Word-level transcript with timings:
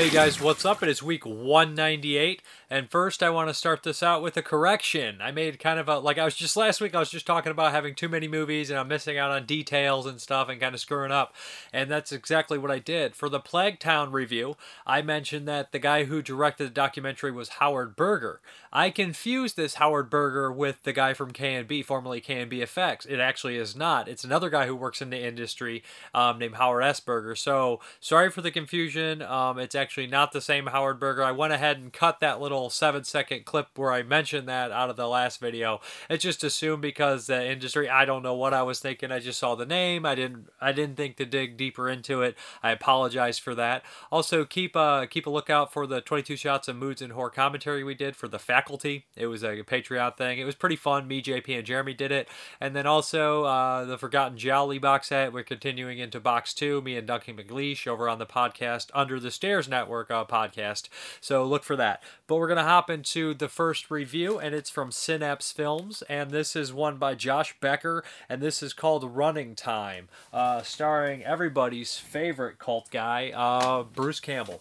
Hey 0.00 0.08
guys, 0.08 0.40
what's 0.40 0.64
up? 0.64 0.82
It 0.82 0.88
is 0.88 1.02
week 1.02 1.26
198, 1.26 2.40
and 2.70 2.90
first 2.90 3.22
I 3.22 3.28
want 3.28 3.50
to 3.50 3.54
start 3.54 3.82
this 3.82 4.02
out 4.02 4.22
with 4.22 4.34
a 4.38 4.42
correction. 4.42 5.18
I 5.20 5.30
made 5.30 5.60
kind 5.60 5.78
of 5.78 5.90
a, 5.90 5.98
like 5.98 6.16
I 6.16 6.24
was 6.24 6.34
just 6.34 6.56
last 6.56 6.80
week, 6.80 6.94
I 6.94 7.00
was 7.00 7.10
just 7.10 7.26
talking 7.26 7.52
about 7.52 7.72
having 7.72 7.94
too 7.94 8.08
many 8.08 8.26
movies 8.26 8.70
and 8.70 8.78
I'm 8.78 8.88
missing 8.88 9.18
out 9.18 9.30
on 9.30 9.44
details 9.44 10.06
and 10.06 10.18
stuff 10.18 10.48
and 10.48 10.58
kind 10.58 10.74
of 10.74 10.80
screwing 10.80 11.12
up, 11.12 11.34
and 11.70 11.90
that's 11.90 12.12
exactly 12.12 12.56
what 12.56 12.70
I 12.70 12.78
did. 12.78 13.14
For 13.14 13.28
the 13.28 13.40
Plague 13.40 13.78
Town 13.78 14.10
review, 14.10 14.56
I 14.86 15.02
mentioned 15.02 15.46
that 15.48 15.70
the 15.70 15.78
guy 15.78 16.04
who 16.04 16.22
directed 16.22 16.64
the 16.64 16.70
documentary 16.70 17.30
was 17.30 17.50
Howard 17.60 17.94
Berger. 17.94 18.40
I 18.72 18.88
confused 18.88 19.56
this 19.56 19.74
Howard 19.74 20.08
Berger 20.08 20.50
with 20.50 20.82
the 20.84 20.94
guy 20.94 21.12
from 21.12 21.32
K&B, 21.32 21.82
formerly 21.82 22.22
K&B 22.22 22.62
Effects. 22.62 23.04
It 23.04 23.20
actually 23.20 23.56
is 23.56 23.76
not. 23.76 24.08
It's 24.08 24.24
another 24.24 24.48
guy 24.48 24.66
who 24.66 24.76
works 24.76 25.02
in 25.02 25.10
the 25.10 25.22
industry 25.22 25.82
um, 26.14 26.38
named 26.38 26.54
Howard 26.54 26.84
S. 26.84 27.00
Berger. 27.00 27.34
So 27.34 27.80
sorry 28.00 28.30
for 28.30 28.40
the 28.40 28.50
confusion. 28.50 29.20
Um, 29.20 29.58
it's 29.58 29.74
actually 29.74 29.89
actually 29.90 30.06
not 30.06 30.30
the 30.30 30.40
same 30.40 30.68
Howard 30.68 31.00
Berger. 31.00 31.24
I 31.24 31.32
went 31.32 31.52
ahead 31.52 31.78
and 31.78 31.92
cut 31.92 32.20
that 32.20 32.40
little 32.40 32.70
seven 32.70 33.02
second 33.02 33.44
clip 33.44 33.76
where 33.76 33.90
I 33.90 34.04
mentioned 34.04 34.46
that 34.46 34.70
out 34.70 34.88
of 34.88 34.94
the 34.94 35.08
last 35.08 35.40
video. 35.40 35.80
It's 36.08 36.22
just 36.22 36.44
assumed 36.44 36.80
because 36.80 37.26
the 37.26 37.44
industry. 37.44 37.88
I 37.88 38.04
don't 38.04 38.22
know 38.22 38.34
what 38.34 38.54
I 38.54 38.62
was 38.62 38.78
thinking. 38.78 39.10
I 39.10 39.18
just 39.18 39.40
saw 39.40 39.56
the 39.56 39.66
name. 39.66 40.06
I 40.06 40.14
didn't. 40.14 40.46
I 40.60 40.70
didn't 40.70 40.94
think 40.94 41.16
to 41.16 41.26
dig 41.26 41.56
deeper 41.56 41.88
into 41.88 42.22
it. 42.22 42.36
I 42.62 42.70
apologize 42.70 43.40
for 43.40 43.52
that. 43.56 43.82
Also, 44.12 44.44
keep 44.44 44.76
uh 44.76 45.06
keep 45.06 45.26
a 45.26 45.30
lookout 45.30 45.72
for 45.72 45.88
the 45.88 46.00
22 46.00 46.36
shots 46.36 46.68
of 46.68 46.76
Moodz 46.76 47.02
and 47.02 47.14
horror 47.14 47.28
commentary 47.28 47.82
we 47.82 47.96
did 47.96 48.14
for 48.14 48.28
the 48.28 48.38
faculty. 48.38 49.06
It 49.16 49.26
was 49.26 49.42
a 49.42 49.64
Patreon 49.64 50.16
thing. 50.16 50.38
It 50.38 50.44
was 50.44 50.54
pretty 50.54 50.76
fun. 50.76 51.08
Me, 51.08 51.20
JP, 51.20 51.58
and 51.58 51.66
Jeremy 51.66 51.94
did 51.94 52.12
it. 52.12 52.28
And 52.60 52.76
then 52.76 52.86
also 52.86 53.42
uh, 53.42 53.84
the 53.86 53.98
Forgotten 53.98 54.38
Gialli 54.38 54.78
box 54.78 55.08
set. 55.08 55.32
We're 55.32 55.42
continuing 55.42 55.98
into 55.98 56.20
box 56.20 56.54
two. 56.54 56.80
Me 56.80 56.96
and 56.96 57.08
Duncan 57.08 57.36
McLeish 57.36 57.88
over 57.88 58.08
on 58.08 58.20
the 58.20 58.26
podcast 58.26 58.90
Under 58.94 59.18
the 59.18 59.32
Stairs 59.32 59.68
Network 59.80 60.10
uh, 60.10 60.26
podcast. 60.26 60.88
So 61.22 61.44
look 61.44 61.64
for 61.64 61.76
that. 61.76 62.02
But 62.26 62.36
we're 62.36 62.48
going 62.48 62.58
to 62.58 62.62
hop 62.64 62.90
into 62.90 63.32
the 63.32 63.48
first 63.48 63.90
review, 63.90 64.38
and 64.38 64.54
it's 64.54 64.68
from 64.68 64.92
Synapse 64.92 65.52
Films. 65.52 66.02
And 66.02 66.30
this 66.30 66.54
is 66.54 66.70
one 66.72 66.98
by 66.98 67.14
Josh 67.14 67.54
Becker, 67.60 68.04
and 68.28 68.42
this 68.42 68.62
is 68.62 68.74
called 68.74 69.16
Running 69.16 69.54
Time, 69.54 70.08
uh, 70.34 70.60
starring 70.62 71.24
everybody's 71.24 71.96
favorite 71.96 72.58
cult 72.58 72.90
guy, 72.90 73.32
uh, 73.34 73.84
Bruce 73.84 74.20
Campbell. 74.20 74.60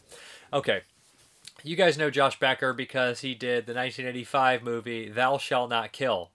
Okay, 0.53 0.81
you 1.63 1.75
guys 1.75 1.97
know 1.97 2.09
Josh 2.09 2.39
Becker 2.39 2.73
because 2.73 3.19
he 3.19 3.35
did 3.35 3.65
the 3.65 3.73
1985 3.73 4.63
movie 4.63 5.09
Thou 5.09 5.37
Shall 5.37 5.67
Not 5.67 5.91
Kill. 5.91 6.31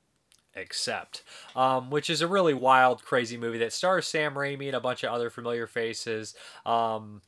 Except, 0.57 1.25
um, 1.57 1.91
which 1.91 2.09
is 2.09 2.21
a 2.21 2.29
really 2.29 2.55
wild, 2.55 3.05
crazy 3.05 3.37
movie 3.37 3.59
that 3.59 3.73
stars 3.73 4.07
Sam 4.07 4.35
Raimi 4.35 4.67
and 4.67 4.77
a 4.77 4.81
bunch 4.81 5.03
of 5.03 5.13
other 5.13 5.29
familiar 5.29 5.67
faces. 5.67 6.37
Um, 6.65 7.23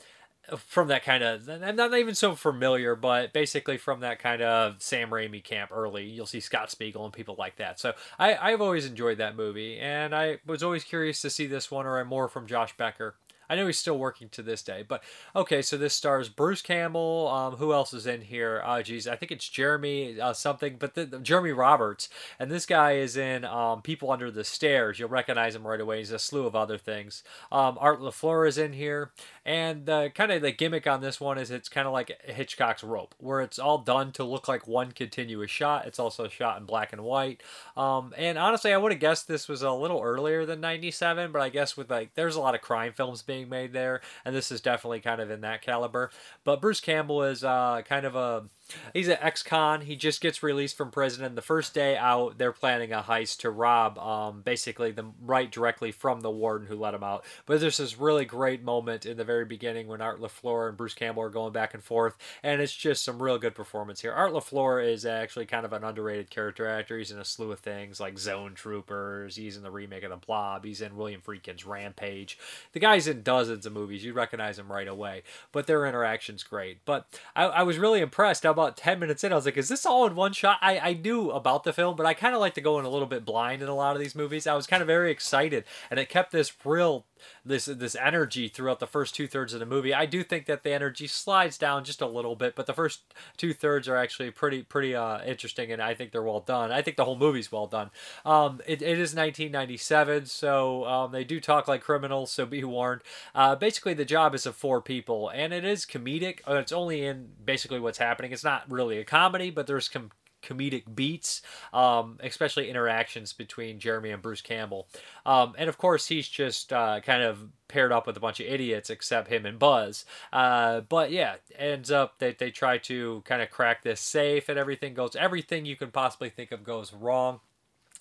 from 0.56 0.88
that 0.88 1.04
kind 1.04 1.22
of 1.22 1.48
I'm 1.48 1.76
not 1.76 1.94
even 1.94 2.14
so 2.14 2.34
familiar, 2.34 2.94
but 2.94 3.32
basically 3.32 3.76
from 3.76 4.00
that 4.00 4.18
kind 4.18 4.42
of 4.42 4.76
Sam 4.80 5.10
Raimi 5.10 5.42
camp 5.42 5.70
early. 5.74 6.04
You'll 6.04 6.26
see 6.26 6.40
Scott 6.40 6.70
Spiegel 6.70 7.04
and 7.04 7.12
people 7.12 7.36
like 7.38 7.56
that. 7.56 7.80
So 7.80 7.94
I, 8.18 8.36
I've 8.36 8.60
always 8.60 8.86
enjoyed 8.86 9.18
that 9.18 9.36
movie, 9.36 9.78
and 9.78 10.14
I 10.14 10.38
was 10.46 10.62
always 10.62 10.84
curious 10.84 11.20
to 11.22 11.30
see 11.30 11.46
this 11.46 11.70
one 11.70 11.86
or 11.86 12.04
more 12.04 12.28
from 12.28 12.46
Josh 12.46 12.76
Becker. 12.76 13.16
I 13.48 13.56
know 13.56 13.66
he's 13.66 13.78
still 13.78 13.98
working 13.98 14.28
to 14.30 14.42
this 14.42 14.62
day, 14.62 14.84
but 14.86 15.02
okay. 15.34 15.62
So 15.62 15.76
this 15.76 15.94
stars 15.94 16.28
Bruce 16.28 16.62
Campbell. 16.62 17.28
Um, 17.28 17.56
who 17.56 17.72
else 17.72 17.94
is 17.94 18.06
in 18.06 18.22
here? 18.22 18.62
Oh, 18.64 18.82
geez, 18.82 19.06
I 19.06 19.16
think 19.16 19.32
it's 19.32 19.48
Jeremy 19.48 20.20
uh, 20.20 20.32
something, 20.32 20.76
but 20.78 20.94
the, 20.94 21.04
the, 21.04 21.18
Jeremy 21.20 21.52
Roberts, 21.52 22.08
and 22.38 22.50
this 22.50 22.66
guy 22.66 22.92
is 22.92 23.16
in 23.16 23.44
um, 23.44 23.82
People 23.82 24.10
Under 24.10 24.30
the 24.30 24.44
Stairs. 24.44 24.98
You'll 24.98 25.08
recognize 25.08 25.54
him 25.54 25.66
right 25.66 25.80
away. 25.80 25.98
He's 25.98 26.10
a 26.10 26.18
slew 26.18 26.46
of 26.46 26.56
other 26.56 26.78
things. 26.78 27.22
Um, 27.52 27.78
Art 27.80 28.00
LaFleur 28.00 28.48
is 28.48 28.58
in 28.58 28.72
here, 28.72 29.12
and 29.46 29.86
kind 30.14 30.32
of 30.32 30.42
the 30.42 30.52
gimmick 30.52 30.86
on 30.86 31.00
this 31.00 31.20
one 31.20 31.38
is 31.38 31.50
it's 31.50 31.70
kind 31.70 31.86
of 31.86 31.94
like 31.94 32.20
Hitchcock's 32.24 32.84
Rope, 32.84 33.14
where 33.18 33.40
it's 33.40 33.58
all 33.58 33.78
done 33.78 34.12
to 34.12 34.24
look 34.24 34.48
like 34.48 34.68
one 34.68 34.92
continuous 34.92 35.50
shot. 35.50 35.86
It's 35.86 35.98
also 35.98 36.28
shot 36.28 36.58
in 36.58 36.66
black 36.66 36.92
and 36.92 37.02
white. 37.02 37.42
Um, 37.76 38.12
and 38.18 38.36
honestly, 38.36 38.72
I 38.74 38.76
would 38.76 38.92
have 38.92 39.00
guessed 39.00 39.28
this 39.28 39.48
was 39.48 39.62
a 39.62 39.72
little 39.72 40.02
earlier 40.02 40.44
than 40.44 40.60
'97, 40.60 41.32
but 41.32 41.40
I 41.40 41.48
guess 41.48 41.76
with 41.76 41.90
like 41.90 42.14
there's 42.14 42.36
a 42.36 42.40
lot 42.40 42.54
of 42.54 42.60
crime 42.60 42.92
films 42.92 43.22
being 43.22 43.46
being 43.46 43.48
made 43.48 43.72
there, 43.72 44.00
and 44.24 44.34
this 44.34 44.50
is 44.50 44.60
definitely 44.60 45.00
kind 45.00 45.20
of 45.20 45.30
in 45.30 45.40
that 45.42 45.62
caliber. 45.62 46.10
But 46.44 46.60
Bruce 46.60 46.80
Campbell 46.80 47.24
is 47.24 47.44
uh, 47.44 47.82
kind 47.86 48.06
of 48.06 48.16
a 48.16 48.44
he's 48.92 49.08
an 49.08 49.18
ex-con. 49.20 49.82
He 49.82 49.96
just 49.96 50.20
gets 50.20 50.42
released 50.42 50.76
from 50.76 50.90
prison, 50.90 51.24
and 51.24 51.36
the 51.36 51.42
first 51.42 51.74
day 51.74 51.96
out, 51.96 52.38
they're 52.38 52.52
planning 52.52 52.92
a 52.92 53.02
heist 53.02 53.38
to 53.38 53.50
rob 53.50 53.98
um, 53.98 54.42
basically 54.42 54.92
the 54.92 55.06
right 55.22 55.50
directly 55.50 55.92
from 55.92 56.20
the 56.20 56.30
warden 56.30 56.66
who 56.66 56.76
let 56.76 56.94
him 56.94 57.02
out. 57.04 57.24
But 57.46 57.60
there's 57.60 57.76
this 57.76 57.98
really 57.98 58.24
great 58.24 58.62
moment 58.62 59.06
in 59.06 59.16
the 59.16 59.24
very 59.24 59.44
beginning 59.44 59.88
when 59.88 60.00
Art 60.00 60.20
LaFleur 60.20 60.68
and 60.68 60.76
Bruce 60.76 60.94
Campbell 60.94 61.22
are 61.22 61.30
going 61.30 61.52
back 61.52 61.74
and 61.74 61.82
forth, 61.82 62.16
and 62.42 62.60
it's 62.60 62.74
just 62.74 63.04
some 63.04 63.22
real 63.22 63.38
good 63.38 63.54
performance 63.54 64.00
here. 64.00 64.12
Art 64.12 64.32
LaFleur 64.32 64.86
is 64.86 65.04
actually 65.06 65.46
kind 65.46 65.64
of 65.64 65.72
an 65.72 65.84
underrated 65.84 66.30
character 66.30 66.66
actor. 66.66 66.98
He's 66.98 67.10
in 67.10 67.18
a 67.18 67.24
slew 67.24 67.52
of 67.52 67.60
things 67.60 68.00
like 68.00 68.18
Zone 68.18 68.54
Troopers. 68.54 69.36
He's 69.36 69.56
in 69.56 69.62
the 69.62 69.70
remake 69.70 70.02
of 70.02 70.10
The 70.10 70.16
Blob. 70.16 70.64
He's 70.64 70.80
in 70.80 70.96
William 70.96 71.20
Friedkin's 71.20 71.66
Rampage. 71.66 72.38
The 72.72 72.80
guy's 72.80 73.06
in 73.06 73.22
dozens 73.22 73.66
of 73.66 73.72
movies. 73.72 74.04
You'd 74.04 74.14
recognize 74.14 74.58
him 74.58 74.72
right 74.72 74.88
away. 74.88 75.22
But 75.52 75.66
their 75.66 75.86
interaction's 75.86 76.42
great. 76.42 76.78
But 76.84 77.06
I, 77.34 77.44
I 77.44 77.62
was 77.62 77.78
really 77.78 78.00
impressed. 78.00 78.46
About 78.56 78.78
10 78.78 78.98
minutes 78.98 79.22
in, 79.22 79.32
I 79.32 79.36
was 79.36 79.44
like, 79.44 79.58
is 79.58 79.68
this 79.68 79.84
all 79.84 80.06
in 80.06 80.14
one 80.14 80.32
shot? 80.32 80.56
I, 80.62 80.78
I 80.78 80.92
knew 80.94 81.30
about 81.30 81.64
the 81.64 81.74
film, 81.74 81.94
but 81.94 82.06
I 82.06 82.14
kind 82.14 82.34
of 82.34 82.40
like 82.40 82.54
to 82.54 82.62
go 82.62 82.78
in 82.78 82.86
a 82.86 82.88
little 82.88 83.06
bit 83.06 83.26
blind 83.26 83.60
in 83.60 83.68
a 83.68 83.74
lot 83.74 83.94
of 83.94 84.00
these 84.00 84.14
movies. 84.14 84.46
I 84.46 84.54
was 84.54 84.66
kind 84.66 84.80
of 84.80 84.86
very 84.86 85.10
excited, 85.10 85.64
and 85.90 86.00
it 86.00 86.08
kept 86.08 86.32
this 86.32 86.50
real 86.64 87.04
this 87.44 87.66
this 87.66 87.96
energy 87.96 88.48
throughout 88.48 88.80
the 88.80 88.86
first 88.86 89.14
two 89.14 89.26
thirds 89.26 89.52
of 89.52 89.60
the 89.60 89.66
movie. 89.66 89.94
I 89.94 90.06
do 90.06 90.22
think 90.22 90.46
that 90.46 90.62
the 90.62 90.72
energy 90.72 91.06
slides 91.06 91.58
down 91.58 91.84
just 91.84 92.00
a 92.00 92.06
little 92.06 92.36
bit, 92.36 92.54
but 92.54 92.66
the 92.66 92.72
first 92.72 93.14
two 93.36 93.52
thirds 93.52 93.88
are 93.88 93.96
actually 93.96 94.30
pretty 94.30 94.62
pretty 94.62 94.94
uh, 94.94 95.24
interesting, 95.24 95.72
and 95.72 95.82
I 95.82 95.94
think 95.94 96.12
they're 96.12 96.22
well 96.22 96.40
done. 96.40 96.72
I 96.72 96.82
think 96.82 96.96
the 96.96 97.04
whole 97.04 97.16
movie's 97.16 97.52
well 97.52 97.66
done. 97.66 97.90
Um, 98.24 98.60
it, 98.66 98.82
it 98.82 98.98
is 98.98 99.14
1997, 99.14 100.26
so 100.26 100.84
um, 100.84 101.12
they 101.12 101.24
do 101.24 101.40
talk 101.40 101.68
like 101.68 101.82
criminals, 101.82 102.30
so 102.30 102.46
be 102.46 102.64
warned. 102.64 103.02
Uh, 103.34 103.54
basically, 103.56 103.94
the 103.94 104.04
job 104.04 104.34
is 104.34 104.46
of 104.46 104.56
four 104.56 104.80
people, 104.80 105.28
and 105.30 105.52
it 105.52 105.64
is 105.64 105.84
comedic. 105.86 106.40
Uh, 106.48 106.54
it's 106.54 106.72
only 106.72 107.04
in 107.04 107.28
basically 107.44 107.80
what's 107.80 107.98
happening. 107.98 108.32
It's 108.32 108.44
not 108.44 108.70
really 108.70 108.98
a 108.98 109.04
comedy, 109.04 109.50
but 109.50 109.66
there's 109.66 109.88
com- 109.88 110.10
comedic 110.42 110.94
beats, 110.94 111.42
um, 111.72 112.18
especially 112.22 112.70
interactions 112.70 113.32
between 113.32 113.78
Jeremy 113.78 114.10
and 114.10 114.22
Bruce 114.22 114.40
Campbell. 114.40 114.88
Um, 115.24 115.54
and 115.58 115.68
of 115.68 115.78
course, 115.78 116.06
he's 116.06 116.28
just 116.28 116.72
uh, 116.72 117.00
kind 117.00 117.22
of 117.22 117.48
paired 117.68 117.92
up 117.92 118.06
with 118.06 118.16
a 118.16 118.20
bunch 118.20 118.40
of 118.40 118.46
idiots 118.46 118.90
except 118.90 119.28
him 119.28 119.44
and 119.44 119.58
Buzz. 119.58 120.04
Uh, 120.32 120.80
but 120.80 121.10
yeah, 121.10 121.36
ends 121.56 121.90
up 121.90 122.18
that 122.18 122.38
they 122.38 122.50
try 122.50 122.78
to 122.78 123.22
kind 123.24 123.42
of 123.42 123.50
crack 123.50 123.82
this 123.82 124.00
safe 124.00 124.48
and 124.48 124.58
everything 124.58 124.94
goes, 124.94 125.16
everything 125.16 125.66
you 125.66 125.76
can 125.76 125.90
possibly 125.90 126.30
think 126.30 126.52
of 126.52 126.64
goes 126.64 126.92
wrong 126.92 127.40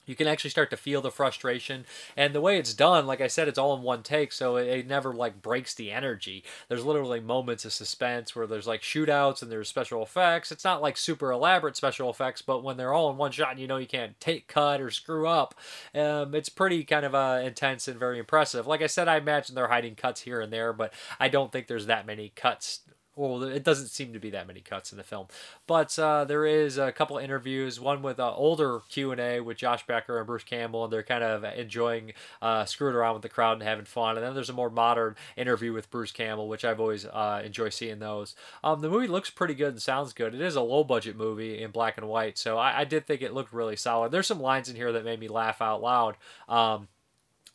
you 0.06 0.16
can 0.16 0.28
actually 0.28 0.50
start 0.50 0.70
to 0.70 0.78
feel 0.78 1.02
the 1.02 1.12
frustration. 1.12 1.86
And 2.16 2.34
the 2.34 2.42
way 2.42 2.58
it's 2.58 2.74
done 2.74 3.08
like 3.08 3.22
i 3.22 3.28
said 3.28 3.48
it's 3.48 3.58
all 3.58 3.76
in 3.76 3.84
one 3.84 4.04
take 4.04 4.32
so 4.32 4.58
it, 4.58 4.68
it, 4.68 4.88
never 4.88 5.14
like 5.14 5.42
breaks 5.42 5.74
the 5.74 5.92
energy. 5.92 6.44
There's 6.70 6.86
literally 6.86 7.20
moments 7.20 7.66
of 7.66 7.74
suspense 7.74 8.36
where 8.36 8.48
there's 8.48 8.68
like 8.68 8.82
shootouts 8.82 9.42
and 9.42 9.52
there's 9.52 9.70
special 9.70 10.04
effects. 10.04 10.52
It's 10.52 10.64
not 10.64 10.82
like 10.82 10.98
super 10.98 11.32
elaborate 11.32 11.76
special 11.76 12.10
effects 12.10 12.42
but 12.42 12.64
when 12.64 12.78
they're 12.78 12.94
all 12.94 13.10
in 13.10 13.18
one 13.18 13.32
shot 13.32 13.52
and 13.52 13.60
you 13.60 13.68
know 13.68 13.78
you 13.78 13.88
can't 13.88 14.20
take 14.20 14.48
cut 14.48 14.82
or 14.82 14.92
screw 14.92 15.28
up 15.28 15.56
um, 15.94 16.36
it's 16.36 16.50
pretty 16.50 16.84
kind 16.84 17.06
of 17.06 17.16
uh, 17.16 17.42
intense 17.44 17.88
and 17.88 18.00
very 18.00 18.20
impressive. 18.20 18.68
Like 18.68 18.82
i 18.82 18.88
said 18.88 19.08
i 19.08 19.18
imagine 19.18 19.56
they're 19.56 19.68
hiding 19.68 19.96
cuts 19.96 20.22
here 20.22 20.42
and 20.42 20.52
there 20.52 20.74
but 20.74 20.94
i 21.20 21.28
don't 21.28 21.52
think 21.52 21.68
there's 21.68 21.88
that 21.88 22.06
many 22.06 22.32
cuts 22.36 22.82
well, 23.16 23.44
it 23.44 23.64
doesn't 23.64 23.88
seem 23.88 24.14
to 24.14 24.20
be 24.20 24.30
that 24.32 24.48
many 24.48 24.60
cuts 24.60 24.92
in 24.92 24.98
the 24.98 25.04
film, 25.04 25.28
but 25.68 25.98
uh, 25.98 26.26
there 26.26 26.46
is 26.46 26.78
a 26.78 26.92
couple 26.92 27.18
interviews. 27.18 27.80
One 27.80 28.02
with 28.02 28.20
uh, 28.20 28.34
older 28.34 28.82
Q 28.90 29.12
and 29.12 29.22
A 29.22 29.40
with 29.40 29.58
Josh 29.58 29.86
Becker 29.88 30.18
and 30.18 30.28
Bruce 30.28 30.44
Campbell, 30.44 30.84
and 30.84 30.92
they're 30.92 31.04
kind 31.04 31.24
of 31.24 31.44
enjoying 31.44 32.14
uh, 32.42 32.66
screwing 32.66 32.96
around 32.96 33.14
with 33.14 33.22
the 33.22 33.30
crowd 33.30 33.54
and 33.54 33.64
having 33.64 33.86
fun. 33.86 34.18
And 34.18 34.26
then 34.26 34.34
there's 34.34 34.50
a 34.50 34.54
more 34.54 34.70
modern 34.70 35.16
interview 35.38 35.72
with 35.72 35.90
Bruce 35.90 36.12
Campbell, 36.12 36.48
which 36.48 36.66
I've 36.66 36.80
always 36.80 37.06
uh, 37.06 37.42
enjoyed 37.44 37.74
seeing 37.74 38.00
those. 38.00 38.36
Um, 38.64 38.82
the 38.82 38.90
movie 38.90 39.08
looks 39.08 39.30
pretty 39.30 39.54
good 39.54 39.70
and 39.70 39.82
sounds 39.82 40.14
good. 40.14 40.36
It 40.36 40.42
is 40.42 40.56
a 40.56 40.62
low 40.62 40.84
budget 40.84 41.16
movie 41.16 41.62
in 41.62 41.72
black 41.72 41.98
and 41.98 42.08
white, 42.08 42.38
so 42.38 42.58
I, 42.58 42.82
I, 42.82 42.84
did 42.84 43.06
think 43.06 43.22
it 43.22 43.34
looked 43.34 43.54
really 43.54 43.76
solid. 43.76 44.12
There's 44.12 44.28
some 44.28 44.42
lines 44.42 44.70
in 44.70 44.76
here 44.76 44.92
that 44.92 45.06
made 45.06 45.20
me 45.20 45.28
laugh 45.28 45.62
out 45.62 45.82
loud. 45.82 46.18
Um, 46.48 46.88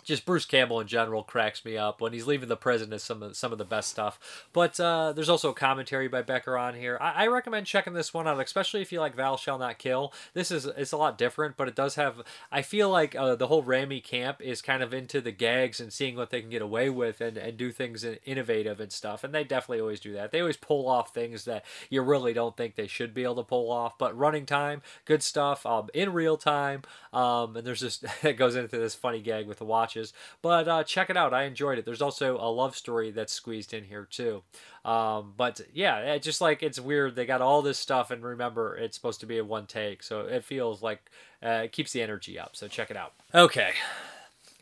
just 0.05 0.25
Bruce 0.25 0.45
Campbell 0.45 0.81
in 0.81 0.87
general 0.87 1.23
cracks 1.23 1.65
me 1.65 1.77
up. 1.77 2.01
When 2.01 2.13
he's 2.13 2.27
leaving 2.27 2.49
the 2.49 2.57
prison 2.57 2.93
is 2.93 3.03
some 3.03 3.23
of 3.23 3.37
some 3.37 3.53
of 3.53 3.59
the 3.59 3.65
best 3.65 3.89
stuff. 3.89 4.47
But 4.53 4.79
uh, 4.81 5.13
there's 5.13 5.29
also 5.29 5.51
a 5.51 5.55
commentary 5.55 6.09
by 6.09 6.23
Becker 6.23 6.57
on 6.57 6.75
here. 6.75 6.99
I, 7.01 7.25
I, 7.25 7.27
recommend 7.29 7.67
checking 7.67 7.93
this 7.93 8.13
one 8.13 8.27
out, 8.27 8.41
especially 8.41 8.83
if 8.83 8.93
you 8.93 9.01
like 9.01 9.17
Thou 9.17 9.37
Shall 9.37 9.59
Not 9.59 9.79
Kill. 9.79 10.13
This 10.35 10.51
is 10.51 10.67
it's 10.67 10.93
a 10.93 10.97
lot 10.97 11.19
different, 11.19 11.57
but 11.57 11.69
it 11.69 11.75
does 11.75 11.95
have. 11.95 12.23
I 12.51 12.63
feel 12.63 12.91
like 12.91 13.15
uh, 13.15 13.37
the 13.37 13.47
whole 13.47 13.63
Raimi 13.63 14.03
camp 14.03 14.41
is 14.41 14.63
kind 14.63 14.83
of 14.83 14.93
into 14.93 15.21
the 15.21 15.33
gags 15.33 15.81
and 15.81 15.93
seeing 15.93 16.17
what 16.17 16.31
they 16.31 16.41
can 16.41 16.51
get 16.51 16.63
away 16.63 16.91
with 16.91 17.21
and, 17.21 17.37
and 17.37 17.57
do 17.57 17.71
things 17.71 18.05
innovative 18.25 18.81
and 18.81 18.93
stuff. 18.93 19.25
And 19.25 19.35
they 19.35 19.45
definitely 19.45 19.81
always 19.81 20.01
do 20.01 20.13
that. 20.15 20.33
They 20.33 20.41
always 20.41 20.57
pull 20.57 20.89
off 20.89 21.15
things 21.15 21.45
that 21.45 21.65
you 21.89 22.03
really 22.03 22.33
don't 22.33 22.57
think 22.57 22.75
they 22.75 22.87
should 22.87 23.15
be 23.15 23.23
able 23.23 23.37
to 23.37 23.43
pull 23.43 23.71
off. 23.71 23.99
But 23.99 24.17
running 24.17 24.47
time, 24.47 24.83
good 25.05 25.23
stuff. 25.23 25.65
Um, 25.67 25.89
in 25.95 26.13
real 26.13 26.37
time. 26.37 26.83
Um, 27.13 27.57
and 27.57 27.67
there's 27.67 27.81
just 27.81 28.05
it 28.23 28.35
goes 28.35 28.57
into 28.57 28.79
this 28.79 28.95
funny 28.95 29.21
gag 29.21 29.47
with 29.47 29.59
the 29.59 29.65
watch 29.65 29.90
watches. 29.91 30.13
But 30.43 30.69
uh, 30.69 30.85
check 30.85 31.11
it 31.11 31.17
out. 31.17 31.35
I 31.35 31.45
enjoyed 31.45 31.79
it. 31.79 31.85
There's 31.85 32.03
also 32.03 32.37
a 32.37 32.51
love 32.51 32.77
story 32.77 33.11
that's 33.11 33.33
squeezed 33.33 33.75
in 33.75 33.85
here 33.85 34.07
too. 34.11 34.43
Um, 34.85 35.35
but 35.37 35.61
yeah, 35.73 35.99
it 35.99 36.23
just 36.23 36.41
like 36.41 36.63
it's 36.63 36.81
weird. 36.81 37.17
They 37.17 37.27
got 37.27 37.43
all 37.43 37.63
this 37.63 37.79
stuff, 37.79 38.11
and 38.11 38.23
remember, 38.23 38.77
it's 38.77 38.97
supposed 38.97 39.21
to 39.21 39.27
be 39.27 39.39
a 39.39 39.45
one 39.45 39.67
take, 39.67 40.03
so 40.03 40.21
it 40.21 40.45
feels 40.45 40.83
like 40.83 41.11
uh, 41.45 41.63
it 41.65 41.73
keeps 41.73 41.93
the 41.93 42.03
energy 42.03 42.39
up. 42.39 42.57
So 42.57 42.69
check 42.69 42.91
it 42.91 42.97
out. 42.97 43.13
Okay, 43.35 43.73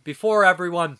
before 0.05 0.45
everyone. 0.45 0.99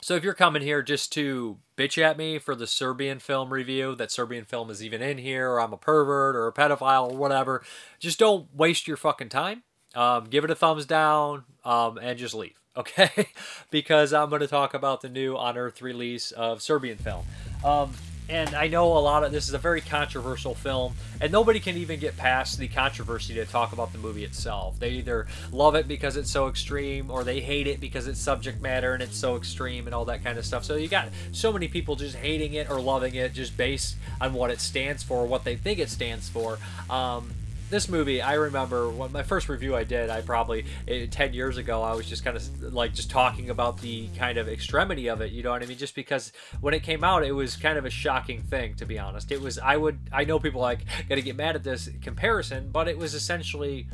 So 0.00 0.14
if 0.14 0.22
you're 0.22 0.32
coming 0.32 0.62
here 0.62 0.80
just 0.80 1.12
to 1.14 1.58
bitch 1.76 2.00
at 2.00 2.16
me 2.16 2.38
for 2.38 2.54
the 2.54 2.68
Serbian 2.68 3.18
film 3.18 3.52
review, 3.52 3.96
that 3.96 4.12
Serbian 4.12 4.44
film 4.44 4.70
is 4.70 4.80
even 4.82 5.02
in 5.02 5.18
here, 5.18 5.50
or 5.50 5.60
I'm 5.60 5.72
a 5.72 5.76
pervert 5.76 6.36
or 6.36 6.46
a 6.46 6.52
pedophile 6.52 7.10
or 7.10 7.16
whatever, 7.16 7.64
just 7.98 8.16
don't 8.16 8.46
waste 8.54 8.86
your 8.86 8.96
fucking 8.96 9.28
time. 9.28 9.64
Um, 9.96 10.26
give 10.26 10.44
it 10.44 10.50
a 10.50 10.54
thumbs 10.54 10.86
down 10.86 11.44
um, 11.64 11.98
and 11.98 12.16
just 12.16 12.34
leave, 12.34 12.54
okay? 12.78 13.28
because 13.70 14.12
I'm 14.12 14.30
going 14.30 14.40
to 14.40 14.48
talk 14.48 14.74
about 14.74 15.02
the 15.02 15.08
new 15.08 15.36
Unearthed 15.36 15.82
release 15.82 16.30
of 16.32 16.62
Serbian 16.62 16.98
film. 16.98 17.24
Um, 17.64 17.92
and 18.30 18.54
I 18.54 18.68
know 18.68 18.92
a 18.92 19.00
lot 19.00 19.24
of 19.24 19.32
this 19.32 19.48
is 19.48 19.54
a 19.54 19.58
very 19.58 19.80
controversial 19.80 20.54
film, 20.54 20.94
and 21.18 21.32
nobody 21.32 21.60
can 21.60 21.78
even 21.78 21.98
get 21.98 22.16
past 22.18 22.58
the 22.58 22.68
controversy 22.68 23.32
to 23.34 23.46
talk 23.46 23.72
about 23.72 23.92
the 23.92 23.98
movie 23.98 24.22
itself. 24.22 24.78
They 24.78 24.90
either 24.90 25.26
love 25.50 25.74
it 25.74 25.88
because 25.88 26.16
it's 26.16 26.30
so 26.30 26.46
extreme, 26.48 27.10
or 27.10 27.24
they 27.24 27.40
hate 27.40 27.66
it 27.66 27.80
because 27.80 28.06
it's 28.06 28.20
subject 28.20 28.60
matter 28.60 28.92
and 28.92 29.02
it's 29.02 29.16
so 29.16 29.36
extreme 29.36 29.86
and 29.86 29.94
all 29.94 30.04
that 30.06 30.22
kind 30.22 30.38
of 30.38 30.44
stuff. 30.44 30.64
So 30.64 30.76
you 30.76 30.88
got 30.88 31.08
so 31.32 31.52
many 31.52 31.68
people 31.68 31.96
just 31.96 32.16
hating 32.16 32.52
it 32.52 32.68
or 32.70 32.80
loving 32.80 33.14
it 33.14 33.32
just 33.32 33.56
based 33.56 33.96
on 34.20 34.34
what 34.34 34.50
it 34.50 34.60
stands 34.60 35.02
for, 35.02 35.26
what 35.26 35.44
they 35.44 35.56
think 35.56 35.78
it 35.78 35.88
stands 35.88 36.28
for. 36.28 36.58
Um, 36.90 37.30
this 37.70 37.88
movie, 37.88 38.22
I 38.22 38.34
remember 38.34 38.88
when 38.88 39.12
my 39.12 39.22
first 39.22 39.48
review 39.48 39.76
I 39.76 39.84
did, 39.84 40.10
I 40.10 40.20
probably 40.20 40.64
eh, 40.86 41.06
10 41.10 41.34
years 41.34 41.56
ago, 41.56 41.82
I 41.82 41.94
was 41.94 42.06
just 42.06 42.24
kind 42.24 42.36
of 42.36 42.72
like 42.72 42.94
just 42.94 43.10
talking 43.10 43.50
about 43.50 43.80
the 43.80 44.08
kind 44.16 44.38
of 44.38 44.48
extremity 44.48 45.08
of 45.08 45.20
it, 45.20 45.32
you 45.32 45.42
know 45.42 45.50
what 45.50 45.62
I 45.62 45.66
mean? 45.66 45.78
Just 45.78 45.94
because 45.94 46.32
when 46.60 46.74
it 46.74 46.82
came 46.82 47.04
out, 47.04 47.24
it 47.24 47.32
was 47.32 47.56
kind 47.56 47.78
of 47.78 47.84
a 47.84 47.90
shocking 47.90 48.42
thing, 48.42 48.74
to 48.76 48.86
be 48.86 48.98
honest. 48.98 49.30
It 49.30 49.40
was, 49.40 49.58
I 49.58 49.76
would, 49.76 49.98
I 50.12 50.24
know 50.24 50.38
people 50.38 50.60
like 50.60 50.80
gonna 51.08 51.20
get 51.20 51.36
mad 51.36 51.56
at 51.56 51.64
this 51.64 51.88
comparison, 52.00 52.70
but 52.70 52.88
it 52.88 52.96
was 52.96 53.14
essentially 53.14 53.86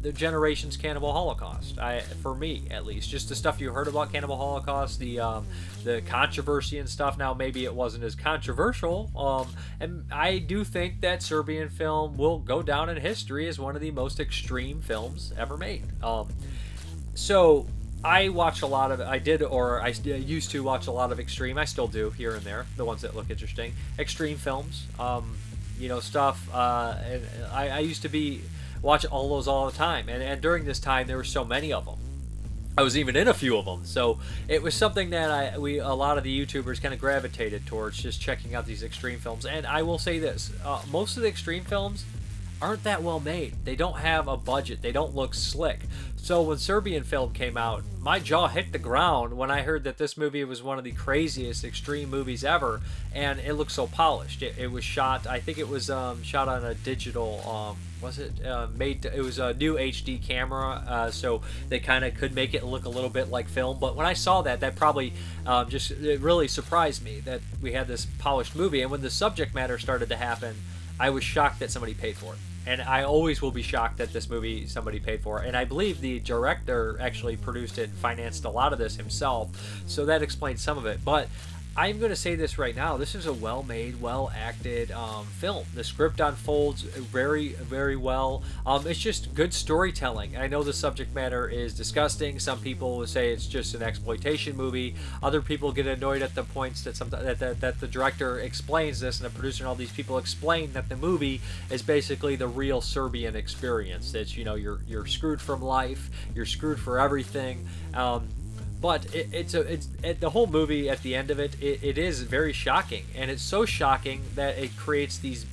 the 0.00 0.12
generation's 0.12 0.76
cannibal 0.76 1.12
holocaust 1.12 1.78
I, 1.78 2.00
for 2.00 2.34
me 2.34 2.68
at 2.70 2.86
least 2.86 3.10
just 3.10 3.28
the 3.28 3.34
stuff 3.34 3.60
you 3.60 3.72
heard 3.72 3.88
about 3.88 4.12
cannibal 4.12 4.36
holocaust 4.36 4.98
the 4.98 5.20
um, 5.20 5.46
the 5.84 6.02
controversy 6.02 6.78
and 6.78 6.88
stuff 6.88 7.18
now 7.18 7.34
maybe 7.34 7.64
it 7.64 7.74
wasn't 7.74 8.04
as 8.04 8.14
controversial 8.14 9.10
um, 9.16 9.48
and 9.80 10.04
i 10.12 10.38
do 10.38 10.64
think 10.64 11.00
that 11.00 11.22
serbian 11.22 11.68
film 11.68 12.16
will 12.16 12.38
go 12.38 12.62
down 12.62 12.88
in 12.88 12.96
history 12.96 13.48
as 13.48 13.58
one 13.58 13.74
of 13.74 13.82
the 13.82 13.90
most 13.90 14.20
extreme 14.20 14.80
films 14.80 15.32
ever 15.36 15.56
made 15.56 15.84
um, 16.02 16.28
so 17.14 17.66
I 18.04 18.28
watch 18.28 18.62
a 18.62 18.66
lot 18.66 18.92
of 18.92 19.00
I 19.00 19.18
did 19.18 19.42
or 19.42 19.82
I 19.82 19.88
used 19.88 20.52
to 20.52 20.62
watch 20.62 20.86
a 20.86 20.92
lot 20.92 21.10
of 21.10 21.18
extreme. 21.18 21.58
I 21.58 21.64
still 21.64 21.88
do 21.88 22.10
here 22.10 22.34
and 22.34 22.42
there, 22.42 22.64
the 22.76 22.84
ones 22.84 23.02
that 23.02 23.16
look 23.16 23.28
interesting. 23.28 23.72
Extreme 23.98 24.36
films, 24.36 24.86
um, 25.00 25.36
you 25.80 25.88
know, 25.88 25.98
stuff. 25.98 26.48
Uh, 26.54 26.94
and 27.04 27.22
I, 27.52 27.68
I 27.70 27.78
used 27.80 28.02
to 28.02 28.08
be 28.08 28.42
watch 28.82 29.04
all 29.06 29.28
those 29.30 29.48
all 29.48 29.66
the 29.66 29.76
time. 29.76 30.08
And, 30.08 30.22
and 30.22 30.40
during 30.40 30.64
this 30.64 30.78
time, 30.78 31.06
there 31.06 31.16
were 31.16 31.24
so 31.24 31.44
many 31.44 31.72
of 31.72 31.84
them. 31.84 31.96
I 32.76 32.82
was 32.82 32.96
even 32.96 33.16
in 33.16 33.26
a 33.26 33.34
few 33.34 33.56
of 33.56 33.64
them, 33.64 33.84
so 33.84 34.20
it 34.46 34.62
was 34.62 34.72
something 34.72 35.10
that 35.10 35.32
I 35.32 35.58
we 35.58 35.78
a 35.78 35.94
lot 35.94 36.16
of 36.16 36.22
the 36.22 36.46
YouTubers 36.46 36.80
kind 36.80 36.94
of 36.94 37.00
gravitated 37.00 37.66
towards 37.66 38.00
just 38.00 38.20
checking 38.20 38.54
out 38.54 38.66
these 38.66 38.84
extreme 38.84 39.18
films. 39.18 39.44
And 39.44 39.66
I 39.66 39.82
will 39.82 39.98
say 39.98 40.20
this: 40.20 40.52
uh, 40.64 40.80
most 40.88 41.16
of 41.16 41.24
the 41.24 41.28
extreme 41.28 41.64
films 41.64 42.04
aren't 42.60 42.84
that 42.84 43.02
well 43.02 43.20
made. 43.20 43.54
They 43.64 43.76
don't 43.76 43.98
have 43.98 44.28
a 44.28 44.36
budget. 44.36 44.82
They 44.82 44.92
don't 44.92 45.14
look 45.14 45.34
slick. 45.34 45.80
So 46.16 46.42
when 46.42 46.58
Serbian 46.58 47.04
film 47.04 47.32
came 47.32 47.56
out, 47.56 47.84
my 48.00 48.18
jaw 48.18 48.48
hit 48.48 48.72
the 48.72 48.78
ground 48.78 49.36
when 49.36 49.50
I 49.50 49.62
heard 49.62 49.84
that 49.84 49.98
this 49.98 50.16
movie 50.16 50.44
was 50.44 50.62
one 50.62 50.76
of 50.76 50.84
the 50.84 50.92
craziest 50.92 51.64
extreme 51.64 52.10
movies 52.10 52.44
ever, 52.44 52.80
and 53.14 53.38
it 53.40 53.54
looked 53.54 53.70
so 53.70 53.86
polished. 53.86 54.42
It, 54.42 54.58
it 54.58 54.70
was 54.70 54.84
shot. 54.84 55.26
I 55.26 55.40
think 55.40 55.58
it 55.58 55.68
was 55.68 55.88
um, 55.88 56.22
shot 56.22 56.48
on 56.48 56.64
a 56.64 56.74
digital. 56.74 57.40
Um, 57.48 57.76
was 58.02 58.18
it 58.18 58.44
uh, 58.44 58.66
made? 58.76 59.04
It 59.06 59.22
was 59.22 59.38
a 59.38 59.54
new 59.54 59.76
HD 59.76 60.22
camera, 60.22 60.84
uh, 60.86 61.10
so 61.10 61.40
they 61.68 61.78
kind 61.78 62.04
of 62.04 62.14
could 62.14 62.34
make 62.34 62.52
it 62.52 62.64
look 62.64 62.84
a 62.84 62.90
little 62.90 63.10
bit 63.10 63.30
like 63.30 63.48
film. 63.48 63.78
But 63.78 63.96
when 63.96 64.04
I 64.04 64.12
saw 64.12 64.42
that, 64.42 64.60
that 64.60 64.76
probably 64.76 65.14
um, 65.46 65.68
just 65.68 65.92
it 65.92 66.20
really 66.20 66.48
surprised 66.48 67.02
me 67.02 67.20
that 67.20 67.40
we 67.62 67.72
had 67.72 67.88
this 67.88 68.06
polished 68.18 68.54
movie. 68.54 68.82
And 68.82 68.90
when 68.90 69.02
the 69.02 69.10
subject 69.10 69.54
matter 69.54 69.78
started 69.78 70.08
to 70.10 70.16
happen, 70.16 70.56
I 71.00 71.10
was 71.10 71.24
shocked 71.24 71.60
that 71.60 71.70
somebody 71.70 71.94
paid 71.94 72.16
for 72.16 72.34
it 72.34 72.38
and 72.68 72.82
I 72.82 73.04
always 73.04 73.40
will 73.40 73.50
be 73.50 73.62
shocked 73.62 73.96
that 73.96 74.12
this 74.12 74.28
movie 74.28 74.66
somebody 74.66 75.00
paid 75.00 75.22
for. 75.22 75.38
And 75.38 75.56
I 75.56 75.64
believe 75.64 76.02
the 76.02 76.20
director 76.20 76.98
actually 77.00 77.38
produced 77.38 77.78
it, 77.78 77.88
financed 77.88 78.44
a 78.44 78.50
lot 78.50 78.74
of 78.74 78.78
this 78.78 78.94
himself, 78.94 79.48
so 79.86 80.04
that 80.04 80.20
explains 80.20 80.60
some 80.60 80.76
of 80.76 80.84
it. 80.84 81.02
But 81.02 81.28
I'm 81.76 81.98
going 81.98 82.10
to 82.10 82.16
say 82.16 82.34
this 82.34 82.58
right 82.58 82.74
now. 82.74 82.96
This 82.96 83.14
is 83.14 83.26
a 83.26 83.32
well 83.32 83.62
made, 83.62 84.00
well 84.00 84.32
acted 84.36 84.90
um, 84.90 85.26
film. 85.26 85.64
The 85.74 85.84
script 85.84 86.18
unfolds 86.18 86.82
very, 86.82 87.50
very 87.50 87.94
well. 87.94 88.42
Um, 88.66 88.86
it's 88.86 88.98
just 88.98 89.32
good 89.34 89.54
storytelling. 89.54 90.36
I 90.36 90.48
know 90.48 90.64
the 90.64 90.72
subject 90.72 91.14
matter 91.14 91.48
is 91.48 91.74
disgusting. 91.74 92.40
Some 92.40 92.60
people 92.60 93.06
say 93.06 93.32
it's 93.32 93.46
just 93.46 93.74
an 93.74 93.82
exploitation 93.82 94.56
movie. 94.56 94.96
Other 95.22 95.40
people 95.40 95.70
get 95.70 95.86
annoyed 95.86 96.22
at 96.22 96.34
the 96.34 96.42
points 96.42 96.82
that, 96.82 96.96
some, 96.96 97.10
that, 97.10 97.38
that, 97.38 97.60
that 97.60 97.78
the 97.78 97.86
director 97.86 98.40
explains 98.40 98.98
this 98.98 99.20
and 99.20 99.30
the 99.30 99.34
producer 99.34 99.62
and 99.62 99.68
all 99.68 99.76
these 99.76 99.92
people 99.92 100.18
explain 100.18 100.72
that 100.72 100.88
the 100.88 100.96
movie 100.96 101.40
is 101.70 101.82
basically 101.82 102.34
the 102.34 102.48
real 102.48 102.80
Serbian 102.80 103.36
experience. 103.36 104.14
It's, 104.14 104.36
you 104.36 104.44
know, 104.44 104.56
you're, 104.56 104.80
you're 104.88 105.06
screwed 105.06 105.40
from 105.40 105.62
life, 105.62 106.10
you're 106.34 106.46
screwed 106.46 106.80
for 106.80 106.98
everything. 106.98 107.68
Um, 107.94 108.28
but 108.80 109.14
it, 109.14 109.28
it's 109.32 109.54
a 109.54 109.60
it's 109.60 109.88
it, 110.02 110.20
the 110.20 110.30
whole 110.30 110.46
movie 110.46 110.88
at 110.88 111.02
the 111.02 111.14
end 111.14 111.30
of 111.30 111.38
it, 111.38 111.60
it, 111.60 111.82
it 111.82 111.98
is 111.98 112.22
very 112.22 112.52
shocking. 112.52 113.04
And 113.14 113.30
it's 113.30 113.42
so 113.42 113.64
shocking 113.64 114.22
that 114.34 114.58
it 114.58 114.76
creates 114.76 115.18
these 115.18 115.46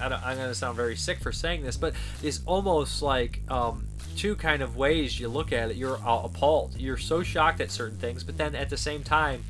I 0.00 0.32
am 0.32 0.36
to 0.36 0.54
sound 0.54 0.76
very 0.76 0.96
sick 0.96 1.20
for 1.20 1.30
saying 1.30 1.62
this 1.62 1.76
but 1.76 1.94
it's 2.22 2.40
almost 2.44 3.02
like 3.02 3.40
um, 3.48 3.86
two 4.16 4.34
kind 4.34 4.60
of 4.60 4.76
ways 4.76 5.20
you 5.20 5.28
look 5.28 5.52
at 5.52 5.70
it. 5.70 5.76
You're 5.76 6.00
appalled. 6.04 6.76
You're 6.76 6.96
so 6.96 7.22
shocked 7.22 7.60
at 7.60 7.70
certain 7.70 7.98
things 7.98 8.24
but 8.24 8.36
then 8.36 8.54
at 8.54 8.70
the 8.70 8.76
same 8.76 9.02
time 9.02 9.44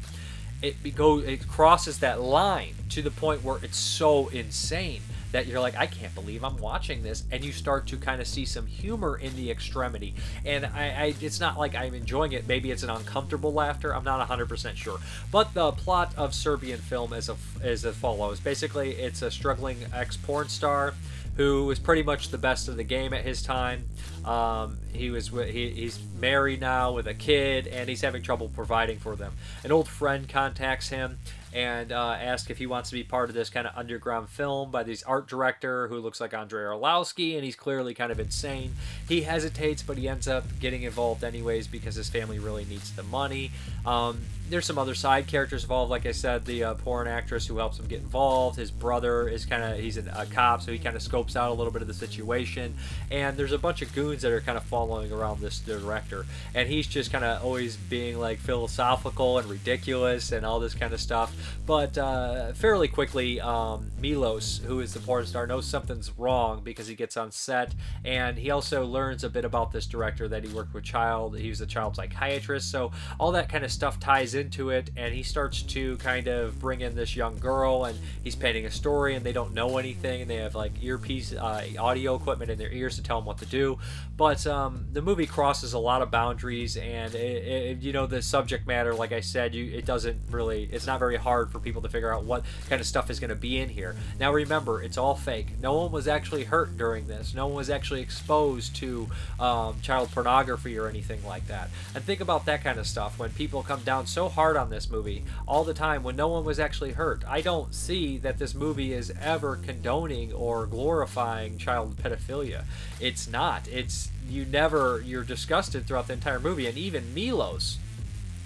it 0.60 0.94
go 0.94 1.18
it 1.18 1.48
crosses 1.48 1.98
that 1.98 2.20
line 2.20 2.74
to 2.90 3.02
the 3.02 3.10
point 3.10 3.42
where 3.42 3.58
it's 3.62 3.78
so 3.78 4.28
insane 4.28 5.02
that 5.32 5.46
you're 5.46 5.60
like, 5.60 5.76
I 5.76 5.86
can't 5.86 6.14
believe 6.14 6.44
I'm 6.44 6.56
watching 6.58 7.02
this, 7.02 7.24
and 7.30 7.44
you 7.44 7.52
start 7.52 7.86
to 7.88 7.96
kind 7.96 8.20
of 8.20 8.26
see 8.26 8.44
some 8.44 8.66
humor 8.66 9.16
in 9.16 9.34
the 9.36 9.50
extremity. 9.50 10.14
And 10.44 10.66
I, 10.66 10.88
I, 10.88 11.14
it's 11.20 11.40
not 11.40 11.58
like 11.58 11.74
I'm 11.74 11.94
enjoying 11.94 12.32
it. 12.32 12.46
Maybe 12.46 12.70
it's 12.70 12.82
an 12.82 12.90
uncomfortable 12.90 13.52
laughter. 13.52 13.94
I'm 13.94 14.04
not 14.04 14.26
100% 14.28 14.76
sure. 14.76 14.98
But 15.30 15.54
the 15.54 15.72
plot 15.72 16.12
of 16.16 16.34
Serbian 16.34 16.78
film 16.78 17.12
is 17.12 17.28
a, 17.28 17.36
is 17.62 17.84
as 17.84 17.96
follows. 17.96 18.40
Basically, 18.40 18.92
it's 18.92 19.22
a 19.22 19.30
struggling 19.30 19.78
ex 19.92 20.16
porn 20.16 20.48
star 20.48 20.94
who 21.36 21.64
was 21.64 21.78
pretty 21.78 22.02
much 22.02 22.28
the 22.28 22.38
best 22.38 22.68
of 22.68 22.76
the 22.76 22.84
game 22.84 23.14
at 23.14 23.24
his 23.24 23.42
time. 23.42 23.84
Um, 24.24 24.78
he 24.92 25.10
was 25.10 25.28
he, 25.28 25.70
he's 25.70 25.98
married 26.20 26.60
now 26.60 26.92
with 26.92 27.06
a 27.06 27.14
kid, 27.14 27.66
and 27.66 27.88
he's 27.88 28.02
having 28.02 28.22
trouble 28.22 28.50
providing 28.54 28.98
for 28.98 29.16
them. 29.16 29.32
An 29.64 29.72
old 29.72 29.88
friend 29.88 30.28
contacts 30.28 30.90
him 30.90 31.18
and 31.52 31.92
uh, 31.92 32.16
ask 32.18 32.50
if 32.50 32.58
he 32.58 32.66
wants 32.66 32.90
to 32.90 32.94
be 32.94 33.02
part 33.02 33.28
of 33.28 33.34
this 33.34 33.50
kind 33.50 33.66
of 33.66 33.76
underground 33.76 34.28
film 34.28 34.70
by 34.70 34.82
this 34.82 35.02
art 35.02 35.28
director 35.28 35.88
who 35.88 35.98
looks 35.98 36.20
like 36.20 36.32
Andrei 36.32 36.62
Arlovski, 36.62 37.34
and 37.34 37.44
he's 37.44 37.56
clearly 37.56 37.94
kind 37.94 38.10
of 38.10 38.18
insane. 38.18 38.72
He 39.08 39.22
hesitates, 39.22 39.82
but 39.82 39.98
he 39.98 40.08
ends 40.08 40.28
up 40.28 40.44
getting 40.60 40.82
involved 40.82 41.24
anyways 41.24 41.66
because 41.66 41.94
his 41.94 42.08
family 42.08 42.38
really 42.38 42.64
needs 42.64 42.92
the 42.92 43.02
money. 43.02 43.50
Um, 43.84 44.20
there's 44.52 44.66
some 44.66 44.76
other 44.76 44.94
side 44.94 45.26
characters 45.26 45.62
involved. 45.62 45.90
Like 45.90 46.04
I 46.04 46.12
said, 46.12 46.44
the 46.44 46.62
uh, 46.62 46.74
porn 46.74 47.08
actress 47.08 47.46
who 47.46 47.56
helps 47.56 47.78
him 47.78 47.86
get 47.86 48.00
involved. 48.00 48.58
His 48.58 48.70
brother 48.70 49.26
is 49.26 49.46
kind 49.46 49.64
of 49.64 49.78
he's 49.78 49.96
a 49.96 50.26
cop, 50.30 50.60
so 50.60 50.70
he 50.70 50.78
kind 50.78 50.94
of 50.94 51.00
scopes 51.00 51.36
out 51.36 51.50
a 51.50 51.54
little 51.54 51.72
bit 51.72 51.80
of 51.80 51.88
the 51.88 51.94
situation. 51.94 52.74
And 53.10 53.34
there's 53.38 53.52
a 53.52 53.58
bunch 53.58 53.80
of 53.80 53.94
goons 53.94 54.20
that 54.20 54.30
are 54.30 54.42
kind 54.42 54.58
of 54.58 54.64
following 54.64 55.10
around 55.10 55.40
this 55.40 55.58
director, 55.58 56.26
and 56.54 56.68
he's 56.68 56.86
just 56.86 57.10
kind 57.10 57.24
of 57.24 57.42
always 57.42 57.76
being 57.76 58.18
like 58.18 58.38
philosophical 58.40 59.38
and 59.38 59.48
ridiculous 59.48 60.32
and 60.32 60.44
all 60.44 60.60
this 60.60 60.74
kind 60.74 60.92
of 60.92 61.00
stuff. 61.00 61.34
But 61.64 61.96
uh, 61.96 62.52
fairly 62.52 62.88
quickly, 62.88 63.40
um, 63.40 63.90
Milos, 63.98 64.60
who 64.66 64.80
is 64.80 64.92
the 64.92 65.00
porn 65.00 65.24
star, 65.24 65.46
knows 65.46 65.64
something's 65.64 66.10
wrong 66.18 66.60
because 66.62 66.86
he 66.86 66.94
gets 66.94 67.16
on 67.16 67.32
set, 67.32 67.74
and 68.04 68.36
he 68.36 68.50
also 68.50 68.84
learns 68.84 69.24
a 69.24 69.30
bit 69.30 69.46
about 69.46 69.72
this 69.72 69.86
director 69.86 70.28
that 70.28 70.44
he 70.44 70.52
worked 70.52 70.74
with 70.74 70.84
child. 70.84 71.38
He 71.38 71.48
was 71.48 71.62
a 71.62 71.66
child 71.66 71.96
psychiatrist, 71.96 72.70
so 72.70 72.92
all 73.18 73.32
that 73.32 73.48
kind 73.48 73.64
of 73.64 73.72
stuff 73.72 73.98
ties 73.98 74.34
in 74.34 74.41
into 74.42 74.70
it 74.70 74.90
and 74.96 75.14
he 75.14 75.22
starts 75.22 75.62
to 75.62 75.96
kind 75.98 76.28
of 76.28 76.58
bring 76.60 76.80
in 76.80 76.94
this 76.94 77.16
young 77.16 77.38
girl 77.38 77.84
and 77.84 77.98
he's 78.22 78.36
painting 78.36 78.66
a 78.66 78.70
story 78.70 79.14
and 79.14 79.24
they 79.24 79.32
don't 79.32 79.54
know 79.54 79.78
anything 79.78 80.22
and 80.22 80.30
they 80.30 80.36
have 80.36 80.54
like 80.54 80.72
earpiece 80.82 81.32
uh, 81.32 81.64
audio 81.78 82.14
equipment 82.14 82.50
in 82.50 82.58
their 82.58 82.72
ears 82.72 82.96
to 82.96 83.02
tell 83.02 83.18
them 83.18 83.26
what 83.26 83.38
to 83.38 83.46
do 83.46 83.78
but 84.16 84.46
um, 84.46 84.86
the 84.92 85.02
movie 85.02 85.26
crosses 85.26 85.72
a 85.72 85.78
lot 85.78 86.02
of 86.02 86.10
boundaries 86.10 86.76
and 86.76 87.14
it, 87.14 87.46
it, 87.46 87.78
you 87.78 87.92
know 87.92 88.06
the 88.06 88.20
subject 88.20 88.66
matter 88.66 88.94
like 88.94 89.12
i 89.12 89.20
said 89.20 89.54
you 89.54 89.64
it 89.72 89.84
doesn't 89.84 90.20
really 90.30 90.68
it's 90.72 90.86
not 90.86 90.98
very 90.98 91.16
hard 91.16 91.50
for 91.50 91.58
people 91.58 91.80
to 91.82 91.88
figure 91.88 92.12
out 92.12 92.24
what 92.24 92.44
kind 92.68 92.80
of 92.80 92.86
stuff 92.86 93.10
is 93.10 93.20
going 93.20 93.30
to 93.30 93.36
be 93.36 93.58
in 93.58 93.68
here. 93.68 93.94
Now 94.18 94.32
remember, 94.32 94.82
it's 94.82 94.98
all 94.98 95.14
fake. 95.14 95.58
No 95.60 95.74
one 95.74 95.92
was 95.92 96.08
actually 96.08 96.44
hurt 96.44 96.76
during 96.76 97.06
this. 97.06 97.34
No 97.34 97.46
one 97.46 97.56
was 97.56 97.70
actually 97.70 98.00
exposed 98.00 98.76
to 98.76 99.08
um, 99.38 99.80
child 99.80 100.10
pornography 100.10 100.78
or 100.78 100.88
anything 100.88 101.24
like 101.24 101.46
that. 101.48 101.70
And 101.94 102.02
think 102.02 102.20
about 102.20 102.46
that 102.46 102.64
kind 102.64 102.78
of 102.78 102.86
stuff 102.86 103.18
when 103.18 103.30
people 103.30 103.62
come 103.62 103.82
down 103.82 104.06
so 104.06 104.28
hard 104.32 104.56
on 104.56 104.70
this 104.70 104.90
movie 104.90 105.24
all 105.46 105.64
the 105.64 105.74
time 105.74 106.02
when 106.02 106.16
no 106.16 106.28
one 106.28 106.44
was 106.44 106.58
actually 106.58 106.92
hurt. 106.92 107.22
I 107.26 107.40
don't 107.40 107.74
see 107.74 108.18
that 108.18 108.38
this 108.38 108.54
movie 108.54 108.92
is 108.92 109.12
ever 109.20 109.56
condoning 109.56 110.32
or 110.32 110.66
glorifying 110.66 111.58
child 111.58 111.96
pedophilia. 111.96 112.64
It's 113.00 113.28
not. 113.28 113.68
It's 113.68 114.10
you 114.28 114.44
never 114.44 115.00
you're 115.04 115.24
disgusted 115.24 115.86
throughout 115.86 116.06
the 116.06 116.14
entire 116.14 116.40
movie 116.40 116.66
and 116.66 116.78
even 116.78 117.14
Milos 117.14 117.78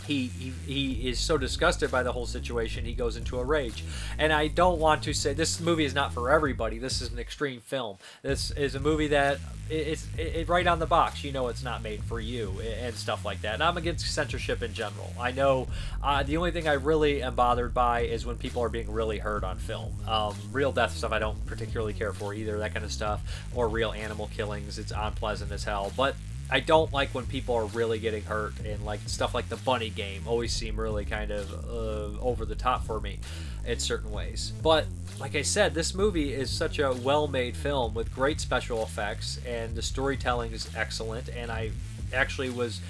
he, 0.07 0.27
he 0.27 0.53
he 0.67 1.09
is 1.09 1.19
so 1.19 1.37
disgusted 1.39 1.91
by 1.91 2.03
the 2.03 2.13
whole 2.13 2.27
situation 2.27 2.85
he 2.85 2.95
goes 2.95 3.17
into 3.17 3.39
a 3.39 3.45
rage. 3.45 3.85
And 4.19 4.33
i 4.33 4.49
don't 4.49 4.79
want 4.79 5.03
to 5.05 5.13
say 5.13 5.33
this 5.35 5.61
movie 5.61 5.85
is 5.85 5.95
not 5.95 6.13
for 6.13 6.31
everybody. 6.31 6.79
This 6.79 7.01
is 7.01 7.13
an 7.13 7.19
extreme 7.19 7.61
film. 7.61 7.99
This 8.23 8.51
is 8.53 8.75
a 8.75 8.81
movie 8.81 9.09
that 9.09 9.39
it's 9.69 10.07
it, 10.17 10.37
it, 10.37 10.49
right 10.49 10.67
on 10.67 10.79
the 10.79 10.87
box 10.87 11.25
you 11.25 11.33
know 11.33 11.49
it's 11.49 11.65
not 11.65 11.83
made 11.83 12.01
for 12.05 12.21
you 12.21 12.61
and 12.81 12.95
stuff 12.95 13.25
like 13.25 13.43
that. 13.43 13.55
And 13.55 13.63
i'm 13.63 13.77
against 13.77 14.07
censorship 14.13 14.63
in 14.63 14.73
general. 14.73 15.13
I 15.19 15.33
know 15.33 15.69
uh, 16.03 16.23
the 16.23 16.37
only 16.37 16.53
thing 16.53 16.69
i 16.69 16.75
really 16.75 17.23
am 17.23 17.35
bothered 17.35 17.75
by 17.75 18.01
is 18.01 18.25
when 18.25 18.37
people 18.37 18.63
are 18.63 18.69
being 18.69 18.91
really 18.93 19.19
hurt 19.19 19.45
on 19.45 19.59
film. 19.59 19.93
Um, 20.07 20.35
real 20.53 20.73
death 20.73 20.97
stuff 20.97 21.13
i 21.13 21.19
don't 21.19 21.45
particularly 21.47 21.93
care 21.93 22.13
for 22.13 22.33
either 22.33 22.59
that 22.59 22.73
kind 22.73 22.85
of 22.85 22.93
stuff 22.93 23.23
or 23.55 23.69
real 23.69 23.93
animal 23.93 24.31
killings 24.35 24.79
it's 24.79 24.93
unpleasant 24.93 25.53
as 25.53 25.65
hell. 25.65 25.93
But 25.97 26.15
I 26.51 26.61
don't 26.61 26.93
like 26.93 27.11
when 27.11 27.27
people 27.27 27.57
are 27.57 27.67
really 27.67 27.99
getting 27.99 28.23
hurt 28.23 28.55
and 28.61 28.85
like 28.85 29.01
stuff 29.07 29.35
like 29.35 29.49
the 29.49 29.57
bunny 29.57 29.91
game 29.91 30.23
always 30.27 30.53
seem 30.53 30.79
really 30.79 31.05
kind 31.05 31.31
of 31.31 31.53
uh, 31.53 32.21
over 32.21 32.45
the 32.45 32.55
top 32.55 32.85
for 32.85 33.01
me 33.01 33.19
in 33.67 33.79
certain 33.81 34.13
ways. 34.13 34.53
But 34.63 34.87
like 35.19 35.35
I 35.35 35.43
said, 35.43 35.75
this 35.75 35.95
movie 35.95 36.33
is 36.33 36.51
such 36.51 36.79
a 36.79 36.93
well-made 36.93 37.57
film 37.57 37.95
with 37.95 38.15
great 38.15 38.41
special 38.41 38.83
effects 38.83 39.41
and 39.47 39.75
the 39.75 39.83
storytelling 39.83 40.53
is 40.53 40.69
excellent 40.77 41.29
and 41.29 41.51
I 41.51 41.73
actually 42.13 42.51
was 42.51 42.81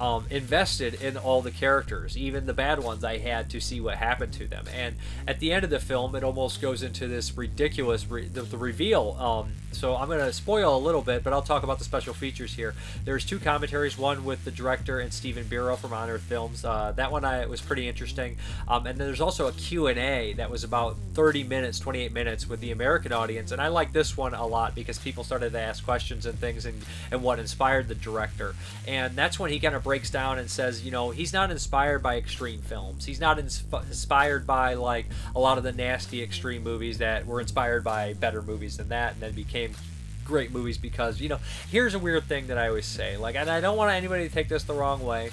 um, 0.00 0.26
invested 0.30 0.94
in 1.00 1.16
all 1.16 1.42
the 1.42 1.50
characters, 1.50 2.16
even 2.16 2.46
the 2.46 2.52
bad 2.52 2.82
ones. 2.82 3.04
I 3.04 3.18
had 3.18 3.48
to 3.50 3.60
see 3.60 3.80
what 3.80 3.98
happened 3.98 4.32
to 4.34 4.48
them, 4.48 4.64
and 4.74 4.96
at 5.28 5.38
the 5.38 5.52
end 5.52 5.62
of 5.62 5.70
the 5.70 5.78
film, 5.78 6.16
it 6.16 6.24
almost 6.24 6.60
goes 6.60 6.82
into 6.82 7.06
this 7.06 7.36
ridiculous 7.36 8.10
re- 8.10 8.26
the, 8.26 8.42
the, 8.42 8.56
reveal. 8.56 9.16
Um, 9.20 9.52
so 9.72 9.96
I'm 9.96 10.08
going 10.08 10.20
to 10.20 10.32
spoil 10.32 10.76
a 10.76 10.78
little 10.78 11.02
bit, 11.02 11.24
but 11.24 11.32
I'll 11.32 11.42
talk 11.42 11.62
about 11.62 11.78
the 11.78 11.84
special 11.84 12.14
features 12.14 12.54
here. 12.54 12.74
There's 13.04 13.24
two 13.24 13.38
commentaries, 13.38 13.98
one 13.98 14.24
with 14.24 14.44
the 14.44 14.50
director 14.50 15.00
and 15.00 15.12
Stephen 15.12 15.44
Biro 15.44 15.76
from 15.78 15.92
Unearthed 15.92 16.24
Films. 16.24 16.64
Uh, 16.64 16.92
that 16.96 17.10
one 17.10 17.24
I, 17.24 17.46
was 17.46 17.60
pretty 17.60 17.88
interesting, 17.88 18.36
um, 18.68 18.86
and 18.86 18.98
then 18.98 19.06
there's 19.06 19.20
also 19.20 19.48
a 19.48 19.52
Q&A 19.52 20.34
that 20.34 20.50
was 20.50 20.64
about 20.64 20.96
30 21.14 21.44
minutes, 21.44 21.78
28 21.78 22.12
minutes 22.12 22.48
with 22.48 22.60
the 22.60 22.70
American 22.70 23.12
audience, 23.12 23.52
and 23.52 23.60
I 23.60 23.68
like 23.68 23.92
this 23.92 24.16
one 24.16 24.34
a 24.34 24.46
lot 24.46 24.74
because 24.74 24.98
people 24.98 25.24
started 25.24 25.52
to 25.52 25.60
ask 25.60 25.84
questions 25.84 26.26
and 26.26 26.38
things, 26.38 26.66
and, 26.66 26.82
and 27.10 27.22
what 27.22 27.38
inspired 27.38 27.88
the 27.88 27.94
director, 27.94 28.54
and 28.86 29.16
that's 29.16 29.38
when 29.38 29.50
he 29.50 29.60
kind 29.60 29.74
of 29.74 29.84
breaks 29.84 30.10
down 30.10 30.38
and 30.38 30.50
says, 30.50 30.84
you 30.84 30.90
know, 30.90 31.10
he's 31.10 31.32
not 31.32 31.50
inspired 31.50 32.02
by 32.02 32.16
extreme 32.16 32.60
films. 32.60 33.04
He's 33.04 33.20
not 33.20 33.38
insp- 33.38 33.86
inspired 33.86 34.46
by 34.46 34.74
like 34.74 35.06
a 35.34 35.40
lot 35.40 35.58
of 35.58 35.64
the 35.64 35.72
nasty 35.72 36.22
extreme 36.22 36.62
movies 36.62 36.98
that 36.98 37.26
were 37.26 37.40
inspired 37.40 37.84
by 37.84 38.14
better 38.14 38.42
movies 38.42 38.76
than 38.76 38.88
that, 38.88 39.14
and 39.14 39.22
then 39.22 39.32
became 39.32 39.61
great 40.24 40.52
movies 40.52 40.78
because 40.78 41.20
you 41.20 41.28
know 41.28 41.38
here's 41.70 41.94
a 41.94 41.98
weird 41.98 42.24
thing 42.24 42.46
that 42.46 42.56
i 42.56 42.68
always 42.68 42.86
say 42.86 43.16
like 43.16 43.34
and 43.34 43.50
i 43.50 43.60
don't 43.60 43.76
want 43.76 43.92
anybody 43.92 44.28
to 44.28 44.32
take 44.32 44.48
this 44.48 44.62
the 44.64 44.72
wrong 44.72 45.04
way 45.04 45.30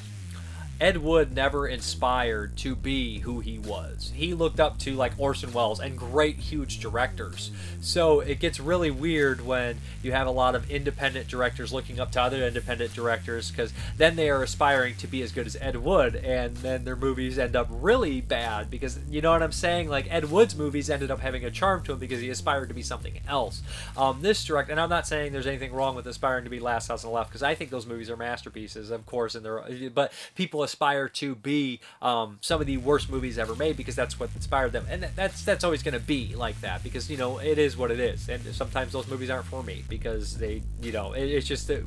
Ed 0.79 0.97
Wood 0.97 1.33
never 1.33 1.67
inspired 1.67 2.55
to 2.57 2.73
be 2.73 3.19
who 3.19 3.41
he 3.41 3.59
was. 3.59 4.13
He 4.15 4.33
looked 4.33 4.61
up 4.61 4.79
to 4.79 4.93
like 4.93 5.11
Orson 5.17 5.51
Welles 5.51 5.81
and 5.81 5.97
great 5.97 6.37
huge 6.37 6.79
directors. 6.79 7.51
So 7.81 8.21
it 8.21 8.39
gets 8.39 8.61
really 8.61 8.89
weird 8.89 9.45
when 9.45 9.79
you 10.01 10.13
have 10.13 10.25
a 10.25 10.31
lot 10.31 10.55
of 10.55 10.69
independent 10.71 11.27
directors 11.27 11.73
looking 11.73 11.99
up 11.99 12.11
to 12.13 12.21
other 12.21 12.45
independent 12.45 12.93
directors 12.93 13.51
because 13.51 13.73
then 13.97 14.15
they 14.15 14.29
are 14.29 14.41
aspiring 14.41 14.95
to 14.97 15.07
be 15.07 15.21
as 15.21 15.33
good 15.33 15.47
as 15.47 15.57
Ed 15.57 15.75
Wood 15.75 16.15
and 16.15 16.55
then 16.57 16.85
their 16.85 16.95
movies 16.95 17.37
end 17.37 17.57
up 17.57 17.67
really 17.69 18.21
bad 18.21 18.71
because 18.71 18.99
you 19.09 19.21
know 19.21 19.31
what 19.31 19.43
I'm 19.43 19.51
saying? 19.51 19.89
Like 19.89 20.07
Ed 20.09 20.31
Wood's 20.31 20.55
movies 20.55 20.89
ended 20.89 21.11
up 21.11 21.19
having 21.19 21.43
a 21.43 21.51
charm 21.51 21.83
to 21.83 21.91
him 21.91 21.99
because 21.99 22.21
he 22.21 22.29
aspired 22.29 22.69
to 22.69 22.73
be 22.73 22.83
something 22.83 23.19
else. 23.27 23.61
Um, 23.97 24.21
this 24.21 24.45
direct, 24.45 24.69
and 24.69 24.79
I'm 24.79 24.89
not 24.89 25.07
saying 25.07 25.33
there's 25.33 25.47
anything 25.47 25.73
wrong 25.73 25.95
with 25.95 26.07
aspiring 26.07 26.45
to 26.45 26.49
be 26.49 26.61
Last 26.61 26.87
House 26.87 27.03
on 27.03 27.11
the 27.11 27.15
Left 27.15 27.29
because 27.29 27.43
I 27.43 27.53
think 27.53 27.69
those 27.69 27.85
movies 27.85 28.09
are 28.09 28.17
masterpieces, 28.17 28.91
of 28.91 29.05
course, 29.05 29.35
and 29.35 29.43
they're 29.43 29.89
but 29.93 30.13
people 30.35 30.63
aspire 30.69 31.09
to 31.09 31.35
be 31.35 31.79
um, 32.01 32.37
some 32.41 32.61
of 32.61 32.67
the 32.67 32.77
worst 32.77 33.09
movies 33.09 33.37
ever 33.37 33.55
made 33.55 33.75
because 33.75 33.95
that's 33.95 34.19
what 34.19 34.29
inspired 34.35 34.71
them, 34.71 34.85
and 34.89 35.07
that's 35.15 35.43
that's 35.43 35.63
always 35.63 35.83
going 35.83 35.93
to 35.93 35.99
be 35.99 36.35
like 36.35 36.59
that 36.61 36.83
because 36.83 37.09
you 37.09 37.17
know 37.17 37.39
it 37.39 37.57
is 37.57 37.75
what 37.75 37.91
it 37.91 37.99
is, 37.99 38.29
and 38.29 38.41
sometimes 38.55 38.93
those 38.93 39.07
movies 39.07 39.29
aren't 39.29 39.45
for 39.45 39.63
me 39.63 39.83
because 39.89 40.37
they 40.37 40.61
you 40.81 40.91
know 40.91 41.13
it, 41.13 41.25
it's 41.25 41.47
just 41.47 41.67
that 41.67 41.83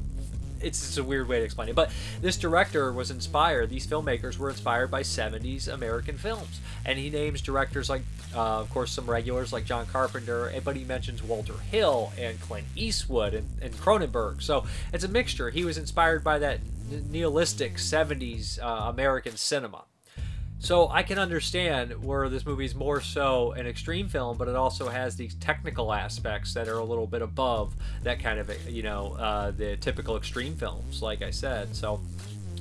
it's 0.63 0.81
just 0.81 0.99
a 0.99 1.05
weird 1.05 1.29
way 1.29 1.39
to 1.39 1.45
explain 1.45 1.69
it. 1.69 1.75
But 1.75 1.91
this 2.21 2.37
director 2.37 2.93
was 2.93 3.11
inspired. 3.11 3.71
These 3.71 3.87
filmmakers 3.87 4.39
were 4.39 4.51
inspired 4.51 4.91
by 4.91 5.03
70s 5.03 5.73
American 5.73 6.17
films, 6.17 6.61
and 6.85 6.99
he 6.99 7.11
names 7.11 7.43
directors 7.43 7.89
like, 7.91 8.03
uh, 8.35 8.61
of 8.61 8.71
course, 8.71 8.93
some 8.93 9.09
regulars 9.09 9.53
like 9.53 9.65
John 9.65 9.87
Carpenter, 9.87 10.51
eh, 10.55 10.61
but 10.65 10.77
he 10.77 10.85
mentions 10.85 11.23
Walter 11.23 11.59
Hill 11.71 12.13
and 12.19 12.41
Clint 12.41 12.67
Eastwood 12.77 13.35
and, 13.35 13.49
and 13.61 13.75
Cronenberg. 13.75 14.43
So 14.43 14.65
it's 14.93 15.05
a 15.05 15.09
mixture. 15.09 15.51
He 15.51 15.65
was 15.65 15.79
inspired 15.79 16.25
by 16.25 16.39
that 16.39 16.61
nihilistic 17.11 17.77
70s 17.77 18.63
uh, 18.63 18.91
American 18.91 19.37
cinema. 19.37 19.85
So 20.63 20.89
I 20.89 21.03
can 21.03 21.19
understand 21.19 22.05
where 22.05 22.29
this 22.29 22.47
movie 22.47 22.65
is 22.65 22.77
more 22.77 23.01
so 23.01 23.51
an 23.51 23.67
extreme 23.67 24.09
film, 24.09 24.39
but 24.39 24.47
it 24.47 24.55
also 24.55 24.89
has 24.89 25.17
these 25.17 25.35
technical 25.35 25.93
aspects 25.93 26.55
that 26.55 26.69
are 26.69 26.79
a 26.79 26.85
little 26.85 27.09
bit 27.09 27.21
above 27.21 27.75
that 28.05 28.21
kind 28.21 28.39
of, 28.39 28.71
you 28.71 28.85
know, 28.85 29.15
uh, 29.15 29.51
the 29.51 29.77
typical 29.79 30.17
extreme 30.17 30.55
films, 30.55 31.03
like 31.03 31.21
I 31.21 31.31
said. 31.33 31.75
So 31.75 32.01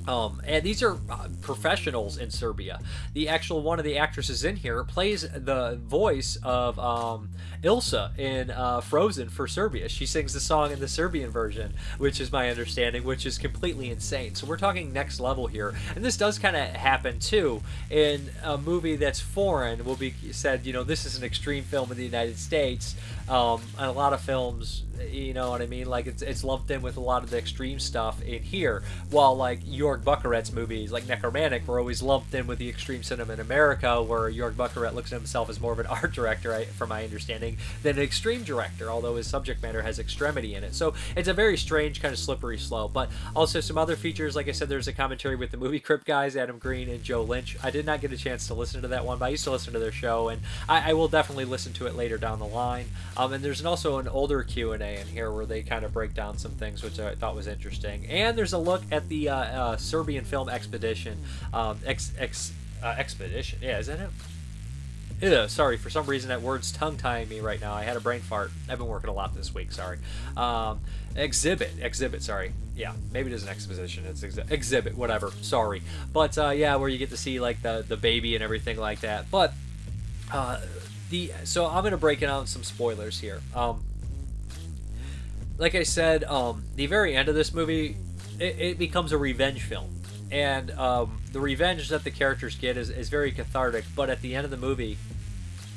um, 0.08 0.41
and 0.46 0.63
these 0.63 0.81
are 0.81 0.98
uh, 1.10 1.27
professionals 1.41 2.17
in 2.17 2.31
Serbia. 2.31 2.79
The 3.13 3.29
actual 3.29 3.62
one 3.62 3.79
of 3.79 3.86
the 3.86 3.98
actresses 3.98 4.43
in 4.43 4.55
here 4.55 4.84
plays 4.84 5.22
the 5.22 5.79
voice 5.84 6.38
of 6.43 6.79
um, 6.79 7.29
Elsa 7.63 8.12
in 8.17 8.50
uh, 8.50 8.81
Frozen 8.81 9.29
for 9.29 9.48
Serbia. 9.48 9.88
She 9.89 10.05
sings 10.05 10.34
the 10.34 10.39
song 10.39 10.72
in 10.72 10.79
the 10.79 10.88
Serbian 10.88 11.29
version, 11.29 11.74
which 11.98 12.20
is 12.20 12.31
my 12.31 12.50
understanding, 12.50 13.03
which 13.03 13.25
is 13.25 13.38
completely 13.38 13.91
insane. 13.91 14.34
So 14.36 14.48
we're 14.48 14.58
talking 14.58 14.91
next 14.91 15.20
level 15.20 15.48
here, 15.48 15.75
and 15.96 16.03
this 16.03 16.17
does 16.17 16.39
kind 16.39 16.55
of 16.55 16.67
happen 16.70 17.20
too 17.20 17.62
in 17.89 18.29
a 18.43 18.58
movie 18.58 18.96
that's 18.96 19.20
foreign. 19.20 19.86
Will 19.86 19.96
be 19.96 20.13
said, 20.31 20.65
you 20.65 20.74
know, 20.74 20.84
this 20.84 21.05
is 21.05 21.17
an 21.17 21.24
extreme 21.24 21.63
film 21.63 21.91
in 21.91 21.98
the 21.98 22.05
United 22.05 22.39
States, 22.39 22.96
um, 23.29 23.62
and 23.77 23.88
a 23.88 23.91
lot 23.91 24.13
of 24.13 24.22
films 24.22 24.84
you 25.10 25.34
know 25.34 25.50
what 25.50 25.62
I 25.62 25.67
mean? 25.67 25.88
Like 25.88 26.08
it's 26.08 26.22
it's 26.22 26.43
lumped 26.43 26.70
in 26.72 26.81
with 26.81 26.98
a 26.98 27.01
lot 27.01 27.24
of 27.24 27.29
the 27.29 27.38
extreme 27.38 27.79
stuff 27.79 28.22
in 28.22 28.43
here, 28.43 28.84
while 29.10 29.36
like 29.36 29.60
Jörg 29.91 30.03
Buttgereit's 30.03 30.53
movies, 30.53 30.91
like 30.91 31.03
Nekromantik, 31.03 31.67
were 31.67 31.77
always 31.77 32.01
lumped 32.01 32.33
in 32.33 32.48
with 32.48 32.60
the 32.60 32.69
extreme 32.69 33.03
cinema 33.03 33.33
in 33.33 33.39
America, 33.41 34.01
where 34.01 34.31
Jörg 34.31 34.53
Buttgereit 34.53 34.93
looks 34.93 35.12
at 35.12 35.17
himself 35.17 35.50
as 35.50 35.60
more 35.60 35.74
of 35.74 35.79
an 35.79 35.86
art 35.88 36.13
director, 36.13 36.63
from 36.77 36.89
my 36.89 37.03
understanding, 37.03 37.57
than 37.83 37.98
an 37.98 38.03
extreme 38.03 38.43
director, 38.43 38.89
although 38.89 39.15
his 39.15 39.27
subject 39.27 39.62
matter 39.62 39.81
has 39.81 40.00
extremity 40.00 40.55
in 40.55 40.63
it. 40.63 40.74
So 40.74 40.93
it's 41.15 41.27
a 41.27 41.33
very 41.33 41.57
strange 41.57 42.01
kind 42.01 42.13
of 42.13 42.19
slippery 42.19 42.57
slope. 42.57 42.93
But 42.93 43.10
also 43.36 43.60
some 43.60 43.77
other 43.77 43.95
features, 43.95 44.36
like 44.36 44.48
I 44.48 44.51
said, 44.51 44.69
there's 44.69 44.88
a 44.88 44.93
commentary 44.93 45.36
with 45.36 45.51
the 45.51 45.57
movie 45.57 45.79
Crypt 45.79 46.05
guys, 46.05 46.38
Adam 46.38 46.57
Green 46.57 46.89
and 46.89 47.03
Joe 47.03 47.24
Lynch. 47.24 47.57
I 47.62 47.69
did 47.69 47.86
not 47.86 48.00
get 48.01 48.13
a 48.13 48.17
chance 48.17 48.48
to 48.48 48.53
listen 48.53 48.81
to 48.81 48.88
that 48.89 49.05
one, 49.05 49.17
but 49.19 49.25
I 49.25 49.29
used 49.29 49.43
to 49.43 49.51
listen 49.51 49.74
to 49.74 49.79
their 49.79 49.91
show, 49.91 50.29
and 50.29 50.41
I, 50.69 50.91
I 50.91 50.93
will 50.93 51.07
definitely 51.07 51.45
listen 51.45 51.74
to 51.74 51.88
it 51.88 51.95
later 51.95 52.17
down 52.17 52.39
the 52.39 52.45
line. 52.45 52.86
Um, 53.17 53.33
and 53.33 53.43
there's 53.43 53.63
also 53.65 53.98
an 53.98 54.07
older 54.07 54.43
Q 54.43 54.71
and 54.71 54.81
A 54.81 55.01
in 55.01 55.07
here 55.07 55.31
where 55.31 55.45
they 55.45 55.62
kind 55.62 55.83
of 55.83 55.93
break 55.93 56.13
down 56.13 56.38
some 56.38 56.51
things, 56.51 56.83
which 56.83 57.00
I 57.00 57.15
thought 57.15 57.36
was 57.36 57.48
interesting. 57.48 58.05
And 58.07 58.38
there's 58.38 58.53
a 58.53 58.57
look 58.57 58.83
at 58.91 59.10
the 59.10 59.29
uh, 59.29 59.36
uh, 59.36 59.77
Serbian 59.81 60.25
film 60.25 60.50
Expedition. 60.50 61.17
Um, 61.53 61.79
ex, 61.85 62.13
ex, 62.17 62.53
uh, 62.83 62.95
Expedition, 62.97 63.59
yeah, 63.61 63.79
is 63.79 63.88
that 63.88 64.00
it? 64.00 64.09
Ew, 65.21 65.47
sorry, 65.47 65.77
for 65.77 65.91
some 65.91 66.07
reason 66.07 66.29
that 66.29 66.41
word's 66.41 66.71
tongue 66.71 66.97
tying 66.97 67.29
me 67.29 67.41
right 67.41 67.61
now. 67.61 67.73
I 67.73 67.83
had 67.83 67.95
a 67.95 68.00
brain 68.00 68.21
fart. 68.21 68.51
I've 68.67 68.79
been 68.79 68.88
working 68.88 69.09
a 69.09 69.13
lot 69.13 69.35
this 69.35 69.53
week. 69.53 69.71
Sorry. 69.71 70.00
Um, 70.35 70.79
exhibit, 71.15 71.73
exhibit. 71.79 72.23
Sorry. 72.23 72.53
Yeah, 72.75 72.93
maybe 73.11 73.29
it 73.31 73.35
is 73.35 73.43
an 73.43 73.50
exposition. 73.50 74.05
It's 74.07 74.21
exhi- 74.23 74.50
exhibit, 74.50 74.97
whatever. 74.97 75.31
Sorry, 75.41 75.83
but 76.11 76.35
uh, 76.39 76.50
yeah, 76.50 76.75
where 76.77 76.89
you 76.89 76.97
get 76.97 77.11
to 77.11 77.17
see 77.17 77.39
like 77.39 77.61
the 77.61 77.85
the 77.88 77.97
baby 77.97 78.33
and 78.33 78.43
everything 78.43 78.77
like 78.77 79.01
that. 79.01 79.29
But 79.29 79.53
uh, 80.33 80.59
the 81.11 81.31
so 81.43 81.67
I'm 81.67 81.83
gonna 81.83 81.97
break 81.97 82.23
it 82.23 82.29
out 82.29 82.47
some 82.47 82.63
spoilers 82.63 83.19
here. 83.19 83.41
Um, 83.55 83.83
like 85.59 85.75
I 85.75 85.83
said, 85.83 86.23
um, 86.23 86.63
the 86.75 86.88
very 86.88 87.15
end 87.15 87.29
of 87.29 87.35
this 87.35 87.53
movie, 87.53 87.95
it, 88.41 88.60
it 88.60 88.77
becomes 88.79 89.12
a 89.12 89.17
revenge 89.17 89.62
film, 89.62 90.01
and 90.31 90.71
um, 90.71 91.21
the 91.31 91.39
revenge 91.39 91.89
that 91.89 92.03
the 92.03 92.12
characters 92.12 92.55
get 92.57 92.75
is, 92.75 92.89
is 92.89 93.10
very 93.10 93.31
cathartic. 93.31 93.86
But 93.95 94.10
at 94.10 94.21
the 94.21 94.36
end 94.36 94.45
of 94.45 94.51
the 94.51 94.57
movie, 94.57 94.98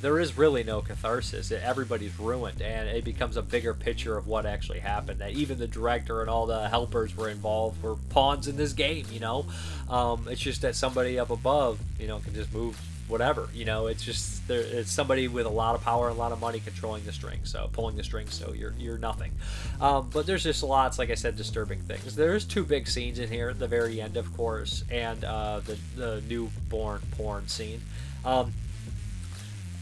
there 0.00 0.18
is 0.18 0.36
really 0.36 0.64
no 0.64 0.80
catharsis. 0.80 1.52
Everybody's 1.52 2.18
ruined, 2.18 2.62
and 2.62 2.88
it 2.88 3.04
becomes 3.04 3.36
a 3.36 3.42
bigger 3.42 3.74
picture 3.74 4.16
of 4.16 4.26
what 4.26 4.46
actually 4.46 4.80
happened. 4.80 5.20
That 5.20 5.32
even 5.32 5.58
the 5.58 5.66
director 5.66 6.22
and 6.22 6.30
all 6.30 6.46
the 6.46 6.68
helpers 6.68 7.16
were 7.16 7.28
involved 7.28 7.82
were 7.82 7.96
pawns 8.10 8.48
in 8.48 8.56
this 8.56 8.72
game. 8.72 9.06
You 9.12 9.20
know, 9.20 9.46
um, 9.88 10.26
it's 10.30 10.40
just 10.40 10.62
that 10.62 10.74
somebody 10.74 11.18
up 11.18 11.30
above, 11.30 11.78
you 11.98 12.06
know, 12.06 12.18
can 12.20 12.34
just 12.34 12.52
move 12.52 12.80
whatever. 13.08 13.48
You 13.54 13.64
know, 13.64 13.86
it's 13.86 14.02
just 14.02 14.46
there. 14.48 14.60
It's 14.60 14.90
somebody 14.90 15.28
with 15.28 15.46
a 15.46 15.50
lot 15.50 15.74
of 15.74 15.82
power 15.82 16.08
and 16.08 16.16
a 16.16 16.18
lot 16.18 16.32
of 16.32 16.40
money 16.40 16.60
controlling 16.60 17.04
the 17.04 17.12
strings, 17.12 17.50
so 17.50 17.68
pulling 17.72 17.96
the 17.96 18.04
strings. 18.04 18.34
So 18.34 18.52
you're 18.52 18.74
you're 18.78 18.98
nothing. 18.98 19.32
Um, 19.80 20.10
but 20.12 20.26
there's 20.26 20.44
just 20.44 20.62
lots, 20.62 20.98
like 20.98 21.10
I 21.10 21.14
said, 21.14 21.36
disturbing 21.36 21.80
things. 21.80 22.16
There's 22.16 22.44
two 22.44 22.64
big 22.64 22.88
scenes 22.88 23.18
in 23.18 23.28
here 23.28 23.50
at 23.50 23.58
the 23.58 23.68
very 23.68 24.00
end, 24.00 24.16
of 24.16 24.34
course, 24.36 24.84
and 24.90 25.24
uh, 25.24 25.60
the 25.60 25.78
the 25.96 26.22
newborn 26.28 27.02
porn 27.12 27.48
scene. 27.48 27.82
Um, 28.24 28.52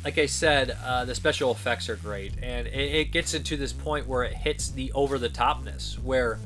like 0.05 0.19
I 0.19 0.27
said, 0.27 0.77
uh, 0.85 1.05
the 1.05 1.15
special 1.15 1.53
effects 1.53 1.89
are 1.89 1.97
great, 1.97 2.33
and 2.43 2.67
it, 2.67 2.95
it 2.95 3.13
gets 3.13 3.35
into 3.35 3.57
this 3.57 3.73
point 3.73 4.09
where 4.09 4.25
it 4.25 4.35
hits 4.35 4.71
the 4.71 4.91
over 4.93 5.17
the 5.17 5.29
topness, 5.29 5.97
where 6.03 6.41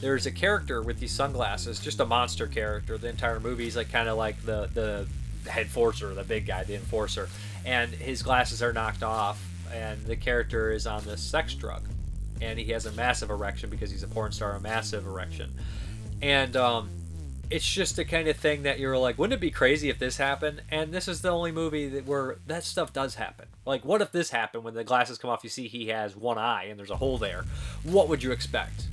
there's 0.00 0.26
a 0.26 0.30
character 0.30 0.82
with 0.82 1.00
these 1.00 1.12
sunglasses, 1.12 1.80
just 1.80 1.98
a 2.00 2.06
monster 2.06 2.46
character. 2.46 2.98
The 2.98 3.08
entire 3.08 3.40
movie 3.40 3.66
is 3.66 3.76
like 3.76 3.90
kind 3.90 4.08
of 4.08 4.18
like 4.18 4.40
the 4.44 4.68
the 4.72 5.08
head 5.46 5.68
forcer, 5.68 6.14
the 6.14 6.24
big 6.24 6.46
guy, 6.46 6.64
the 6.64 6.74
enforcer, 6.74 7.28
and 7.64 7.90
his 7.92 8.22
glasses 8.22 8.62
are 8.62 8.72
knocked 8.72 9.02
off, 9.02 9.42
and 9.72 10.04
the 10.04 10.16
character 10.16 10.70
is 10.70 10.86
on 10.86 11.04
this 11.04 11.20
sex 11.20 11.54
drug, 11.54 11.82
and 12.40 12.58
he 12.58 12.72
has 12.72 12.86
a 12.86 12.92
massive 12.92 13.30
erection 13.30 13.70
because 13.70 13.90
he's 13.90 14.02
a 14.02 14.08
porn 14.08 14.32
star, 14.32 14.52
a 14.52 14.60
massive 14.60 15.06
erection, 15.06 15.54
and 16.20 16.56
um, 16.56 16.88
it's 17.52 17.70
just 17.70 17.96
the 17.96 18.04
kind 18.04 18.28
of 18.28 18.36
thing 18.38 18.62
that 18.62 18.78
you're 18.78 18.96
like, 18.96 19.18
wouldn't 19.18 19.34
it 19.34 19.40
be 19.40 19.50
crazy 19.50 19.90
if 19.90 19.98
this 19.98 20.16
happened? 20.16 20.62
And 20.70 20.90
this 20.90 21.06
is 21.06 21.20
the 21.20 21.28
only 21.28 21.52
movie 21.52 21.86
that 21.90 22.06
where 22.06 22.38
that 22.46 22.64
stuff 22.64 22.94
does 22.94 23.16
happen. 23.16 23.46
Like, 23.66 23.84
what 23.84 24.00
if 24.00 24.10
this 24.10 24.30
happened 24.30 24.64
when 24.64 24.72
the 24.72 24.84
glasses 24.84 25.18
come 25.18 25.28
off? 25.30 25.44
You 25.44 25.50
see 25.50 25.68
he 25.68 25.88
has 25.88 26.16
one 26.16 26.38
eye 26.38 26.64
and 26.64 26.78
there's 26.78 26.90
a 26.90 26.96
hole 26.96 27.18
there. 27.18 27.44
What 27.82 28.08
would 28.08 28.22
you 28.22 28.32
expect? 28.32 28.86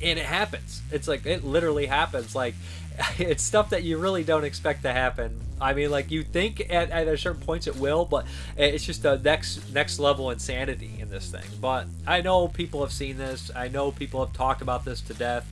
And 0.00 0.16
it 0.16 0.26
happens. 0.26 0.80
It's 0.92 1.08
like 1.08 1.26
it 1.26 1.42
literally 1.42 1.86
happens. 1.86 2.36
Like 2.36 2.54
it's 3.18 3.42
stuff 3.42 3.70
that 3.70 3.82
you 3.82 3.98
really 3.98 4.24
don't 4.24 4.44
expect 4.44 4.82
to 4.82 4.92
happen. 4.92 5.40
I 5.60 5.72
mean, 5.72 5.90
like 5.90 6.10
you 6.10 6.22
think 6.22 6.60
at, 6.70 6.90
at 6.90 7.18
certain 7.18 7.40
points 7.40 7.66
it 7.66 7.76
will, 7.76 8.04
but 8.04 8.26
it's 8.56 8.84
just 8.84 9.02
the 9.02 9.18
next 9.18 9.72
next 9.72 9.98
level 9.98 10.30
insanity 10.30 10.96
in 10.98 11.10
this 11.10 11.30
thing. 11.30 11.44
But 11.60 11.86
I 12.06 12.20
know 12.20 12.48
people 12.48 12.80
have 12.80 12.92
seen 12.92 13.16
this. 13.18 13.50
I 13.54 13.68
know 13.68 13.90
people 13.90 14.24
have 14.24 14.34
talked 14.34 14.62
about 14.62 14.84
this 14.84 15.00
to 15.02 15.14
death. 15.14 15.46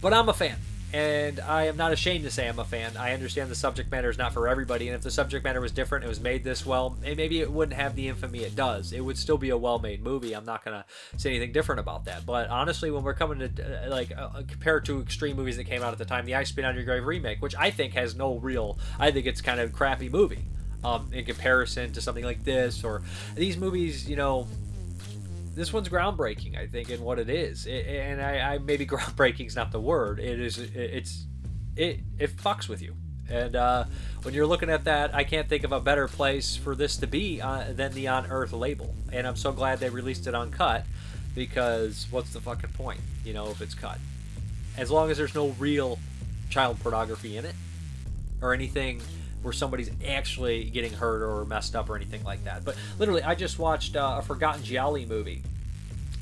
But 0.00 0.12
I'm 0.12 0.28
a 0.28 0.34
fan 0.34 0.56
and 0.92 1.40
I 1.40 1.64
am 1.64 1.76
not 1.76 1.92
ashamed 1.92 2.24
to 2.24 2.30
say 2.30 2.48
I'm 2.48 2.58
a 2.58 2.64
fan. 2.64 2.96
I 2.96 3.12
understand 3.12 3.50
the 3.50 3.54
subject 3.54 3.90
matter 3.90 4.08
is 4.08 4.16
not 4.16 4.32
for 4.32 4.48
everybody, 4.48 4.88
and 4.88 4.94
if 4.94 5.02
the 5.02 5.10
subject 5.10 5.44
matter 5.44 5.60
was 5.60 5.72
different, 5.72 6.04
it 6.04 6.08
was 6.08 6.20
made 6.20 6.44
this 6.44 6.64
well, 6.64 6.96
maybe 7.02 7.40
it 7.40 7.50
wouldn't 7.50 7.78
have 7.78 7.94
the 7.94 8.08
infamy 8.08 8.40
it 8.40 8.56
does. 8.56 8.92
It 8.92 9.00
would 9.04 9.18
still 9.18 9.36
be 9.36 9.50
a 9.50 9.56
well-made 9.56 10.02
movie. 10.02 10.34
I'm 10.34 10.46
not 10.46 10.64
gonna 10.64 10.84
say 11.16 11.30
anything 11.30 11.52
different 11.52 11.80
about 11.80 12.06
that. 12.06 12.24
But 12.24 12.48
honestly, 12.48 12.90
when 12.90 13.02
we're 13.02 13.14
coming 13.14 13.38
to 13.40 13.86
uh, 13.86 13.90
like 13.90 14.12
uh, 14.16 14.42
compared 14.48 14.86
to 14.86 15.00
extreme 15.00 15.36
movies 15.36 15.56
that 15.58 15.64
came 15.64 15.82
out 15.82 15.92
at 15.92 15.98
the 15.98 16.06
time, 16.06 16.24
the 16.24 16.34
I 16.34 16.44
Spit 16.44 16.64
on 16.64 16.74
Your 16.74 16.84
Grave 16.84 17.04
remake, 17.04 17.42
which 17.42 17.54
I 17.56 17.70
think 17.70 17.92
has 17.94 18.14
no 18.14 18.38
real, 18.38 18.78
I 18.98 19.10
think 19.10 19.26
it's 19.26 19.40
kind 19.40 19.60
of 19.60 19.72
crappy 19.72 20.08
movie. 20.08 20.44
Um, 20.84 21.10
in 21.12 21.24
comparison 21.24 21.92
to 21.94 22.00
something 22.00 22.22
like 22.22 22.44
this 22.44 22.84
or 22.84 23.02
these 23.34 23.56
movies, 23.56 24.08
you 24.08 24.14
know, 24.14 24.46
this 25.58 25.72
one's 25.72 25.88
groundbreaking, 25.88 26.56
I 26.56 26.66
think, 26.68 26.88
in 26.88 27.02
what 27.02 27.18
it 27.18 27.28
is. 27.28 27.66
It, 27.66 27.86
and 27.86 28.22
I, 28.22 28.54
I 28.54 28.58
maybe 28.58 28.86
groundbreaking 28.94 29.46
is 29.46 29.56
not 29.56 29.72
the 29.72 29.80
word. 29.80 30.20
It 30.20 30.40
is. 30.40 30.58
It, 30.58 30.74
it's. 30.74 31.26
It 31.76 32.00
it 32.18 32.36
fucks 32.36 32.68
with 32.68 32.80
you. 32.80 32.94
And 33.30 33.54
uh, 33.54 33.84
when 34.22 34.34
you're 34.34 34.46
looking 34.46 34.70
at 34.70 34.84
that, 34.84 35.14
I 35.14 35.24
can't 35.24 35.48
think 35.48 35.64
of 35.64 35.72
a 35.72 35.80
better 35.80 36.08
place 36.08 36.56
for 36.56 36.74
this 36.74 36.96
to 36.98 37.06
be 37.06 37.42
uh, 37.42 37.72
than 37.72 37.92
the 37.92 38.06
Unearthed 38.06 38.54
label. 38.54 38.94
And 39.12 39.26
I'm 39.26 39.36
so 39.36 39.52
glad 39.52 39.80
they 39.80 39.90
released 39.90 40.26
it 40.26 40.34
uncut 40.34 40.86
because 41.34 42.06
what's 42.10 42.32
the 42.32 42.40
fucking 42.40 42.70
point, 42.70 43.00
you 43.24 43.34
know, 43.34 43.48
if 43.50 43.60
it's 43.60 43.74
cut? 43.74 43.98
As 44.78 44.90
long 44.90 45.10
as 45.10 45.18
there's 45.18 45.34
no 45.34 45.48
real 45.58 45.98
child 46.48 46.80
pornography 46.80 47.36
in 47.36 47.44
it 47.44 47.54
or 48.40 48.54
anything 48.54 49.02
where 49.42 49.52
somebody's 49.52 49.90
actually 50.06 50.64
getting 50.64 50.92
hurt 50.92 51.22
or 51.22 51.44
messed 51.44 51.76
up 51.76 51.88
or 51.88 51.96
anything 51.96 52.24
like 52.24 52.44
that. 52.44 52.64
But 52.64 52.76
literally, 52.98 53.22
I 53.22 53.34
just 53.34 53.58
watched 53.58 53.96
uh, 53.96 54.16
a 54.18 54.22
Forgotten 54.22 54.62
Gialli 54.62 55.06
movie 55.06 55.42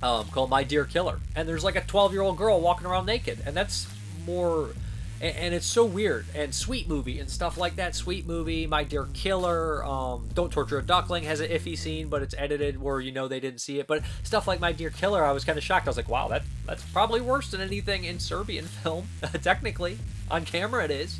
um, 0.02 0.26
called 0.28 0.50
My 0.50 0.62
Dear 0.62 0.84
Killer, 0.84 1.20
and 1.34 1.48
there's 1.48 1.64
like 1.64 1.76
a 1.76 1.80
12 1.80 2.12
year 2.12 2.22
old 2.22 2.36
girl 2.36 2.60
walking 2.60 2.86
around 2.86 3.06
naked, 3.06 3.38
and 3.46 3.56
that's 3.56 3.86
more. 4.24 4.70
And, 5.18 5.54
it's 5.54 5.64
so 5.64 5.86
weird 5.86 6.26
and 6.34 6.54
sweet 6.54 6.88
movie 6.88 7.20
and 7.20 7.30
stuff 7.30 7.56
like 7.56 7.76
that. 7.76 7.94
Sweet 7.94 8.26
movie, 8.26 8.66
My 8.66 8.84
Dear 8.84 9.08
Killer, 9.14 9.82
um, 9.82 10.28
Don't 10.34 10.52
Torture 10.52 10.76
a 10.76 10.82
Duckling 10.82 11.24
has 11.24 11.40
an 11.40 11.48
iffy 11.48 11.76
scene, 11.78 12.08
but 12.08 12.20
it's 12.20 12.34
edited 12.36 12.78
where 12.78 13.00
you 13.00 13.12
know 13.12 13.26
they 13.26 13.40
didn't 13.40 13.62
see 13.62 13.78
it. 13.78 13.86
But 13.86 14.02
stuff 14.24 14.46
like 14.46 14.60
My 14.60 14.72
Dear 14.72 14.90
Killer, 14.90 15.24
I 15.24 15.32
was 15.32 15.42
kind 15.42 15.56
of 15.56 15.64
shocked. 15.64 15.86
I 15.86 15.88
was 15.88 15.96
like, 15.96 16.10
wow, 16.10 16.28
that 16.28 16.42
that's 16.66 16.82
probably 16.84 17.22
worse 17.22 17.50
than 17.50 17.62
anything 17.62 18.04
in 18.04 18.18
Serbian 18.18 18.64
film. 18.82 19.08
Technically, 19.42 19.96
on 20.30 20.44
camera 20.44 20.84
it 20.84 20.90
is. 20.90 21.18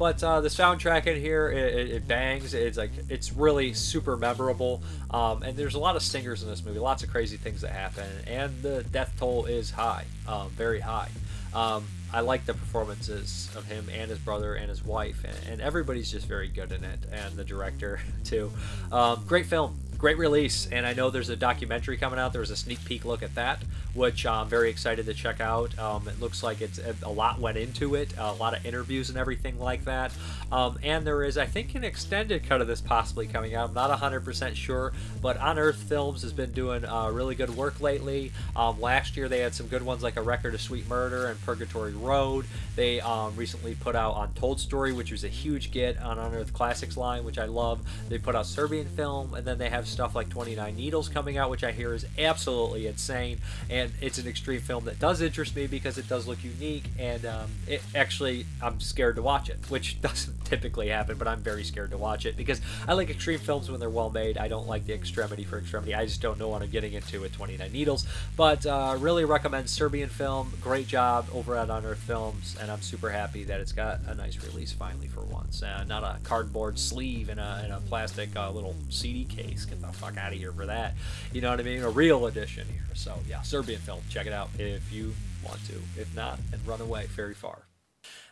But 0.00 0.24
uh, 0.24 0.40
the 0.40 0.48
soundtrack 0.48 1.06
in 1.06 1.20
here, 1.20 1.50
it, 1.50 1.90
it, 1.90 2.08
bangs. 2.08 2.54
It's 2.54 2.78
like 2.78 2.90
it's 3.10 3.34
really 3.34 3.74
super 3.74 4.16
memorable. 4.16 4.82
Um, 5.10 5.42
and 5.42 5.58
there's 5.58 5.74
a 5.74 5.78
lot 5.78 5.94
of 5.94 6.02
singers 6.02 6.42
in 6.42 6.48
this 6.48 6.64
movie, 6.64 6.78
lots 6.78 7.02
of 7.02 7.10
crazy 7.10 7.36
things 7.36 7.60
that 7.60 7.72
happen, 7.72 8.08
and 8.26 8.62
the 8.62 8.82
death 8.82 9.12
toll 9.18 9.44
is 9.44 9.70
high, 9.70 10.06
um, 10.26 10.48
very 10.52 10.80
high. 10.80 11.10
Um, 11.52 11.84
I 12.14 12.20
like 12.20 12.46
the 12.46 12.54
performances 12.54 13.50
of 13.54 13.66
him 13.66 13.90
and 13.92 14.08
his 14.08 14.18
brother 14.18 14.54
and 14.54 14.70
his 14.70 14.82
wife, 14.82 15.22
and, 15.22 15.36
and 15.52 15.60
everybody's 15.60 16.10
just 16.10 16.26
very 16.26 16.48
good 16.48 16.72
in 16.72 16.82
it, 16.82 17.00
and 17.12 17.36
the 17.36 17.44
director 17.44 18.00
too. 18.24 18.50
Um, 18.90 19.22
great 19.26 19.44
film 19.44 19.78
great 20.00 20.16
release, 20.16 20.66
and 20.72 20.86
I 20.86 20.94
know 20.94 21.10
there's 21.10 21.28
a 21.28 21.36
documentary 21.36 21.98
coming 21.98 22.18
out. 22.18 22.32
There 22.32 22.40
was 22.40 22.50
a 22.50 22.56
sneak 22.56 22.82
peek 22.86 23.04
look 23.04 23.22
at 23.22 23.34
that, 23.34 23.62
which 23.92 24.24
I'm 24.24 24.48
very 24.48 24.70
excited 24.70 25.04
to 25.04 25.12
check 25.12 25.42
out. 25.42 25.78
Um, 25.78 26.08
it 26.08 26.18
looks 26.18 26.42
like 26.42 26.62
it's 26.62 26.80
a 27.02 27.10
lot 27.10 27.38
went 27.38 27.58
into 27.58 27.94
it, 27.96 28.14
a 28.16 28.32
lot 28.32 28.56
of 28.56 28.64
interviews 28.64 29.10
and 29.10 29.18
everything 29.18 29.58
like 29.60 29.84
that. 29.84 30.10
Um, 30.50 30.78
and 30.82 31.06
there 31.06 31.22
is, 31.22 31.36
I 31.36 31.44
think, 31.44 31.74
an 31.74 31.84
extended 31.84 32.44
cut 32.44 32.62
of 32.62 32.66
this 32.66 32.80
possibly 32.80 33.26
coming 33.26 33.54
out. 33.54 33.68
I'm 33.68 33.74
not 33.74 33.90
100% 34.00 34.54
sure, 34.54 34.94
but 35.20 35.36
Unearthed 35.38 35.82
Films 35.82 36.22
has 36.22 36.32
been 36.32 36.52
doing 36.52 36.86
uh, 36.86 37.10
really 37.10 37.34
good 37.34 37.50
work 37.50 37.78
lately. 37.82 38.32
Um, 38.56 38.80
last 38.80 39.18
year 39.18 39.28
they 39.28 39.40
had 39.40 39.54
some 39.54 39.66
good 39.66 39.82
ones 39.82 40.02
like 40.02 40.16
A 40.16 40.22
Record 40.22 40.54
of 40.54 40.62
Sweet 40.62 40.88
Murder 40.88 41.26
and 41.26 41.38
Purgatory 41.44 41.92
Road. 41.92 42.46
They 42.74 43.02
um, 43.02 43.36
recently 43.36 43.74
put 43.74 43.94
out 43.94 44.14
Untold 44.16 44.60
Story, 44.60 44.94
which 44.94 45.12
was 45.12 45.24
a 45.24 45.28
huge 45.28 45.70
get 45.70 45.98
Unearthed 46.00 46.54
Classics 46.54 46.96
line, 46.96 47.22
which 47.22 47.36
I 47.36 47.44
love. 47.44 47.80
They 48.08 48.16
put 48.16 48.34
out 48.34 48.46
Serbian 48.46 48.88
film, 48.88 49.34
and 49.34 49.46
then 49.46 49.58
they 49.58 49.68
have 49.68 49.89
stuff 49.90 50.14
like 50.14 50.28
29 50.28 50.76
Needles 50.76 51.08
coming 51.08 51.36
out, 51.36 51.50
which 51.50 51.64
I 51.64 51.72
hear 51.72 51.94
is 51.94 52.06
absolutely 52.18 52.86
insane. 52.86 53.38
And 53.68 53.92
it's 54.00 54.18
an 54.18 54.26
extreme 54.26 54.60
film 54.60 54.84
that 54.84 54.98
does 54.98 55.20
interest 55.20 55.56
me 55.56 55.66
because 55.66 55.98
it 55.98 56.08
does 56.08 56.26
look 56.26 56.42
unique, 56.42 56.84
and 56.98 57.24
um, 57.26 57.50
it 57.66 57.82
actually 57.94 58.46
I'm 58.62 58.80
scared 58.80 59.16
to 59.16 59.22
watch 59.22 59.48
it, 59.48 59.58
which 59.68 60.00
doesn't 60.02 60.44
typically 60.44 60.88
happen, 60.88 61.16
but 61.18 61.28
I'm 61.28 61.40
very 61.40 61.64
scared 61.64 61.90
to 61.90 61.98
watch 61.98 62.26
it 62.26 62.36
because 62.36 62.60
I 62.86 62.94
like 62.94 63.10
extreme 63.10 63.38
films 63.38 63.70
when 63.70 63.80
they're 63.80 63.90
well 63.90 64.10
made. 64.10 64.38
I 64.38 64.48
don't 64.48 64.66
like 64.66 64.86
the 64.86 64.94
extremity 64.94 65.44
for 65.44 65.58
extremity. 65.58 65.94
I 65.94 66.04
just 66.04 66.20
don't 66.20 66.38
know 66.38 66.48
what 66.48 66.62
I'm 66.62 66.70
getting 66.70 66.92
into 66.92 67.20
with 67.20 67.32
29 67.32 67.72
Needles. 67.72 68.06
But 68.36 68.66
uh, 68.66 68.96
really 68.98 69.24
recommend 69.24 69.68
Serbian 69.68 70.08
film. 70.08 70.52
Great 70.60 70.86
job 70.86 71.26
over 71.32 71.56
at 71.56 71.70
Unearthed 71.70 72.02
Films, 72.02 72.56
and 72.60 72.70
I'm 72.70 72.82
super 72.82 73.10
happy 73.10 73.44
that 73.44 73.60
it's 73.60 73.72
got 73.72 74.00
a 74.06 74.14
nice 74.14 74.42
release 74.44 74.72
finally 74.72 75.08
for 75.08 75.22
once. 75.22 75.62
Uh, 75.62 75.84
not 75.84 76.02
a 76.02 76.18
cardboard 76.24 76.78
sleeve 76.78 77.28
and 77.28 77.40
a, 77.40 77.76
a 77.76 77.88
plastic 77.88 78.34
uh, 78.36 78.50
little 78.50 78.74
CD 78.88 79.24
case. 79.24 79.64
The 79.82 79.88
fuck 79.88 80.16
out 80.16 80.32
of 80.32 80.38
here 80.38 80.52
for 80.52 80.66
that. 80.66 80.94
You 81.32 81.40
know 81.40 81.50
what 81.50 81.60
I 81.60 81.62
mean? 81.62 81.82
A 81.82 81.90
real 81.90 82.26
edition 82.26 82.66
here. 82.68 82.84
So 82.94 83.18
yeah, 83.28 83.42
Serbian 83.42 83.80
film. 83.80 84.00
Check 84.08 84.26
it 84.26 84.32
out 84.32 84.50
if 84.58 84.92
you 84.92 85.14
want 85.44 85.64
to. 85.66 85.74
If 86.00 86.14
not, 86.14 86.38
and 86.52 86.66
run 86.66 86.80
away 86.80 87.06
very 87.06 87.34
far 87.34 87.62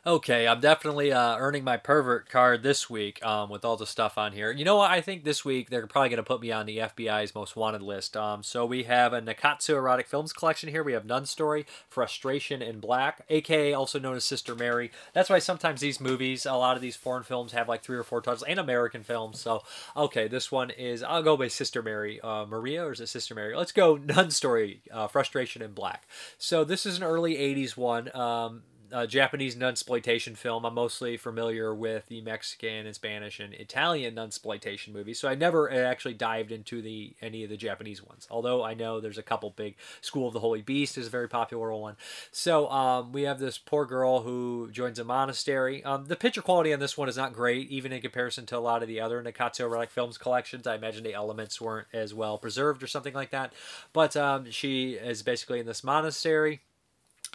okay, 0.06 0.46
I'm 0.46 0.60
definitely 0.60 1.12
uh, 1.12 1.36
earning 1.36 1.64
my 1.64 1.76
pervert 1.76 2.28
card 2.28 2.62
this 2.62 2.88
week 2.88 3.24
um, 3.24 3.50
with 3.50 3.64
all 3.64 3.76
the 3.76 3.86
stuff 3.86 4.16
on 4.16 4.32
here. 4.32 4.50
You 4.50 4.64
know 4.64 4.76
what? 4.76 4.90
I 4.90 5.00
think 5.00 5.24
this 5.24 5.44
week 5.44 5.70
they're 5.70 5.86
probably 5.86 6.08
going 6.08 6.18
to 6.18 6.22
put 6.22 6.40
me 6.40 6.52
on 6.52 6.66
the 6.66 6.78
FBI's 6.78 7.34
most 7.34 7.56
wanted 7.56 7.82
list. 7.82 8.16
Um, 8.16 8.42
so 8.42 8.64
we 8.64 8.84
have 8.84 9.12
a 9.12 9.20
Nikkatsu 9.20 9.74
erotic 9.74 10.06
films 10.06 10.32
collection 10.32 10.68
here. 10.68 10.82
We 10.82 10.92
have 10.92 11.04
Nun 11.04 11.26
Story, 11.26 11.66
Frustration 11.88 12.62
in 12.62 12.80
Black, 12.80 13.24
aka 13.28 13.72
also 13.72 13.98
known 13.98 14.16
as 14.16 14.24
Sister 14.24 14.54
Mary. 14.54 14.90
That's 15.12 15.30
why 15.30 15.38
sometimes 15.38 15.80
these 15.80 16.00
movies, 16.00 16.46
a 16.46 16.54
lot 16.54 16.76
of 16.76 16.82
these 16.82 16.96
foreign 16.96 17.24
films 17.24 17.52
have 17.52 17.68
like 17.68 17.82
three 17.82 17.96
or 17.96 18.04
four 18.04 18.20
titles, 18.20 18.44
and 18.44 18.58
American 18.58 19.02
films. 19.02 19.40
So 19.40 19.62
okay, 19.96 20.28
this 20.28 20.52
one 20.52 20.70
is 20.70 21.02
I'll 21.02 21.22
go 21.22 21.36
by 21.36 21.48
Sister 21.48 21.82
Mary, 21.82 22.20
uh, 22.20 22.46
Maria, 22.46 22.84
or 22.84 22.92
is 22.92 23.00
it 23.00 23.08
Sister 23.08 23.34
Mary? 23.34 23.54
Let's 23.54 23.72
go 23.72 23.96
Nun 23.96 24.30
Story, 24.30 24.80
uh, 24.92 25.08
Frustration 25.08 25.62
in 25.62 25.72
Black. 25.72 26.06
So 26.38 26.64
this 26.64 26.86
is 26.86 26.96
an 26.96 27.04
early 27.04 27.36
'80s 27.36 27.76
one. 27.76 28.14
Um, 28.14 28.62
uh, 28.92 29.06
Japanese 29.06 29.56
nunsploitation 29.56 30.36
film. 30.36 30.64
I'm 30.64 30.74
mostly 30.74 31.16
familiar 31.16 31.74
with 31.74 32.06
the 32.06 32.20
Mexican 32.20 32.86
and 32.86 32.94
Spanish 32.94 33.40
and 33.40 33.54
Italian 33.54 34.14
nunsploitation 34.14 34.92
movies, 34.92 35.18
so 35.18 35.28
I 35.28 35.34
never 35.34 35.70
actually 35.70 36.14
dived 36.14 36.52
into 36.52 36.82
the 36.82 37.14
any 37.20 37.44
of 37.44 37.50
the 37.50 37.56
Japanese 37.56 38.02
ones. 38.02 38.26
Although 38.30 38.62
I 38.62 38.74
know 38.74 39.00
there's 39.00 39.18
a 39.18 39.22
couple 39.22 39.50
big. 39.50 39.76
School 40.00 40.28
of 40.28 40.34
the 40.34 40.40
Holy 40.40 40.62
Beast 40.62 40.98
is 40.98 41.06
a 41.06 41.10
very 41.10 41.28
popular 41.28 41.72
one. 41.72 41.96
So 42.30 42.70
um, 42.70 43.12
we 43.12 43.22
have 43.22 43.38
this 43.38 43.58
poor 43.58 43.84
girl 43.84 44.20
who 44.20 44.70
joins 44.70 44.98
a 44.98 45.04
monastery. 45.04 45.84
Um, 45.84 46.06
the 46.06 46.16
picture 46.16 46.42
quality 46.42 46.72
on 46.72 46.80
this 46.80 46.96
one 46.96 47.08
is 47.08 47.16
not 47.16 47.32
great, 47.32 47.68
even 47.70 47.92
in 47.92 48.00
comparison 48.00 48.46
to 48.46 48.58
a 48.58 48.60
lot 48.60 48.82
of 48.82 48.88
the 48.88 49.00
other 49.00 49.22
Nikkatsu 49.22 49.60
Erotic 49.60 49.90
films 49.90 50.18
collections. 50.18 50.66
I 50.66 50.74
imagine 50.74 51.04
the 51.04 51.14
elements 51.14 51.60
weren't 51.60 51.88
as 51.92 52.14
well 52.14 52.38
preserved 52.38 52.82
or 52.82 52.86
something 52.86 53.14
like 53.14 53.30
that. 53.30 53.52
But 53.92 54.16
um, 54.16 54.50
she 54.50 54.92
is 54.92 55.22
basically 55.22 55.60
in 55.60 55.66
this 55.66 55.84
monastery 55.84 56.60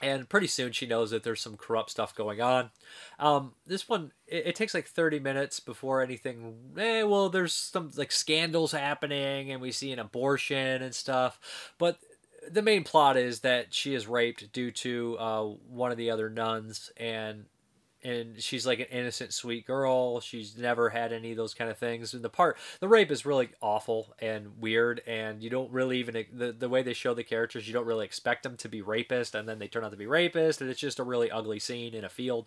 and 0.04 0.28
pretty 0.28 0.48
soon 0.48 0.74
she 0.74 0.86
knows 0.86 1.12
that 1.12 1.24
there's 1.24 1.42
some 1.42 1.56
corrupt 1.56 1.90
stuff 1.90 2.14
going 2.14 2.42
on. 2.42 2.72
Um, 3.20 3.54
this 3.66 3.88
one 3.88 4.12
it, 4.28 4.48
it, 4.48 4.56
takes 4.56 4.74
like 4.74 4.88
30 4.88 5.20
minutes 5.20 5.60
before 5.60 6.04
anything. 6.04 6.56
Eh, 6.78 7.04
well, 7.04 7.30
there's 7.30 7.54
some 7.54 7.90
like 7.96 8.12
scandals 8.12 8.74
happening, 8.74 9.52
and 9.52 9.62
we 9.62 9.72
see 9.72 9.92
an 9.92 10.00
abortion 10.00 10.82
and 10.82 10.94
stuff. 10.94 11.40
But 11.78 12.00
the 12.52 12.62
main 12.62 12.84
plot 12.84 13.16
is 13.16 13.40
that 13.40 13.74
she 13.74 13.94
is 13.94 14.08
raped 14.08 14.52
due 14.52 14.72
to 14.72 15.18
uh, 15.18 15.44
one 15.44 15.92
of 15.92 15.98
the 15.98 16.12
other 16.12 16.30
nuns, 16.30 16.92
and 16.98 17.46
and 18.04 18.42
she's 18.42 18.66
like 18.66 18.80
an 18.80 18.88
innocent, 18.92 19.34
sweet 19.34 19.66
girl. 19.66 20.20
She's 20.20 20.58
never 20.58 20.90
had 20.90 21.14
any 21.14 21.32
of 21.32 21.38
those 21.38 21.54
kind 21.54 21.70
of 21.70 21.78
things. 21.78 22.14
And 22.14 22.24
the 22.24 22.30
part, 22.30 22.58
the 22.80 22.88
rape 22.88 23.12
is 23.12 23.26
really 23.26 23.50
awful 23.62 24.14
and 24.20 24.60
weird, 24.60 25.02
and 25.08 25.42
you 25.42 25.50
don't 25.50 25.72
really 25.72 26.00
even 26.00 26.26
the 26.32 26.52
the 26.52 26.70
way 26.70 26.82
they 26.82 26.94
show 26.94 27.14
the 27.14 27.24
characters, 27.24 27.68
you 27.68 27.74
don't 27.74 27.86
really 27.86 28.06
expect 28.06 28.44
them 28.44 28.58
to 28.58 28.70
be 28.70 28.82
rapist, 28.82 29.36
and 29.36 29.48
then 29.48 29.60
they 29.60 29.68
turn 29.68 29.84
out 29.84 29.92
to 29.92 29.98
be 29.98 30.08
rapist, 30.08 30.62
and 30.62 30.70
it's 30.70 30.80
just 30.80 31.00
a 31.00 31.04
really 31.04 31.32
ugly 31.32 31.60
scene 31.60 31.94
in 31.94 32.04
a 32.04 32.10
field. 32.10 32.46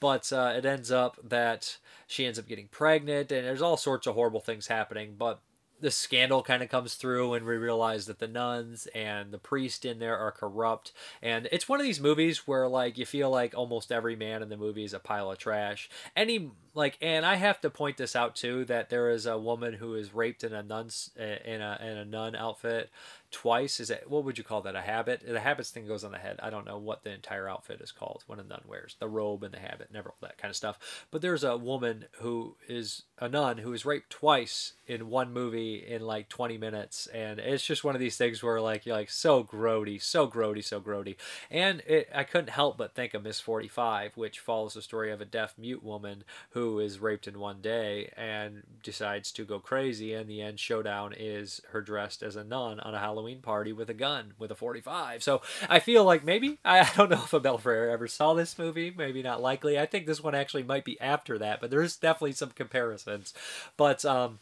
But 0.00 0.32
uh, 0.32 0.54
it 0.56 0.64
ends 0.64 0.90
up 0.90 1.18
that 1.22 1.76
she 2.06 2.26
ends 2.26 2.38
up 2.38 2.48
getting 2.48 2.68
pregnant, 2.68 3.30
and 3.30 3.46
there's 3.46 3.62
all 3.62 3.76
sorts 3.76 4.06
of 4.06 4.14
horrible 4.14 4.40
things 4.40 4.66
happening. 4.66 5.14
But 5.18 5.40
the 5.80 5.90
scandal 5.90 6.42
kind 6.42 6.62
of 6.62 6.68
comes 6.68 6.94
through 6.94 7.34
and 7.34 7.46
we 7.46 7.56
realize 7.56 8.06
that 8.06 8.18
the 8.18 8.28
nuns 8.28 8.86
and 8.94 9.32
the 9.32 9.38
priest 9.38 9.84
in 9.84 9.98
there 9.98 10.18
are 10.18 10.32
corrupt. 10.32 10.92
And 11.22 11.48
it's 11.52 11.68
one 11.68 11.80
of 11.80 11.86
these 11.86 12.00
movies 12.00 12.46
where 12.46 12.68
like 12.68 12.98
you 12.98 13.06
feel 13.06 13.30
like 13.30 13.54
almost 13.54 13.92
every 13.92 14.16
man 14.16 14.42
in 14.42 14.48
the 14.48 14.56
movie 14.56 14.84
is 14.84 14.94
a 14.94 14.98
pile 14.98 15.30
of 15.30 15.38
trash. 15.38 15.88
Any 16.14 16.50
like 16.74 16.96
and 17.00 17.24
i 17.26 17.36
have 17.36 17.60
to 17.60 17.70
point 17.70 17.96
this 17.96 18.14
out 18.14 18.36
too 18.36 18.64
that 18.64 18.90
there 18.90 19.10
is 19.10 19.26
a 19.26 19.38
woman 19.38 19.74
who 19.74 19.94
is 19.94 20.14
raped 20.14 20.44
in 20.44 20.52
a 20.52 20.62
nun's 20.62 21.10
eh, 21.18 21.36
in 21.44 21.60
a 21.60 21.78
in 21.82 21.96
a 21.96 22.04
nun 22.04 22.34
outfit 22.34 22.90
twice. 23.30 23.80
Is 23.80 23.90
it 23.90 24.04
what 24.08 24.24
would 24.24 24.38
you 24.38 24.44
call 24.44 24.62
that? 24.62 24.74
A 24.74 24.80
habit? 24.80 25.22
The 25.26 25.40
habits 25.40 25.70
thing 25.70 25.86
goes 25.86 26.04
on 26.04 26.12
the 26.12 26.18
head. 26.18 26.40
I 26.42 26.50
don't 26.50 26.66
know 26.66 26.78
what 26.78 27.04
the 27.04 27.12
entire 27.12 27.48
outfit 27.48 27.80
is 27.80 27.92
called 27.92 28.24
when 28.26 28.40
a 28.40 28.44
nun 28.44 28.62
wears. 28.66 28.96
The 28.98 29.08
robe 29.08 29.42
and 29.42 29.54
the 29.54 29.58
habit 29.58 29.92
never 29.92 30.12
that 30.20 30.38
kind 30.38 30.50
of 30.50 30.56
stuff. 30.56 31.06
But 31.10 31.22
there's 31.22 31.44
a 31.44 31.56
woman 31.56 32.06
who 32.18 32.56
is 32.68 33.02
a 33.18 33.28
nun 33.28 33.58
who 33.58 33.72
is 33.72 33.84
raped 33.84 34.10
twice 34.10 34.74
in 34.86 35.08
one 35.08 35.32
movie 35.32 35.76
in 35.76 36.02
like 36.02 36.28
20 36.28 36.58
minutes. 36.58 37.06
And 37.08 37.38
it's 37.38 37.64
just 37.64 37.84
one 37.84 37.94
of 37.94 38.00
these 38.00 38.16
things 38.16 38.42
where 38.42 38.60
like 38.60 38.86
you're 38.86 38.96
like 38.96 39.10
so 39.10 39.44
grody 39.44 40.02
so 40.02 40.26
grody 40.28 40.64
so 40.64 40.80
grody. 40.80 41.16
And 41.50 41.82
it, 41.86 42.08
i 42.14 42.24
couldn't 42.24 42.50
help 42.50 42.76
but 42.76 42.94
think 42.94 43.14
of 43.14 43.22
Ms. 43.22 43.40
45 43.40 44.16
which 44.16 44.40
follows 44.40 44.74
the 44.74 44.82
story 44.82 45.12
of 45.12 45.20
a 45.20 45.24
deaf 45.24 45.54
mute 45.56 45.82
woman 45.82 46.24
who 46.50 46.59
is 46.78 46.98
raped 46.98 47.26
in 47.26 47.38
one 47.38 47.60
day 47.60 48.12
and 48.16 48.62
decides 48.82 49.32
to 49.32 49.44
go 49.44 49.58
crazy 49.58 50.14
and 50.14 50.28
the 50.28 50.40
end 50.40 50.58
showdown 50.58 51.14
is 51.16 51.60
her 51.70 51.80
dressed 51.80 52.22
as 52.22 52.36
a 52.36 52.44
nun 52.44 52.80
on 52.80 52.94
a 52.94 52.98
halloween 52.98 53.40
party 53.40 53.72
with 53.72 53.90
a 53.90 53.94
gun 53.94 54.34
with 54.38 54.50
a 54.50 54.54
45. 54.54 55.22
So 55.22 55.42
I 55.68 55.78
feel 55.78 56.04
like 56.04 56.24
maybe 56.24 56.58
I, 56.64 56.88
don't 56.96 57.10
know 57.10 57.22
if 57.24 57.34
Abel 57.34 57.58
Ferrara 57.58 57.92
ever 57.92 58.08
saw 58.08 58.34
this 58.34 58.58
movie. 58.58 58.92
Maybe 58.96 59.22
not 59.22 59.42
likely. 59.42 59.78
I 59.78 59.86
think 59.86 60.06
this 60.06 60.22
one 60.22 60.34
actually 60.34 60.62
might 60.62 60.84
be 60.84 61.00
after 61.00 61.38
that, 61.38 61.60
but 61.60 61.70
there's 61.70 61.96
definitely 61.96 62.32
some 62.32 62.50
comparisons. 62.50 63.34
But 63.76 64.04
um, 64.04 64.38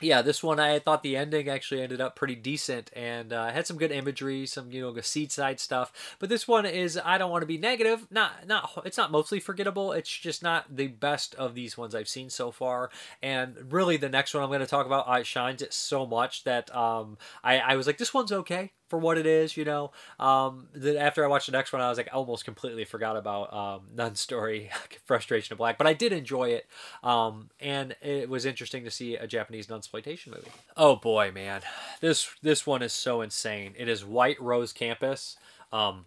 yeah, 0.00 0.22
this 0.22 0.42
one 0.42 0.58
I 0.58 0.78
thought 0.78 1.02
the 1.02 1.16
ending 1.16 1.48
actually 1.48 1.82
ended 1.82 2.00
up 2.00 2.16
pretty 2.16 2.34
decent 2.34 2.90
and 2.94 3.32
uh, 3.32 3.50
had 3.50 3.66
some 3.66 3.76
good 3.76 3.92
imagery, 3.92 4.46
some 4.46 4.70
you 4.72 4.80
know 4.80 4.92
the 4.92 5.02
seaside 5.02 5.60
stuff. 5.60 6.16
But 6.18 6.28
this 6.28 6.48
one 6.48 6.66
is 6.66 6.98
I 7.02 7.18
don't 7.18 7.30
want 7.30 7.42
to 7.42 7.46
be 7.46 7.58
negative. 7.58 8.06
Not 8.10 8.46
not 8.46 8.82
it's 8.84 8.98
not 8.98 9.10
mostly 9.10 9.40
forgettable. 9.40 9.92
It's 9.92 10.10
just 10.10 10.42
not 10.42 10.76
the 10.76 10.88
best 10.88 11.34
of 11.34 11.54
these 11.54 11.76
ones 11.76 11.94
I've 11.94 12.08
seen 12.08 12.30
so 12.30 12.50
far. 12.50 12.90
And 13.22 13.72
really, 13.72 13.96
the 13.96 14.08
next 14.08 14.34
one 14.34 14.42
I'm 14.42 14.50
going 14.50 14.60
to 14.60 14.66
talk 14.66 14.86
about, 14.86 15.08
I 15.08 15.22
shines 15.22 15.62
it 15.62 15.72
so 15.72 16.06
much 16.06 16.44
that 16.44 16.74
um, 16.74 17.18
I 17.44 17.58
I 17.58 17.76
was 17.76 17.86
like 17.86 17.98
this 17.98 18.14
one's 18.14 18.32
okay 18.32 18.72
for 18.90 18.98
what 18.98 19.16
it 19.16 19.24
is, 19.24 19.56
you 19.56 19.64
know. 19.64 19.92
Um, 20.18 20.66
then 20.74 20.96
after 20.96 21.24
I 21.24 21.28
watched 21.28 21.46
the 21.46 21.52
next 21.52 21.72
one, 21.72 21.80
I 21.80 21.88
was 21.88 21.96
like, 21.96 22.08
I 22.08 22.16
almost 22.16 22.44
completely 22.44 22.84
forgot 22.84 23.16
about 23.16 23.54
um, 23.54 23.82
Nun 23.94 24.16
Story, 24.16 24.70
Frustration 25.04 25.54
of 25.54 25.58
Black, 25.58 25.78
but 25.78 25.86
I 25.86 25.94
did 25.94 26.12
enjoy 26.12 26.50
it, 26.50 26.66
um, 27.02 27.48
and 27.60 27.96
it 28.02 28.28
was 28.28 28.44
interesting 28.44 28.84
to 28.84 28.90
see 28.90 29.14
a 29.14 29.26
Japanese 29.26 29.70
nun 29.70 29.78
exploitation 29.78 30.32
movie. 30.32 30.50
Oh 30.76 30.96
boy, 30.96 31.30
man, 31.32 31.62
this 32.00 32.28
this 32.42 32.66
one 32.66 32.82
is 32.82 32.92
so 32.92 33.22
insane. 33.22 33.74
It 33.78 33.88
is 33.88 34.04
White 34.04 34.40
Rose 34.42 34.72
Campus. 34.72 35.36
Um, 35.72 36.06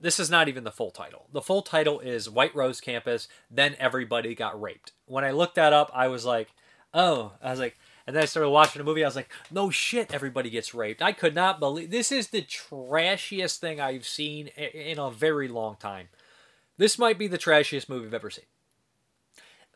this 0.00 0.18
is 0.18 0.30
not 0.30 0.48
even 0.48 0.64
the 0.64 0.72
full 0.72 0.90
title. 0.90 1.26
The 1.32 1.42
full 1.42 1.62
title 1.62 2.00
is 2.00 2.28
White 2.28 2.54
Rose 2.54 2.80
Campus. 2.80 3.28
Then 3.50 3.76
everybody 3.78 4.34
got 4.34 4.60
raped. 4.60 4.92
When 5.06 5.24
I 5.24 5.30
looked 5.30 5.54
that 5.54 5.72
up, 5.72 5.90
I 5.94 6.08
was 6.08 6.24
like, 6.24 6.48
oh, 6.92 7.32
I 7.42 7.50
was 7.50 7.60
like 7.60 7.76
and 8.10 8.16
then 8.16 8.24
I 8.24 8.26
started 8.26 8.50
watching 8.50 8.80
the 8.80 8.84
movie. 8.84 9.04
I 9.04 9.06
was 9.06 9.14
like, 9.14 9.30
no 9.52 9.70
shit, 9.70 10.12
everybody 10.12 10.50
gets 10.50 10.74
raped. 10.74 11.00
I 11.00 11.12
could 11.12 11.32
not 11.32 11.60
believe 11.60 11.92
this 11.92 12.10
is 12.10 12.30
the 12.30 12.42
trashiest 12.42 13.58
thing 13.58 13.80
I've 13.80 14.04
seen 14.04 14.48
in 14.48 14.98
a 14.98 15.12
very 15.12 15.46
long 15.46 15.76
time. 15.76 16.08
This 16.76 16.98
might 16.98 17.20
be 17.20 17.28
the 17.28 17.38
trashiest 17.38 17.88
movie 17.88 18.08
I've 18.08 18.14
ever 18.14 18.28
seen. 18.28 18.46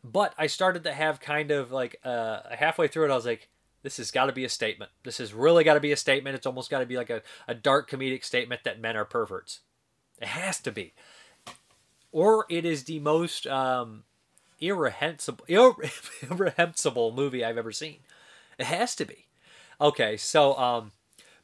But 0.03 0.33
I 0.37 0.47
started 0.47 0.83
to 0.83 0.91
have 0.91 1.21
kind 1.21 1.49
of 1.49 1.71
like 1.71 1.95
uh, 2.03 2.41
halfway 2.51 2.89
through 2.89 3.05
it, 3.05 3.11
I 3.11 3.15
was 3.15 3.25
like, 3.25 3.47
this 3.83 3.95
has 3.95 4.11
got 4.11 4.25
to 4.25 4.33
be 4.33 4.43
a 4.43 4.49
statement. 4.49 4.91
This 5.03 5.19
has 5.19 5.33
really 5.33 5.63
got 5.63 5.75
to 5.75 5.79
be 5.79 5.93
a 5.93 5.97
statement. 5.97 6.35
It's 6.35 6.45
almost 6.45 6.69
got 6.69 6.79
to 6.79 6.85
be 6.85 6.97
like 6.97 7.09
a, 7.09 7.21
a 7.47 7.55
dark 7.55 7.89
comedic 7.89 8.25
statement 8.25 8.65
that 8.65 8.81
men 8.81 8.97
are 8.97 9.05
perverts. 9.05 9.61
It 10.21 10.27
has 10.27 10.59
to 10.59 10.73
be. 10.73 10.91
Or 12.11 12.45
it 12.49 12.65
is 12.65 12.83
the 12.83 12.99
most 12.99 13.47
um, 13.47 14.03
irrehensible, 14.59 15.45
irrehensible 16.29 17.13
movie 17.13 17.45
I've 17.45 17.57
ever 17.57 17.71
seen. 17.71 17.99
It 18.57 18.65
has 18.65 18.95
to 18.95 19.05
be. 19.05 19.27
Okay, 19.79 20.15
so 20.17 20.57
um, 20.57 20.91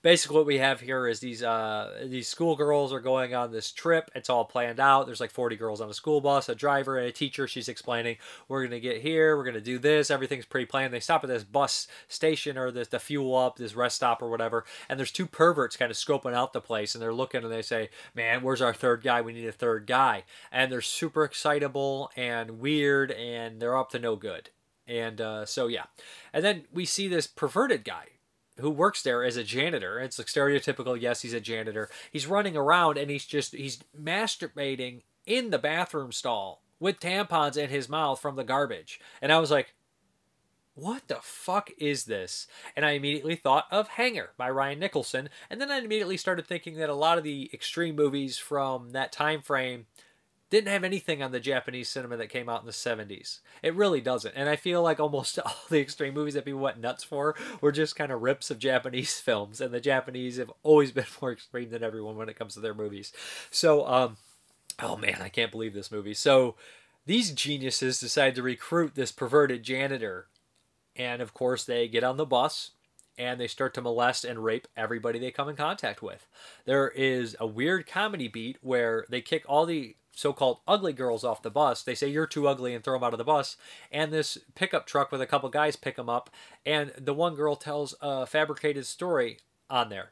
basically 0.01 0.37
what 0.37 0.45
we 0.45 0.57
have 0.57 0.79
here 0.79 1.07
is 1.07 1.19
these 1.19 1.43
uh, 1.43 2.05
these 2.05 2.27
schoolgirls 2.27 2.93
are 2.93 2.99
going 2.99 3.33
on 3.33 3.51
this 3.51 3.71
trip. 3.71 4.09
It's 4.15 4.29
all 4.29 4.45
planned 4.45 4.79
out. 4.79 5.05
There's 5.05 5.19
like 5.19 5.31
40 5.31 5.55
girls 5.55 5.81
on 5.81 5.89
a 5.89 5.93
school 5.93 6.21
bus, 6.21 6.49
a 6.49 6.55
driver, 6.55 6.97
and 6.97 7.07
a 7.07 7.11
teacher. 7.11 7.47
She's 7.47 7.69
explaining, 7.69 8.17
"We're 8.47 8.63
gonna 8.63 8.79
get 8.79 9.01
here. 9.01 9.37
We're 9.37 9.43
gonna 9.43 9.61
do 9.61 9.79
this. 9.79 10.11
Everything's 10.11 10.45
pre-planned." 10.45 10.93
They 10.93 10.99
stop 10.99 11.23
at 11.23 11.29
this 11.29 11.43
bus 11.43 11.87
station 12.07 12.57
or 12.57 12.71
this 12.71 12.87
the 12.87 12.99
fuel 12.99 13.35
up, 13.35 13.57
this 13.57 13.75
rest 13.75 13.97
stop 13.97 14.21
or 14.21 14.29
whatever, 14.29 14.65
and 14.89 14.99
there's 14.99 15.11
two 15.11 15.27
perverts 15.27 15.77
kind 15.77 15.91
of 15.91 15.97
scoping 15.97 16.33
out 16.33 16.53
the 16.53 16.61
place, 16.61 16.95
and 16.95 17.01
they're 17.01 17.13
looking 17.13 17.43
and 17.43 17.51
they 17.51 17.61
say, 17.61 17.89
"Man, 18.15 18.41
where's 18.41 18.61
our 18.61 18.73
third 18.73 19.03
guy? 19.03 19.21
We 19.21 19.33
need 19.33 19.47
a 19.47 19.51
third 19.51 19.87
guy." 19.87 20.23
And 20.51 20.71
they're 20.71 20.81
super 20.81 21.23
excitable 21.23 22.11
and 22.15 22.59
weird, 22.59 23.11
and 23.11 23.61
they're 23.61 23.77
up 23.77 23.91
to 23.91 23.99
no 23.99 24.15
good. 24.15 24.49
And 24.91 25.21
uh, 25.21 25.45
so, 25.45 25.67
yeah. 25.67 25.85
And 26.33 26.43
then 26.43 26.65
we 26.73 26.83
see 26.83 27.07
this 27.07 27.25
perverted 27.25 27.85
guy 27.85 28.07
who 28.59 28.69
works 28.69 29.01
there 29.01 29.23
as 29.23 29.37
a 29.37 29.43
janitor. 29.43 29.99
It's 29.99 30.19
like 30.19 30.27
stereotypical, 30.27 30.99
yes, 30.99 31.21
he's 31.21 31.33
a 31.33 31.39
janitor. 31.39 31.89
He's 32.11 32.27
running 32.27 32.57
around 32.57 32.97
and 32.97 33.09
he's 33.09 33.25
just, 33.25 33.55
he's 33.55 33.79
masturbating 33.99 35.03
in 35.25 35.49
the 35.49 35.57
bathroom 35.57 36.11
stall 36.11 36.61
with 36.77 36.99
tampons 36.99 37.55
in 37.55 37.69
his 37.69 37.87
mouth 37.87 38.19
from 38.19 38.35
the 38.35 38.43
garbage. 38.43 38.99
And 39.21 39.31
I 39.31 39.39
was 39.39 39.49
like, 39.49 39.73
what 40.73 41.07
the 41.07 41.19
fuck 41.21 41.69
is 41.77 42.05
this? 42.05 42.47
And 42.75 42.85
I 42.85 42.91
immediately 42.91 43.35
thought 43.35 43.67
of 43.71 43.87
Hanger 43.89 44.31
by 44.37 44.49
Ryan 44.49 44.79
Nicholson. 44.79 45.29
And 45.49 45.61
then 45.61 45.71
I 45.71 45.77
immediately 45.77 46.17
started 46.17 46.45
thinking 46.45 46.75
that 46.77 46.89
a 46.89 46.95
lot 46.95 47.17
of 47.17 47.23
the 47.23 47.49
extreme 47.53 47.95
movies 47.95 48.37
from 48.37 48.91
that 48.91 49.11
time 49.13 49.41
frame 49.41 49.85
didn't 50.51 50.71
have 50.71 50.83
anything 50.83 51.23
on 51.23 51.31
the 51.31 51.39
Japanese 51.39 51.89
cinema 51.89 52.17
that 52.17 52.27
came 52.27 52.49
out 52.49 52.59
in 52.59 52.65
the 52.67 52.73
70s. 52.73 53.39
It 53.63 53.73
really 53.73 54.01
doesn't. 54.01 54.35
And 54.35 54.49
I 54.49 54.57
feel 54.57 54.83
like 54.83 54.99
almost 54.99 55.39
all 55.45 55.55
the 55.69 55.79
extreme 55.79 56.13
movies 56.13 56.35
that 56.35 56.45
people 56.45 56.59
went 56.59 56.79
nuts 56.79 57.03
for 57.03 57.35
were 57.61 57.71
just 57.71 57.95
kind 57.95 58.11
of 58.11 58.21
rips 58.21 58.51
of 58.51 58.59
Japanese 58.59 59.19
films. 59.19 59.59
And 59.59 59.73
the 59.73 59.79
Japanese 59.79 60.37
have 60.37 60.51
always 60.61 60.91
been 60.91 61.05
more 61.21 61.31
extreme 61.31 61.71
than 61.71 61.83
everyone 61.83 62.17
when 62.17 62.29
it 62.29 62.35
comes 62.37 62.53
to 62.53 62.59
their 62.59 62.75
movies. 62.75 63.11
So, 63.49 63.87
um, 63.87 64.17
oh 64.79 64.97
man, 64.97 65.19
I 65.21 65.29
can't 65.29 65.51
believe 65.51 65.73
this 65.73 65.91
movie. 65.91 66.13
So, 66.13 66.55
these 67.07 67.31
geniuses 67.31 67.99
decide 67.99 68.35
to 68.35 68.43
recruit 68.43 68.93
this 68.93 69.11
perverted 69.11 69.63
janitor. 69.63 70.27
And 70.95 71.19
of 71.19 71.33
course, 71.33 71.63
they 71.63 71.87
get 71.87 72.03
on 72.03 72.17
the 72.17 72.27
bus 72.27 72.71
and 73.17 73.39
they 73.39 73.47
start 73.47 73.73
to 73.73 73.81
molest 73.81 74.23
and 74.23 74.43
rape 74.43 74.67
everybody 74.77 75.17
they 75.17 75.31
come 75.31 75.49
in 75.49 75.55
contact 75.55 76.03
with. 76.03 76.27
There 76.65 76.89
is 76.89 77.35
a 77.39 77.47
weird 77.47 77.87
comedy 77.87 78.27
beat 78.27 78.57
where 78.61 79.05
they 79.09 79.21
kick 79.21 79.43
all 79.47 79.65
the 79.65 79.95
so-called 80.13 80.59
ugly 80.67 80.93
girls 80.93 81.23
off 81.23 81.41
the 81.41 81.49
bus. 81.49 81.83
They 81.83 81.95
say 81.95 82.07
you're 82.07 82.27
too 82.27 82.47
ugly 82.47 82.73
and 82.73 82.83
throw 82.83 82.95
them 82.95 83.03
out 83.03 83.13
of 83.13 83.17
the 83.17 83.23
bus. 83.23 83.57
And 83.91 84.11
this 84.11 84.37
pickup 84.55 84.85
truck 84.85 85.11
with 85.11 85.21
a 85.21 85.25
couple 85.25 85.49
guys 85.49 85.75
pick 85.75 85.95
them 85.95 86.09
up, 86.09 86.29
and 86.65 86.91
the 86.97 87.13
one 87.13 87.35
girl 87.35 87.55
tells 87.55 87.95
a 88.01 88.25
fabricated 88.25 88.85
story 88.85 89.39
on 89.69 89.89
there. 89.89 90.09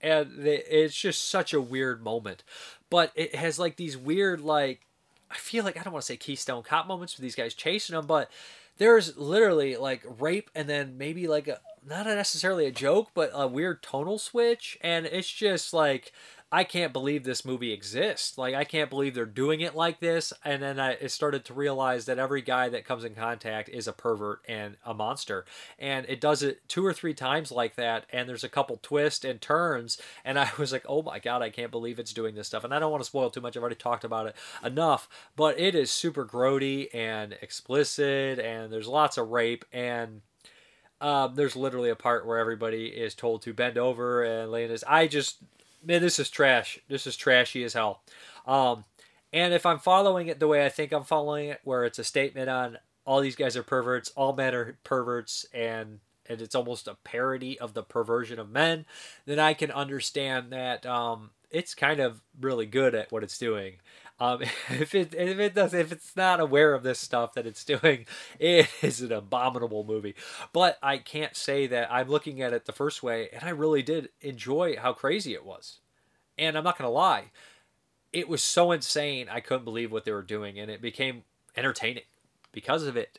And 0.00 0.46
it's 0.46 0.94
just 0.94 1.28
such 1.28 1.52
a 1.54 1.60
weird 1.60 2.02
moment, 2.02 2.42
but 2.90 3.12
it 3.14 3.34
has 3.34 3.58
like 3.58 3.76
these 3.76 3.96
weird 3.96 4.40
like 4.40 4.82
I 5.30 5.36
feel 5.36 5.64
like 5.64 5.76
I 5.76 5.82
don't 5.82 5.92
want 5.92 6.02
to 6.02 6.06
say 6.06 6.16
Keystone 6.16 6.62
Cop 6.62 6.86
moments 6.86 7.16
with 7.16 7.22
these 7.22 7.34
guys 7.34 7.54
chasing 7.54 7.96
them, 7.96 8.06
but 8.06 8.30
there's 8.78 9.16
literally 9.16 9.76
like 9.76 10.04
rape 10.18 10.50
and 10.54 10.68
then 10.68 10.98
maybe 10.98 11.26
like 11.26 11.48
a 11.48 11.60
not 11.88 12.06
necessarily 12.06 12.66
a 12.66 12.72
joke, 12.72 13.10
but 13.14 13.30
a 13.32 13.46
weird 13.46 13.82
tonal 13.82 14.18
switch, 14.18 14.76
and 14.80 15.06
it's 15.06 15.30
just 15.30 15.72
like 15.72 16.12
I 16.52 16.62
can't 16.62 16.92
believe 16.92 17.24
this 17.24 17.44
movie 17.44 17.72
exists. 17.72 18.38
Like 18.38 18.54
I 18.54 18.62
can't 18.62 18.88
believe 18.88 19.14
they're 19.14 19.26
doing 19.26 19.62
it 19.62 19.74
like 19.74 19.98
this. 19.98 20.32
And 20.44 20.62
then 20.62 20.78
I 20.78 20.96
started 21.08 21.44
to 21.46 21.54
realize 21.54 22.06
that 22.06 22.20
every 22.20 22.40
guy 22.40 22.68
that 22.68 22.84
comes 22.84 23.02
in 23.02 23.16
contact 23.16 23.68
is 23.68 23.88
a 23.88 23.92
pervert 23.92 24.42
and 24.48 24.76
a 24.84 24.94
monster. 24.94 25.44
And 25.76 26.06
it 26.08 26.20
does 26.20 26.44
it 26.44 26.60
two 26.68 26.86
or 26.86 26.92
three 26.92 27.14
times 27.14 27.50
like 27.50 27.74
that. 27.74 28.06
And 28.10 28.28
there's 28.28 28.44
a 28.44 28.48
couple 28.48 28.78
twists 28.80 29.24
and 29.24 29.40
turns. 29.40 30.00
And 30.24 30.38
I 30.38 30.50
was 30.56 30.70
like, 30.70 30.84
oh 30.88 31.02
my 31.02 31.18
god, 31.18 31.42
I 31.42 31.50
can't 31.50 31.72
believe 31.72 31.98
it's 31.98 32.12
doing 32.12 32.36
this 32.36 32.46
stuff. 32.46 32.62
And 32.62 32.72
I 32.72 32.78
don't 32.78 32.92
want 32.92 33.02
to 33.02 33.08
spoil 33.08 33.28
too 33.28 33.40
much. 33.40 33.56
I've 33.56 33.62
already 33.62 33.74
talked 33.74 34.04
about 34.04 34.28
it 34.28 34.36
enough. 34.64 35.08
But 35.34 35.58
it 35.58 35.74
is 35.74 35.90
super 35.90 36.24
grody 36.24 36.94
and 36.94 37.36
explicit. 37.42 38.38
And 38.38 38.72
there's 38.72 38.88
lots 38.88 39.18
of 39.18 39.28
rape 39.30 39.64
and. 39.72 40.20
Um, 40.98 41.34
there's 41.34 41.56
literally 41.56 41.90
a 41.90 41.94
part 41.94 42.26
where 42.26 42.38
everybody 42.38 42.86
is 42.86 43.14
told 43.14 43.42
to 43.42 43.52
bend 43.52 43.76
over 43.76 44.24
and 44.24 44.50
lay 44.50 44.64
in 44.64 44.70
this. 44.70 44.82
I 44.88 45.06
just 45.06 45.36
man, 45.84 46.02
this 46.02 46.18
is 46.18 46.30
trash. 46.30 46.78
This 46.88 47.06
is 47.06 47.16
trashy 47.16 47.64
as 47.64 47.74
hell. 47.74 48.02
Um, 48.46 48.84
and 49.32 49.52
if 49.52 49.66
I'm 49.66 49.78
following 49.78 50.28
it 50.28 50.40
the 50.40 50.48
way 50.48 50.64
I 50.64 50.68
think 50.68 50.92
I'm 50.92 51.04
following 51.04 51.48
it, 51.48 51.60
where 51.64 51.84
it's 51.84 51.98
a 51.98 52.04
statement 52.04 52.48
on 52.48 52.78
all 53.04 53.20
these 53.20 53.36
guys 53.36 53.56
are 53.56 53.62
perverts, 53.62 54.10
all 54.16 54.32
men 54.32 54.54
are 54.54 54.76
perverts, 54.84 55.46
and 55.52 56.00
and 56.28 56.42
it's 56.42 56.54
almost 56.54 56.88
a 56.88 56.96
parody 57.04 57.58
of 57.58 57.74
the 57.74 57.82
perversion 57.82 58.38
of 58.38 58.50
men, 58.50 58.84
then 59.26 59.38
I 59.38 59.54
can 59.54 59.70
understand 59.70 60.52
that 60.52 60.84
um, 60.84 61.30
it's 61.50 61.74
kind 61.74 62.00
of 62.00 62.20
really 62.40 62.66
good 62.66 62.94
at 62.94 63.12
what 63.12 63.22
it's 63.22 63.38
doing. 63.38 63.74
Um, 64.18 64.42
if 64.70 64.94
it 64.94 65.14
if 65.14 65.38
it 65.38 65.54
does 65.54 65.74
if 65.74 65.92
it's 65.92 66.16
not 66.16 66.40
aware 66.40 66.74
of 66.74 66.82
this 66.82 66.98
stuff 66.98 67.34
that 67.34 67.46
it's 67.46 67.64
doing, 67.64 68.06
it 68.38 68.68
is 68.82 69.00
an 69.00 69.12
abominable 69.12 69.84
movie. 69.84 70.14
But 70.52 70.78
I 70.82 70.98
can't 70.98 71.36
say 71.36 71.66
that 71.68 71.92
I'm 71.92 72.08
looking 72.08 72.42
at 72.42 72.52
it 72.52 72.64
the 72.64 72.72
first 72.72 73.02
way, 73.02 73.28
and 73.32 73.44
I 73.44 73.50
really 73.50 73.82
did 73.82 74.10
enjoy 74.20 74.76
how 74.76 74.92
crazy 74.92 75.34
it 75.34 75.44
was. 75.44 75.80
And 76.38 76.56
I'm 76.56 76.64
not 76.64 76.78
gonna 76.78 76.90
lie, 76.90 77.30
it 78.12 78.28
was 78.28 78.42
so 78.42 78.72
insane. 78.72 79.28
I 79.30 79.40
couldn't 79.40 79.64
believe 79.64 79.92
what 79.92 80.04
they 80.04 80.12
were 80.12 80.22
doing, 80.22 80.58
and 80.58 80.70
it 80.70 80.80
became 80.80 81.24
entertaining 81.56 82.04
because 82.52 82.84
of 82.84 82.96
it. 82.96 83.18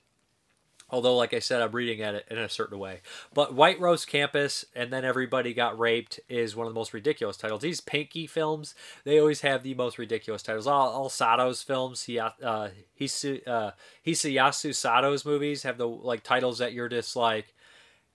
Although, 0.90 1.18
like 1.18 1.34
I 1.34 1.40
said, 1.40 1.62
I'm 1.62 1.72
reading 1.72 2.02
at 2.02 2.16
it 2.16 2.26
in 2.32 2.38
a 2.38 2.48
certain 2.48 2.80
way. 2.80 3.02
But 3.34 3.54
White 3.54 3.80
Rose 3.80 4.06
Campus 4.06 4.66
and 4.74 4.92
then 4.92 5.04
Everybody 5.04 5.54
Got 5.54 5.78
Raped 5.78 6.22
is 6.30 6.56
one 6.56 6.66
of 6.66 6.74
the 6.74 6.80
most 6.80 6.94
ridiculous 6.94 7.36
titles. 7.36 7.62
These 7.62 7.82
Pinky 7.82 8.26
films, 8.26 8.74
they 9.04 9.20
always 9.20 9.42
have 9.42 9.64
the 9.64 9.74
most 9.74 9.98
ridiculous 9.98 10.42
titles. 10.44 10.66
All, 10.66 10.90
all 10.90 11.10
Sato's 11.10 11.62
films, 11.62 12.04
he, 12.04 12.18
uh, 12.18 12.30
Hisu, 13.00 13.46
uh, 13.46 13.72
Hisayasu 14.06 14.74
Sato's 14.74 15.26
movies 15.26 15.64
have 15.64 15.78
the 15.78 15.88
like 15.88 16.24
titles 16.24 16.60
that 16.60 16.72
you're 16.72 16.90
just 16.90 17.18
like, 17.18 17.54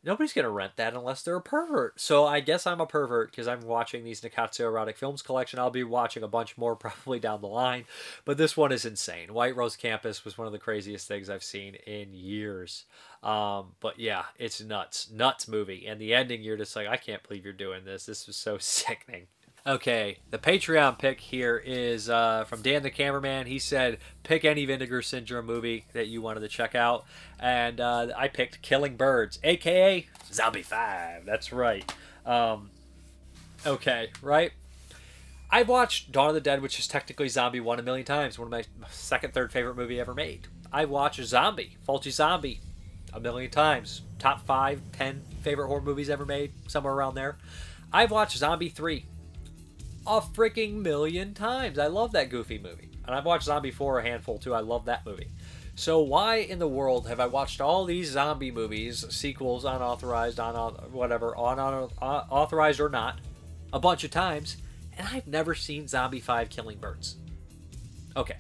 nobody's 0.05 0.33
gonna 0.33 0.51
rent 0.51 0.77
that 0.77 0.95
unless 0.95 1.23
they're 1.23 1.37
a 1.37 1.41
pervert. 1.41 2.01
So 2.01 2.27
I 2.27 2.41
guess 2.41 2.67
I'm 2.67 2.81
a 2.81 2.87
pervert 2.87 3.31
because 3.31 3.49
I'm 3.49 3.63
watching 3.63 4.05
these 4.05 4.21
Nikkatsu 4.21 4.61
erotic 4.61 4.97
films 4.97 5.23
collection. 5.23 5.59
I'll 5.59 5.71
be 5.71 5.85
watching 5.85 6.23
a 6.23 6.29
bunch 6.29 6.59
more 6.59 6.77
probably 6.83 7.19
down 7.19 7.41
the 7.41 7.49
line, 7.49 7.85
but 8.25 8.39
this 8.39 8.57
one 8.57 8.73
is 8.73 8.85
insane. 8.85 9.35
White 9.35 9.57
Rose 9.57 9.77
Campus 9.77 10.25
was 10.25 10.37
one 10.37 10.47
of 10.47 10.53
the 10.53 10.59
craziest 10.59 11.09
things 11.09 11.31
I've 11.31 11.45
seen 11.45 11.75
in 11.87 12.13
years. 12.13 12.85
Um, 13.23 13.75
but 13.81 13.99
yeah, 13.99 14.25
it's 14.39 14.61
nuts, 14.61 15.11
nuts 15.11 15.47
movie, 15.47 15.87
and 15.87 16.01
the 16.01 16.13
ending 16.15 16.43
you're 16.43 16.57
just 16.57 16.75
like, 16.75 16.89
I 16.89 16.97
can't 16.97 17.23
believe 17.27 17.45
you're 17.45 17.53
doing 17.53 17.85
this. 17.85 18.07
This 18.07 18.27
was 18.27 18.37
so 18.37 18.59
sickening. 18.61 19.29
Okay, 19.65 20.19
the 20.31 20.39
Patreon 20.39 20.99
pick 20.99 21.21
here 21.21 21.57
is 21.65 22.11
uh, 22.11 22.45
from 22.45 22.63
Dan 22.63 22.83
the 22.83 22.91
Cameraman. 22.91 23.47
He 23.47 23.61
said, 23.61 23.99
pick 24.25 24.45
any 24.45 24.65
Vinegar 24.65 25.03
Syndrome 25.03 25.47
movie 25.47 25.85
that 25.93 26.09
you 26.09 26.21
wanted 26.21 26.41
to 26.41 26.49
check 26.49 26.75
out. 26.75 27.05
And 27.39 27.81
uh, 27.81 28.09
I 28.17 28.27
picked 28.27 28.61
Killing 28.61 28.97
Birds, 28.97 29.39
aka 29.45 30.05
Zombie 30.33 30.63
5. 30.63 31.25
That's 31.25 31.53
right. 31.53 31.95
Um, 32.27 32.71
okay, 33.65 34.11
right? 34.21 34.51
I've 35.49 35.69
watched 35.69 36.11
Dawn 36.11 36.31
of 36.31 36.35
the 36.35 36.41
Dead, 36.41 36.61
which 36.61 36.81
is 36.81 36.89
technically 36.89 37.29
Zombie 37.29 37.61
1 37.61 37.79
a 37.79 37.83
million 37.83 38.05
times. 38.05 38.41
One 38.41 38.47
of 38.47 38.51
my 38.51 38.65
second, 38.91 39.33
third 39.33 39.53
favorite 39.53 39.77
movie 39.77 40.01
ever 40.01 40.15
made. 40.15 40.49
I've 40.73 40.91
watched 40.91 41.23
Zombie, 41.23 41.77
Fulci 41.87 42.11
Zombie, 42.11 42.59
a 43.13 43.21
million 43.21 43.51
times. 43.53 44.03
Top 44.19 44.45
five, 44.45 44.81
ten 44.93 45.23
favorite 45.43 45.69
horror 45.69 45.83
movies 45.83 46.11
ever 46.11 46.27
made, 46.27 46.51
somewhere 46.67 46.95
around 46.95 47.15
there. 47.15 47.37
I've 47.93 48.11
watched 48.11 48.39
Zombie 48.39 48.71
3 48.71 49.05
a 50.07 50.21
freaking 50.21 50.83
million 50.83 51.35
times. 51.35 51.79
I 51.79 51.87
love 51.87 52.13
that 52.13 52.31
goofy 52.31 52.59
movie. 52.59 52.91
And 53.07 53.15
I've 53.15 53.25
watched 53.25 53.45
Zombie 53.45 53.71
4 53.71 54.01
a 54.01 54.03
handful 54.03 54.39
too. 54.39 54.55
I 54.55 54.61
love 54.61 54.87
that 54.87 55.05
movie. 55.07 55.29
So 55.75 56.01
why 56.01 56.37
in 56.37 56.59
the 56.59 56.69
world 56.69 57.09
have 57.09 57.19
I 57.19 57.27
watched 57.27 57.61
all 57.61 57.85
these 57.85 58.11
zombie 58.11 58.51
movies, 58.51 59.05
sequels, 59.11 59.65
unauthorized, 59.65 60.39
on 60.39 60.75
whatever, 60.93 61.35
on, 61.35 61.59
on 61.59 61.91
uh, 62.01 62.25
authorized 62.31 62.79
or 62.79 62.91
not, 62.91 63.19
a 63.73 63.81
bunch 63.81 64.05
of 64.05 64.11
times, 64.11 64.59
and 64.97 65.09
I've 65.09 65.27
never 65.27 65.55
seen 65.55 65.89
Zombie 65.89 66.21
5 66.21 66.51
Killing 66.51 66.79
Birds? 66.79 67.17
Okay. 68.17 68.37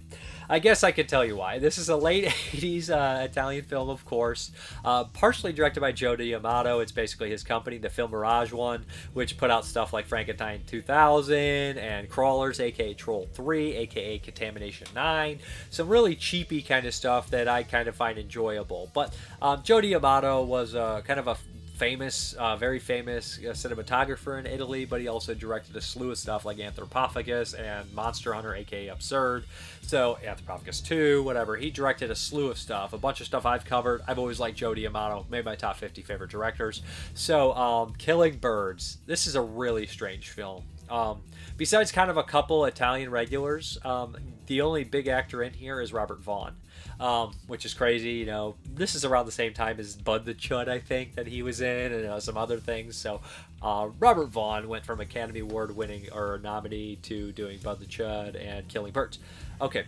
I 0.52 0.58
guess 0.58 0.84
I 0.84 0.92
could 0.92 1.08
tell 1.08 1.24
you 1.24 1.34
why. 1.34 1.58
This 1.58 1.78
is 1.78 1.88
a 1.88 1.96
late 1.96 2.26
80s 2.52 2.90
uh, 2.90 3.22
Italian 3.22 3.64
film, 3.64 3.88
of 3.88 4.04
course, 4.04 4.50
uh, 4.84 5.04
partially 5.04 5.50
directed 5.50 5.80
by 5.80 5.92
Joe 5.92 6.14
D'Amato. 6.14 6.80
It's 6.80 6.92
basically 6.92 7.30
his 7.30 7.42
company, 7.42 7.78
the 7.78 7.88
Filmirage 7.88 8.52
one, 8.52 8.84
which 9.14 9.38
put 9.38 9.50
out 9.50 9.64
stuff 9.64 9.94
like 9.94 10.04
Frankenstein 10.04 10.60
2000 10.66 11.34
and 11.38 12.06
Crawlers, 12.10 12.60
aka 12.60 12.92
Troll 12.92 13.30
3, 13.32 13.76
aka 13.76 14.18
Contamination 14.18 14.88
9. 14.94 15.38
Some 15.70 15.88
really 15.88 16.14
cheapy 16.14 16.60
kind 16.60 16.84
of 16.84 16.92
stuff 16.92 17.30
that 17.30 17.48
I 17.48 17.62
kind 17.62 17.88
of 17.88 17.96
find 17.96 18.18
enjoyable. 18.18 18.90
But 18.92 19.16
um, 19.40 19.62
Joe 19.62 19.80
was 19.80 20.74
uh, 20.74 21.00
kind 21.00 21.18
of 21.18 21.28
a 21.28 21.36
famous, 21.82 22.34
uh, 22.34 22.54
very 22.54 22.78
famous 22.78 23.40
uh, 23.40 23.48
cinematographer 23.48 24.38
in 24.38 24.46
Italy, 24.46 24.84
but 24.84 25.00
he 25.00 25.08
also 25.08 25.34
directed 25.34 25.74
a 25.74 25.80
slew 25.80 26.12
of 26.12 26.16
stuff 26.16 26.44
like 26.44 26.58
Anthropophagus 26.58 27.58
and 27.58 27.92
Monster 27.92 28.32
Hunter, 28.34 28.54
aka 28.54 28.86
Absurd. 28.86 29.46
So, 29.80 30.16
Anthropophagus 30.24 30.80
2, 30.86 31.24
whatever. 31.24 31.56
He 31.56 31.72
directed 31.72 32.08
a 32.12 32.14
slew 32.14 32.52
of 32.52 32.56
stuff, 32.56 32.92
a 32.92 32.98
bunch 32.98 33.20
of 33.20 33.26
stuff 33.26 33.44
I've 33.44 33.64
covered. 33.64 34.00
I've 34.06 34.20
always 34.20 34.38
liked 34.38 34.58
Joe 34.58 34.74
D'Amato, 34.74 35.26
made 35.28 35.44
my 35.44 35.56
top 35.56 35.74
50 35.74 36.02
favorite 36.02 36.30
directors. 36.30 36.82
So, 37.14 37.52
um, 37.54 37.94
Killing 37.98 38.36
Birds. 38.36 38.98
This 39.06 39.26
is 39.26 39.34
a 39.34 39.42
really 39.42 39.88
strange 39.88 40.30
film. 40.30 40.62
Um, 40.90 41.22
besides 41.56 41.92
kind 41.92 42.10
of 42.10 42.16
a 42.16 42.22
couple 42.22 42.64
Italian 42.64 43.10
regulars, 43.10 43.78
um, 43.84 44.16
the 44.46 44.60
only 44.60 44.84
big 44.84 45.08
actor 45.08 45.42
in 45.42 45.52
here 45.52 45.80
is 45.80 45.92
Robert 45.92 46.20
Vaughn 46.20 46.54
um, 47.00 47.32
which 47.46 47.64
is 47.64 47.74
crazy. 47.74 48.12
You 48.12 48.26
know, 48.26 48.54
this 48.64 48.94
is 48.94 49.04
around 49.04 49.26
the 49.26 49.32
same 49.32 49.52
time 49.52 49.80
as 49.80 49.96
Bud 49.96 50.24
the 50.24 50.34
Chud, 50.34 50.68
I 50.68 50.78
think, 50.78 51.16
that 51.16 51.26
he 51.26 51.42
was 51.42 51.60
in, 51.60 51.92
and 51.92 52.06
uh, 52.06 52.20
some 52.20 52.36
other 52.36 52.60
things. 52.60 52.96
So, 52.96 53.20
uh, 53.60 53.88
Robert 53.98 54.26
Vaughn 54.26 54.68
went 54.68 54.84
from 54.84 55.00
Academy 55.00 55.40
Award 55.40 55.74
winning 55.76 56.06
or 56.12 56.38
nominee 56.42 56.96
to 57.02 57.32
doing 57.32 57.58
Bud 57.58 57.80
the 57.80 57.86
Chud 57.86 58.40
and 58.40 58.68
Killing 58.68 58.92
Birds. 58.92 59.18
Okay. 59.60 59.84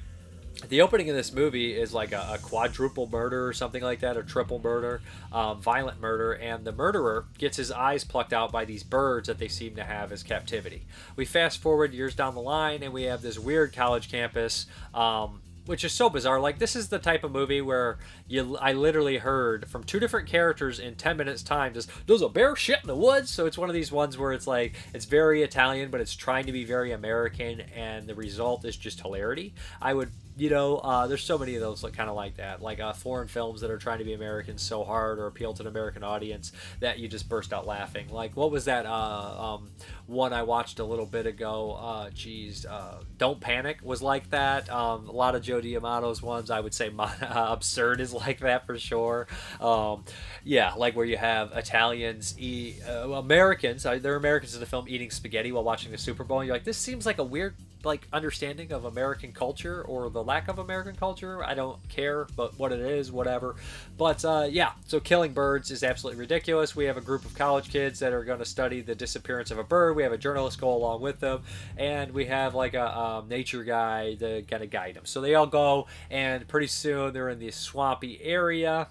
The 0.69 0.81
opening 0.81 1.11
of 1.11 1.17
this 1.17 1.33
movie 1.33 1.79
is 1.79 1.93
like 1.93 2.13
a, 2.13 2.35
a 2.35 2.39
quadruple 2.39 3.09
murder 3.09 3.47
or 3.47 3.53
something 3.53 3.83
like 3.83 4.01
that, 4.01 4.17
a 4.17 4.23
triple 4.23 4.61
murder, 4.63 5.03
um, 5.33 5.61
violent 5.61 6.01
murder, 6.01 6.33
and 6.33 6.65
the 6.65 6.73
murderer 6.73 7.27
gets 7.39 7.57
his 7.57 7.71
eyes 7.71 8.05
plucked 8.05 8.33
out 8.33 8.53
by 8.53 8.65
these 8.65 8.83
birds 8.83 9.27
that 9.27 9.39
they 9.39 9.49
seem 9.49 9.75
to 9.77 9.85
have 9.85 10.13
as 10.13 10.23
captivity. 10.23 10.87
We 11.17 11.25
fast 11.25 11.61
forward 11.61 11.93
years 11.93 12.15
down 12.15 12.35
the 12.35 12.41
line, 12.41 12.83
and 12.83 12.93
we 12.93 13.03
have 13.05 13.21
this 13.21 13.39
weird 13.39 13.75
college 13.75 14.11
campus 14.11 14.67
um, 14.95 15.41
which 15.67 15.85
is 15.85 15.93
so 15.93 16.11
bizarre. 16.11 16.41
Like 16.41 16.59
this 16.59 16.77
is 16.77 16.89
the 16.89 16.99
type 16.99 17.25
of 17.25 17.33
movie 17.33 17.61
where 17.61 17.99
you 18.29 18.57
I 18.59 18.73
literally 18.73 19.19
heard 19.19 19.69
from 19.69 19.85
two 19.85 19.99
different 19.99 20.29
characters 20.29 20.79
in 20.79 20.95
10 20.95 21.17
minutes 21.17 21.43
time 21.43 21.75
just 21.75 21.91
there's 22.07 22.23
a 22.23 22.29
bear 22.29 22.55
shit 22.57 22.81
in 22.83 22.87
the 22.87 22.97
woods. 22.97 23.31
So 23.31 23.47
it's 23.47 23.59
one 23.59 23.69
of 23.69 23.75
these 23.75 23.91
ones 23.91 24.19
where 24.19 24.33
it's 24.33 24.47
like 24.47 24.75
it's 24.93 25.05
very 25.05 25.43
Italian 25.43 25.91
but 25.91 26.01
it's 26.01 26.15
trying 26.15 26.47
to 26.47 26.53
be 26.53 26.65
very 26.65 26.93
American 26.93 27.61
and 27.75 28.07
the 28.07 28.15
result 28.15 28.65
is 28.65 28.77
just 28.77 29.01
hilarity. 29.01 29.55
I 29.81 29.95
would 29.95 30.11
you 30.37 30.51
know, 30.51 30.79
uh, 30.79 31.07
there's 31.07 31.23
so 31.23 31.39
many 31.39 31.55
of 31.55 31.61
those 31.61 31.85
like, 31.85 31.93
kind 31.93 32.11
of 32.11 32.17
like 32.17 32.37
that, 32.37 32.61
like 32.61 32.81
uh, 32.81 32.93
foreign 32.93 33.29
films 33.29 33.61
that 33.61 33.71
are 33.71 33.79
trying 33.79 33.99
to 33.99 34.05
be 34.05 34.15
American 34.15 34.59
so 34.59 34.83
hard 34.83 35.19
or 35.19 35.27
appeal 35.27 35.55
to 35.55 35.63
an 35.63 35.69
American 35.69 36.03
audience 36.03 36.51
that 36.81 36.99
you 36.99 37.07
just 37.07 37.29
burst 37.29 37.53
out 37.53 37.67
laughing. 37.67 38.09
Like 38.09 38.37
what 38.37 38.51
was 38.51 38.65
that 38.65 38.85
uh, 38.85 39.55
um, 39.55 39.71
one 40.07 40.33
I 40.33 40.43
watched 40.43 40.81
a 40.81 40.85
little 40.85 41.07
bit 41.07 41.27
ago? 41.27 41.73
Uh, 41.73 42.11
geez, 42.11 42.67
uh, 42.67 43.03
Don't 43.17 43.41
Panic 43.41 43.79
was 43.83 44.03
like 44.03 44.31
that. 44.31 44.69
Um, 44.71 45.09
a 45.09 45.13
lot 45.13 45.37
of 45.37 45.43
Joe 45.43 45.61
D'Amato's 45.61 46.21
ones, 46.21 46.51
I 46.51 46.59
would 46.59 46.75
say, 46.75 46.91
Absurd 47.21 48.01
is 48.01 48.13
like 48.13 48.41
that 48.41 48.67
for 48.67 48.77
sure. 48.77 49.29
Um, 49.61 50.05
yeah, 50.43 50.75
like 50.75 50.97
where 50.97 51.07
you 51.07 51.17
have 51.17 51.53
Italians, 51.53 52.35
uh, 52.37 53.11
Americans, 53.11 53.85
they're 53.85 54.17
Americans 54.17 54.55
in 54.55 54.61
the 54.61 54.67
film 54.67 54.87
eating 54.89 55.11
spaghetti 55.11 55.53
while 55.53 55.65
watching 55.65 55.93
the 55.93 55.99
Super 55.99 56.25
Bowl. 56.25 56.41
And 56.41 56.49
you're 56.49 56.57
like, 56.57 56.65
this 56.65 56.77
seems 56.77 57.07
like 57.07 57.19
a 57.19 57.25
weird 57.25 57.55
like 57.85 58.07
understanding 58.13 58.73
of 58.73 58.85
American 58.85 59.33
culture 59.33 59.83
or 59.83 60.11
the 60.11 60.23
lack 60.23 60.49
of 60.49 60.59
American 60.59 60.97
culture. 60.97 61.45
I 61.45 61.55
don't 61.55 61.87
care, 61.89 62.27
but 62.37 62.59
what 62.59 62.73
it 62.73 62.81
is, 62.81 63.13
whatever. 63.13 63.57
But 63.97 64.25
uh, 64.25 64.49
yeah, 64.51 64.73
so 64.87 65.01
killing 65.01 65.33
birds 65.33 65.71
is 65.71 65.83
absolutely 65.83 66.21
ridiculous. 66.21 66.75
We 66.75 66.85
have 66.87 66.97
a 66.97 67.03
group 67.03 67.25
of 67.25 67.35
college 67.35 67.71
kids 67.71 67.99
that 68.01 68.13
are 68.13 68.25
going 68.25 68.39
to 68.39 68.45
study 68.45 68.81
the 68.81 68.95
disappearance 68.95 69.51
of 69.51 69.59
a 69.59 69.65
bird. 69.65 69.97
We 69.97 70.03
have 70.03 70.13
a 70.13 70.19
journalist 70.19 70.61
go 70.61 70.75
along 70.75 71.01
with 71.01 71.21
them, 71.21 71.43
and 71.77 72.13
we 72.13 72.27
have 72.27 72.55
like 72.55 72.75
a 72.75 72.99
um, 72.99 73.29
nature 73.29 73.65
guy 73.65 74.15
to 74.15 74.43
kind 74.43 74.63
of 74.63 74.71
guide 74.71 74.95
them. 74.95 75.07
So 75.07 75.21
they 75.21 75.35
all 75.35 75.47
go, 75.47 75.87
and 76.11 76.47
pretty 76.49 76.69
soon 76.69 77.13
they're 77.13 77.29
in 77.29 77.39
this 77.39 77.57
swampy 77.57 78.21
area 78.23 78.89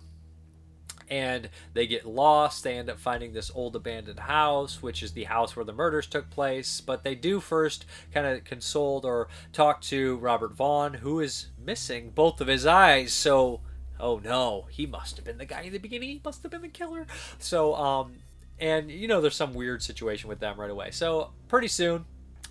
and 1.13 1.47
they 1.75 1.85
get 1.85 2.07
lost. 2.07 2.63
They 2.63 2.75
end 2.75 2.89
up 2.89 2.97
finding 2.97 3.33
this 3.33 3.51
old 3.53 3.75
abandoned 3.75 4.21
house, 4.21 4.81
which 4.81 5.03
is 5.03 5.11
the 5.11 5.25
house 5.25 5.55
where 5.55 5.63
the 5.63 5.71
murders 5.71 6.07
took 6.07 6.31
place. 6.31 6.81
But 6.81 7.03
they 7.03 7.13
do 7.13 7.39
first 7.39 7.85
kind 8.11 8.25
of 8.25 8.43
consult 8.45 9.05
or 9.05 9.27
talk 9.51 9.81
to 9.81 10.17
Robert 10.17 10.55
Vaughn, 10.55 10.95
who 10.95 11.19
is 11.19 11.49
missing 11.63 12.09
both 12.09 12.41
of 12.41 12.47
his 12.47 12.65
eyes. 12.65 13.13
So, 13.13 13.61
oh 13.99 14.21
no, 14.23 14.65
he 14.71 14.87
must 14.87 15.17
have 15.17 15.25
been 15.25 15.37
the 15.37 15.45
guy 15.45 15.61
in 15.61 15.71
the 15.71 15.77
beginning. 15.77 16.09
He 16.09 16.21
must 16.25 16.41
have 16.41 16.51
been 16.51 16.63
the 16.63 16.67
killer. 16.67 17.05
So, 17.37 17.75
um, 17.75 18.15
and 18.57 18.89
you 18.89 19.07
know, 19.07 19.21
there's 19.21 19.35
some 19.35 19.53
weird 19.53 19.83
situation 19.83 20.29
with 20.29 20.39
them 20.39 20.59
right 20.59 20.71
away. 20.71 20.89
So, 20.89 21.29
pretty 21.47 21.67
soon, 21.67 22.05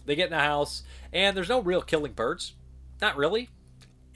they 0.07 0.15
get 0.15 0.27
in 0.27 0.39
the 0.39 0.39
house, 0.39 0.85
and 1.13 1.37
there's 1.37 1.49
no 1.49 1.61
real 1.61 1.83
killing 1.83 2.13
birds. 2.13 2.53
Not 3.01 3.17
really. 3.17 3.49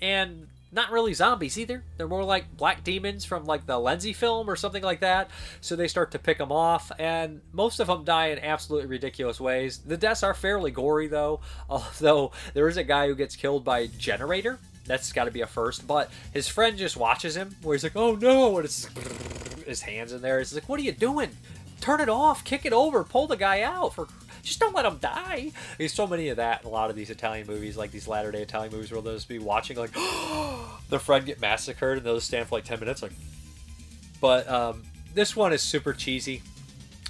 And 0.00 0.46
not 0.77 0.93
really 0.93 1.15
zombies 1.15 1.59
either. 1.59 1.83
They're 1.97 2.07
more 2.07 2.23
like 2.23 2.55
black 2.57 2.85
demons 2.85 3.25
from 3.25 3.47
like 3.47 3.67
the 3.67 3.73
Lenzi 3.73 4.15
film 4.15 4.49
or 4.49 4.55
something 4.55 4.83
like 4.83 5.01
that. 5.01 5.31
So 5.62 5.75
they 5.75 5.89
start 5.89 6.12
to 6.12 6.19
pick 6.19 6.39
them 6.39 6.53
off, 6.53 6.93
and 6.99 7.41
most 7.53 7.81
of 7.81 7.87
them 7.87 8.05
die 8.05 8.27
in 8.27 8.39
absolutely 8.39 8.87
ridiculous 8.87 9.41
ways. 9.41 9.79
The 9.79 9.97
deaths 9.97 10.23
are 10.23 10.35
fairly 10.35 10.71
gory 10.71 11.09
though, 11.09 11.41
although 11.71 12.31
there 12.55 12.69
is 12.69 12.77
a 12.77 12.85
guy 12.85 13.09
who 13.09 13.17
gets 13.17 13.35
killed 13.35 13.65
by 13.65 13.81
a 13.81 13.89
generator. 13.89 14.59
That's 14.85 15.12
got 15.12 15.25
to 15.25 15.33
be 15.33 15.41
a 15.41 15.47
first. 15.49 15.87
But 15.89 16.12
his 16.33 16.47
friend 16.47 16.79
just 16.79 16.97
watches 16.97 17.37
him, 17.37 17.57
where 17.62 17.75
he's 17.75 17.83
like, 17.83 17.97
"Oh 17.97 18.15
no!" 18.15 18.57
and 18.57 18.65
it's 18.67 18.87
his 19.67 19.83
hands 19.83 20.12
in 20.12 20.21
there. 20.21 20.39
He's 20.39 20.55
like, 20.55 20.69
"What 20.69 20.79
are 20.79 20.85
you 20.85 20.93
doing? 20.93 21.31
Turn 21.81 22.01
it 22.01 22.09
off! 22.09 22.45
Kick 22.45 22.65
it 22.65 22.73
over! 22.73 23.03
Pull 23.03 23.27
the 23.27 23.37
guy 23.37 23.62
out 23.62 23.95
for 23.95 24.07
just 24.46 24.61
don't 24.61 24.74
let 24.74 24.82
them 24.82 24.98
die. 24.98 25.50
There's 25.76 25.92
so 25.92 26.06
many 26.06 26.28
of 26.28 26.37
that 26.37 26.62
in 26.62 26.68
a 26.68 26.70
lot 26.70 26.88
of 26.88 26.96
these 26.96 27.11
Italian 27.11 27.46
movies, 27.46 27.76
like 27.76 27.90
these 27.90 28.09
latter 28.09 28.30
day 28.30 28.42
Italian 28.42 28.72
movies, 28.72 28.92
where 28.92 29.02
they'll 29.02 29.14
just 29.14 29.28
be 29.28 29.38
watching 29.38 29.76
like 29.76 29.92
their 30.88 30.98
friend 30.98 31.26
get 31.26 31.40
massacred, 31.40 31.98
and 31.98 32.06
they'll 32.06 32.16
just 32.16 32.28
stand 32.28 32.48
for 32.48 32.56
like 32.56 32.64
ten 32.64 32.80
minutes, 32.80 33.02
like. 33.02 33.12
But 34.20 34.48
um, 34.48 34.85
this 35.14 35.37
one 35.37 35.52
is 35.52 35.62
super 35.62 35.92
cheesy. 35.92 36.42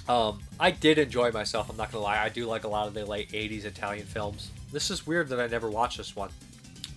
Um, 0.09 0.39
I 0.59 0.71
did 0.71 0.97
enjoy 0.97 1.31
myself. 1.31 1.69
I'm 1.69 1.77
not 1.77 1.91
gonna 1.91 2.03
lie. 2.03 2.21
I 2.21 2.29
do 2.29 2.45
like 2.45 2.63
a 2.63 2.67
lot 2.67 2.87
of 2.87 2.93
the 2.93 3.05
late 3.05 3.31
'80s 3.31 3.65
Italian 3.65 4.05
films. 4.05 4.51
This 4.71 4.89
is 4.91 5.07
weird 5.07 5.29
that 5.29 5.39
I 5.39 5.47
never 5.47 5.69
watched 5.69 5.97
this 5.97 6.15
one 6.15 6.29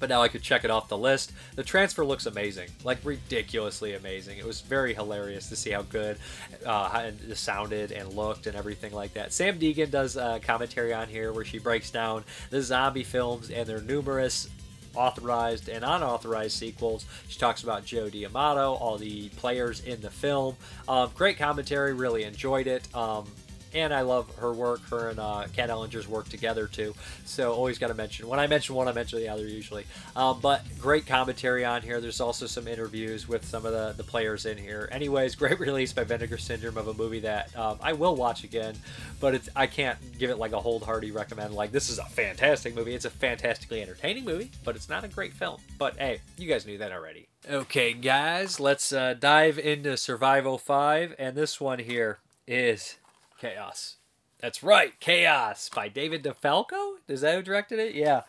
but 0.00 0.08
now 0.08 0.22
I 0.22 0.28
could 0.28 0.42
check 0.42 0.64
it 0.64 0.70
off 0.70 0.88
the 0.88 0.98
list. 0.98 1.32
The 1.54 1.62
transfer 1.62 2.04
looks 2.04 2.26
amazing, 2.26 2.70
like 2.82 2.98
ridiculously 3.04 3.94
amazing. 3.94 4.38
It 4.38 4.44
was 4.44 4.62
very 4.62 4.94
hilarious 4.94 5.48
to 5.50 5.56
see 5.56 5.70
how 5.70 5.82
good 5.82 6.18
uh, 6.66 7.10
it 7.30 7.36
sounded 7.36 7.92
and 7.92 8.12
looked 8.14 8.46
and 8.46 8.56
everything 8.56 8.92
like 8.92 9.14
that. 9.14 9.30
Samm 9.30 9.58
Deighan 9.58 9.90
does 9.90 10.16
a 10.16 10.40
commentary 10.42 10.92
on 10.92 11.08
here 11.08 11.32
where 11.32 11.44
she 11.44 11.58
breaks 11.58 11.90
down 11.90 12.24
the 12.48 12.62
zombie 12.62 13.04
films 13.04 13.50
and 13.50 13.66
their 13.66 13.80
numerous 13.82 14.48
authorized 14.94 15.68
and 15.68 15.84
unauthorized 15.84 16.56
sequels. 16.56 17.06
She 17.28 17.38
talks 17.38 17.62
about 17.62 17.84
Joe 17.84 18.08
D'Amato, 18.08 18.74
all 18.74 18.98
the 18.98 19.28
players 19.30 19.80
in 19.80 20.00
the 20.00 20.10
film. 20.10 20.56
Um, 20.88 21.10
great 21.14 21.38
commentary, 21.38 21.92
really 21.92 22.24
enjoyed 22.24 22.66
it. 22.66 22.92
Um, 22.94 23.26
and 23.74 23.92
I 23.92 24.02
love 24.02 24.34
her 24.36 24.52
work. 24.52 24.80
Her 24.88 25.08
and 25.10 25.18
uh, 25.18 25.44
Kat 25.54 25.70
Ellinger's 25.70 26.08
work 26.08 26.28
together 26.28 26.66
too. 26.66 26.94
So 27.24 27.52
always 27.52 27.78
got 27.78 27.88
to 27.88 27.94
mention 27.94 28.28
when 28.28 28.40
I 28.40 28.46
mention 28.46 28.74
one, 28.74 28.88
I 28.88 28.92
mention 28.92 29.18
the 29.20 29.28
other 29.28 29.46
usually. 29.46 29.86
Um, 30.16 30.40
but 30.40 30.62
great 30.78 31.06
commentary 31.06 31.64
on 31.64 31.82
here. 31.82 32.00
There's 32.00 32.20
also 32.20 32.46
some 32.46 32.66
interviews 32.66 33.28
with 33.28 33.44
some 33.44 33.66
of 33.66 33.72
the, 33.72 33.94
the 33.96 34.04
players 34.04 34.46
in 34.46 34.58
here. 34.58 34.88
Anyways, 34.92 35.34
great 35.36 35.60
release 35.60 35.92
by 35.92 36.04
Vinegar 36.04 36.38
Syndrome 36.38 36.76
of 36.76 36.88
a 36.88 36.94
movie 36.94 37.20
that 37.20 37.56
um, 37.56 37.78
I 37.82 37.92
will 37.92 38.16
watch 38.16 38.44
again, 38.44 38.74
but 39.20 39.34
it's 39.34 39.48
I 39.54 39.66
can't 39.66 39.98
give 40.18 40.30
it 40.30 40.38
like 40.38 40.52
a 40.52 40.60
hold 40.60 40.82
hearty 40.82 41.10
recommend. 41.10 41.54
Like 41.54 41.72
this 41.72 41.90
is 41.90 41.98
a 41.98 42.04
fantastic 42.04 42.74
movie. 42.74 42.94
It's 42.94 43.04
a 43.04 43.10
fantastically 43.10 43.82
entertaining 43.82 44.24
movie, 44.24 44.50
but 44.64 44.76
it's 44.76 44.88
not 44.88 45.04
a 45.04 45.08
great 45.08 45.32
film. 45.32 45.60
But 45.78 45.96
hey, 45.96 46.20
you 46.36 46.48
guys 46.48 46.66
knew 46.66 46.78
that 46.78 46.92
already. 46.92 47.26
Okay, 47.48 47.94
guys, 47.94 48.60
let's 48.60 48.92
uh, 48.92 49.14
dive 49.18 49.58
into 49.58 49.96
Survival 49.96 50.58
5, 50.58 51.14
and 51.18 51.34
this 51.34 51.58
one 51.58 51.78
here 51.78 52.18
is 52.46 52.96
Chaos. 53.40 53.96
That's 54.38 54.62
right, 54.62 54.98
Chaos 55.00 55.68
by 55.68 55.88
David 55.88 56.22
DeFalco. 56.22 56.96
Is 57.08 57.22
that 57.22 57.34
who 57.34 57.42
directed 57.42 57.78
it? 57.78 57.94
Yeah. 57.94 58.22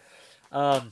Um, 0.51 0.91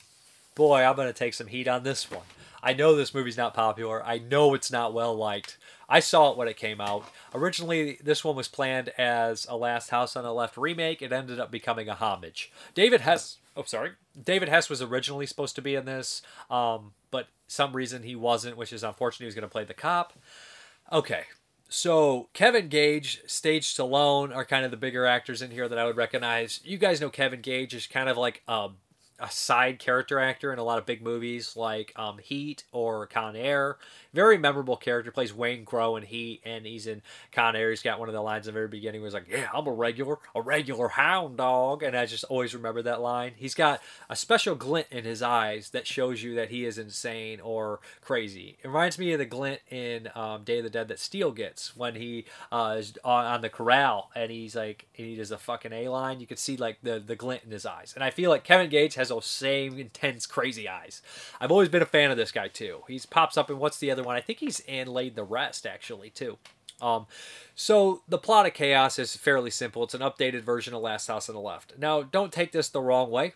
boy, 0.56 0.84
I'm 0.84 0.96
gonna 0.96 1.14
take 1.14 1.34
some 1.34 1.48
heat 1.48 1.68
on 1.68 1.84
this 1.84 2.12
one. 2.12 2.26
I 2.62 2.74
know 2.74 2.96
this 2.96 3.14
movie's 3.14 3.38
not 3.38 3.54
popular. 3.54 4.06
I 4.06 4.18
know 4.18 4.54
it's 4.54 4.72
not 4.72 4.94
well 4.94 5.16
liked. 5.16 5.58
I 5.88 6.02
saw 6.02 6.32
it 6.32 6.38
when 6.38 6.48
it 6.48 6.58
came 6.58 6.82
out. 6.82 7.06
Originally, 7.34 7.98
this 8.04 8.24
one 8.24 8.36
was 8.36 8.48
planned 8.48 8.90
as 8.90 9.48
a 9.50 9.58
Last 9.58 9.90
House 9.90 10.16
on 10.16 10.24
the 10.24 10.34
Left 10.34 10.58
remake. 10.58 11.02
It 11.02 11.12
ended 11.12 11.40
up 11.40 11.50
becoming 11.50 11.90
a 11.90 11.96
homage. 11.96 12.52
David 12.76 13.02
Hess. 13.02 13.38
Oh, 13.56 13.64
sorry. 13.64 13.92
David 14.22 14.50
Hess 14.50 14.70
was 14.70 14.82
originally 14.82 15.26
supposed 15.26 15.56
to 15.56 15.62
be 15.62 15.76
in 15.76 15.86
this, 15.86 16.22
um, 16.52 16.94
but 17.10 17.28
some 17.48 17.74
reason 17.74 18.04
he 18.04 18.16
wasn't, 18.16 18.58
which 18.58 18.72
is 18.72 18.84
unfortunate. 18.84 19.24
He 19.24 19.28
was 19.28 19.36
going 19.36 19.44
to 19.44 19.50
play 19.50 19.64
the 19.64 19.74
cop. 19.74 20.14
Okay, 20.92 21.24
so 21.70 22.30
Kevin 22.34 22.68
Gage, 22.68 23.22
Sage 23.28 23.74
Stallone 23.74 24.36
are 24.36 24.44
kind 24.44 24.66
of 24.66 24.72
the 24.72 24.78
bigger 24.78 25.06
actors 25.06 25.42
in 25.42 25.52
here 25.52 25.70
that 25.70 25.78
I 25.78 25.86
would 25.86 25.98
recognize. 25.98 26.60
You 26.64 26.78
guys 26.78 27.00
know 27.00 27.10
Kevin 27.10 27.42
Gage 27.42 27.76
is 27.76 27.86
kind 27.86 28.10
of 28.10 28.18
like 28.18 28.42
a, 28.48 28.70
a 29.20 29.30
side 29.30 29.78
character 29.78 30.20
actor 30.20 30.52
in 30.52 30.58
a 30.58 30.64
lot 30.64 30.80
of 30.80 30.88
big 30.88 31.04
movies 31.04 31.56
like 31.56 31.94
um, 31.96 32.18
Heat 32.18 32.64
or 32.72 33.06
Con 33.06 33.36
Air 33.36 33.78
very 34.14 34.38
memorable 34.38 34.78
character. 34.78 35.12
Plays 35.12 35.32
Waingro 35.32 35.98
in 35.98 36.04
Heat, 36.04 36.42
and 36.46 36.66
he's 36.66 36.88
in 36.88 37.02
Con 37.32 37.56
Air. 37.56 37.70
He's 37.70 37.82
got 37.82 38.00
one 38.00 38.10
of 38.10 38.14
the 38.14 38.22
lines 38.22 38.48
in 38.48 38.54
the 38.54 38.58
very 38.58 38.68
beginning 38.68 39.02
was 39.02 39.14
like, 39.14 39.28
"Yeah, 39.30 39.50
I'm 39.54 39.68
a 39.68 39.72
regular, 39.72 40.18
a 40.36 40.42
regular 40.42 40.90
hound 40.90 41.38
dog," 41.38 41.84
and 41.84 41.96
I 41.96 42.06
just 42.06 42.24
always 42.26 42.54
remember 42.54 42.82
that 42.82 43.02
line. 43.02 43.34
He's 43.36 43.56
got 43.56 43.82
a 44.10 44.16
special 44.16 44.56
glint 44.56 44.88
in 44.92 45.04
his 45.04 45.22
eyes 45.22 45.70
that 45.72 45.88
shows 45.88 46.24
you 46.24 46.36
that 46.36 46.50
he 46.50 46.66
is 46.66 46.78
insane 46.78 47.40
or 47.40 47.80
crazy. 48.02 48.58
It 48.64 48.68
reminds 48.68 48.98
me 48.98 49.14
of 49.14 49.20
the 49.20 49.26
glint 49.26 49.62
in 49.70 50.10
um, 50.16 50.44
Day 50.44 50.60
of 50.60 50.64
the 50.64 50.70
Dead 50.70 50.88
that 50.88 51.00
Steele 51.00 51.32
gets 51.32 51.76
when 51.76 51.96
he 51.96 52.26
uh, 52.52 52.76
is 52.80 52.94
on, 53.04 53.26
on 53.26 53.42
the 53.42 53.50
corral 53.50 54.10
and 54.16 54.32
he's 54.32 54.56
like, 54.56 54.88
and 54.98 55.08
he 55.08 55.16
does 55.16 55.32
a 55.32 55.38
fucking 55.38 55.74
A 55.74 55.88
line. 55.88 56.20
You 56.20 56.28
can 56.28 56.38
see 56.38 56.58
like 56.58 56.78
the 56.82 57.00
the 57.00 57.16
glint 57.16 57.44
in 57.44 57.52
his 57.52 57.66
eyes, 57.66 57.94
and 57.96 58.04
I 58.04 58.10
feel 58.10 58.30
like 58.30 58.44
Kevin 58.44 58.70
Gage 58.70 58.96
has 58.96 59.10
those 59.10 59.26
same 59.26 59.78
intense, 59.78 60.26
crazy 60.26 60.68
eyes. 60.68 61.02
I've 61.40 61.52
always 61.52 61.70
been 61.70 61.82
a 61.82 61.88
fan 61.88 62.12
of 62.12 62.18
this 62.18 62.32
guy 62.32 62.48
too. 62.48 62.84
He 62.88 63.00
pops 63.10 63.38
up 63.38 63.50
in 63.50 63.60
what's 63.60 63.78
the 63.78 63.92
other 63.92 63.99
other 64.00 64.08
one. 64.08 64.16
I 64.16 64.22
think 64.22 64.40
he's 64.40 64.60
in 64.62 64.88
Laid 64.88 65.16
to 65.16 65.24
Rest 65.24 65.68
actually 65.68 66.10
too. 66.10 66.38
Um, 66.82 67.08
so 67.56 68.02
the 68.08 68.18
plot 68.18 68.46
of 68.46 68.54
Chaos 68.54 69.00
is 69.00 69.16
fairly 69.16 69.52
simple. 69.52 69.84
It's 69.84 69.94
an 69.94 70.02
updated 70.02 70.42
version 70.42 70.74
of 70.74 70.82
Last 70.82 71.08
House 71.08 71.28
on 71.30 71.36
the 71.36 71.42
Left. 71.42 71.74
Now, 71.78 72.04
don't 72.04 72.32
take 72.32 72.52
this 72.52 72.70
the 72.70 72.82
wrong 72.82 73.12
way. 73.12 73.34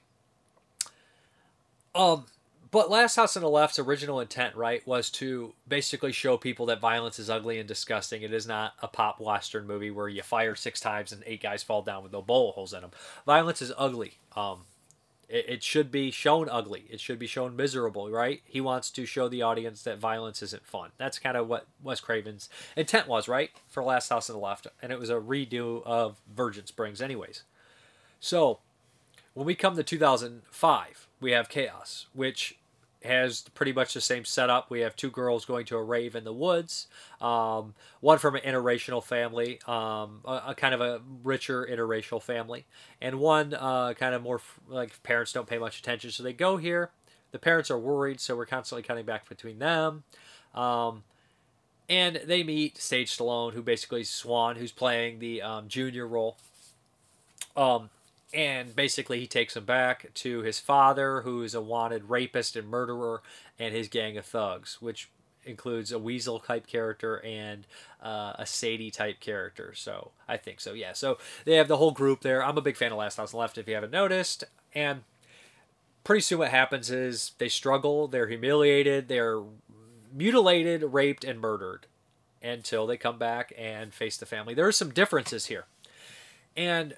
Um, 1.93 2.25
but 2.71 2.89
Last 2.89 3.17
House 3.17 3.35
on 3.35 3.43
the 3.43 3.49
Left's 3.49 3.77
original 3.77 4.19
intent, 4.19 4.55
right, 4.55 4.85
was 4.87 5.09
to 5.11 5.53
basically 5.67 6.11
show 6.11 6.37
people 6.37 6.65
that 6.67 6.79
violence 6.79 7.19
is 7.19 7.29
ugly 7.29 7.59
and 7.59 7.67
disgusting. 7.67 8.23
It 8.23 8.33
is 8.33 8.47
not 8.47 8.73
a 8.81 8.87
pop 8.87 9.19
western 9.19 9.67
movie 9.67 9.91
where 9.91 10.07
you 10.07 10.23
fire 10.23 10.55
six 10.55 10.79
times 10.79 11.11
and 11.11 11.21
eight 11.25 11.43
guys 11.43 11.61
fall 11.61 11.81
down 11.81 12.01
with 12.01 12.13
no 12.13 12.21
bullet 12.21 12.53
holes 12.53 12.73
in 12.73 12.81
them. 12.81 12.91
Violence 13.25 13.61
is 13.61 13.71
ugly. 13.77 14.13
Um, 14.35 14.61
it, 15.33 15.45
it 15.49 15.63
should 15.63 15.91
be 15.91 16.11
shown 16.11 16.47
ugly. 16.49 16.85
It 16.89 17.01
should 17.01 17.17
be 17.17 17.27
shown 17.27 17.55
miserable, 17.55 18.09
right? 18.09 18.41
He 18.45 18.61
wants 18.61 18.91
to 18.91 19.05
show 19.05 19.27
the 19.27 19.41
audience 19.41 19.81
that 19.81 19.97
violence 19.97 20.43
isn't 20.43 20.65
fun. 20.65 20.91
That's 20.97 21.17
kind 21.17 21.35
of 21.35 21.47
what 21.47 21.65
Wes 21.81 21.99
Craven's 21.99 22.47
intent 22.77 23.07
was, 23.07 23.27
right? 23.27 23.49
For 23.67 23.83
Last 23.83 24.09
House 24.09 24.29
on 24.29 24.35
the 24.35 24.41
Left. 24.41 24.67
And 24.81 24.91
it 24.91 24.99
was 24.99 25.09
a 25.09 25.15
redo 25.15 25.81
of 25.85 26.21
Virgin 26.31 26.67
Springs, 26.67 27.01
anyways. 27.01 27.43
So, 28.19 28.59
when 29.33 29.47
we 29.47 29.55
come 29.55 29.75
to 29.75 29.83
2005, 29.83 31.07
we 31.19 31.31
have 31.31 31.49
Chaos, 31.49 32.05
which 32.13 32.59
has 33.03 33.41
pretty 33.53 33.73
much 33.73 33.93
the 33.93 34.01
same 34.01 34.25
setup. 34.25 34.69
We 34.69 34.81
have 34.81 34.95
two 34.95 35.09
girls 35.09 35.45
going 35.45 35.65
to 35.67 35.77
a 35.77 35.83
rave 35.83 36.15
in 36.15 36.23
the 36.23 36.33
woods. 36.33 36.87
Um, 37.21 37.73
one 37.99 38.17
from 38.17 38.35
an 38.35 38.41
interracial 38.41 39.03
family, 39.03 39.59
um, 39.67 40.21
a, 40.25 40.41
a, 40.47 40.55
kind 40.55 40.73
of 40.73 40.81
a 40.81 41.01
richer 41.23 41.67
interracial 41.69 42.21
family, 42.21 42.65
and 43.01 43.19
one 43.19 43.53
uh, 43.53 43.93
kind 43.93 44.15
of 44.15 44.21
more 44.21 44.41
like 44.67 45.01
parents 45.03 45.33
don't 45.33 45.47
pay 45.47 45.57
much 45.57 45.79
attention, 45.79 46.11
so 46.11 46.23
they 46.23 46.33
go 46.33 46.57
here. 46.57 46.91
The 47.31 47.39
parents 47.39 47.71
are 47.71 47.79
worried, 47.79 48.19
so 48.19 48.35
we're 48.35 48.45
constantly 48.45 48.83
cutting 48.83 49.05
back 49.05 49.27
between 49.27 49.59
them. 49.59 50.03
Um, 50.53 51.03
and 51.89 52.21
they 52.25 52.43
meet 52.43 52.77
Sage 52.77 53.17
Stallone, 53.17 53.53
who 53.53 53.61
basically 53.61 54.01
is 54.01 54.09
Swan, 54.09 54.55
who's 54.55 54.71
playing 54.71 55.19
the 55.19 55.41
um, 55.41 55.67
junior 55.67 56.07
role. 56.07 56.37
And 58.33 58.75
basically 58.75 59.19
he 59.19 59.27
takes 59.27 59.55
him 59.55 59.65
back 59.65 60.13
to 60.15 60.41
his 60.41 60.59
father 60.59 61.21
who 61.21 61.43
is 61.43 61.53
a 61.53 61.61
wanted 61.61 62.09
rapist 62.09 62.55
and 62.55 62.67
murderer 62.67 63.21
and 63.59 63.75
his 63.75 63.87
gang 63.87 64.17
of 64.17 64.25
thugs 64.25 64.77
which 64.81 65.09
includes 65.45 65.91
a 65.91 65.99
weasel 65.99 66.39
type 66.39 66.65
character 66.65 67.17
and 67.17 67.67
uh, 68.01 68.33
a 68.39 68.45
sadie 68.45 68.91
type 68.91 69.19
character. 69.19 69.73
So 69.75 70.11
i 70.27 70.37
think 70.37 70.59
so 70.59 70.73
yeah. 70.73 70.93
So 70.93 71.17
they 71.45 71.55
have 71.55 71.67
the 71.67 71.77
whole 71.77 71.91
group 71.91 72.21
there. 72.21 72.43
I'm 72.43 72.57
a 72.57 72.61
big 72.61 72.77
fan 72.77 72.91
of 72.91 72.97
last 72.97 73.17
house 73.17 73.33
left 73.33 73.57
if 73.57 73.67
you 73.67 73.75
haven't 73.75 73.91
noticed. 73.91 74.43
And 74.73 75.03
pretty 76.03 76.21
soon 76.21 76.39
what 76.39 76.49
happens 76.49 76.89
is 76.89 77.31
they 77.37 77.47
struggle 77.47 78.07
they're 78.07 78.27
humiliated 78.27 79.07
they're 79.07 79.41
mutilated 80.11 80.83
raped 80.83 81.23
and 81.23 81.39
murdered 81.39 81.85
until 82.43 82.85
they 82.85 82.97
come 82.97 83.17
back 83.17 83.53
and 83.57 83.93
face 83.93 84.17
the 84.17 84.25
family. 84.25 84.53
There 84.53 84.67
are 84.67 84.73
some 84.73 84.91
differences 84.91 85.45
here. 85.45 85.65
And 86.55 86.95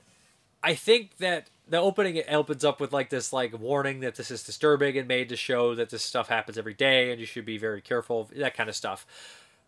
I 0.65 0.73
think 0.73 1.17
that 1.19 1.49
the 1.69 1.77
opening 1.77 2.15
it 2.15 2.25
opens 2.27 2.65
up 2.65 2.79
with 2.81 2.91
like 2.91 3.09
this 3.09 3.31
like 3.31 3.57
warning 3.57 3.99
that 4.01 4.15
this 4.15 4.31
is 4.31 4.43
disturbing 4.43 4.97
and 4.97 5.07
made 5.07 5.29
to 5.29 5.35
show 5.35 5.75
that 5.75 5.91
this 5.91 6.01
stuff 6.03 6.27
happens 6.27 6.57
every 6.57 6.73
day 6.73 7.11
and 7.11 7.19
you 7.19 7.25
should 7.27 7.45
be 7.45 7.57
very 7.59 7.81
careful 7.81 8.27
that 8.35 8.55
kind 8.57 8.67
of 8.67 8.75
stuff. 8.75 9.05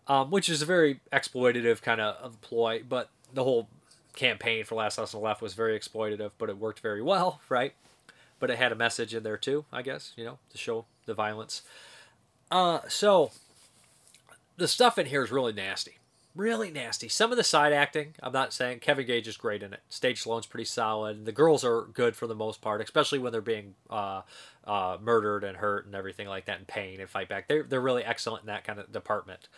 um, 0.07 0.31
which 0.31 0.49
is 0.49 0.61
a 0.61 0.65
very 0.65 0.99
exploitative 1.11 1.81
kind 1.81 2.01
of 2.01 2.39
ploy. 2.41 2.81
But 2.87 3.09
the 3.33 3.43
whole 3.43 3.67
campaign 4.15 4.63
for 4.63 4.75
Last 4.75 4.97
House 4.97 5.13
on 5.13 5.21
the 5.21 5.25
Left 5.25 5.41
was 5.41 5.53
very 5.53 5.77
exploitative, 5.77 6.31
but 6.37 6.49
it 6.49 6.57
worked 6.57 6.79
very 6.79 7.01
well, 7.01 7.41
right? 7.49 7.73
But 8.39 8.49
it 8.49 8.57
had 8.57 8.71
a 8.71 8.75
message 8.75 9.13
in 9.13 9.23
there 9.23 9.37
too, 9.37 9.65
I 9.71 9.81
guess, 9.81 10.13
you 10.15 10.23
know, 10.23 10.39
to 10.51 10.57
show 10.57 10.85
the 11.05 11.13
violence. 11.13 11.61
Uh, 12.49 12.79
so 12.87 13.31
the 14.55 14.67
stuff 14.67 14.97
in 14.97 15.07
here 15.07 15.23
is 15.23 15.31
really 15.31 15.53
nasty 15.53 15.97
really 16.37 16.71
nasty. 16.71 17.09
Some 17.09 17.31
of 17.31 17.37
the 17.37 17.43
side 17.43 17.73
acting, 17.73 18.13
I'm 18.21 18.31
not 18.31 18.53
saying 18.53 18.79
Kevin 18.79 19.05
Gage 19.05 19.27
is 19.27 19.37
great 19.37 19.63
in 19.63 19.73
it. 19.73 19.81
Sage 19.89 20.23
Stallone's 20.23 20.45
pretty 20.45 20.65
solid. 20.65 21.25
The 21.25 21.31
girls 21.31 21.63
are 21.63 21.81
good 21.93 22.15
for 22.15 22.27
the 22.27 22.35
most 22.35 22.61
part, 22.61 22.81
especially 22.81 23.19
when 23.19 23.31
they're 23.31 23.41
being 23.41 23.75
uh, 23.89 24.21
uh, 24.65 24.97
murdered 25.01 25.43
and 25.43 25.57
hurt 25.57 25.85
and 25.85 25.95
everything 25.95 26.27
like 26.27 26.45
that, 26.45 26.59
and 26.59 26.67
pain 26.67 26.99
and 26.99 27.09
fight 27.09 27.27
back. 27.27 27.47
They're 27.47 27.63
they're 27.63 27.81
really 27.81 28.03
excellent 28.03 28.43
in 28.43 28.47
that 28.47 28.63
kind 28.63 28.79
of 28.79 28.91
department. 28.91 29.49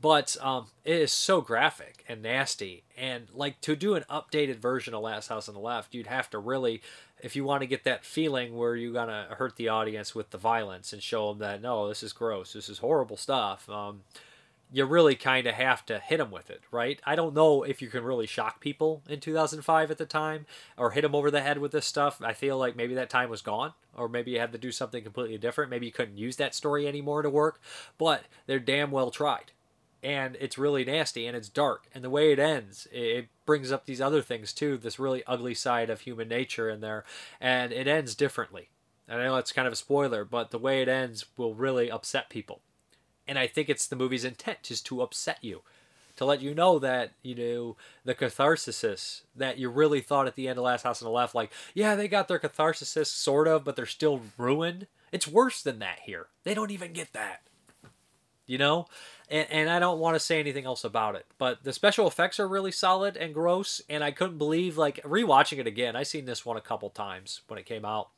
But 0.00 0.36
um, 0.42 0.66
it 0.84 0.96
is 0.96 1.12
so 1.12 1.40
graphic 1.40 2.04
and 2.06 2.22
nasty, 2.22 2.84
and 2.98 3.28
like 3.32 3.60
to 3.62 3.74
do 3.74 3.94
an 3.94 4.04
updated 4.10 4.56
version 4.56 4.92
of 4.92 5.02
Last 5.02 5.28
House 5.28 5.48
on 5.48 5.54
the 5.54 5.60
Left, 5.60 5.94
you'd 5.94 6.06
have 6.06 6.28
to 6.30 6.38
really, 6.38 6.82
if 7.22 7.34
you 7.34 7.44
want 7.44 7.62
to 7.62 7.66
get 7.66 7.84
that 7.84 8.04
feeling 8.04 8.56
where 8.56 8.76
you're 8.76 8.92
gonna 8.92 9.28
hurt 9.38 9.56
the 9.56 9.68
audience 9.68 10.14
with 10.14 10.30
the 10.30 10.38
violence 10.38 10.92
and 10.92 11.02
show 11.02 11.30
them 11.30 11.38
that 11.38 11.62
no, 11.62 11.88
this 11.88 12.02
is 12.02 12.12
gross, 12.12 12.52
this 12.52 12.68
is 12.68 12.78
horrible 12.78 13.16
stuff. 13.16 13.70
Um, 13.70 14.02
you 14.72 14.84
really 14.84 15.14
kind 15.14 15.46
of 15.46 15.54
have 15.54 15.86
to 15.86 15.98
hit 16.00 16.18
them 16.18 16.30
with 16.30 16.50
it, 16.50 16.62
right? 16.72 17.00
I 17.04 17.14
don't 17.14 17.34
know 17.34 17.62
if 17.62 17.80
you 17.80 17.88
can 17.88 18.02
really 18.02 18.26
shock 18.26 18.60
people 18.60 19.02
in 19.08 19.20
2005 19.20 19.90
at 19.90 19.98
the 19.98 20.06
time 20.06 20.46
or 20.76 20.90
hit 20.90 21.02
them 21.02 21.14
over 21.14 21.30
the 21.30 21.40
head 21.40 21.58
with 21.58 21.72
this 21.72 21.86
stuff. 21.86 22.20
I 22.22 22.32
feel 22.32 22.58
like 22.58 22.76
maybe 22.76 22.94
that 22.94 23.10
time 23.10 23.30
was 23.30 23.42
gone, 23.42 23.74
or 23.94 24.08
maybe 24.08 24.32
you 24.32 24.40
had 24.40 24.52
to 24.52 24.58
do 24.58 24.72
something 24.72 25.04
completely 25.04 25.38
different. 25.38 25.70
Maybe 25.70 25.86
you 25.86 25.92
couldn't 25.92 26.18
use 26.18 26.36
that 26.36 26.54
story 26.54 26.88
anymore 26.88 27.22
to 27.22 27.30
work, 27.30 27.60
but 27.96 28.24
they're 28.46 28.58
damn 28.58 28.90
well 28.90 29.10
tried. 29.10 29.52
And 30.02 30.36
it's 30.40 30.58
really 30.58 30.84
nasty 30.84 31.26
and 31.26 31.36
it's 31.36 31.48
dark. 31.48 31.88
And 31.94 32.02
the 32.02 32.10
way 32.10 32.32
it 32.32 32.38
ends, 32.38 32.86
it 32.92 33.28
brings 33.44 33.72
up 33.72 33.86
these 33.86 34.00
other 34.00 34.22
things 34.22 34.52
too 34.52 34.76
this 34.76 34.98
really 34.98 35.22
ugly 35.26 35.54
side 35.54 35.90
of 35.90 36.00
human 36.00 36.28
nature 36.28 36.68
in 36.68 36.80
there. 36.80 37.04
And 37.40 37.72
it 37.72 37.86
ends 37.86 38.14
differently. 38.14 38.68
I 39.08 39.16
know 39.16 39.36
it's 39.36 39.52
kind 39.52 39.66
of 39.66 39.72
a 39.72 39.76
spoiler, 39.76 40.24
but 40.24 40.50
the 40.50 40.58
way 40.58 40.82
it 40.82 40.88
ends 40.88 41.24
will 41.36 41.54
really 41.54 41.90
upset 41.90 42.28
people 42.28 42.60
and 43.28 43.38
I 43.38 43.46
think 43.46 43.68
it's 43.68 43.86
the 43.86 43.96
movie's 43.96 44.24
intent 44.24 44.62
just 44.62 44.86
to 44.86 45.02
upset 45.02 45.38
you, 45.42 45.62
to 46.16 46.24
let 46.24 46.40
you 46.40 46.54
know 46.54 46.78
that 46.78 47.12
you 47.22 47.34
know 47.34 47.76
the 48.04 48.14
catharsis 48.14 49.22
that 49.34 49.58
you 49.58 49.68
really 49.68 50.00
thought 50.00 50.26
at 50.26 50.34
the 50.36 50.48
end 50.48 50.58
of 50.58 50.64
Last 50.64 50.82
House 50.82 51.02
on 51.02 51.06
the 51.06 51.12
Left, 51.12 51.34
like 51.34 51.52
yeah 51.74 51.94
they 51.94 52.08
got 52.08 52.28
their 52.28 52.38
catharsis 52.38 53.10
sort 53.10 53.48
of, 53.48 53.64
but 53.64 53.76
they're 53.76 53.86
still 53.86 54.20
ruined. 54.38 54.86
It's 55.12 55.28
worse 55.28 55.62
than 55.62 55.78
that 55.78 56.00
here. 56.04 56.26
They 56.44 56.54
don't 56.54 56.70
even 56.70 56.92
get 56.92 57.12
that. 57.12 57.42
You 58.48 58.58
know, 58.58 58.86
and, 59.28 59.48
and 59.50 59.68
I 59.68 59.80
don't 59.80 59.98
want 59.98 60.14
to 60.14 60.20
say 60.20 60.38
anything 60.38 60.66
else 60.66 60.84
about 60.84 61.16
it, 61.16 61.26
but 61.36 61.64
the 61.64 61.72
special 61.72 62.06
effects 62.06 62.38
are 62.38 62.46
really 62.46 62.70
solid 62.70 63.16
and 63.16 63.34
gross, 63.34 63.80
and 63.88 64.04
I 64.04 64.12
couldn't 64.12 64.38
believe 64.38 64.78
like 64.78 65.02
rewatching 65.02 65.58
it 65.58 65.66
again. 65.66 65.96
I 65.96 66.04
seen 66.04 66.26
this 66.26 66.46
one 66.46 66.56
a 66.56 66.60
couple 66.60 66.88
times 66.90 67.40
when 67.48 67.58
it 67.58 67.66
came 67.66 67.84
out 67.84 68.10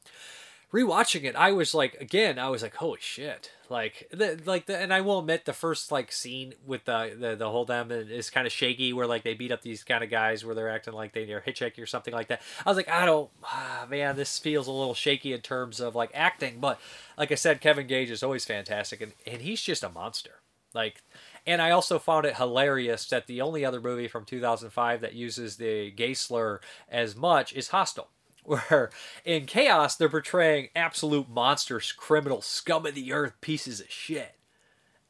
rewatching 0.73 1.25
it, 1.25 1.37
I 1.37 1.53
was 1.53 1.75
like, 1.75 1.95
again, 2.01 2.39
I 2.39 2.49
was 2.51 2.63
like, 2.63 2.77
holy 2.77 2.99
shit! 3.01 3.53
Like, 3.71 4.09
the 4.11 4.41
like 4.45 4.67
the, 4.67 4.79
and 4.79 4.93
I 4.93 5.01
will 5.01 5.19
admit, 5.19 5.45
the 5.45 5.53
first 5.53 5.91
like 5.93 6.13
scene 6.13 6.55
with 6.67 6.85
the 6.85 7.17
the, 7.19 7.37
the 7.37 7.51
whole 7.51 7.65
them 7.65 7.91
is 7.91 8.31
kind 8.31 8.47
of 8.47 8.53
shaky, 8.53 8.93
where 8.93 9.07
like 9.07 9.25
they 9.25 9.35
beat 9.35 9.53
up 9.53 9.63
these 9.63 9.85
kind 9.85 10.05
of 10.05 10.11
guys 10.11 10.45
where 10.45 10.55
they're 10.55 10.71
acting 10.71 10.95
like 10.95 11.13
they 11.13 11.31
are 11.33 11.41
hitchhiking 11.41 11.83
or 11.83 11.87
something 11.87 12.15
like 12.15 12.29
that. 12.29 12.43
I 12.65 12.71
was 12.71 12.77
like, 12.77 12.89
I 12.89 13.07
don't, 13.07 13.31
ah, 13.45 13.87
man, 13.89 14.17
this 14.17 14.39
feels 14.39 14.67
a 14.67 14.73
little 14.73 14.95
shaky 14.95 15.33
in 15.33 15.41
terms 15.41 15.81
of 15.81 15.95
like 15.95 16.11
acting, 16.15 16.61
but 16.61 16.81
like 17.17 17.33
I 17.33 17.37
said, 17.37 17.61
Kevin 17.61 17.87
Gage 17.87 18.11
is 18.11 18.23
always 18.23 18.45
fantastic, 18.45 19.01
and 19.01 19.13
and 19.27 19.43
he's 19.43 19.63
just 19.63 19.83
a 19.83 19.89
monster. 19.89 20.41
Like, 20.75 21.03
and 21.47 21.63
I 21.63 21.71
also 21.71 21.99
found 21.99 22.27
it 22.27 22.37
hilarious 22.37 23.07
that 23.09 23.27
the 23.27 23.41
only 23.41 23.65
other 23.65 23.81
movie 23.81 24.07
from 24.07 24.27
2005 24.27 25.01
that 25.01 25.15
uses 25.15 25.57
the 25.57 25.91
gay 25.91 26.13
slur 26.13 26.61
as 26.91 27.17
much 27.17 27.55
is 27.55 27.69
Hostel 27.69 28.09
where 28.49 28.91
in 29.25 29.47
Chaos 29.47 29.97
they're 29.97 30.09
portraying 30.09 30.69
absolute 30.75 31.29
monsters, 31.29 31.93
criminal, 31.93 32.41
scum 32.43 32.87
of 32.87 32.95
the 32.95 33.13
earth, 33.13 33.35
pieces 33.41 33.81
of 33.81 33.91
shit. 33.91 34.35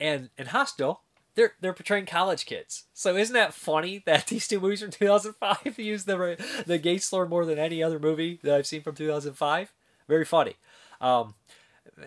And 0.00 0.30
in 0.36 0.46
Hostel, 0.46 1.02
they're 1.34 1.52
they're 1.60 1.72
portraying 1.72 2.06
college 2.06 2.46
kids. 2.46 2.84
So 2.92 3.16
isn't 3.16 3.34
that 3.34 3.54
funny 3.54 4.02
that 4.06 4.26
these 4.28 4.48
two 4.48 4.60
movies 4.60 4.82
from 4.82 4.90
2005 4.90 5.78
use 5.78 6.04
the 6.04 6.62
the 6.66 6.78
gay 6.78 6.98
slur 6.98 7.26
more 7.26 7.44
than 7.44 7.58
any 7.58 7.82
other 7.82 7.98
movie 7.98 8.40
that 8.42 8.54
I've 8.54 8.66
seen 8.66 8.82
from 8.82 8.94
2005? 8.94 9.72
Very 10.08 10.24
funny. 10.24 10.54
Um, 11.00 11.34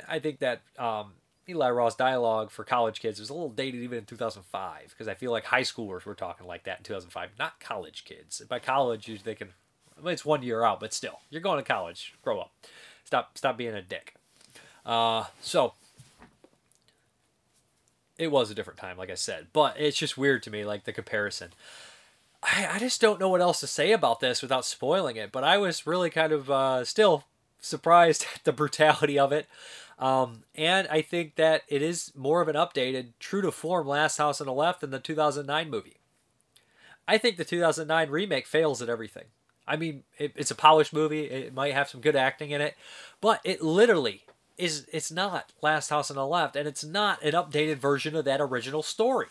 I 0.08 0.20
think 0.20 0.40
that 0.40 0.62
um, 0.78 1.14
Eli 1.48 1.70
Roth's 1.70 1.96
dialogue 1.96 2.52
for 2.52 2.64
college 2.64 3.00
kids 3.00 3.20
was 3.20 3.30
a 3.30 3.34
little 3.34 3.50
dated 3.50 3.82
even 3.82 4.00
in 4.00 4.06
2005 4.06 4.90
because 4.90 5.08
I 5.08 5.14
feel 5.14 5.32
like 5.32 5.46
high 5.46 5.62
schoolers 5.62 6.06
were 6.06 6.16
talking 6.16 6.48
like 6.48 6.64
that 6.64 6.80
in 6.80 6.84
2005, 6.84 7.32
not 7.40 7.60
college 7.60 8.04
kids. 8.06 8.42
By 8.48 8.60
college, 8.60 9.08
you're 9.08 9.18
thinking 9.18 9.50
it's 10.06 10.26
one 10.26 10.44
year 10.44 10.64
out, 10.64 10.80
but 10.80 10.94
still, 10.94 11.20
you're 11.30 11.42
going 11.42 11.58
to 11.58 11.68
college. 11.68 12.14
Grow 12.22 12.40
up. 12.40 12.52
Stop 13.04 13.38
stop 13.38 13.58
being 13.58 13.74
a 13.74 13.82
dick. 13.82 14.16
Uh, 14.86 15.26
so 15.42 15.74
it 18.18 18.32
was 18.32 18.52
a 18.52 18.56
different 18.56 18.80
time, 18.80 18.98
like 18.98 19.10
I 19.10 19.16
said, 19.16 19.48
but 19.52 19.80
it's 19.80 19.98
just 19.98 20.18
weird 20.18 20.44
to 20.44 20.52
me, 20.52 20.64
like 20.64 20.84
the 20.84 20.94
comparison. 20.94 21.50
I, 22.44 22.68
I 22.74 22.80
just 22.80 23.02
don't 23.02 23.20
know 23.20 23.30
what 23.30 23.42
else 23.42 23.60
to 23.60 23.68
say 23.68 23.92
about 23.92 24.20
this 24.20 24.42
without 24.42 24.66
spoiling 24.66 25.16
it, 25.16 25.32
but 25.32 25.44
I 25.44 25.58
was 25.58 25.88
really 25.88 26.10
kind 26.10 26.32
of 26.32 26.50
uh, 26.50 26.86
still 26.86 27.26
surprised 27.60 28.26
at 28.36 28.44
the 28.44 28.54
brutality 28.54 29.18
of 29.18 29.32
it. 29.32 29.48
Um, 30.00 30.44
and 30.56 30.88
I 30.90 31.02
think 31.02 31.36
that 31.36 31.62
it 31.68 31.82
is 31.82 32.12
more 32.16 32.42
of 32.42 32.48
an 32.48 32.56
updated, 32.56 33.10
true 33.20 33.42
to 33.42 33.52
form 33.52 33.88
Last 33.88 34.18
House 34.18 34.42
on 34.42 34.48
the 34.48 34.54
Left 34.54 34.82
than 34.82 34.90
the 34.90 35.00
2009 35.00 35.70
movie. 35.70 35.98
I 37.08 37.18
think 37.18 37.38
the 37.38 37.46
2009 37.46 38.10
remake 38.10 38.48
fails 38.48 38.82
at 38.82 38.90
everything. 38.90 39.26
I 39.72 39.78
mean, 39.78 40.04
it, 40.18 40.34
it's 40.36 40.52
a 40.52 40.56
polished 40.56 40.92
movie. 40.92 41.22
It 41.22 41.54
might 41.54 41.74
have 41.74 41.88
some 41.88 42.02
good 42.02 42.18
acting 42.18 42.52
in 42.52 42.60
it, 42.60 42.76
but 43.22 43.40
it 43.46 43.62
literally 43.62 44.26
is. 44.58 44.86
It's 44.92 45.10
not 45.10 45.54
Last 45.62 45.90
House 45.90 46.12
on 46.12 46.18
the 46.18 46.28
Left, 46.28 46.58
and 46.58 46.68
it's 46.68 46.84
not 46.84 47.24
an 47.24 47.32
updated 47.32 47.78
version 47.78 48.14
of 48.14 48.26
that 48.26 48.42
original 48.42 48.84
story. 48.84 49.28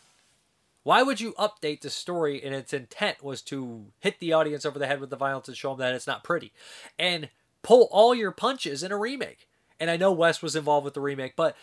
Why 0.83 1.03
would 1.03 1.21
you 1.21 1.33
update 1.33 1.83
the 1.83 1.91
story 1.91 2.43
and 2.43 2.55
its 2.55 2.73
intent 2.73 3.23
was 3.23 3.43
to 3.43 3.85
hit 4.01 4.19
the 4.19 4.33
audience 4.33 4.65
over 4.65 4.79
the 4.79 4.87
head 4.87 4.99
with 4.99 5.11
the 5.11 5.17
violence 5.17 5.47
and 5.47 5.55
show 5.55 5.73
them 5.73 5.81
that 5.81 5.95
it's 5.95 6.07
not 6.07 6.25
pretty, 6.25 6.53
and 6.99 7.29
pull 7.63 7.87
all 7.93 8.15
your 8.15 8.31
punches 8.31 8.83
in 8.83 8.93
a 8.93 8.97
remake? 8.97 9.47
And 9.79 9.91
I 9.91 9.99
know 9.99 10.11
Wes 10.11 10.41
was 10.41 10.57
involved 10.57 10.87
with 10.87 10.95
the 10.95 11.03
remake, 11.03 11.37
but 11.37 11.55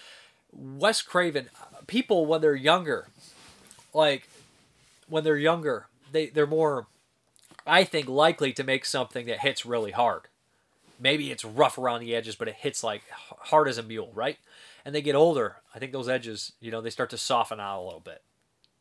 Wes 0.51 1.01
Craven, 1.01 1.49
people 1.87 2.27
when 2.27 2.41
they're 2.41 2.53
younger, 2.53 3.07
like 3.91 4.29
when 5.09 5.23
they're 5.23 5.35
younger, 5.35 5.87
they 6.11 6.27
they're 6.27 6.45
more 6.45 6.85
I 7.67 7.83
think, 7.83 8.07
likely 8.07 8.53
to 8.53 8.63
make 8.63 8.85
something 8.85 9.25
that 9.27 9.39
hits 9.39 9.65
really 9.65 9.91
hard. 9.91 10.23
Maybe 10.99 11.31
it's 11.31 11.45
rough 11.45 11.77
around 11.77 12.01
the 12.01 12.15
edges, 12.15 12.35
but 12.35 12.47
it 12.47 12.55
hits 12.55 12.83
like 12.83 13.03
hard 13.11 13.67
as 13.67 13.77
a 13.77 13.83
mule, 13.83 14.11
right? 14.15 14.37
And 14.83 14.95
they 14.95 15.01
get 15.01 15.15
older. 15.15 15.57
I 15.75 15.79
think 15.79 15.91
those 15.91 16.09
edges, 16.09 16.53
you 16.59 16.71
know, 16.71 16.81
they 16.81 16.89
start 16.89 17.09
to 17.11 17.17
soften 17.17 17.59
out 17.59 17.81
a 17.81 17.83
little 17.83 17.99
bit. 17.99 18.21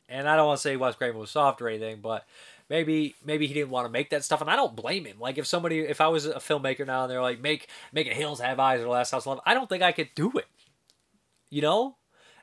And 0.09 0.29
I 0.29 0.37
don't 0.37 0.47
want 0.47 0.59
to 0.59 0.63
say 0.63 0.77
Wes 0.77 0.95
Craven 0.95 1.19
was 1.19 1.31
soft 1.31 1.61
or 1.61 1.69
anything, 1.69 1.99
but 2.01 2.25
maybe 2.69 3.15
maybe 3.25 3.47
he 3.47 3.55
didn't 3.55 3.71
want 3.71 3.87
to 3.87 3.93
make 3.93 4.11
that 4.11 4.25
stuff, 4.25 4.41
and 4.41 4.51
I 4.51 4.57
don't 4.57 4.77
blame 4.77 5.05
him. 5.05 5.19
Like 5.19 5.39
if 5.39 5.47
somebody, 5.47 5.81
if 5.81 6.01
I 6.01 6.09
was 6.09 6.27
a 6.27 6.35
filmmaker 6.35 6.87
now 6.87 7.03
and 7.03 7.11
they're 7.11 7.23
like 7.23 7.41
make 7.41 7.69
make 7.93 8.07
a 8.07 8.15
Hills 8.15 8.41
Have 8.41 8.61
Eyes 8.61 8.81
or 8.81 8.89
Last 8.89 9.11
House 9.11 9.27
Love, 9.27 9.41
I 9.45 9.55
don't 9.55 9.69
think 9.69 9.83
I 9.83 9.93
could 9.93 10.11
do 10.15 10.33
it. 10.37 10.47
You 11.51 11.63
know, 11.63 11.97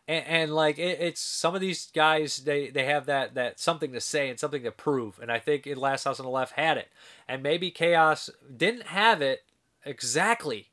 and, 0.08 0.26
and 0.26 0.56
like 0.56 0.78
it, 0.78 1.00
it's 1.00 1.22
some 1.22 1.56
of 1.56 1.62
these 1.62 1.90
guys 1.92 2.38
they 2.38 2.70
they 2.70 2.86
have 2.86 3.06
that 3.06 3.36
that 3.36 3.60
something 3.60 3.94
to 3.94 4.02
say 4.02 4.30
and 4.30 4.40
something 4.40 4.64
to 4.64 4.72
prove 4.72 5.20
and 5.22 5.32
i 5.32 5.40
think 5.40 5.66
in 5.66 5.78
last 5.78 6.04
house 6.04 6.20
on 6.20 6.26
the 6.26 6.32
left 6.32 6.54
had 6.54 6.78
it. 6.78 6.90
And 7.28 7.42
maybe 7.42 7.72
chaos 7.72 8.30
didn't 8.56 8.88
have 8.88 9.22
it 9.22 9.44
exactly 9.86 10.70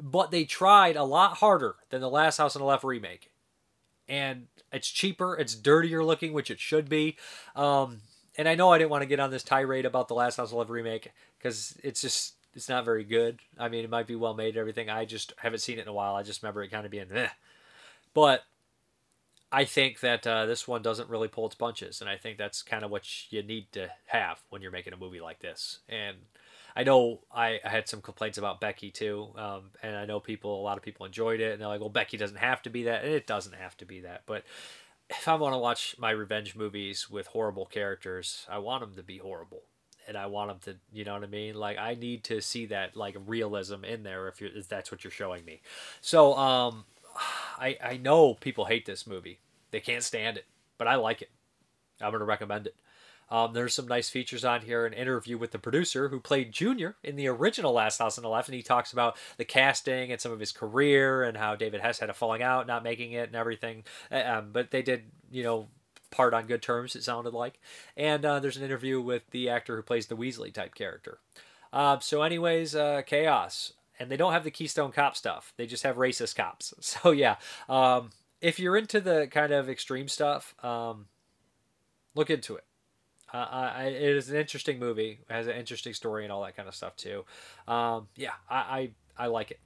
but 0.00 0.30
they 0.30 0.44
tried 0.44 0.96
a 0.96 1.04
lot 1.04 1.38
harder 1.38 1.76
than 1.90 2.00
the 2.00 2.10
last 2.10 2.38
house 2.38 2.54
on 2.54 2.60
the 2.60 2.66
left 2.66 2.84
remake. 2.84 3.32
And 4.08 4.46
it's 4.72 4.90
cheaper 4.90 5.36
it's 5.36 5.54
dirtier 5.54 6.04
looking 6.04 6.32
which 6.32 6.50
it 6.50 6.60
should 6.60 6.88
be. 6.88 7.16
Um, 7.54 8.00
and 8.36 8.48
i 8.48 8.54
know 8.54 8.72
i 8.72 8.78
didn't 8.78 8.90
want 8.90 9.02
to 9.02 9.08
get 9.08 9.20
on 9.20 9.30
this 9.30 9.42
tirade 9.42 9.84
about 9.84 10.08
the 10.08 10.14
last 10.14 10.36
house 10.36 10.48
on 10.48 10.54
the 10.54 10.58
left 10.58 10.70
remake 10.70 11.12
because 11.38 11.76
it's 11.82 12.00
just 12.00 12.34
it's 12.54 12.68
not 12.68 12.84
very 12.84 13.04
good. 13.04 13.38
I 13.56 13.68
mean 13.68 13.84
it 13.84 13.90
might 13.90 14.06
be 14.08 14.16
well 14.16 14.34
made 14.34 14.50
and 14.50 14.56
everything. 14.56 14.90
I 14.90 15.04
just 15.04 15.32
haven't 15.36 15.60
seen 15.60 15.78
it 15.78 15.82
in 15.82 15.88
a 15.88 15.92
while. 15.92 16.16
I 16.16 16.24
just 16.24 16.42
remember 16.42 16.62
it 16.62 16.70
kind 16.70 16.84
of 16.84 16.90
being 16.90 17.06
eh. 17.14 17.28
But 18.14 18.42
I 19.50 19.64
think 19.64 20.00
that 20.00 20.26
uh, 20.26 20.46
this 20.46 20.68
one 20.68 20.82
doesn't 20.82 21.08
really 21.08 21.28
pull 21.28 21.46
its 21.46 21.54
punches, 21.54 22.00
and 22.00 22.10
I 22.10 22.16
think 22.16 22.36
that's 22.36 22.62
kind 22.62 22.84
of 22.84 22.90
what 22.90 23.32
you 23.32 23.42
need 23.42 23.72
to 23.72 23.90
have 24.06 24.42
when 24.50 24.60
you're 24.60 24.70
making 24.70 24.92
a 24.92 24.96
movie 24.96 25.20
like 25.20 25.40
this. 25.40 25.78
And 25.88 26.18
I 26.76 26.84
know 26.84 27.20
I, 27.34 27.58
I 27.64 27.68
had 27.68 27.88
some 27.88 28.02
complaints 28.02 28.36
about 28.36 28.60
Becky 28.60 28.90
too, 28.90 29.28
um, 29.36 29.70
and 29.82 29.96
I 29.96 30.04
know 30.04 30.20
people, 30.20 30.60
a 30.60 30.62
lot 30.62 30.76
of 30.76 30.82
people 30.82 31.06
enjoyed 31.06 31.40
it, 31.40 31.52
and 31.52 31.60
they're 31.60 31.68
like, 31.68 31.80
"Well, 31.80 31.88
Becky 31.88 32.18
doesn't 32.18 32.36
have 32.36 32.60
to 32.62 32.70
be 32.70 32.82
that," 32.84 33.04
and 33.04 33.12
it 33.12 33.26
doesn't 33.26 33.54
have 33.54 33.76
to 33.78 33.86
be 33.86 34.00
that. 34.00 34.22
But 34.26 34.44
if 35.08 35.26
I 35.26 35.34
want 35.36 35.54
to 35.54 35.58
watch 35.58 35.96
my 35.98 36.10
revenge 36.10 36.54
movies 36.54 37.08
with 37.08 37.28
horrible 37.28 37.64
characters, 37.64 38.46
I 38.50 38.58
want 38.58 38.82
them 38.82 38.94
to 38.96 39.02
be 39.02 39.16
horrible, 39.16 39.62
and 40.06 40.16
I 40.16 40.26
want 40.26 40.50
them 40.50 40.74
to, 40.74 40.96
you 40.96 41.04
know 41.04 41.14
what 41.14 41.24
I 41.24 41.26
mean? 41.26 41.54
Like 41.54 41.78
I 41.78 41.94
need 41.94 42.24
to 42.24 42.40
see 42.40 42.66
that 42.66 42.96
like 42.96 43.16
realism 43.26 43.84
in 43.84 44.02
there 44.02 44.28
if, 44.28 44.40
you're, 44.40 44.50
if 44.54 44.68
that's 44.68 44.90
what 44.90 45.04
you're 45.04 45.10
showing 45.10 45.44
me. 45.44 45.62
So 46.00 46.34
um, 46.36 46.84
I 47.58 47.76
I 47.82 47.96
know 47.96 48.34
people 48.34 48.66
hate 48.66 48.86
this 48.86 49.06
movie. 49.06 49.40
They 49.70 49.80
can't 49.80 50.02
stand 50.02 50.36
it. 50.36 50.46
but 50.78 50.88
I 50.88 50.94
like 50.94 51.22
it. 51.22 51.30
I'm 52.00 52.10
going 52.10 52.20
to 52.20 52.24
recommend 52.24 52.66
it. 52.66 52.76
Um, 53.30 53.52
there's 53.52 53.74
some 53.74 53.86
nice 53.86 54.08
features 54.08 54.44
on 54.44 54.62
here. 54.62 54.86
An 54.86 54.94
interview 54.94 55.36
with 55.36 55.50
the 55.50 55.58
producer 55.58 56.08
who 56.08 56.20
played 56.20 56.52
Junior 56.52 56.96
in 57.04 57.16
the 57.16 57.28
original 57.28 57.72
Last 57.72 57.98
House 57.98 58.16
on 58.16 58.22
the 58.22 58.30
Left, 58.30 58.48
and 58.48 58.54
he 58.54 58.62
talks 58.62 58.92
about 58.92 59.18
the 59.36 59.44
casting 59.44 60.10
and 60.10 60.20
some 60.20 60.32
of 60.32 60.40
his 60.40 60.52
career 60.52 61.22
and 61.24 61.36
how 61.36 61.54
David 61.54 61.80
Hess 61.80 61.98
had 61.98 62.08
a 62.08 62.14
falling 62.14 62.42
out, 62.42 62.66
not 62.66 62.82
making 62.82 63.12
it, 63.12 63.28
and 63.28 63.36
everything. 63.36 63.84
Um, 64.10 64.50
but 64.52 64.70
they 64.70 64.80
did, 64.80 65.10
you 65.30 65.42
know, 65.42 65.68
part 66.10 66.32
on 66.32 66.46
good 66.46 66.62
terms. 66.62 66.96
It 66.96 67.02
sounded 67.04 67.34
like. 67.34 67.60
And 67.96 68.24
uh, 68.24 68.40
there's 68.40 68.56
an 68.56 68.64
interview 68.64 69.00
with 69.00 69.28
the 69.30 69.50
actor 69.50 69.76
who 69.76 69.82
plays 69.82 70.06
the 70.06 70.16
Weasley 70.16 70.52
type 70.52 70.74
character. 70.74 71.18
Uh, 71.70 71.98
so, 71.98 72.22
anyways, 72.22 72.74
uh, 72.74 73.02
chaos. 73.04 73.74
And 73.98 74.10
they 74.10 74.16
don't 74.16 74.32
have 74.32 74.44
the 74.44 74.50
Keystone 74.50 74.92
Cop 74.92 75.16
stuff. 75.16 75.52
They 75.56 75.66
just 75.66 75.82
have 75.82 75.96
racist 75.96 76.36
cops. 76.36 76.74
So 76.80 77.10
yeah, 77.10 77.36
um, 77.68 78.10
if 78.40 78.58
you're 78.58 78.76
into 78.76 79.00
the 79.00 79.28
kind 79.30 79.52
of 79.52 79.68
extreme 79.68 80.08
stuff, 80.08 80.54
um, 80.64 81.06
look 82.14 82.30
into 82.30 82.56
it. 82.56 82.64
Uh, 83.32 83.36
I, 83.36 83.84
it 83.84 84.16
is 84.16 84.30
an 84.30 84.36
interesting 84.36 84.78
movie. 84.78 85.20
It 85.28 85.32
has 85.32 85.46
an 85.46 85.54
interesting 85.54 85.92
story 85.92 86.24
and 86.24 86.32
all 86.32 86.42
that 86.44 86.56
kind 86.56 86.68
of 86.68 86.74
stuff 86.74 86.96
too. 86.96 87.24
Um, 87.66 88.08
yeah, 88.16 88.32
I, 88.48 88.56
I, 88.56 89.24
I 89.24 89.26
like 89.26 89.50
it. 89.50 89.60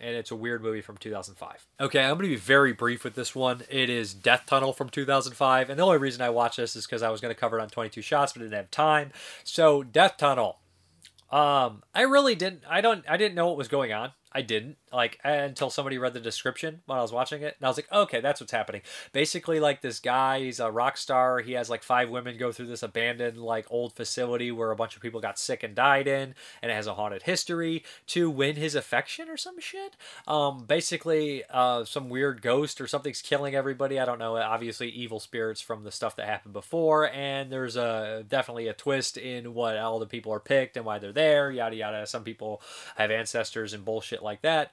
And 0.00 0.14
it's 0.14 0.30
a 0.30 0.36
weird 0.36 0.62
movie 0.62 0.80
from 0.80 0.96
2005. 0.96 1.66
Okay, 1.80 2.04
I'm 2.04 2.16
to 2.18 2.28
be 2.28 2.36
very 2.36 2.72
brief 2.72 3.02
with 3.02 3.14
this 3.14 3.34
one. 3.34 3.62
It 3.68 3.90
is 3.90 4.14
Death 4.14 4.44
Tunnel 4.46 4.72
from 4.72 4.88
2005. 4.88 5.70
And 5.70 5.78
the 5.78 5.82
only 5.82 5.98
reason 5.98 6.22
I 6.22 6.30
watched 6.30 6.56
this 6.56 6.76
is 6.76 6.86
because 6.86 7.02
I 7.02 7.10
was 7.10 7.20
to 7.20 7.34
cover 7.34 7.58
it 7.58 7.62
on 7.62 7.68
22 7.68 8.00
Shots, 8.00 8.32
but 8.32 8.40
didn't 8.40 8.54
have 8.54 8.70
time. 8.70 9.10
So, 9.42 9.82
Death 9.82 10.16
Tunnel. 10.16 10.58
Um, 11.30 11.82
I 11.94 12.02
really 12.02 12.34
didn't. 12.34 12.62
I 12.68 12.80
don't. 12.80 13.04
I 13.08 13.16
didn't 13.16 13.34
know 13.34 13.46
what 13.48 13.56
was 13.56 13.68
going 13.68 13.92
on. 13.92 14.12
I 14.32 14.42
didn't 14.42 14.76
like 14.92 15.18
until 15.24 15.70
somebody 15.70 15.98
read 15.98 16.12
the 16.12 16.20
description 16.20 16.80
when 16.86 16.98
I 16.98 17.02
was 17.02 17.12
watching 17.12 17.42
it, 17.42 17.56
and 17.58 17.66
I 17.66 17.68
was 17.68 17.78
like, 17.78 17.90
okay, 17.92 18.20
that's 18.20 18.40
what's 18.40 18.52
happening. 18.52 18.82
Basically, 19.12 19.60
like 19.60 19.80
this 19.80 20.00
guy, 20.00 20.40
he's 20.40 20.60
a 20.60 20.70
rock 20.70 20.96
star. 20.96 21.40
He 21.40 21.52
has 21.52 21.70
like 21.70 21.82
five 21.82 22.08
women 22.08 22.38
go 22.38 22.52
through 22.52 22.66
this 22.66 22.82
abandoned 22.82 23.38
like 23.38 23.66
old 23.70 23.92
facility 23.94 24.50
where 24.50 24.70
a 24.70 24.76
bunch 24.76 24.96
of 24.96 25.02
people 25.02 25.20
got 25.20 25.38
sick 25.38 25.62
and 25.62 25.74
died 25.74 26.06
in, 26.06 26.34
and 26.62 26.70
it 26.70 26.74
has 26.74 26.86
a 26.86 26.94
haunted 26.94 27.22
history 27.22 27.84
to 28.08 28.30
win 28.30 28.56
his 28.56 28.74
affection 28.74 29.28
or 29.28 29.36
some 29.36 29.60
shit. 29.60 29.96
Um, 30.26 30.64
basically, 30.66 31.42
uh, 31.50 31.84
some 31.84 32.08
weird 32.08 32.42
ghost 32.42 32.80
or 32.80 32.86
something's 32.86 33.22
killing 33.22 33.54
everybody. 33.54 33.98
I 33.98 34.04
don't 34.04 34.18
know. 34.18 34.36
Obviously, 34.36 34.88
evil 34.88 35.20
spirits 35.20 35.60
from 35.60 35.84
the 35.84 35.92
stuff 35.92 36.16
that 36.16 36.26
happened 36.26 36.52
before, 36.52 37.10
and 37.10 37.50
there's 37.52 37.76
a 37.76 38.24
definitely 38.28 38.68
a 38.68 38.72
twist 38.72 39.16
in 39.16 39.54
what 39.54 39.76
all 39.76 39.98
the 39.98 40.06
people 40.06 40.32
are 40.32 40.40
picked 40.40 40.76
and 40.76 40.86
why 40.86 40.98
they're 40.98 41.12
there. 41.12 41.50
Yada 41.50 41.76
yada. 41.76 42.06
Some 42.06 42.24
people 42.24 42.60
have 42.96 43.10
ancestors 43.10 43.72
and 43.72 43.84
bullshit 43.84 44.22
like 44.22 44.42
that. 44.42 44.72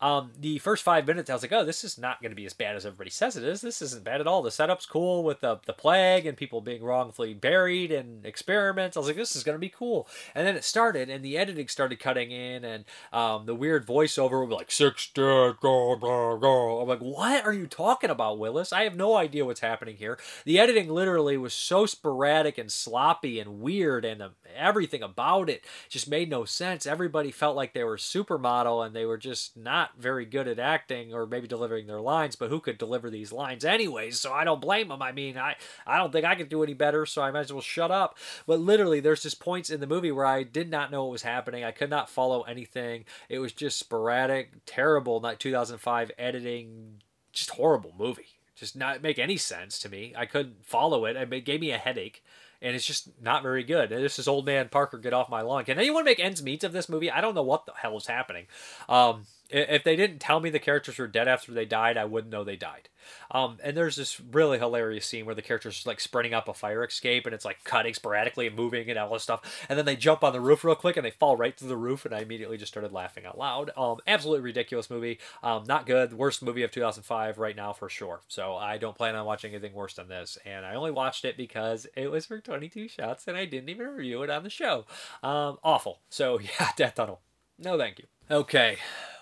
Um, 0.00 0.30
the 0.38 0.58
first 0.58 0.84
five 0.84 1.06
minutes, 1.06 1.28
I 1.28 1.32
was 1.32 1.42
like, 1.42 1.52
oh, 1.52 1.64
this 1.64 1.82
is 1.82 1.98
not 1.98 2.22
going 2.22 2.30
to 2.30 2.36
be 2.36 2.46
as 2.46 2.52
bad 2.52 2.76
as 2.76 2.86
everybody 2.86 3.10
says 3.10 3.36
it 3.36 3.42
is. 3.42 3.60
This 3.60 3.82
isn't 3.82 4.04
bad 4.04 4.20
at 4.20 4.28
all. 4.28 4.42
The 4.42 4.50
setup's 4.50 4.86
cool 4.86 5.24
with 5.24 5.40
the, 5.40 5.58
the 5.66 5.72
plague 5.72 6.24
and 6.24 6.36
people 6.36 6.60
being 6.60 6.84
wrongfully 6.84 7.34
buried 7.34 7.90
and 7.90 8.24
experiments. 8.24 8.96
I 8.96 9.00
was 9.00 9.08
like, 9.08 9.16
this 9.16 9.34
is 9.34 9.42
going 9.42 9.56
to 9.56 9.60
be 9.60 9.68
cool. 9.68 10.06
And 10.34 10.46
then 10.46 10.54
it 10.54 10.62
started, 10.62 11.10
and 11.10 11.24
the 11.24 11.36
editing 11.36 11.66
started 11.66 11.98
cutting 11.98 12.30
in, 12.30 12.64
and 12.64 12.84
um, 13.12 13.46
the 13.46 13.54
weird 13.54 13.86
voiceover 13.86 14.40
would 14.40 14.50
be 14.50 14.54
like, 14.54 14.70
six 14.70 15.10
dead, 15.12 15.56
go, 15.60 15.96
go, 15.96 16.36
go. 16.38 16.80
I'm 16.80 16.88
like, 16.88 17.00
what 17.00 17.44
are 17.44 17.52
you 17.52 17.66
talking 17.66 18.10
about, 18.10 18.38
Willis? 18.38 18.72
I 18.72 18.84
have 18.84 18.94
no 18.94 19.16
idea 19.16 19.44
what's 19.44 19.60
happening 19.60 19.96
here. 19.96 20.18
The 20.44 20.60
editing 20.60 20.88
literally 20.88 21.36
was 21.36 21.54
so 21.54 21.86
sporadic 21.86 22.56
and 22.56 22.70
sloppy 22.70 23.40
and 23.40 23.60
weird, 23.60 24.04
and 24.04 24.22
um, 24.22 24.30
everything 24.56 25.02
about 25.02 25.50
it 25.50 25.64
just 25.88 26.08
made 26.08 26.30
no 26.30 26.44
sense. 26.44 26.86
Everybody 26.86 27.32
felt 27.32 27.56
like 27.56 27.74
they 27.74 27.84
were 27.84 27.96
supermodel, 27.96 28.86
and 28.86 28.94
they 28.94 29.04
were 29.04 29.18
just 29.18 29.56
not 29.56 29.87
not 29.88 30.02
very 30.02 30.24
good 30.24 30.48
at 30.48 30.58
acting 30.58 31.14
or 31.14 31.26
maybe 31.26 31.48
delivering 31.48 31.86
their 31.86 32.00
lines, 32.00 32.36
but 32.36 32.50
who 32.50 32.60
could 32.60 32.78
deliver 32.78 33.10
these 33.10 33.32
lines 33.32 33.64
anyways? 33.64 34.20
So 34.20 34.32
I 34.32 34.44
don't 34.44 34.60
blame 34.60 34.88
them. 34.88 35.02
I 35.02 35.12
mean, 35.12 35.36
I, 35.36 35.56
I 35.86 35.98
don't 35.98 36.12
think 36.12 36.24
I 36.24 36.34
could 36.34 36.48
do 36.48 36.62
any 36.62 36.74
better, 36.74 37.06
so 37.06 37.22
I 37.22 37.30
might 37.30 37.40
as 37.40 37.52
well 37.52 37.62
shut 37.62 37.90
up. 37.90 38.18
But 38.46 38.60
literally, 38.60 39.00
there's 39.00 39.22
just 39.22 39.40
points 39.40 39.70
in 39.70 39.80
the 39.80 39.86
movie 39.86 40.12
where 40.12 40.26
I 40.26 40.42
did 40.42 40.70
not 40.70 40.90
know 40.90 41.04
what 41.04 41.12
was 41.12 41.22
happening. 41.22 41.64
I 41.64 41.72
could 41.72 41.90
not 41.90 42.10
follow 42.10 42.42
anything. 42.42 43.04
It 43.28 43.38
was 43.38 43.52
just 43.52 43.78
sporadic, 43.78 44.52
terrible, 44.66 45.20
not 45.20 45.40
2005 45.40 46.12
editing, 46.18 47.02
just 47.32 47.50
horrible 47.50 47.92
movie. 47.98 48.26
Just 48.54 48.76
not 48.76 49.02
make 49.02 49.18
any 49.18 49.36
sense 49.36 49.78
to 49.80 49.88
me. 49.88 50.12
I 50.16 50.26
couldn't 50.26 50.66
follow 50.66 51.04
it. 51.04 51.16
It 51.16 51.44
gave 51.44 51.60
me 51.60 51.70
a 51.70 51.78
headache 51.78 52.24
and 52.60 52.74
it's 52.74 52.86
just 52.86 53.10
not 53.22 53.42
very 53.42 53.62
good. 53.62 53.90
This 53.90 54.18
is 54.18 54.26
old 54.26 54.46
man 54.46 54.68
Parker, 54.68 54.98
get 54.98 55.12
off 55.12 55.28
my 55.28 55.42
lawn. 55.42 55.64
Can 55.64 55.78
anyone 55.78 56.04
make 56.04 56.18
ends 56.18 56.42
meet 56.42 56.64
of 56.64 56.72
this 56.72 56.88
movie? 56.88 57.10
I 57.10 57.20
don't 57.20 57.34
know 57.34 57.42
what 57.42 57.66
the 57.66 57.72
hell 57.76 57.96
is 57.96 58.06
happening. 58.06 58.46
Um, 58.88 59.26
if 59.50 59.84
they 59.84 59.96
didn't 59.96 60.20
tell 60.20 60.40
me 60.40 60.50
the 60.50 60.58
characters 60.58 60.98
were 60.98 61.06
dead 61.06 61.28
after 61.28 61.52
they 61.52 61.64
died, 61.64 61.96
I 61.96 62.04
wouldn't 62.04 62.32
know 62.32 62.44
they 62.44 62.56
died. 62.56 62.88
Um, 63.30 63.58
and 63.62 63.76
there's 63.76 63.96
this 63.96 64.20
really 64.20 64.58
hilarious 64.58 65.06
scene 65.06 65.24
where 65.24 65.34
the 65.34 65.42
characters 65.42 65.86
like 65.86 66.00
spreading 66.00 66.34
up 66.34 66.48
a 66.48 66.54
fire 66.54 66.84
escape 66.84 67.26
and 67.26 67.34
it's 67.34 67.44
like 67.44 67.64
cutting 67.64 67.94
sporadically 67.94 68.46
and 68.46 68.56
moving 68.56 68.88
and 68.90 68.98
all 68.98 69.12
this 69.12 69.22
stuff. 69.22 69.66
And 69.68 69.78
then 69.78 69.86
they 69.86 69.96
jump 69.96 70.22
on 70.22 70.32
the 70.32 70.40
roof 70.40 70.64
real 70.64 70.74
quick 70.74 70.96
and 70.96 71.06
they 71.06 71.10
fall 71.10 71.36
right 71.36 71.56
through 71.56 71.68
the 71.68 71.76
roof. 71.76 72.04
And 72.04 72.14
I 72.14 72.20
immediately 72.20 72.58
just 72.58 72.72
started 72.72 72.92
laughing 72.92 73.24
out 73.24 73.38
loud. 73.38 73.70
Um, 73.76 73.98
absolutely 74.06 74.42
ridiculous 74.42 74.90
movie. 74.90 75.18
Um, 75.42 75.64
not 75.66 75.86
good. 75.86 76.12
Worst 76.12 76.42
movie 76.42 76.62
of 76.62 76.70
2005 76.70 77.38
right 77.38 77.56
now 77.56 77.72
for 77.72 77.88
sure. 77.88 78.20
So 78.28 78.54
I 78.56 78.76
don't 78.78 78.96
plan 78.96 79.16
on 79.16 79.26
watching 79.26 79.52
anything 79.52 79.72
worse 79.72 79.94
than 79.94 80.08
this. 80.08 80.38
And 80.44 80.66
I 80.66 80.74
only 80.74 80.90
watched 80.90 81.24
it 81.24 81.36
because 81.36 81.86
it 81.96 82.10
was 82.10 82.26
for 82.26 82.40
22 82.40 82.88
shots 82.88 83.26
and 83.26 83.36
I 83.36 83.46
didn't 83.46 83.70
even 83.70 83.86
review 83.88 84.22
it 84.22 84.30
on 84.30 84.42
the 84.42 84.50
show. 84.50 84.84
Um, 85.22 85.58
awful. 85.64 86.00
So 86.10 86.38
yeah, 86.60 86.70
Death 86.76 86.96
Tunnel. 86.96 87.20
No, 87.58 87.76
thank 87.76 87.98
you. 87.98 88.04
Okay, 88.30 88.76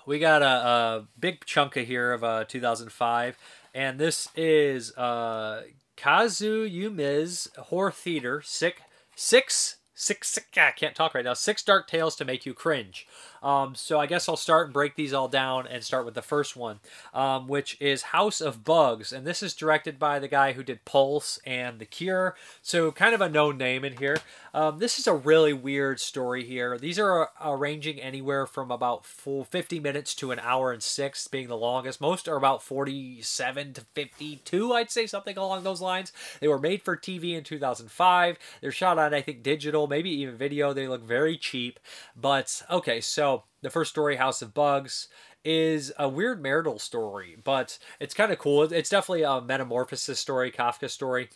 we 0.07 0.19
got 0.21 0.43
a, 0.43 0.47
a 0.47 1.09
big 1.19 1.45
chunk 1.45 1.77
of 1.77 1.87
here 1.87 2.13
of 2.13 2.25
uh, 2.25 2.45
2005, 2.45 3.37
and 3.75 3.99
this 3.99 4.29
is 4.37 4.97
uh, 4.97 5.63
Kazuo 5.97 6.71
Umezu's 6.71 7.49
Horror 7.59 7.91
Theater 7.91 8.41
six 8.45 8.81
six 9.17 9.77
six 9.95 10.29
six. 10.29 10.47
I 10.57 10.71
can't 10.71 10.95
talk 10.95 11.15
right 11.15 11.25
now. 11.25 11.35
Six 11.35 11.63
dark 11.63 11.89
tales 11.89 12.15
to 12.17 12.25
make 12.25 12.47
you 12.47 12.55
cringe. 12.55 13.07
Um, 13.43 13.75
so 13.75 13.99
I 13.99 14.07
guess 14.07 14.29
I'll 14.29 14.37
start 14.37 14.67
and 14.67 14.75
break 14.75 14.97
these 14.97 15.13
all 15.13 15.29
down 15.29 15.67
and 15.67 15.83
start 15.85 16.05
with 16.05 16.15
the 16.15 16.23
first 16.23 16.57
one, 16.57 16.81
um, 17.15 17.49
which 17.49 17.77
is 17.81 18.03
House 18.03 18.41
of 18.41 18.65
Bugs. 18.65 19.13
And 19.13 19.27
this 19.27 19.43
is 19.43 19.55
directed 19.55 19.99
by 19.99 20.19
the 20.19 20.29
guy 20.29 20.53
who 20.53 20.63
did 20.63 20.85
Pulse 20.85 21.39
and 21.47 21.79
The 21.79 21.87
Cure. 21.87 22.37
So 22.63 22.93
kind 22.93 23.15
of 23.15 23.21
a 23.21 23.29
known 23.29 23.59
name 23.59 23.85
in 23.85 23.97
here. 23.97 24.19
Um, 24.55 24.79
this 24.79 24.99
is 24.99 25.07
a 25.07 25.15
really 25.15 25.53
weird 25.53 26.01
story 26.01 26.45
here. 26.45 26.79
These 26.79 26.99
are 26.99 27.29
uh, 27.45 27.51
ranging 27.53 28.01
anywhere 28.01 28.47
from 28.47 28.71
about 28.71 29.05
full 29.05 29.45
50 29.45 29.81
minutes 29.81 30.15
to 30.17 30.31
an 30.31 30.39
hour 30.41 30.73
and 30.73 30.83
six 30.83 31.29
being 31.29 31.49
the 31.49 31.57
longest. 31.57 32.01
Most 32.01 32.27
are 32.27 32.37
about 32.37 32.63
47 32.63 33.75
to 33.75 33.81
52, 33.95 34.73
I'd 34.73 34.91
say, 34.91 35.07
something 35.07 35.37
along 35.37 35.63
those 35.63 35.83
lines. 35.83 36.13
They 36.41 36.49
were 36.49 36.59
made 36.59 36.83
for 36.83 36.97
TV 36.97 37.37
in 37.37 37.45
2005. 37.45 38.39
They're 38.61 38.73
shot 38.73 38.99
on, 38.99 39.13
I 39.13 39.21
think, 39.21 39.43
digital, 39.43 39.87
maybe 39.87 40.11
even 40.11 40.37
video. 40.37 40.73
They 40.73 40.89
look 40.89 41.03
very 41.03 41.37
cheap. 41.37 41.79
But 42.17 42.63
okay, 42.71 43.01
so 43.01 43.26
the 43.63 43.71
first 43.71 43.91
story, 43.91 44.17
House 44.17 44.43
of 44.43 44.55
Bugs, 44.55 45.09
is 45.45 45.93
a 45.99 46.09
weird 46.09 46.43
marital 46.43 46.79
story, 46.79 47.37
but 47.43 47.79
it's 48.01 48.15
kind 48.15 48.33
of 48.33 48.39
cool. 48.39 48.63
It's 48.65 48.91
definitely 48.91 49.23
a 49.23 49.41
metamorphosis 49.41 50.19
story, 50.19 50.51
Kafka 50.51 50.91
story. 50.91 51.29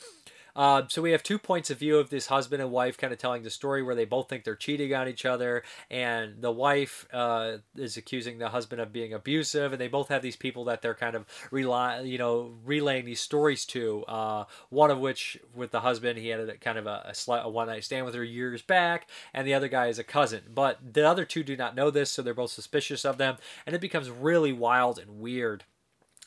Uh, 0.54 0.82
so 0.88 1.02
we 1.02 1.12
have 1.12 1.22
two 1.22 1.38
points 1.38 1.70
of 1.70 1.78
view 1.78 1.98
of 1.98 2.10
this 2.10 2.26
husband 2.26 2.62
and 2.62 2.70
wife 2.70 2.98
kind 2.98 3.12
of 3.12 3.18
telling 3.18 3.42
the 3.42 3.50
story 3.50 3.82
where 3.82 3.94
they 3.94 4.04
both 4.04 4.28
think 4.28 4.44
they're 4.44 4.56
cheating 4.56 4.94
on 4.94 5.08
each 5.08 5.24
other, 5.24 5.62
and 5.90 6.40
the 6.40 6.50
wife 6.50 7.06
uh, 7.12 7.58
is 7.76 7.96
accusing 7.96 8.38
the 8.38 8.48
husband 8.48 8.80
of 8.80 8.92
being 8.92 9.12
abusive, 9.12 9.72
and 9.72 9.80
they 9.80 9.88
both 9.88 10.08
have 10.08 10.22
these 10.22 10.36
people 10.36 10.64
that 10.64 10.82
they're 10.82 10.94
kind 10.94 11.14
of 11.16 11.26
rely, 11.50 12.00
you 12.00 12.18
know, 12.18 12.54
relaying 12.64 13.04
these 13.04 13.20
stories 13.20 13.64
to. 13.66 14.04
Uh, 14.04 14.44
one 14.68 14.90
of 14.90 14.98
which, 14.98 15.38
with 15.54 15.70
the 15.70 15.80
husband, 15.80 16.18
he 16.18 16.28
had 16.28 16.40
a 16.40 16.56
kind 16.56 16.78
of 16.78 16.86
a, 16.86 17.12
a, 17.28 17.32
a 17.32 17.48
one 17.48 17.68
night 17.68 17.84
stand 17.84 18.04
with 18.04 18.14
her 18.14 18.24
years 18.24 18.62
back, 18.62 19.08
and 19.34 19.46
the 19.46 19.54
other 19.54 19.68
guy 19.68 19.86
is 19.86 19.98
a 19.98 20.04
cousin. 20.04 20.42
But 20.54 20.78
the 20.94 21.06
other 21.08 21.24
two 21.24 21.42
do 21.42 21.56
not 21.56 21.74
know 21.74 21.90
this, 21.90 22.10
so 22.10 22.22
they're 22.22 22.34
both 22.34 22.50
suspicious 22.50 23.04
of 23.04 23.18
them, 23.18 23.36
and 23.66 23.74
it 23.74 23.80
becomes 23.80 24.10
really 24.10 24.52
wild 24.52 24.98
and 24.98 25.20
weird 25.20 25.64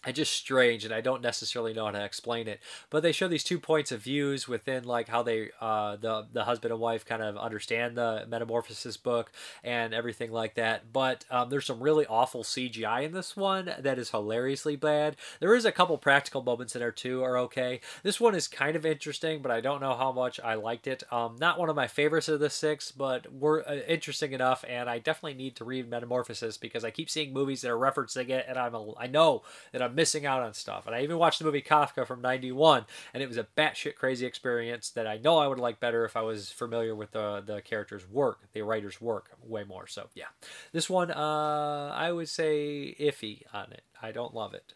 and 0.06 0.16
just 0.16 0.34
strange 0.34 0.86
and 0.86 0.94
i 0.94 1.02
don't 1.02 1.22
necessarily 1.22 1.74
know 1.74 1.86
how 1.86 1.92
to 1.92 2.04
explain 2.04 2.48
it 2.48 2.60
but 2.90 3.04
they 3.04 3.12
show 3.12 3.28
these 3.28 3.44
two 3.44 3.60
points 3.60 3.92
of 3.92 4.02
views 4.02 4.48
within 4.48 4.84
like 4.84 5.08
how 5.08 5.24
they 5.24 5.50
uh, 5.62 5.96
the 5.96 6.26
the 6.32 6.44
husband 6.44 6.72
and 6.72 6.82
wife 6.82 7.06
kind 7.06 7.22
of 7.22 7.38
understand 7.38 7.96
the 7.98 8.26
metamorphosis 8.28 8.98
book 8.98 9.32
and 9.64 9.94
everything 9.94 10.32
like 10.32 10.56
that 10.56 10.92
but 10.92 11.26
um, 11.30 11.50
there's 11.50 11.66
some 11.66 11.82
really 11.82 12.06
awful 12.08 12.44
cgi 12.44 13.04
in 13.04 13.12
this 13.12 13.36
one 13.36 13.74
that 13.80 14.00
is 14.00 14.12
hilariously 14.12 14.76
bad. 14.76 15.16
There 15.40 15.56
is 15.56 15.66
a 15.66 15.72
couple 15.72 15.98
practical 15.98 16.44
moments 16.44 16.76
in 16.76 16.80
there 16.80 16.92
too 16.92 17.24
are 17.24 17.38
okay. 17.40 17.82
This 18.04 18.20
one 18.20 18.36
is 18.36 18.48
kind 18.48 18.76
of 18.76 18.86
interesting 18.86 19.42
but 19.42 19.52
i 19.52 19.62
don't 19.62 19.82
know 19.82 19.96
how 19.96 20.12
much 20.12 20.40
i 20.40 20.56
liked 20.56 20.88
it. 20.88 21.04
Um, 21.12 21.38
not 21.40 21.60
one 21.60 21.70
of 21.70 21.76
my 21.76 21.88
favorites 21.88 22.28
of 22.30 22.40
the 22.40 22.50
six 22.50 22.92
but 22.92 23.32
were 23.32 23.68
uh, 23.68 23.76
interesting 23.88 24.34
enough 24.34 24.64
and 24.68 24.90
i 24.90 25.00
definitely 25.00 25.34
need 25.36 25.56
to 25.56 25.66
read 25.66 25.90
metamorphosis 25.90 26.58
because 26.58 26.84
i 26.84 26.92
keep 26.92 27.10
seeing 27.10 27.34
movies 27.34 27.62
that 27.62 27.72
are 27.72 27.78
referencing 27.78 28.30
it 28.30 28.46
and 28.48 28.58
i'm 28.58 28.76
a, 28.76 28.94
i 28.98 29.08
know 29.08 29.42
that 29.72 29.82
i'm 29.82 29.93
missing 29.96 30.26
out 30.26 30.42
on 30.42 30.54
stuff. 30.54 30.86
And 30.86 30.96
I 30.96 31.02
even 31.02 31.18
watched 31.18 31.40
the 31.40 31.46
movie 31.46 31.62
Kafka 31.62 32.06
from 32.06 32.22
91, 32.22 32.86
and 33.14 33.24
it 33.24 33.28
was 33.28 33.38
a 33.38 33.48
batshit 33.58 33.96
crazy 33.96 34.26
experience 34.26 34.90
that 34.92 35.08
I 35.08 35.18
know 35.18 35.38
I 35.38 35.48
would 35.48 35.60
like 35.60 35.80
better 35.80 36.06
if 36.06 36.16
I 36.16 36.22
was 36.22 36.52
familiar 36.52 36.96
with 36.96 37.12
the, 37.12 37.44
the 37.46 37.62
character's 37.62 38.10
work, 38.10 38.40
the 38.54 38.62
writer's 38.62 39.02
work, 39.02 39.30
way 39.44 39.64
more. 39.64 39.88
So, 39.88 40.10
yeah. 40.14 40.26
This 40.72 40.90
one, 40.90 41.12
uh, 41.12 41.94
I 41.96 42.12
would 42.12 42.30
say 42.30 42.96
iffy 43.00 43.44
on 43.54 43.72
it. 43.72 43.84
I 44.02 44.12
don't 44.12 44.34
love 44.34 44.54
it. 44.54 44.74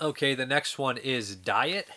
Okay, 0.00 0.34
the 0.34 0.46
next 0.46 0.78
one 0.78 0.96
is 0.96 1.34
Diet. 1.34 1.88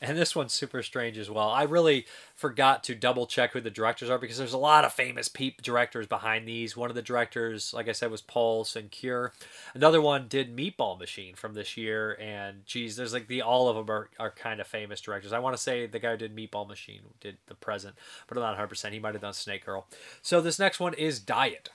And 0.00 0.18
this 0.18 0.36
one's 0.36 0.52
super 0.52 0.82
strange 0.82 1.16
as 1.16 1.30
well. 1.30 1.48
I 1.48 1.62
really 1.62 2.06
forgot 2.34 2.84
to 2.84 2.94
double 2.94 3.26
check 3.26 3.52
who 3.52 3.60
the 3.60 3.70
directors 3.70 4.10
are 4.10 4.18
because 4.18 4.36
there's 4.36 4.52
a 4.52 4.58
lot 4.58 4.84
of 4.84 4.92
famous 4.92 5.28
peep 5.28 5.62
directors 5.62 6.06
behind 6.06 6.46
these. 6.46 6.76
One 6.76 6.90
of 6.90 6.96
the 6.96 7.02
directors, 7.02 7.72
like 7.72 7.88
I 7.88 7.92
said, 7.92 8.10
was 8.10 8.20
Paul 8.20 8.64
Cinquer. 8.64 9.30
Another 9.74 10.00
one 10.02 10.28
did 10.28 10.54
Meatball 10.54 10.98
Machine 10.98 11.34
from 11.34 11.54
this 11.54 11.76
year. 11.76 12.16
And 12.20 12.66
geez, 12.66 12.96
there's 12.96 13.12
like 13.12 13.28
the 13.28 13.42
all 13.42 13.68
of 13.68 13.76
them 13.76 13.94
are, 13.94 14.10
are 14.18 14.30
kind 14.30 14.60
of 14.60 14.66
famous 14.66 15.00
directors. 15.00 15.32
I 15.32 15.38
want 15.38 15.56
to 15.56 15.62
say 15.62 15.86
the 15.86 15.98
guy 15.98 16.12
who 16.12 16.18
did 16.18 16.36
Meatball 16.36 16.68
Machine 16.68 17.00
did 17.20 17.38
The 17.46 17.54
Present, 17.54 17.94
but 18.26 18.36
I'm 18.36 18.42
not 18.42 18.70
100%. 18.70 18.92
He 18.92 18.98
might 18.98 19.14
have 19.14 19.22
done 19.22 19.32
Snake 19.32 19.64
Girl. 19.64 19.86
So 20.22 20.40
this 20.40 20.58
next 20.58 20.78
one 20.78 20.94
is 20.94 21.20
Diet. 21.20 21.70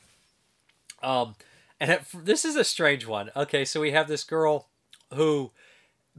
Um, 1.02 1.36
and 1.80 1.90
it, 1.90 2.02
this 2.14 2.46
is 2.46 2.56
a 2.56 2.64
strange 2.64 3.08
one. 3.08 3.32
Okay, 3.36 3.66
so 3.66 3.82
we 3.82 3.92
have 3.92 4.08
this 4.08 4.24
girl 4.24 4.68
who 5.14 5.52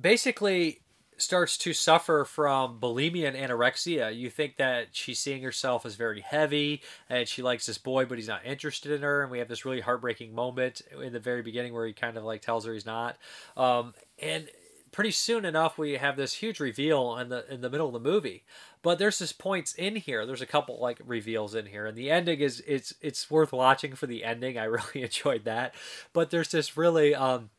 basically 0.00 0.81
starts 1.22 1.56
to 1.58 1.72
suffer 1.72 2.24
from 2.24 2.78
bulimia 2.80 3.28
and 3.28 3.36
anorexia. 3.36 4.14
You 4.14 4.30
think 4.30 4.56
that 4.56 4.88
she's 4.92 5.18
seeing 5.18 5.42
herself 5.42 5.86
as 5.86 5.94
very 5.94 6.20
heavy 6.20 6.82
and 7.08 7.26
she 7.26 7.42
likes 7.42 7.66
this 7.66 7.78
boy, 7.78 8.04
but 8.04 8.18
he's 8.18 8.28
not 8.28 8.44
interested 8.44 8.92
in 8.92 9.02
her. 9.02 9.22
And 9.22 9.30
we 9.30 9.38
have 9.38 9.48
this 9.48 9.64
really 9.64 9.80
heartbreaking 9.80 10.34
moment 10.34 10.82
in 11.00 11.12
the 11.12 11.20
very 11.20 11.42
beginning 11.42 11.72
where 11.72 11.86
he 11.86 11.92
kind 11.92 12.16
of 12.16 12.24
like 12.24 12.42
tells 12.42 12.66
her 12.66 12.74
he's 12.74 12.86
not. 12.86 13.16
Um, 13.56 13.94
and 14.20 14.48
pretty 14.92 15.10
soon 15.10 15.44
enough, 15.44 15.78
we 15.78 15.92
have 15.92 16.16
this 16.16 16.34
huge 16.34 16.60
reveal 16.60 17.16
in 17.16 17.30
the 17.30 17.52
in 17.52 17.62
the 17.62 17.70
middle 17.70 17.88
of 17.88 17.92
the 17.92 18.10
movie. 18.10 18.44
But 18.82 18.98
there's 18.98 19.18
this 19.18 19.32
points 19.32 19.74
in 19.74 19.96
here. 19.96 20.26
There's 20.26 20.42
a 20.42 20.46
couple 20.46 20.78
like 20.80 21.00
reveals 21.04 21.54
in 21.54 21.66
here, 21.66 21.86
and 21.86 21.96
the 21.96 22.10
ending 22.10 22.40
is 22.40 22.62
it's 22.66 22.94
it's 23.00 23.30
worth 23.30 23.52
watching 23.52 23.94
for 23.94 24.06
the 24.06 24.22
ending. 24.22 24.58
I 24.58 24.64
really 24.64 25.02
enjoyed 25.02 25.44
that. 25.44 25.74
But 26.12 26.30
there's 26.30 26.50
this 26.50 26.76
really 26.76 27.14
um 27.14 27.50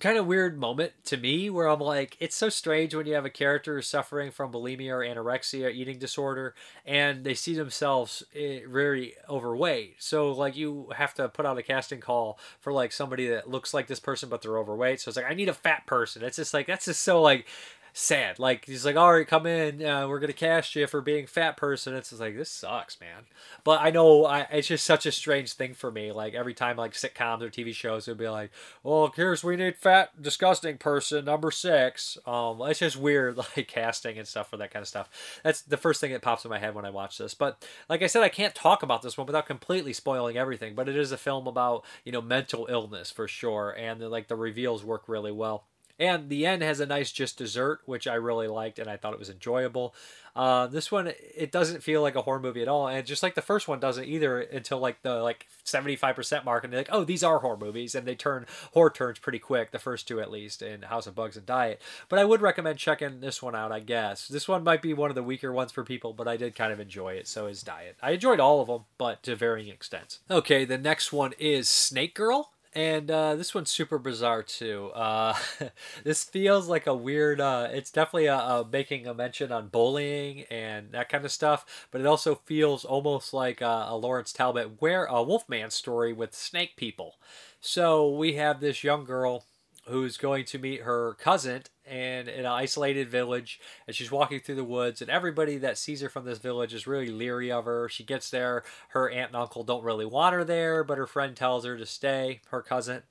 kind 0.00 0.18
of 0.18 0.26
weird 0.26 0.58
moment 0.58 0.92
to 1.04 1.16
me 1.16 1.50
where 1.50 1.68
I'm 1.68 1.80
like, 1.80 2.16
it's 2.18 2.34
so 2.34 2.48
strange 2.48 2.94
when 2.94 3.06
you 3.06 3.14
have 3.14 3.24
a 3.24 3.30
character 3.30 3.80
suffering 3.82 4.30
from 4.30 4.50
bulimia 4.50 4.90
or 4.90 4.98
anorexia, 5.00 5.72
eating 5.72 5.98
disorder, 5.98 6.54
and 6.84 7.22
they 7.22 7.34
see 7.34 7.54
themselves 7.54 8.22
eh, 8.34 8.60
very 8.68 9.14
overweight. 9.28 9.96
So 9.98 10.32
like 10.32 10.56
you 10.56 10.90
have 10.96 11.14
to 11.14 11.28
put 11.28 11.46
out 11.46 11.58
a 11.58 11.62
casting 11.62 12.00
call 12.00 12.38
for 12.60 12.72
like 12.72 12.92
somebody 12.92 13.28
that 13.28 13.48
looks 13.48 13.72
like 13.72 13.86
this 13.86 14.00
person 14.00 14.28
but 14.28 14.42
they're 14.42 14.58
overweight. 14.58 15.00
So 15.00 15.10
it's 15.10 15.16
like 15.16 15.30
I 15.30 15.34
need 15.34 15.48
a 15.48 15.54
fat 15.54 15.86
person. 15.86 16.24
It's 16.24 16.36
just 16.36 16.54
like 16.54 16.66
that's 16.66 16.86
just 16.86 17.02
so 17.02 17.20
like 17.20 17.46
sad. 17.92 18.38
Like 18.38 18.64
he's 18.64 18.84
like, 18.84 18.96
all 18.96 19.12
right, 19.12 19.26
come 19.26 19.46
in. 19.46 19.84
Uh, 19.84 20.08
we're 20.08 20.20
gonna 20.20 20.32
cast 20.32 20.74
you 20.76 20.86
for 20.86 21.00
being 21.00 21.26
fat 21.26 21.56
person. 21.56 21.94
It's 21.94 22.10
just 22.10 22.20
like 22.20 22.36
this 22.36 22.50
sucks, 22.50 23.00
man. 23.00 23.24
But 23.64 23.80
I 23.80 23.90
know 23.90 24.26
I, 24.26 24.46
it's 24.50 24.68
just 24.68 24.84
such 24.84 25.06
a 25.06 25.12
strange 25.12 25.52
thing 25.52 25.74
for 25.74 25.90
me. 25.90 26.12
Like 26.12 26.34
every 26.34 26.54
time 26.54 26.76
like 26.76 26.92
sitcoms 26.92 27.42
or 27.42 27.50
TV 27.50 27.74
shows 27.74 28.06
it 28.06 28.12
would 28.12 28.18
be 28.18 28.28
like, 28.28 28.50
well, 28.82 29.12
here's 29.14 29.44
we 29.44 29.56
need 29.56 29.76
fat 29.76 30.20
disgusting 30.20 30.78
person 30.78 31.24
number 31.24 31.50
six. 31.50 32.18
Um, 32.26 32.60
it's 32.62 32.80
just 32.80 32.96
weird 32.96 33.36
like 33.56 33.68
casting 33.68 34.18
and 34.18 34.26
stuff 34.26 34.50
for 34.50 34.56
that 34.58 34.70
kind 34.72 34.82
of 34.82 34.88
stuff. 34.88 35.40
That's 35.42 35.62
the 35.62 35.76
first 35.76 36.00
thing 36.00 36.12
that 36.12 36.22
pops 36.22 36.44
in 36.44 36.50
my 36.50 36.58
head 36.58 36.74
when 36.74 36.84
I 36.84 36.90
watch 36.90 37.18
this. 37.18 37.34
But 37.34 37.64
like 37.88 38.02
I 38.02 38.06
said, 38.06 38.22
I 38.22 38.28
can't 38.28 38.54
talk 38.54 38.82
about 38.82 39.02
this 39.02 39.16
one 39.16 39.26
without 39.26 39.46
completely 39.46 39.92
spoiling 39.92 40.36
everything. 40.36 40.74
But 40.74 40.88
it 40.88 40.96
is 40.96 41.12
a 41.12 41.16
film 41.16 41.46
about 41.46 41.84
you 42.04 42.12
know 42.12 42.22
mental 42.22 42.66
illness 42.70 43.10
for 43.10 43.28
sure, 43.28 43.70
and 43.70 44.00
like 44.00 44.28
the 44.28 44.36
reveals 44.36 44.84
work 44.84 45.04
really 45.08 45.32
well. 45.32 45.64
And 46.00 46.30
the 46.30 46.46
end 46.46 46.62
has 46.62 46.80
a 46.80 46.86
nice 46.86 47.12
just 47.12 47.36
dessert, 47.36 47.82
which 47.84 48.08
I 48.08 48.14
really 48.14 48.48
liked 48.48 48.78
and 48.78 48.88
I 48.88 48.96
thought 48.96 49.12
it 49.12 49.18
was 49.18 49.28
enjoyable. 49.28 49.94
Uh, 50.34 50.66
this 50.66 50.90
one 50.90 51.12
it 51.36 51.52
doesn't 51.52 51.82
feel 51.82 52.02
like 52.02 52.14
a 52.14 52.22
horror 52.22 52.40
movie 52.40 52.62
at 52.62 52.68
all, 52.68 52.88
and 52.88 53.04
just 53.04 53.22
like 53.22 53.34
the 53.34 53.42
first 53.42 53.68
one 53.68 53.80
doesn't 53.80 54.04
either 54.04 54.40
until 54.40 54.78
like 54.78 55.02
the 55.02 55.16
like 55.16 55.46
seventy 55.64 55.96
five 55.96 56.16
percent 56.16 56.44
mark, 56.44 56.64
and 56.64 56.72
they're 56.72 56.80
like, 56.80 56.88
oh, 56.92 57.04
these 57.04 57.24
are 57.24 57.40
horror 57.40 57.56
movies, 57.56 57.94
and 57.94 58.06
they 58.06 58.14
turn 58.14 58.46
horror 58.72 58.90
turns 58.90 59.18
pretty 59.18 59.40
quick. 59.40 59.72
The 59.72 59.78
first 59.78 60.06
two 60.06 60.20
at 60.20 60.30
least 60.30 60.62
in 60.62 60.82
House 60.82 61.06
of 61.06 61.14
Bugs 61.14 61.36
and 61.36 61.44
Diet, 61.44 61.82
but 62.08 62.18
I 62.18 62.24
would 62.24 62.40
recommend 62.40 62.78
checking 62.78 63.20
this 63.20 63.42
one 63.42 63.56
out. 63.56 63.72
I 63.72 63.80
guess 63.80 64.28
this 64.28 64.48
one 64.48 64.64
might 64.64 64.82
be 64.82 64.94
one 64.94 65.10
of 65.10 65.16
the 65.16 65.22
weaker 65.22 65.52
ones 65.52 65.72
for 65.72 65.84
people, 65.84 66.12
but 66.12 66.28
I 66.28 66.36
did 66.36 66.54
kind 66.54 66.72
of 66.72 66.80
enjoy 66.80 67.14
it. 67.14 67.26
So 67.26 67.46
is 67.46 67.62
Diet. 67.62 67.96
I 68.00 68.12
enjoyed 68.12 68.40
all 68.40 68.60
of 68.60 68.68
them, 68.68 68.84
but 68.98 69.22
to 69.24 69.34
varying 69.34 69.68
extents. 69.68 70.20
Okay, 70.30 70.64
the 70.64 70.78
next 70.78 71.12
one 71.12 71.32
is 71.38 71.68
Snake 71.68 72.14
Girl 72.14 72.52
and 72.72 73.10
uh, 73.10 73.34
this 73.34 73.54
one's 73.54 73.70
super 73.70 73.98
bizarre 73.98 74.42
too. 74.42 74.90
Uh, 74.94 75.34
this 76.04 76.22
feels 76.24 76.68
like 76.68 76.86
a 76.86 76.94
weird. 76.94 77.40
Uh, 77.40 77.68
it's 77.70 77.90
definitely 77.90 78.26
a, 78.26 78.36
a, 78.36 78.68
making 78.70 79.06
a 79.06 79.14
mention 79.14 79.50
on 79.50 79.68
bullying 79.68 80.44
and 80.50 80.92
that 80.92 81.08
kind 81.08 81.24
of 81.24 81.32
stuff, 81.32 81.88
but 81.90 82.00
it 82.00 82.06
also 82.06 82.34
feels 82.34 82.84
almost 82.84 83.34
like 83.34 83.60
a, 83.60 83.86
a 83.88 83.96
Lawrence 83.96 84.32
Talbot 84.32 84.80
where 84.80 85.04
a 85.06 85.22
Wolfman 85.22 85.70
story 85.70 86.12
with 86.12 86.34
snake 86.34 86.76
people. 86.76 87.16
So 87.60 88.08
we 88.08 88.34
have 88.34 88.60
this 88.60 88.84
young 88.84 89.04
girl 89.04 89.44
who's 89.90 90.16
going 90.16 90.44
to 90.46 90.58
meet 90.58 90.82
her 90.82 91.14
cousin 91.14 91.62
and 91.84 92.28
in 92.28 92.40
an 92.40 92.46
isolated 92.46 93.08
village 93.10 93.60
and 93.86 93.96
she's 93.96 94.10
walking 94.12 94.40
through 94.40 94.54
the 94.54 94.64
woods 94.64 95.00
and 95.02 95.10
everybody 95.10 95.56
that 95.58 95.78
sees 95.78 96.00
her 96.00 96.08
from 96.08 96.24
this 96.24 96.38
village 96.38 96.72
is 96.72 96.86
really 96.86 97.10
leery 97.10 97.50
of 97.50 97.64
her. 97.64 97.88
She 97.88 98.04
gets 98.04 98.30
there. 98.30 98.62
Her 98.90 99.10
aunt 99.10 99.28
and 99.28 99.36
uncle 99.36 99.64
don't 99.64 99.84
really 99.84 100.06
want 100.06 100.34
her 100.34 100.44
there 100.44 100.84
but 100.84 100.98
her 100.98 101.06
friend 101.06 101.36
tells 101.36 101.64
her 101.64 101.76
to 101.76 101.86
stay 101.86 102.40
her 102.50 102.62
cousin 102.62 103.02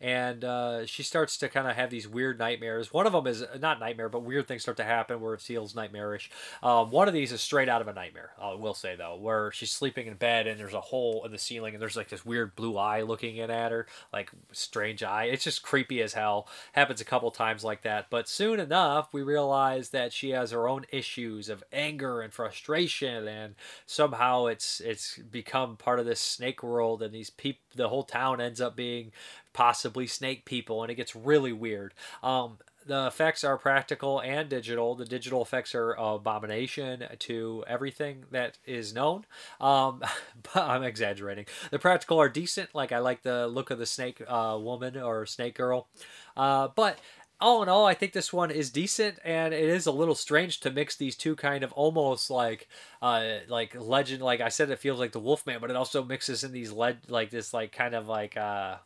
and 0.00 0.44
uh, 0.44 0.86
she 0.86 1.02
starts 1.02 1.38
to 1.38 1.48
kind 1.48 1.66
of 1.66 1.76
have 1.76 1.90
these 1.90 2.06
weird 2.06 2.38
nightmares. 2.38 2.92
One 2.92 3.06
of 3.06 3.12
them 3.12 3.26
is 3.26 3.44
not 3.60 3.80
nightmare, 3.80 4.08
but 4.08 4.22
weird 4.22 4.46
things 4.46 4.62
start 4.62 4.76
to 4.78 4.84
happen 4.84 5.20
where 5.20 5.34
it 5.34 5.40
feels 5.40 5.74
nightmarish. 5.74 6.30
Um, 6.62 6.90
one 6.90 7.08
of 7.08 7.14
these 7.14 7.32
is 7.32 7.40
straight 7.40 7.68
out 7.68 7.80
of 7.80 7.88
a 7.88 7.92
nightmare. 7.92 8.30
I 8.40 8.54
will 8.54 8.74
say 8.74 8.96
though, 8.96 9.16
where 9.16 9.50
she's 9.52 9.70
sleeping 9.70 10.06
in 10.06 10.14
bed 10.14 10.46
and 10.46 10.60
there's 10.60 10.74
a 10.74 10.80
hole 10.80 11.24
in 11.24 11.32
the 11.32 11.38
ceiling 11.38 11.74
and 11.74 11.82
there's 11.82 11.96
like 11.96 12.08
this 12.08 12.26
weird 12.26 12.54
blue 12.56 12.76
eye 12.76 13.02
looking 13.02 13.36
in 13.36 13.50
at 13.50 13.72
her, 13.72 13.86
like 14.12 14.30
strange 14.52 15.02
eye. 15.02 15.24
It's 15.24 15.44
just 15.44 15.62
creepy 15.62 16.02
as 16.02 16.14
hell. 16.14 16.48
Happens 16.72 17.00
a 17.00 17.04
couple 17.04 17.30
times 17.30 17.64
like 17.64 17.82
that, 17.82 18.06
but 18.10 18.28
soon 18.28 18.60
enough 18.60 19.12
we 19.12 19.22
realize 19.22 19.90
that 19.90 20.12
she 20.12 20.30
has 20.30 20.50
her 20.50 20.68
own 20.68 20.84
issues 20.92 21.48
of 21.48 21.64
anger 21.72 22.20
and 22.20 22.32
frustration, 22.32 23.26
and 23.28 23.54
somehow 23.86 24.46
it's 24.46 24.80
it's 24.80 25.18
become 25.18 25.76
part 25.76 26.00
of 26.00 26.06
this 26.06 26.20
snake 26.20 26.62
world, 26.62 27.02
and 27.02 27.14
these 27.14 27.30
people, 27.30 27.62
the 27.76 27.88
whole 27.88 28.04
town 28.04 28.40
ends 28.40 28.60
up 28.60 28.76
being 28.76 29.12
possibly 29.52 30.06
snake 30.06 30.44
people, 30.44 30.82
and 30.82 30.90
it 30.90 30.96
gets 30.96 31.14
really 31.16 31.52
weird. 31.52 31.94
Um, 32.22 32.58
the 32.86 33.06
effects 33.06 33.42
are 33.42 33.58
practical 33.58 34.20
and 34.20 34.48
digital. 34.48 34.94
The 34.94 35.04
digital 35.04 35.42
effects 35.42 35.74
are 35.74 35.92
abomination 35.94 37.04
to 37.18 37.64
everything 37.66 38.24
that 38.30 38.58
is 38.64 38.94
known. 38.94 39.26
Um, 39.60 40.02
but 40.54 40.62
I'm 40.62 40.84
exaggerating. 40.84 41.46
The 41.70 41.78
practical 41.78 42.20
are 42.20 42.28
decent. 42.28 42.74
Like 42.74 42.92
I 42.92 42.98
like 42.98 43.22
the 43.22 43.48
look 43.48 43.70
of 43.70 43.78
the 43.78 43.86
snake 43.86 44.22
uh, 44.26 44.56
woman 44.60 44.96
or 44.96 45.26
snake 45.26 45.56
girl. 45.56 45.88
Uh, 46.36 46.68
but 46.74 46.98
all 47.40 47.62
in 47.62 47.68
all, 47.68 47.86
I 47.86 47.94
think 47.94 48.12
this 48.12 48.32
one 48.32 48.50
is 48.50 48.70
decent, 48.70 49.18
and 49.24 49.52
it 49.52 49.68
is 49.68 49.86
a 49.86 49.92
little 49.92 50.14
strange 50.14 50.60
to 50.60 50.70
mix 50.70 50.96
these 50.96 51.16
two 51.16 51.36
kind 51.36 51.62
of 51.62 51.72
almost 51.72 52.30
like, 52.30 52.68
uh, 53.02 53.38
like 53.48 53.74
legend. 53.78 54.22
Like 54.22 54.40
I 54.40 54.48
said, 54.48 54.70
it 54.70 54.78
feels 54.78 54.98
like 54.98 55.12
the 55.12 55.20
Wolfman, 55.20 55.60
but 55.60 55.70
it 55.70 55.76
also 55.76 56.04
mixes 56.04 56.44
in 56.44 56.52
these 56.52 56.72
led 56.72 56.98
like 57.08 57.30
this 57.30 57.52
like 57.52 57.72
kind 57.72 57.94
of 57.94 58.08
like 58.08 58.36
uh 58.36 58.76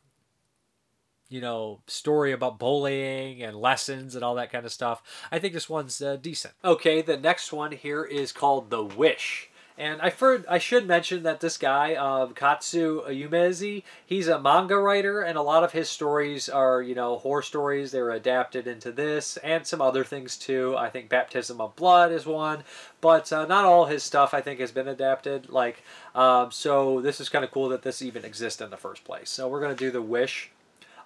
you 1.30 1.40
know, 1.40 1.80
story 1.86 2.32
about 2.32 2.59
bullying 2.59 3.40
and 3.42 3.57
lessons 3.57 4.16
and 4.16 4.24
all 4.24 4.34
that 4.34 4.51
kind 4.51 4.66
of 4.66 4.72
stuff. 4.72 5.01
I 5.30 5.38
think 5.38 5.55
this 5.55 5.70
one's 5.70 6.03
uh, 6.03 6.16
decent. 6.16 6.55
Okay, 6.64 7.01
the 7.01 7.16
next 7.16 7.53
one 7.53 7.70
here 7.70 8.05
is 8.05 8.32
called 8.32 8.68
The 8.68 8.82
Wish. 8.82 9.48
And 9.81 10.03
I 10.03 10.11
heard, 10.11 10.45
I 10.47 10.59
should 10.59 10.87
mention 10.87 11.22
that 11.22 11.41
this 11.41 11.57
guy, 11.57 11.95
uh, 11.95 12.26
Kazuo 12.26 13.07
Umezu, 13.09 13.83
he's 14.05 14.28
a 14.28 14.39
manga 14.39 14.76
writer, 14.76 15.22
and 15.22 15.39
a 15.39 15.43
lot 15.43 15.64
of 15.64 15.72
his 15.72 15.89
stories 15.89 16.51
are, 16.51 16.83
you 16.83 16.95
know, 16.95 17.16
horror 17.16 17.41
stories. 17.41 17.91
They 17.91 18.03
were 18.03 18.11
adapted 18.11 18.66
into 18.66 18.93
this 18.93 19.39
and 19.39 19.66
some 19.66 19.81
other 19.81 20.05
things 20.05 20.37
too. 20.37 20.76
I 20.76 20.91
think 20.91 21.09
Baptism 21.09 21.62
of 21.62 21.76
Blood 21.76 22.12
is 22.12 22.26
one, 22.26 22.62
but 23.01 23.33
uh, 23.33 23.47
not 23.47 23.64
all 23.64 23.87
his 23.87 24.03
stuff 24.03 24.35
I 24.35 24.43
think 24.43 24.61
has 24.61 24.70
been 24.70 24.87
adapted. 24.87 25.49
Like, 25.49 25.83
um, 26.14 26.53
so 26.53 27.01
this 27.01 27.18
is 27.18 27.31
kind 27.31 27.43
of 27.43 27.51
cool 27.51 27.70
that 27.70 27.81
this 27.81 28.03
even 28.03 28.22
exists 28.22 28.61
in 28.61 28.68
the 28.68 28.76
first 28.76 29.05
place. 29.05 29.31
So 29.31 29.49
we're 29.49 29.62
gonna 29.62 29.74
do 29.74 29.91
The 29.91 30.03
Wish. 30.03 30.51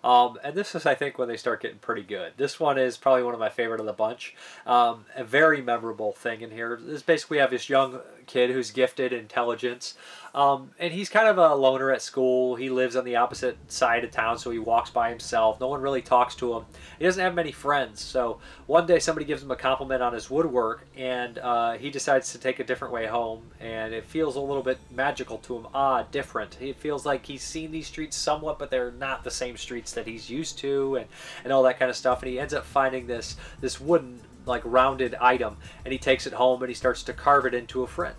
Um, 0.04 0.38
and 0.44 0.54
this 0.54 0.74
is, 0.74 0.84
I 0.84 0.94
think, 0.94 1.16
when 1.16 1.28
they 1.28 1.38
start 1.38 1.62
getting 1.62 1.78
pretty 1.78 2.02
good. 2.02 2.34
This 2.36 2.60
one 2.60 2.76
is 2.76 2.98
probably 2.98 3.22
one 3.22 3.32
of 3.32 3.40
my 3.40 3.48
favorite 3.48 3.80
of 3.80 3.86
the 3.86 3.94
bunch. 3.94 4.34
Um, 4.66 5.06
a 5.16 5.24
very 5.24 5.62
memorable 5.62 6.12
thing 6.12 6.42
in 6.42 6.50
here 6.50 6.78
is 6.86 7.02
basically 7.02 7.38
have 7.38 7.50
this 7.50 7.70
young 7.70 8.00
kid 8.26 8.50
who's 8.50 8.70
gifted 8.70 9.12
intelligence. 9.12 9.94
Um, 10.34 10.72
and 10.80 10.92
he's 10.92 11.08
kind 11.08 11.28
of 11.28 11.38
a 11.38 11.54
loner 11.54 11.92
at 11.92 12.02
school. 12.02 12.56
He 12.56 12.68
lives 12.68 12.96
on 12.96 13.04
the 13.04 13.14
opposite 13.14 13.56
side 13.70 14.02
of 14.02 14.10
town, 14.10 14.36
so 14.36 14.50
he 14.50 14.58
walks 14.58 14.90
by 14.90 15.08
himself. 15.08 15.60
No 15.60 15.68
one 15.68 15.80
really 15.80 16.02
talks 16.02 16.34
to 16.36 16.54
him. 16.54 16.64
He 16.98 17.04
doesn't 17.04 17.22
have 17.22 17.36
many 17.36 17.52
friends. 17.52 18.00
So 18.00 18.40
one 18.66 18.84
day 18.84 18.98
somebody 18.98 19.26
gives 19.26 19.44
him 19.44 19.52
a 19.52 19.56
compliment 19.56 20.02
on 20.02 20.12
his 20.12 20.28
woodwork, 20.28 20.88
and 20.96 21.38
uh, 21.38 21.74
he 21.74 21.88
decides 21.88 22.32
to 22.32 22.38
take 22.38 22.58
a 22.58 22.64
different 22.64 22.92
way 22.92 23.06
home. 23.06 23.42
And 23.60 23.94
it 23.94 24.04
feels 24.06 24.34
a 24.34 24.40
little 24.40 24.64
bit 24.64 24.78
magical 24.90 25.38
to 25.38 25.56
him, 25.56 25.68
odd, 25.72 26.10
different. 26.10 26.60
It 26.60 26.76
feels 26.76 27.06
like 27.06 27.24
he's 27.24 27.44
seen 27.44 27.70
these 27.70 27.86
streets 27.86 28.16
somewhat, 28.16 28.58
but 28.58 28.72
they're 28.72 28.90
not 28.90 29.22
the 29.22 29.30
same 29.30 29.56
streets 29.56 29.92
that 29.92 30.06
he's 30.06 30.28
used 30.28 30.58
to, 30.58 30.96
and, 30.96 31.06
and 31.44 31.52
all 31.52 31.62
that 31.62 31.78
kind 31.78 31.90
of 31.90 31.96
stuff. 31.96 32.22
And 32.22 32.32
he 32.32 32.40
ends 32.40 32.54
up 32.54 32.64
finding 32.64 33.06
this 33.06 33.36
this 33.60 33.80
wooden 33.80 34.18
like 34.46 34.62
rounded 34.64 35.14
item, 35.20 35.56
and 35.84 35.92
he 35.92 35.98
takes 35.98 36.26
it 36.26 36.32
home 36.32 36.62
and 36.62 36.68
he 36.68 36.74
starts 36.74 37.02
to 37.04 37.12
carve 37.12 37.46
it 37.46 37.54
into 37.54 37.82
a 37.82 37.86
friend. 37.86 38.16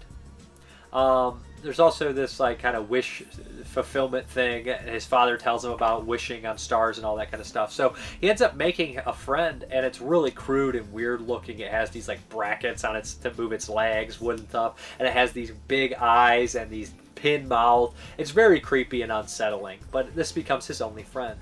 Um, 0.93 1.41
there's 1.61 1.79
also 1.79 2.13
this 2.13 2.39
like 2.39 2.59
kind 2.59 2.77
of 2.77 2.89
wish 2.89 3.23
fulfillment 3.65 4.29
thing. 4.29 4.65
His 4.85 5.05
father 5.05 5.35
tells 5.35 5.65
him 5.65 5.71
about 5.71 6.05
wishing 6.05 6.45
on 6.45 6.57
stars 6.57 6.97
and 6.97 7.05
all 7.05 7.15
that 7.17 7.31
kind 7.31 7.41
of 7.41 7.47
stuff. 7.47 7.71
So 7.73 7.95
he 8.21 8.29
ends 8.29 8.41
up 8.41 8.55
making 8.55 8.99
a 9.05 9.11
friend, 9.11 9.65
and 9.69 9.85
it's 9.85 9.99
really 9.99 10.31
crude 10.31 10.75
and 10.75 10.91
weird 10.93 11.21
looking. 11.21 11.59
It 11.59 11.71
has 11.71 11.89
these 11.89 12.07
like 12.07 12.27
brackets 12.29 12.83
on 12.83 12.95
it 12.95 13.05
to 13.23 13.33
move 13.33 13.51
its 13.51 13.67
legs, 13.67 14.21
wooden 14.21 14.47
stuff, 14.47 14.95
and 14.99 15.07
it 15.07 15.13
has 15.13 15.31
these 15.31 15.51
big 15.67 15.93
eyes 15.95 16.55
and 16.55 16.69
these 16.69 16.93
pin 17.15 17.47
mouth. 17.47 17.95
It's 18.17 18.31
very 18.31 18.59
creepy 18.59 19.01
and 19.01 19.11
unsettling. 19.11 19.79
But 19.91 20.15
this 20.15 20.31
becomes 20.31 20.67
his 20.67 20.81
only 20.81 21.03
friend 21.03 21.39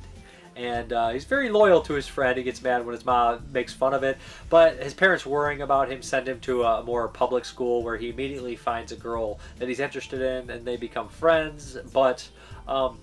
and 0.55 0.93
uh, 0.93 1.09
he's 1.09 1.25
very 1.25 1.49
loyal 1.49 1.81
to 1.81 1.93
his 1.93 2.07
friend. 2.07 2.37
He 2.37 2.43
gets 2.43 2.61
mad 2.61 2.85
when 2.85 2.93
his 2.93 3.05
mom 3.05 3.45
makes 3.51 3.73
fun 3.73 3.93
of 3.93 4.03
it, 4.03 4.17
but 4.49 4.77
his 4.81 4.93
parents 4.93 5.25
worrying 5.25 5.61
about 5.61 5.91
him 5.91 6.01
send 6.01 6.27
him 6.27 6.39
to 6.41 6.63
a 6.63 6.83
more 6.83 7.07
public 7.07 7.45
school 7.45 7.83
where 7.83 7.97
he 7.97 8.09
immediately 8.09 8.55
finds 8.55 8.91
a 8.91 8.95
girl 8.95 9.39
that 9.59 9.67
he's 9.67 9.79
interested 9.79 10.21
in, 10.21 10.49
and 10.49 10.65
they 10.65 10.77
become 10.77 11.09
friends. 11.09 11.77
But 11.91 12.27
um, 12.67 12.99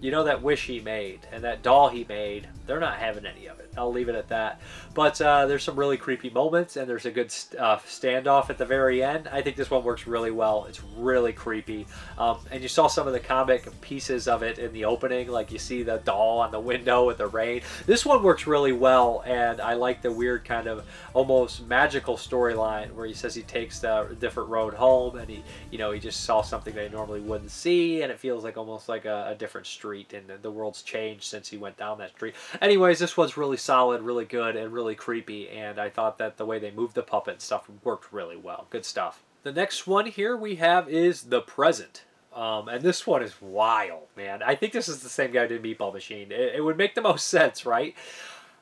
you 0.00 0.10
know 0.10 0.24
that 0.24 0.42
wish 0.42 0.66
he 0.66 0.80
made 0.80 1.20
and 1.32 1.44
that 1.44 1.62
doll 1.62 1.88
he 1.88 2.04
made, 2.08 2.48
they're 2.66 2.80
not 2.80 2.98
having 2.98 3.26
any 3.26 3.46
of 3.46 3.58
it. 3.58 3.63
I'll 3.76 3.92
leave 3.92 4.08
it 4.08 4.14
at 4.14 4.28
that. 4.28 4.60
But 4.94 5.20
uh, 5.20 5.46
there's 5.46 5.62
some 5.62 5.76
really 5.76 5.96
creepy 5.96 6.30
moments, 6.30 6.76
and 6.76 6.88
there's 6.88 7.06
a 7.06 7.10
good 7.10 7.32
uh, 7.58 7.78
standoff 7.78 8.50
at 8.50 8.58
the 8.58 8.64
very 8.64 9.02
end. 9.02 9.28
I 9.28 9.42
think 9.42 9.56
this 9.56 9.70
one 9.70 9.84
works 9.84 10.06
really 10.06 10.30
well. 10.30 10.66
It's 10.68 10.82
really 10.96 11.32
creepy. 11.32 11.86
Um, 12.18 12.38
and 12.50 12.62
you 12.62 12.68
saw 12.68 12.86
some 12.86 13.06
of 13.06 13.12
the 13.12 13.20
comic 13.20 13.68
pieces 13.80 14.28
of 14.28 14.42
it 14.42 14.58
in 14.58 14.72
the 14.72 14.84
opening, 14.84 15.28
like 15.28 15.50
you 15.50 15.58
see 15.58 15.82
the 15.82 15.98
doll 16.04 16.38
on 16.40 16.50
the 16.50 16.60
window 16.60 17.06
with 17.06 17.18
the 17.18 17.26
rain. 17.26 17.62
This 17.86 18.06
one 18.06 18.22
works 18.22 18.46
really 18.46 18.72
well, 18.72 19.22
and 19.26 19.60
I 19.60 19.74
like 19.74 20.02
the 20.02 20.12
weird 20.12 20.44
kind 20.44 20.66
of 20.66 20.84
almost 21.12 21.66
magical 21.66 22.16
storyline 22.16 22.92
where 22.92 23.06
he 23.06 23.14
says 23.14 23.34
he 23.34 23.42
takes 23.42 23.80
the 23.80 24.16
different 24.20 24.48
road 24.48 24.74
home, 24.74 25.16
and 25.16 25.28
he, 25.28 25.42
you 25.70 25.78
know, 25.78 25.90
he 25.90 26.00
just 26.00 26.24
saw 26.24 26.42
something 26.42 26.74
they 26.74 26.88
normally 26.88 27.20
wouldn't 27.20 27.50
see, 27.50 28.02
and 28.02 28.12
it 28.12 28.18
feels 28.18 28.44
like 28.44 28.56
almost 28.56 28.88
like 28.88 29.04
a, 29.04 29.28
a 29.30 29.34
different 29.34 29.66
street, 29.66 30.12
and 30.12 30.30
the 30.42 30.50
world's 30.50 30.82
changed 30.82 31.24
since 31.24 31.48
he 31.48 31.56
went 31.56 31.76
down 31.76 31.98
that 31.98 32.10
street. 32.10 32.34
Anyways, 32.60 32.98
this 32.98 33.16
one's 33.16 33.36
really 33.36 33.56
solid, 33.64 34.02
really 34.02 34.24
good, 34.24 34.56
and 34.56 34.72
really 34.72 34.94
creepy. 34.94 35.48
And 35.48 35.80
I 35.80 35.88
thought 35.88 36.18
that 36.18 36.36
the 36.36 36.46
way 36.46 36.58
they 36.58 36.70
moved 36.70 36.94
the 36.94 37.02
puppet 37.02 37.40
stuff 37.42 37.68
worked 37.82 38.12
really 38.12 38.36
well. 38.36 38.66
Good 38.70 38.84
stuff. 38.84 39.22
The 39.42 39.52
next 39.52 39.86
one 39.86 40.06
here 40.06 40.36
we 40.36 40.56
have 40.56 40.88
is 40.88 41.24
The 41.24 41.40
Present. 41.40 42.04
Um, 42.34 42.68
and 42.68 42.82
this 42.82 43.06
one 43.06 43.22
is 43.22 43.40
wild, 43.40 44.08
man. 44.16 44.42
I 44.42 44.54
think 44.54 44.72
this 44.72 44.88
is 44.88 45.00
the 45.00 45.08
same 45.08 45.30
guy 45.30 45.46
who 45.46 45.58
did 45.58 45.62
Meatball 45.62 45.92
Machine. 45.92 46.32
It, 46.32 46.56
it 46.56 46.64
would 46.64 46.76
make 46.76 46.94
the 46.94 47.00
most 47.00 47.26
sense, 47.28 47.64
right? 47.64 47.94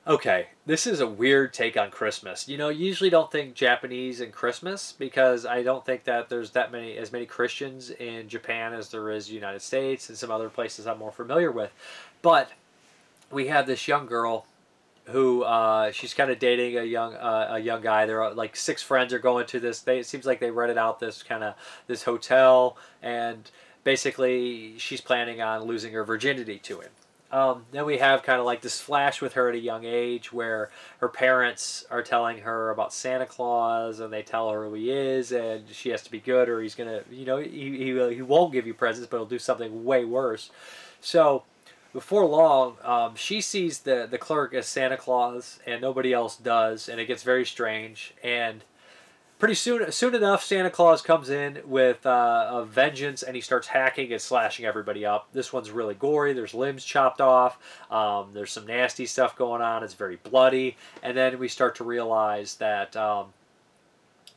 Okay, 0.05 0.49
this 0.67 0.85
is 0.87 0.99
a 0.99 1.07
weird 1.07 1.55
take 1.55 1.77
on 1.77 1.93
Christmas. 1.93 2.49
You 2.49 2.59
know, 2.59 2.69
you 2.69 2.87
usually 2.87 3.09
don't 3.09 3.31
think 3.31 3.55
Japanese 3.55 4.21
and 4.21 4.33
Christmas 4.33 4.93
because 4.93 5.47
I 5.47 5.63
don't 5.63 5.87
think 5.87 6.05
that 6.05 6.29
there's 6.29 6.51
that 6.51 6.73
many 6.73 6.97
as 6.97 7.13
many 7.13 7.25
Christians 7.25 7.91
in 7.91 8.29
Japan 8.29 8.75
as 8.75 8.89
there 8.89 9.11
is 9.11 9.31
United 9.31 9.63
States 9.63 10.09
and 10.09 10.19
some 10.19 10.33
other 10.33 10.49
places 10.49 10.89
I'm 10.89 10.99
more 10.99 11.13
familiar 11.13 11.53
with. 11.53 11.73
But 12.21 12.51
we 13.31 13.47
have 13.47 13.69
this 13.69 13.87
young 13.87 14.07
girl 14.07 14.45
who 15.07 15.43
uh, 15.43 15.91
she's 15.91 16.15
kind 16.15 16.31
of 16.31 16.39
dating 16.39 16.79
a 16.79 16.85
young 16.85 17.15
uh, 17.15 17.49
a 17.51 17.59
young 17.59 17.81
guy. 17.81 18.07
They're 18.07 18.23
uh, 18.23 18.35
like 18.35 18.57
six 18.57 18.83
friends 18.83 19.13
are 19.13 19.19
going 19.19 19.47
to 19.47 19.61
this. 19.61 19.81
They, 19.81 19.99
it 19.99 20.07
seems 20.07 20.27
like 20.27 20.41
they 20.41 20.51
rented 20.51 20.79
out 20.79 21.01
this 21.01 21.23
kind 21.23 21.43
of 21.43 21.55
this 21.87 22.05
hotel, 22.05 22.77
and 23.03 23.51
basically 23.85 24.79
she's 24.79 25.01
planning 25.01 25.41
on 25.41 25.63
losing 25.63 25.93
her 25.93 26.05
virginity 26.05 26.59
to 26.61 26.81
him. 26.81 26.91
Um, 27.33 27.65
then 27.73 27.87
we 27.87 27.97
have 27.97 28.23
kind 28.23 28.39
of 28.39 28.45
like 28.45 28.61
this 28.61 28.79
flash 28.79 29.23
with 29.23 29.33
her 29.33 29.49
at 29.49 29.55
a 29.55 29.59
young 29.59 29.85
age 29.87 30.35
where 30.35 30.71
her 30.99 31.09
parents 31.09 31.87
are 31.91 32.03
telling 32.03 32.39
her 32.39 32.71
about 32.71 32.93
Santa 32.93 33.25
Claus 33.25 34.01
and 34.01 34.13
they 34.13 34.23
tell 34.23 34.51
her 34.51 34.67
who 34.67 34.75
he 34.75 34.91
is 34.91 35.33
and 35.33 35.65
she 35.71 35.89
has 35.89 36.03
to 36.03 36.11
be 36.11 36.21
good 36.21 36.51
or 36.51 36.61
he's 36.61 36.75
gonna 36.75 37.01
you 37.11 37.25
know 37.25 37.39
he, 37.39 37.49
he, 37.49 38.15
he 38.15 38.21
won't 38.21 38.53
give 38.53 38.67
you 38.67 38.75
presents 38.75 39.09
but 39.09 39.17
he'll 39.17 39.25
do 39.25 39.39
something 39.39 39.83
way 39.83 40.05
worse. 40.05 40.51
So 41.01 41.45
before 41.93 42.25
long, 42.25 42.77
um, 42.83 43.15
she 43.17 43.41
sees 43.41 43.81
the 43.81 44.07
the 44.11 44.19
clerk 44.19 44.55
as 44.55 44.67
Santa 44.67 44.97
Claus, 44.97 45.61
and 45.67 45.81
nobody 45.81 46.13
else 46.13 46.37
does, 46.37 46.89
and 46.89 47.01
it 47.01 47.07
gets 47.07 47.23
very 47.23 47.45
strange. 47.45 48.15
And 48.23 48.65
pretty 49.39 49.55
soon, 49.55 49.91
soon 49.91 50.15
enough, 50.15 50.45
Santa 50.45 50.71
Claus 50.71 51.03
comes 51.03 51.29
in 51.29 51.61
with 51.67 52.07
uh, 52.07 52.49
a 52.53 52.65
vengeance, 52.65 53.23
and 53.23 53.35
he 53.35 53.43
starts 53.43 53.67
hacking 53.67 54.13
and 54.13 54.21
slashing 54.21 54.65
everybody 54.65 55.05
up. 55.05 55.29
This 55.33 55.53
one's 55.53 55.71
really 55.71 55.95
gory. 55.95 56.33
There's 56.33 56.55
limbs 56.55 56.85
chopped 56.85 57.21
off. 57.21 57.59
Um, 57.91 58.31
there's 58.33 58.53
some 58.53 58.67
nasty 58.67 59.05
stuff 59.05 59.37
going 59.37 59.61
on. 59.61 59.83
It's 59.83 59.95
very 59.95 60.17
bloody, 60.17 60.77
and 61.03 61.17
then 61.17 61.39
we 61.39 61.49
start 61.49 61.75
to 61.77 61.85
realize 61.85 62.55
that 62.55 62.97
um, 62.97 63.33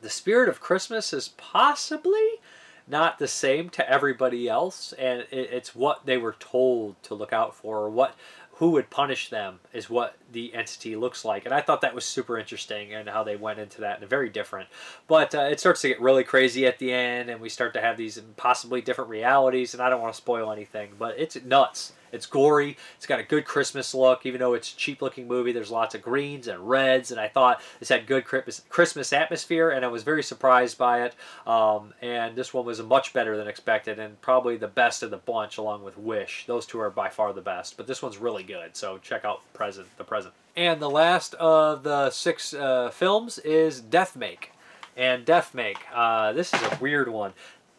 the 0.02 0.10
spirit 0.10 0.48
of 0.48 0.60
Christmas 0.60 1.12
is 1.12 1.28
possibly 1.36 2.40
not 2.88 3.18
the 3.18 3.28
same 3.28 3.68
to 3.70 3.88
everybody 3.88 4.48
else, 4.48 4.92
and 4.92 5.20
it, 5.30 5.50
it's 5.52 5.74
what 5.74 6.06
they 6.06 6.16
were 6.16 6.36
told 6.38 7.02
to 7.04 7.14
look 7.14 7.32
out 7.32 7.54
for, 7.54 7.78
or 7.78 7.90
what 7.90 8.14
who 8.56 8.70
would 8.70 8.88
punish 8.88 9.28
them 9.28 9.60
is 9.74 9.90
what 9.90 10.16
the 10.32 10.54
entity 10.54 10.96
looks 10.96 11.26
like. 11.26 11.44
And 11.44 11.54
I 11.54 11.60
thought 11.60 11.82
that 11.82 11.94
was 11.94 12.06
super 12.06 12.38
interesting 12.38 12.94
and 12.94 13.06
how 13.06 13.22
they 13.22 13.36
went 13.36 13.58
into 13.58 13.82
that 13.82 14.00
and 14.00 14.08
very 14.08 14.30
different. 14.30 14.70
But 15.06 15.34
uh, 15.34 15.42
it 15.42 15.60
starts 15.60 15.82
to 15.82 15.88
get 15.88 16.00
really 16.00 16.24
crazy 16.24 16.66
at 16.66 16.78
the 16.78 16.90
end, 16.90 17.28
and 17.28 17.38
we 17.38 17.50
start 17.50 17.74
to 17.74 17.82
have 17.82 17.98
these 17.98 18.18
possibly 18.38 18.80
different 18.80 19.10
realities. 19.10 19.74
And 19.74 19.82
I 19.82 19.90
don't 19.90 20.00
want 20.00 20.14
to 20.14 20.16
spoil 20.16 20.50
anything, 20.50 20.92
but 20.98 21.18
it's 21.18 21.36
nuts. 21.44 21.92
It's 22.12 22.26
gory. 22.26 22.76
It's 22.96 23.06
got 23.06 23.20
a 23.20 23.22
good 23.22 23.44
Christmas 23.44 23.94
look, 23.94 24.26
even 24.26 24.40
though 24.40 24.54
it's 24.54 24.72
a 24.72 24.76
cheap 24.76 25.02
looking 25.02 25.26
movie. 25.26 25.52
There's 25.52 25.70
lots 25.70 25.94
of 25.94 26.02
greens 26.02 26.48
and 26.48 26.68
reds, 26.68 27.10
and 27.10 27.20
I 27.20 27.28
thought 27.28 27.60
this 27.78 27.88
had 27.88 28.06
good 28.06 28.24
Christmas 28.24 29.12
atmosphere, 29.12 29.70
and 29.70 29.84
I 29.84 29.88
was 29.88 30.02
very 30.02 30.22
surprised 30.22 30.78
by 30.78 31.02
it. 31.02 31.14
Um, 31.46 31.94
and 32.02 32.36
this 32.36 32.54
one 32.54 32.64
was 32.64 32.82
much 32.82 33.12
better 33.12 33.36
than 33.36 33.48
expected, 33.48 33.98
and 33.98 34.20
probably 34.20 34.56
the 34.56 34.68
best 34.68 35.02
of 35.02 35.10
the 35.10 35.16
bunch, 35.16 35.58
along 35.58 35.84
with 35.84 35.98
Wish. 35.98 36.46
Those 36.46 36.66
two 36.66 36.80
are 36.80 36.90
by 36.90 37.08
far 37.08 37.32
the 37.32 37.40
best, 37.40 37.76
but 37.76 37.86
this 37.86 38.02
one's 38.02 38.18
really 38.18 38.42
good. 38.42 38.76
So 38.76 38.98
check 38.98 39.24
out 39.24 39.40
Present, 39.52 39.88
the 39.98 40.04
Present. 40.04 40.34
And 40.56 40.80
the 40.80 40.90
last 40.90 41.34
of 41.34 41.82
the 41.82 42.10
six 42.10 42.54
uh, 42.54 42.90
films 42.90 43.38
is 43.38 43.80
Deathmake. 43.80 44.52
And 44.96 45.26
Deathmake, 45.26 45.76
uh, 45.94 46.32
this 46.32 46.54
is 46.54 46.62
a 46.62 46.78
weird 46.80 47.08
one. 47.08 47.34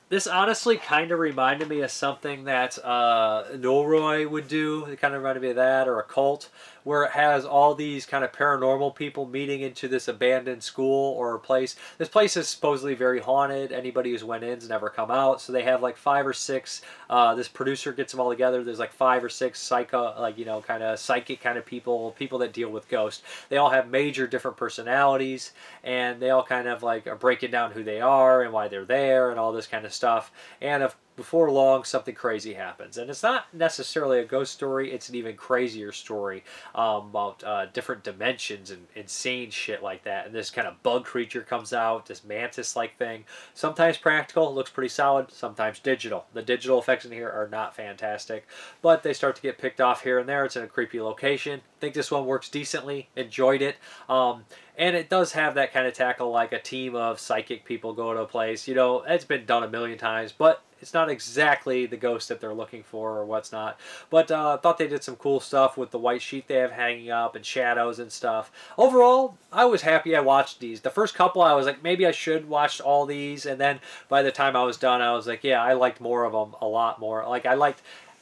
This 0.09 0.25
honestly 0.25 0.77
kind 0.77 1.11
of 1.11 1.19
reminded 1.19 1.67
me 1.67 1.81
of 1.81 1.91
something 1.91 2.45
that 2.45 2.79
uh, 2.83 3.43
Noroi 3.53 4.29
would 4.29 4.47
do. 4.47 4.85
It 4.85 5.01
kind 5.01 5.13
of 5.13 5.21
reminded 5.21 5.41
me 5.43 5.49
of 5.49 5.57
that, 5.57 5.87
or 5.87 5.99
a 5.99 6.03
cult 6.03 6.49
where 6.87 7.03
it 7.03 7.11
has 7.11 7.43
all 7.43 7.75
these 7.75 8.05
kind 8.05 8.23
of 8.23 8.31
paranormal 8.31 8.95
people 8.95 9.27
meeting 9.27 9.59
into 9.59 9.89
this 9.89 10.07
abandoned 10.07 10.63
school 10.63 11.13
or 11.15 11.37
place. 11.37 11.75
This 11.97 12.07
place 12.07 12.37
is 12.37 12.47
supposedly 12.47 12.95
very 12.95 13.19
haunted. 13.19 13.73
Anybody 13.73 14.11
who's 14.11 14.23
went 14.23 14.45
in's 14.45 14.69
never 14.69 14.89
come 14.89 15.11
out. 15.11 15.41
So 15.41 15.51
they 15.51 15.63
have 15.63 15.81
like 15.81 15.97
five 15.97 16.25
or 16.25 16.31
six. 16.31 16.81
Uh, 17.09 17.35
this 17.35 17.49
producer 17.49 17.91
gets 17.91 18.13
them 18.13 18.21
all 18.21 18.29
together. 18.29 18.63
There's 18.63 18.79
like 18.79 18.93
five 18.93 19.21
or 19.21 19.27
six 19.27 19.59
psycho, 19.59 20.15
like 20.17 20.37
you 20.37 20.45
know, 20.45 20.61
kind 20.61 20.81
of 20.81 20.97
psychic 20.97 21.41
kind 21.41 21.57
of 21.57 21.65
people, 21.65 22.15
people 22.17 22.39
that 22.39 22.53
deal 22.53 22.69
with 22.69 22.87
ghosts. 22.87 23.21
They 23.49 23.57
all 23.57 23.69
have 23.69 23.89
major 23.89 24.25
different 24.25 24.55
personalities, 24.55 25.51
and 25.83 26.21
they 26.21 26.29
all 26.29 26.43
kind 26.43 26.69
of 26.69 26.83
like 26.83 27.05
are 27.05 27.17
breaking 27.17 27.51
down 27.51 27.73
who 27.73 27.83
they 27.83 27.99
are 27.99 28.43
and 28.43 28.53
why 28.53 28.69
they're 28.69 28.85
there 28.85 29.29
and 29.29 29.37
all 29.37 29.51
this 29.51 29.67
kind 29.67 29.85
of 29.85 29.93
stuff. 29.93 30.31
And 30.61 30.83
of 30.83 30.95
before 31.17 31.51
long 31.51 31.83
something 31.83 32.15
crazy 32.15 32.53
happens. 32.53 32.97
And 32.97 33.09
it's 33.09 33.23
not 33.23 33.53
necessarily 33.53 34.19
a 34.19 34.25
ghost 34.25 34.53
story 34.53 34.91
it's 34.93 35.09
an 35.09 35.15
even 35.15 35.35
crazier 35.35 35.91
story 35.91 36.45
um, 36.73 37.07
about 37.07 37.43
uh, 37.43 37.65
different 37.65 38.03
dimensions 38.03 38.71
and 38.71 38.87
insane 38.95 39.49
shit 39.49 39.83
like 39.83 40.03
that. 40.03 40.27
And 40.27 40.33
this 40.33 40.49
kind 40.49 40.67
of 40.67 40.81
bug 40.83 41.03
creature 41.03 41.41
comes 41.41 41.73
out 41.73 42.05
this 42.05 42.23
mantis 42.23 42.75
like 42.75 42.97
thing. 42.97 43.25
Sometimes 43.53 43.97
practical 43.97 44.53
looks 44.53 44.69
pretty 44.69 44.89
solid 44.89 45.31
sometimes 45.31 45.79
digital. 45.79 46.27
The 46.33 46.43
digital 46.43 46.79
effects 46.79 47.03
in 47.03 47.11
here 47.11 47.29
are 47.29 47.49
not 47.51 47.75
fantastic 47.75 48.47
but 48.81 49.03
they 49.03 49.13
start 49.13 49.35
to 49.35 49.41
get 49.41 49.57
picked 49.57 49.81
off 49.81 50.03
here 50.03 50.19
and 50.19 50.29
there. 50.29 50.45
It's 50.45 50.55
in 50.55 50.63
a 50.63 50.67
creepy 50.67 51.01
location. 51.01 51.61
Think 51.79 51.95
this 51.95 52.11
one 52.11 52.25
works 52.25 52.49
decently 52.49 53.09
enjoyed 53.15 53.61
it. 53.61 53.77
Um, 54.07 54.45
and 54.77 54.95
it 54.95 55.09
does 55.09 55.31
have 55.33 55.55
that 55.55 55.73
kind 55.73 55.87
of 55.87 55.93
tackle 55.93 56.29
like 56.29 56.53
a 56.53 56.59
team 56.59 56.95
of 56.95 57.19
psychic 57.19 57.65
people 57.65 57.93
go 57.93 58.13
to 58.13 58.21
a 58.21 58.25
place. 58.27 58.67
You 58.67 58.75
know 58.75 59.01
it's 59.01 59.25
been 59.25 59.45
done 59.45 59.63
a 59.63 59.69
million 59.69 59.97
times 59.97 60.31
but 60.31 60.61
it's 60.79 60.93
not 60.93 61.09
exactly 61.09 61.85
the 61.85 61.97
ghost 61.97 62.29
that 62.29 62.39
they're 62.39 62.53
looking 62.53 62.83
for 62.83 63.17
or 63.17 63.25
what's 63.25 63.51
not. 63.51 63.79
But 64.09 64.31
uh, 64.31 64.53
I 64.53 64.57
thought 64.57 64.77
they 64.77 64.87
did 64.87 65.03
some 65.03 65.15
cool 65.15 65.39
stuff 65.39 65.77
with 65.77 65.91
the 65.91 65.99
white 65.99 66.21
sheet 66.21 66.47
they 66.47 66.55
have 66.55 66.71
hanging 66.71 67.09
up 67.09 67.35
and 67.35 67.45
shadows 67.45 67.99
and 67.99 68.11
stuff. 68.11 68.51
Overall, 68.77 69.37
I 69.51 69.65
was 69.65 69.81
happy 69.81 70.15
I 70.15 70.19
watched 70.21 70.59
these. 70.59 70.81
The 70.81 70.89
first 70.89 71.15
couple, 71.15 71.41
I 71.41 71.53
was 71.53 71.65
like, 71.65 71.83
maybe 71.83 72.05
I 72.05 72.11
should 72.11 72.49
watch 72.49 72.79
all 72.81 73.05
these. 73.05 73.45
And 73.45 73.59
then 73.59 73.79
by 74.09 74.21
the 74.21 74.31
time 74.31 74.55
I 74.55 74.63
was 74.63 74.77
done, 74.77 75.01
I 75.01 75.13
was 75.13 75.27
like, 75.27 75.43
yeah, 75.43 75.61
I 75.61 75.73
liked 75.73 76.01
more 76.01 76.23
of 76.23 76.33
them 76.33 76.55
a 76.61 76.67
lot 76.67 76.99
more. 76.99 77.27
Like, 77.27 77.45
I 77.45 77.55
liked 77.55 77.81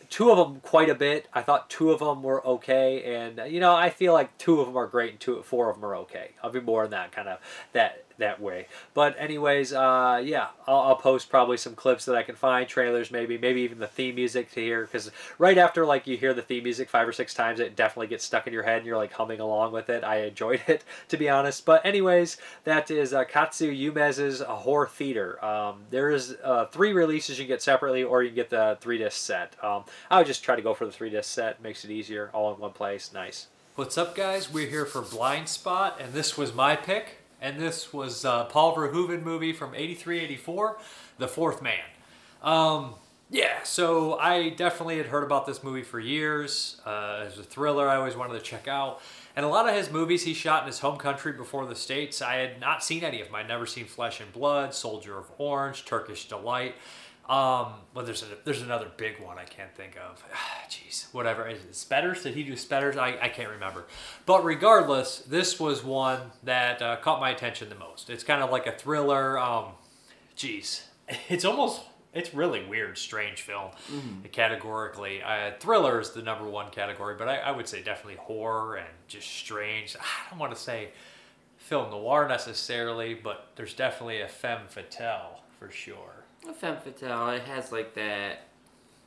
two 0.09 0.31
of 0.31 0.37
them 0.37 0.61
quite 0.61 0.89
a 0.89 0.95
bit. 0.95 1.27
I 1.33 1.41
thought 1.41 1.69
two 1.69 1.91
of 1.91 1.99
them 1.99 2.23
were 2.23 2.45
okay, 2.45 3.15
and 3.15 3.51
you 3.51 3.59
know 3.59 3.75
I 3.75 3.89
feel 3.89 4.13
like 4.13 4.37
two 4.37 4.61
of 4.61 4.67
them 4.67 4.77
are 4.77 4.87
great 4.87 5.11
and 5.11 5.19
two 5.19 5.41
four 5.43 5.69
of 5.69 5.75
them 5.75 5.85
are 5.85 5.95
okay. 5.97 6.31
I'll 6.43 6.51
be 6.51 6.61
more 6.61 6.85
in 6.85 6.91
that 6.91 7.11
kind 7.11 7.27
of 7.27 7.39
that 7.73 8.04
that 8.17 8.41
way. 8.41 8.67
But 8.93 9.15
anyways, 9.19 9.73
uh, 9.73 10.21
yeah, 10.23 10.47
I'll, 10.67 10.79
I'll 10.79 10.95
post 10.95 11.29
probably 11.29 11.57
some 11.57 11.75
clips 11.75 12.05
that 12.05 12.15
I 12.15 12.23
can 12.23 12.35
find, 12.35 12.67
trailers 12.67 13.11
maybe, 13.11 13.37
maybe 13.37 13.61
even 13.61 13.79
the 13.79 13.87
theme 13.87 14.15
music 14.15 14.51
to 14.51 14.59
hear. 14.59 14.81
Because 14.81 15.11
right 15.37 15.57
after 15.57 15.85
like 15.85 16.07
you 16.07 16.17
hear 16.17 16.33
the 16.33 16.41
theme 16.41 16.63
music 16.63 16.89
five 16.89 17.07
or 17.07 17.13
six 17.13 17.33
times, 17.33 17.59
it 17.59 17.75
definitely 17.75 18.07
gets 18.07 18.23
stuck 18.23 18.47
in 18.47 18.53
your 18.53 18.63
head 18.63 18.77
and 18.77 18.85
you're 18.85 18.97
like 18.97 19.13
humming 19.13 19.39
along 19.39 19.71
with 19.71 19.89
it. 19.89 20.03
I 20.03 20.21
enjoyed 20.21 20.61
it 20.67 20.83
to 21.09 21.17
be 21.17 21.29
honest. 21.29 21.65
But 21.65 21.85
anyways, 21.85 22.37
that 22.63 22.89
is 22.91 23.13
uh, 23.13 23.25
Kazuo 23.25 23.93
Umezu's 23.93 24.41
A 24.41 24.55
Horror 24.55 24.87
Theater. 24.87 25.43
Um, 25.43 25.83
there's 25.89 26.33
uh, 26.43 26.65
three 26.65 26.93
releases 26.93 27.37
you 27.39 27.45
can 27.45 27.53
get 27.53 27.61
separately, 27.61 28.03
or 28.03 28.23
you 28.23 28.29
can 28.29 28.35
get 28.35 28.49
the 28.49 28.77
three 28.81 28.97
disc 28.97 29.17
set. 29.17 29.55
Um, 29.63 29.83
I 30.09 30.17
would 30.17 30.27
just 30.27 30.43
try 30.43 30.55
to 30.55 30.61
go 30.61 30.73
for 30.73 30.85
the 30.85 30.91
three 30.91 31.09
disc 31.09 31.31
set. 31.31 31.61
Makes 31.61 31.85
it 31.85 31.91
easier, 31.91 32.29
all 32.33 32.53
in 32.53 32.59
one 32.59 32.71
place. 32.71 33.11
Nice. 33.13 33.47
What's 33.75 33.97
up, 33.97 34.15
guys? 34.15 34.49
We're 34.49 34.69
here 34.69 34.85
for 34.85 35.01
Blind 35.01 35.49
Spot, 35.49 35.99
and 35.99 36.13
this 36.13 36.37
was 36.37 36.53
my 36.53 36.77
pick. 36.77 37.17
And 37.45 37.59
this 37.59 37.93
was 37.93 38.25
uh, 38.25 38.45
Paul 38.45 38.75
Verhoeven 38.75 39.21
movie 39.21 39.53
from 39.53 39.75
83 39.75 40.19
84, 40.19 40.79
The 41.19 41.27
Fourth 41.27 41.61
Man. 41.61 41.77
Um, 42.41 42.95
yeah, 43.29 43.61
so 43.61 44.17
I 44.17 44.49
definitely 44.49 44.97
had 44.97 45.05
heard 45.05 45.23
about 45.23 45.45
this 45.45 45.63
movie 45.63 45.83
for 45.83 45.99
years. 45.99 46.81
Uh, 46.87 47.25
as 47.27 47.37
a 47.37 47.43
thriller 47.43 47.87
I 47.87 47.97
always 47.97 48.15
wanted 48.15 48.33
to 48.33 48.39
check 48.39 48.67
out. 48.67 48.99
And 49.35 49.45
a 49.45 49.47
lot 49.47 49.69
of 49.69 49.75
his 49.75 49.91
movies 49.91 50.23
he 50.23 50.33
shot 50.33 50.63
in 50.63 50.67
his 50.67 50.79
home 50.79 50.97
country 50.97 51.33
before 51.33 51.67
the 51.67 51.75
States, 51.75 52.19
I 52.19 52.37
had 52.37 52.59
not 52.59 52.83
seen 52.83 53.03
any 53.03 53.21
of 53.21 53.27
them. 53.27 53.35
I'd 53.35 53.47
never 53.47 53.67
seen 53.67 53.85
Flesh 53.85 54.19
and 54.21 54.33
Blood, 54.33 54.73
Soldier 54.73 55.15
of 55.15 55.29
Orange, 55.37 55.85
Turkish 55.85 56.27
Delight. 56.27 56.73
Um, 57.27 57.73
well, 57.95 58.05
there's 58.05 58.21
a, 58.21 58.27
there's 58.43 58.61
another 58.61 58.87
big 58.97 59.19
one 59.19 59.39
I 59.39 59.45
can't 59.45 59.73
think 59.75 59.97
of. 59.97 60.23
Jeez, 60.69 61.11
whatever. 61.11 61.47
Is 61.47 61.63
it 61.63 61.75
Spetters? 61.75 62.21
Did 62.23 62.35
he 62.35 62.43
do 62.43 62.55
Spetters? 62.55 62.97
I, 62.97 63.17
I 63.19 63.29
can't 63.29 63.49
remember. 63.49 63.85
But 64.25 64.45
regardless, 64.45 65.19
this 65.19 65.59
was 65.59 65.83
one 65.83 66.19
that 66.43 66.81
uh, 66.81 66.97
caught 66.97 67.19
my 67.19 67.31
attention 67.31 67.69
the 67.69 67.75
most. 67.75 68.09
It's 68.11 68.23
kind 68.23 68.43
of 68.43 68.51
like 68.51 68.67
a 68.67 68.73
thriller. 68.73 69.39
Um, 69.39 69.71
jeez, 70.37 70.83
it's 71.29 71.45
almost 71.45 71.81
it's 72.15 72.33
really 72.33 72.63
weird, 72.63 72.97
strange 72.97 73.41
film. 73.41 73.71
Mm-hmm. 73.91 74.27
Categorically, 74.31 75.21
uh, 75.21 75.51
thriller 75.59 75.99
is 75.99 76.11
the 76.11 76.21
number 76.21 76.45
one 76.45 76.71
category, 76.71 77.15
but 77.17 77.27
I, 77.27 77.37
I 77.37 77.51
would 77.51 77.67
say 77.67 77.83
definitely 77.83 78.15
horror 78.15 78.77
and 78.77 78.87
just 79.07 79.27
strange. 79.27 79.95
I 79.99 80.29
don't 80.29 80.39
want 80.39 80.55
to 80.55 80.59
say 80.59 80.89
film 81.57 81.91
noir 81.91 82.27
necessarily, 82.27 83.15
but 83.15 83.49
there's 83.55 83.73
definitely 83.73 84.21
a 84.21 84.27
femme 84.27 84.67
fatale 84.69 85.41
for 85.59 85.69
sure. 85.71 86.14
A 86.47 86.53
femme 86.53 86.77
fatale. 86.77 87.29
It 87.29 87.43
has 87.43 87.71
like 87.71 87.95
that 87.95 88.47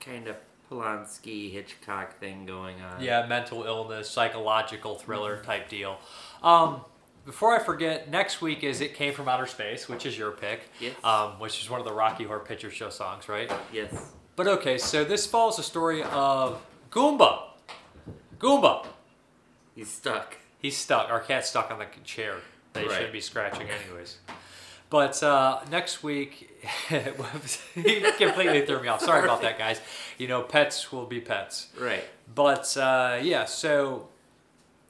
kind 0.00 0.26
of 0.26 0.36
Polanski 0.70 1.50
Hitchcock 1.52 2.18
thing 2.18 2.46
going 2.46 2.80
on. 2.80 3.02
Yeah, 3.02 3.26
mental 3.26 3.64
illness, 3.64 4.10
psychological 4.10 4.96
thriller 4.96 5.36
mm-hmm. 5.36 5.46
type 5.46 5.68
deal. 5.68 5.98
Um, 6.42 6.82
before 7.24 7.54
I 7.54 7.62
forget, 7.62 8.10
next 8.10 8.40
week 8.40 8.64
is 8.64 8.80
"It 8.80 8.94
Came 8.94 9.12
from 9.14 9.28
Outer 9.28 9.46
Space," 9.46 9.88
which 9.88 10.04
is 10.04 10.18
your 10.18 10.30
pick. 10.32 10.62
Yes. 10.80 10.94
Um, 11.04 11.38
which 11.38 11.60
is 11.60 11.70
one 11.70 11.80
of 11.80 11.86
the 11.86 11.92
Rocky 11.92 12.24
Horror 12.24 12.40
Picture 12.40 12.70
Show 12.70 12.90
songs, 12.90 13.28
right? 13.28 13.50
Yes. 13.72 14.12
But 14.34 14.46
okay, 14.46 14.78
so 14.78 15.04
this 15.04 15.26
follows 15.26 15.56
the 15.56 15.62
story 15.62 16.02
of 16.02 16.60
Goomba. 16.90 17.42
Goomba. 18.38 18.86
He's 19.74 19.90
stuck. 19.90 20.36
He's 20.58 20.76
stuck. 20.76 21.10
Our 21.10 21.20
cat's 21.20 21.48
stuck 21.48 21.70
on 21.70 21.78
the 21.78 21.86
chair. 22.04 22.36
They 22.72 22.86
right. 22.86 23.00
should 23.00 23.12
be 23.12 23.20
scratching 23.20 23.68
anyways. 23.68 24.18
But 24.90 25.22
uh, 25.22 25.60
next 25.70 26.02
week, 26.02 26.50
he 26.88 27.00
completely 28.18 28.64
threw 28.64 28.80
me 28.80 28.88
off. 28.88 29.02
Sorry 29.02 29.22
about 29.22 29.42
that, 29.42 29.58
guys. 29.58 29.80
You 30.16 30.28
know, 30.28 30.42
pets 30.42 30.90
will 30.90 31.06
be 31.06 31.20
pets. 31.20 31.68
Right. 31.78 32.04
But 32.34 32.74
uh, 32.76 33.18
yeah, 33.22 33.44
so 33.44 34.08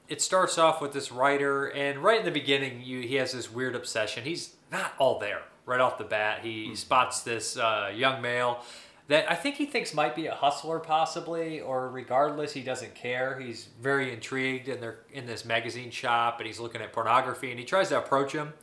it 0.07 0.21
starts 0.21 0.57
off 0.57 0.81
with 0.81 0.93
this 0.93 1.11
writer, 1.11 1.67
and 1.67 1.99
right 1.99 2.19
in 2.19 2.25
the 2.25 2.31
beginning, 2.31 2.81
you 2.81 3.01
he 3.01 3.15
has 3.15 3.33
this 3.33 3.51
weird 3.51 3.75
obsession. 3.75 4.23
He's 4.23 4.55
not 4.71 4.93
all 4.97 5.19
there 5.19 5.41
right 5.65 5.81
off 5.81 5.97
the 5.97 6.03
bat. 6.03 6.39
He 6.43 6.65
mm-hmm. 6.65 6.75
spots 6.75 7.21
this 7.21 7.57
uh, 7.57 7.91
young 7.93 8.21
male 8.21 8.63
that 9.09 9.29
I 9.29 9.35
think 9.35 9.55
he 9.55 9.65
thinks 9.65 9.93
might 9.93 10.15
be 10.15 10.27
a 10.27 10.35
hustler, 10.35 10.79
possibly, 10.79 11.59
or 11.59 11.89
regardless, 11.89 12.53
he 12.53 12.61
doesn't 12.61 12.93
care. 12.95 13.39
He's 13.39 13.67
very 13.81 14.13
intrigued, 14.13 14.69
and 14.69 14.81
they're 14.81 14.99
in 15.11 15.25
this 15.25 15.43
magazine 15.43 15.89
shop, 15.89 16.39
and 16.39 16.47
he's 16.47 16.59
looking 16.59 16.81
at 16.81 16.93
pornography, 16.93 17.49
and 17.49 17.59
he 17.59 17.65
tries 17.65 17.89
to 17.89 17.97
approach 17.97 18.33
him 18.33 18.53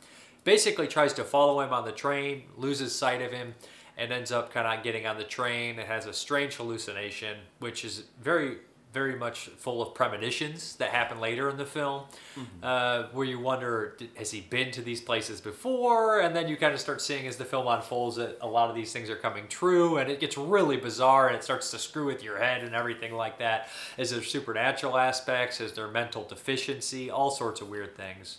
basically 0.47 0.87
tries 0.87 1.11
to 1.11 1.25
follow 1.25 1.59
him 1.59 1.73
on 1.73 1.83
the 1.83 1.91
train, 1.91 2.43
loses 2.55 2.95
sight 2.95 3.21
of 3.21 3.33
him, 3.33 3.53
and 3.97 4.13
ends 4.13 4.31
up 4.31 4.49
kind 4.53 4.65
of 4.65 4.81
getting 4.81 5.05
on 5.05 5.17
the 5.17 5.23
train 5.25 5.77
and 5.77 5.85
has 5.89 6.05
a 6.05 6.13
strange 6.13 6.55
hallucination, 6.55 7.35
which 7.59 7.83
is 7.83 8.05
very, 8.21 8.55
very 8.93 9.17
much 9.17 9.47
full 9.57 9.81
of 9.81 9.93
premonitions 9.93 10.77
that 10.77 10.91
happen 10.91 11.19
later 11.19 11.49
in 11.49 11.57
the 11.57 11.65
film, 11.65 12.03
mm-hmm. 12.39 12.63
uh, 12.63 13.07
where 13.11 13.25
you 13.25 13.37
wonder, 13.37 13.97
has 14.15 14.31
he 14.31 14.39
been 14.39 14.71
to 14.71 14.81
these 14.81 15.01
places 15.01 15.41
before? 15.41 16.21
And 16.21 16.33
then 16.33 16.47
you 16.47 16.55
kind 16.55 16.73
of 16.73 16.79
start 16.79 17.01
seeing 17.01 17.27
as 17.27 17.35
the 17.35 17.43
film 17.43 17.67
unfolds 17.67 18.15
that 18.15 18.37
a 18.39 18.47
lot 18.47 18.69
of 18.69 18.75
these 18.77 18.93
things 18.93 19.09
are 19.09 19.17
coming 19.17 19.49
true, 19.49 19.97
and 19.97 20.09
it 20.09 20.21
gets 20.21 20.37
really 20.37 20.77
bizarre 20.77 21.27
and 21.27 21.35
it 21.35 21.43
starts 21.43 21.71
to 21.71 21.77
screw 21.77 22.05
with 22.05 22.23
your 22.23 22.37
head 22.37 22.63
and 22.63 22.73
everything 22.73 23.13
like 23.13 23.37
that. 23.39 23.67
Is 23.97 24.11
there 24.11 24.23
supernatural 24.23 24.97
aspects? 24.97 25.59
Is 25.59 25.73
there 25.73 25.89
mental 25.89 26.23
deficiency? 26.23 27.11
All 27.11 27.31
sorts 27.31 27.59
of 27.59 27.67
weird 27.67 27.97
things. 27.97 28.37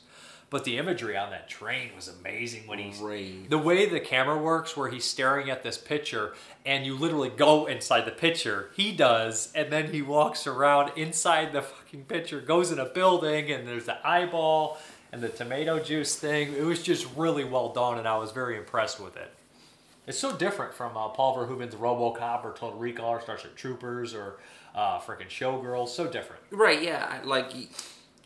But 0.51 0.65
the 0.65 0.79
imagery 0.79 1.15
on 1.15 1.31
that 1.31 1.49
train 1.49 1.91
was 1.95 2.09
amazing 2.09 2.67
when 2.67 2.79
he's 2.79 2.99
Great. 2.99 3.51
the 3.51 3.59
way 3.59 3.87
the 3.87 4.01
camera 4.01 4.39
works, 4.39 4.77
where 4.77 4.89
he's 4.89 5.05
staring 5.05 5.51
at 5.51 5.63
this 5.63 5.77
picture, 5.77 6.33
and 6.65 6.87
you 6.87 6.97
literally 6.97 7.29
go 7.29 7.67
inside 7.67 8.07
the 8.07 8.11
picture. 8.13 8.71
He 8.75 8.93
does, 8.93 9.53
and 9.55 9.71
then 9.71 9.93
he 9.93 10.01
walks 10.01 10.47
around 10.47 10.93
inside 10.97 11.53
the 11.53 11.61
fucking 11.61 12.05
picture, 12.05 12.41
goes 12.41 12.73
in 12.73 12.79
a 12.79 12.87
building, 12.87 13.51
and 13.51 13.69
there's 13.69 13.85
the 13.85 14.07
eyeball 14.07 14.79
and 15.13 15.23
the 15.23 15.29
tomato 15.29 15.79
juice 15.83 16.17
thing. 16.17 16.55
It 16.55 16.65
was 16.65 16.83
just 16.83 17.07
really 17.15 17.45
well 17.45 17.71
done, 17.75 17.99
and 17.99 18.09
I 18.09 18.17
was 18.17 18.33
very 18.33 18.57
impressed 18.57 18.99
with 19.01 19.17
it. 19.19 19.31
It's 20.07 20.19
so 20.19 20.35
different 20.35 20.73
from 20.73 20.97
uh, 20.97 21.09
Paul 21.09 21.37
Verhoeven's 21.37 21.75
RoboCop 21.75 22.43
or 22.43 22.55
Total 22.55 22.79
Recall 22.79 23.11
or 23.11 23.21
Starship 23.21 23.55
Troopers 23.55 24.15
or 24.15 24.39
uh, 24.75 24.99
freaking 25.01 25.29
Showgirls. 25.29 25.89
So 25.89 26.07
different. 26.07 26.41
Right? 26.51 26.83
Yeah. 26.83 27.21
Like 27.25 27.53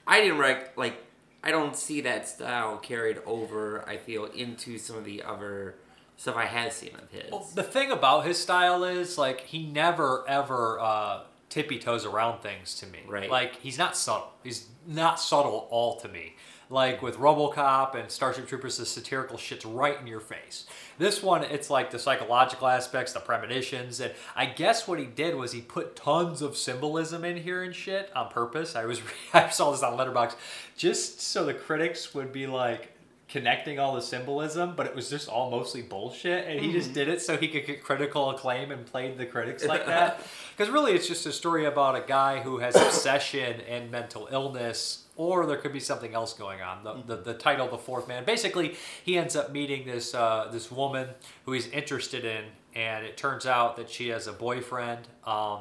I 0.07 0.21
didn't 0.21 0.39
rec- 0.39 0.77
like 0.77 0.95
I 1.43 1.51
don't 1.51 1.77
see 1.77 2.01
that 2.03 2.29
style 2.29 2.77
carried 2.79 3.19
over. 3.27 3.85
I 3.89 3.97
feel 3.97 4.27
into 4.27 4.79
some 4.79 4.97
of 4.97 5.05
the 5.05 5.23
other 5.23 5.77
stuff 6.17 6.37
I 6.37 6.47
have 6.47 6.73
seen 6.73 6.91
of 6.95 7.11
his. 7.11 7.31
Well, 7.33 7.47
the 7.55 7.63
thing 7.63 7.91
about 7.91 8.25
his 8.25 8.39
style 8.39 8.85
is 8.85 9.19
like 9.19 9.41
he 9.41 9.67
never 9.67 10.25
ever 10.29 10.79
uh, 10.81 11.21
tippy 11.49 11.79
toes 11.79 12.07
around 12.07 12.41
things 12.41 12.75
to 12.77 12.87
me. 12.87 13.01
Right. 13.07 13.31
Like 13.31 13.57
he's 13.57 13.79
not 13.79 13.97
subtle. 13.97 14.33
He's 14.45 14.69
not 14.87 15.21
subtle 15.21 15.67
at 15.69 15.73
all 15.73 15.97
to 16.01 16.09
me. 16.09 16.37
Like 16.73 17.03
with 17.03 17.19
RoboCop 17.19 17.95
and 17.95 18.11
Starship 18.11 18.49
Troopers, 18.49 18.79
the 18.79 18.87
satirical 18.87 19.37
shit's 19.37 19.67
right 19.67 20.01
in 20.01 20.07
your 20.07 20.21
face. 20.21 20.65
This 20.97 21.23
one, 21.23 21.45
it's 21.45 21.69
like 21.69 21.91
the 21.91 21.99
psychological 21.99 22.67
aspects, 22.67 23.13
the 23.13 23.21
premonitions, 23.21 24.01
and 24.01 24.15
I 24.35 24.47
guess 24.47 24.89
what 24.89 24.99
he 24.99 25.05
did 25.05 25.35
was 25.35 25.53
he 25.53 25.61
put 25.61 25.97
tons 25.97 26.41
of 26.41 26.57
symbolism 26.57 27.27
in 27.27 27.37
here 27.37 27.63
and 27.63 27.75
shit 27.75 28.11
on 28.17 28.31
purpose. 28.31 28.75
I 28.75 28.87
was 28.87 29.03
I 29.35 29.51
saw 29.51 29.71
this 29.71 29.83
on 29.83 29.99
Letterboxd 29.99 30.37
just 30.75 31.21
so 31.21 31.45
the 31.45 31.53
critics 31.53 32.15
would 32.15 32.33
be 32.33 32.47
like, 32.47 32.92
connecting 33.33 33.79
all 33.79 33.95
the 33.95 34.03
symbolism, 34.03 34.75
but 34.77 34.85
it 34.85 34.95
was 34.95 35.09
just 35.09 35.27
all 35.27 35.51
mostly 35.51 35.81
bullshit. 35.81 36.47
And 36.47 36.61
he 36.61 36.69
mm. 36.69 36.73
just 36.73 36.89
mm-hmm. 36.89 36.95
did 36.95 37.09
it 37.09 37.23
so 37.23 37.39
he 37.39 37.49
could 37.49 37.65
get 37.65 37.83
critical 37.83 38.29
acclaim 38.29 38.71
and 38.71 38.85
played 38.85 39.17
the 39.17 39.25
critics 39.25 39.65
like 39.65 39.87
that. 39.87 40.21
Because 40.55 40.71
really, 40.71 40.93
it's 40.93 41.09
just 41.09 41.25
a 41.25 41.33
story 41.33 41.65
about 41.65 41.97
a 41.97 42.05
guy 42.07 42.41
who 42.41 42.59
has 42.59 42.77
obsession 42.77 43.63
and 43.63 43.91
mental 43.91 44.29
illness, 44.31 45.07
or 45.17 45.47
there 45.47 45.57
could 45.57 45.73
be 45.73 45.81
something 45.81 46.13
else 46.13 46.35
going 46.35 46.61
on. 46.61 46.85
The, 46.85 47.17
the, 47.17 47.23
the 47.23 47.35
title, 47.35 47.69
The 47.69 47.79
Fourth 47.79 48.07
Man, 48.07 48.27
basically, 48.27 48.77
he 49.03 49.17
ends 49.17 49.35
up 49.35 49.51
meeting 49.51 49.87
this, 49.87 50.15
uh, 50.15 50.51
this 50.53 50.71
woman 50.71 51.09
who 51.47 51.53
he's 51.53 51.69
interested 51.69 52.27
in, 52.27 52.45
and 52.75 53.07
it 53.07 53.17
turns 53.17 53.47
out 53.47 53.77
that 53.77 53.89
she 53.89 54.09
has 54.09 54.27
a 54.27 54.33
boyfriend. 54.33 55.09
Um, 55.25 55.61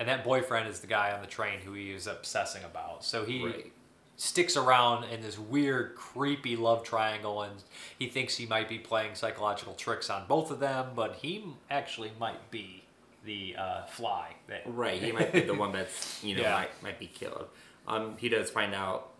and 0.00 0.08
that 0.08 0.24
boyfriend 0.24 0.68
is 0.68 0.80
the 0.80 0.88
guy 0.88 1.12
on 1.12 1.20
the 1.20 1.28
train 1.28 1.60
who 1.60 1.72
he 1.74 1.92
is 1.92 2.08
obsessing 2.08 2.64
about. 2.64 3.04
So 3.04 3.24
he 3.24 3.44
right 3.44 3.72
sticks 4.16 4.56
around 4.56 5.04
in 5.04 5.22
this 5.22 5.38
weird, 5.38 5.94
creepy 5.94 6.56
love 6.56 6.82
triangle, 6.84 7.42
and 7.42 7.62
he 7.98 8.08
thinks 8.08 8.36
he 8.36 8.46
might 8.46 8.68
be 8.68 8.78
playing 8.78 9.14
psychological 9.14 9.74
tricks 9.74 10.10
on 10.10 10.24
both 10.28 10.50
of 10.50 10.60
them, 10.60 10.88
but 10.94 11.16
he 11.16 11.44
actually 11.70 12.12
might 12.18 12.50
be 12.50 12.84
the 13.24 13.56
uh, 13.58 13.84
fly. 13.86 14.34
That, 14.48 14.62
right, 14.66 15.00
he 15.00 15.12
might 15.12 15.32
be 15.32 15.40
the 15.40 15.54
one 15.54 15.72
that's 15.72 16.22
you 16.22 16.36
know 16.36 16.42
yeah. 16.42 16.54
might, 16.54 16.82
might 16.82 16.98
be 16.98 17.06
killed. 17.06 17.46
Um, 17.86 18.16
he 18.18 18.28
does 18.28 18.50
find 18.50 18.74
out. 18.74 19.10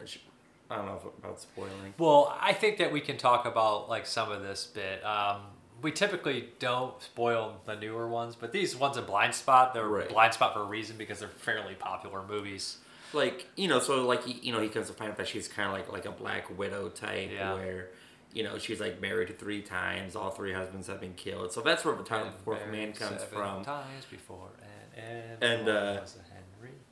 I 0.71 0.77
don't 0.77 0.87
know 0.87 0.97
if 0.97 1.05
about 1.23 1.41
spoiling. 1.41 1.95
Well, 1.99 2.37
I 2.41 2.53
think 2.53 2.79
that 2.79 2.91
we 2.91 3.01
can 3.01 3.19
talk 3.19 3.45
about 3.45 3.89
like 3.89 4.07
some 4.07 4.33
of 4.33 4.43
this 4.43 4.67
bit. 4.67 5.05
Um, 5.05 5.43
we 5.83 5.93
typically 5.93 6.49
don't 6.59 7.01
spoil 7.03 7.61
the 7.67 7.77
newer 7.77 8.09
ones, 8.09 8.37
but 8.37 8.53
these 8.53 8.75
ones 8.75 8.97
in 8.97 9.05
Blind 9.05 9.35
Spot, 9.35 9.75
they're 9.75 9.87
right. 9.87 10.09
Blind 10.09 10.33
Spot 10.33 10.55
for 10.55 10.63
a 10.63 10.65
reason 10.65 10.97
because 10.97 11.19
they're 11.19 11.29
fairly 11.29 11.75
popular 11.75 12.23
movies 12.27 12.79
like 13.15 13.47
you 13.57 13.69
know, 13.69 13.81
so 13.81 14.07
like 14.07 14.23
you 14.45 14.53
know, 14.53 14.61
he 14.61 14.69
comes 14.69 14.89
to 14.89 14.93
find 14.93 15.11
out 15.11 15.17
that 15.19 15.29
she's 15.29 15.49
kind 15.49 15.69
of 15.69 15.75
like 15.75 15.93
like 15.93 16.07
a 16.07 16.13
black 16.13 16.57
widow 16.57 16.89
type, 16.89 17.31
yeah. 17.33 17.55
where 17.55 17.91
you 18.33 18.43
know 18.43 18.59
she's 18.59 18.81
like 18.81 19.01
married 19.01 19.39
three 19.39 19.63
times, 19.63 20.17
all 20.17 20.31
three 20.31 20.53
husbands 20.53 20.89
have 20.89 21.01
been 21.01 21.15
killed. 21.15 21.53
So 21.53 21.61
that's 21.61 21.85
where 21.85 21.95
the 21.95 22.05
title 22.05 22.33
Fourth 22.45 22.67
Man 22.71 22.93
comes 22.93 23.23
from. 23.25 23.65
Times 23.65 24.05
before 24.11 24.51
and 24.97 25.41
and, 25.43 25.43
and 25.43 25.69
uh, 25.69 26.01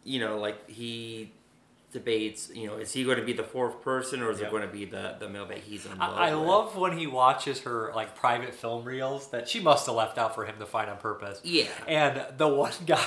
you 0.04 0.20
know, 0.20 0.38
like 0.38 0.68
he 0.68 1.32
debates. 1.92 2.50
You 2.54 2.66
know, 2.68 2.76
is 2.78 2.92
he 2.92 3.04
going 3.04 3.18
to 3.18 3.24
be 3.24 3.32
the 3.32 3.44
fourth 3.44 3.80
person 3.82 4.22
or 4.22 4.30
is 4.30 4.38
Yep. 4.40 4.48
it 4.48 4.50
going 4.50 4.62
to 4.62 4.72
be 4.72 4.84
the 4.84 5.16
the 5.20 5.28
male 5.28 5.46
that 5.46 5.58
he's 5.58 5.86
in 5.86 5.98
love 5.98 6.16
I, 6.18 6.30
I 6.30 6.32
love 6.34 6.76
when 6.76 6.96
he 6.98 7.06
watches 7.06 7.60
her 7.60 7.92
like 7.94 8.16
private 8.16 8.54
film 8.54 8.84
reels 8.84 9.28
that 9.30 9.48
she 9.48 9.60
must 9.60 9.86
have 9.86 9.94
left 9.94 10.18
out 10.18 10.34
for 10.34 10.44
him 10.46 10.56
to 10.58 10.66
find 10.66 10.90
on 10.90 10.96
purpose. 10.96 11.40
Yeah. 11.44 11.66
And 11.86 12.24
the 12.38 12.48
one 12.48 12.72
guy, 12.86 13.04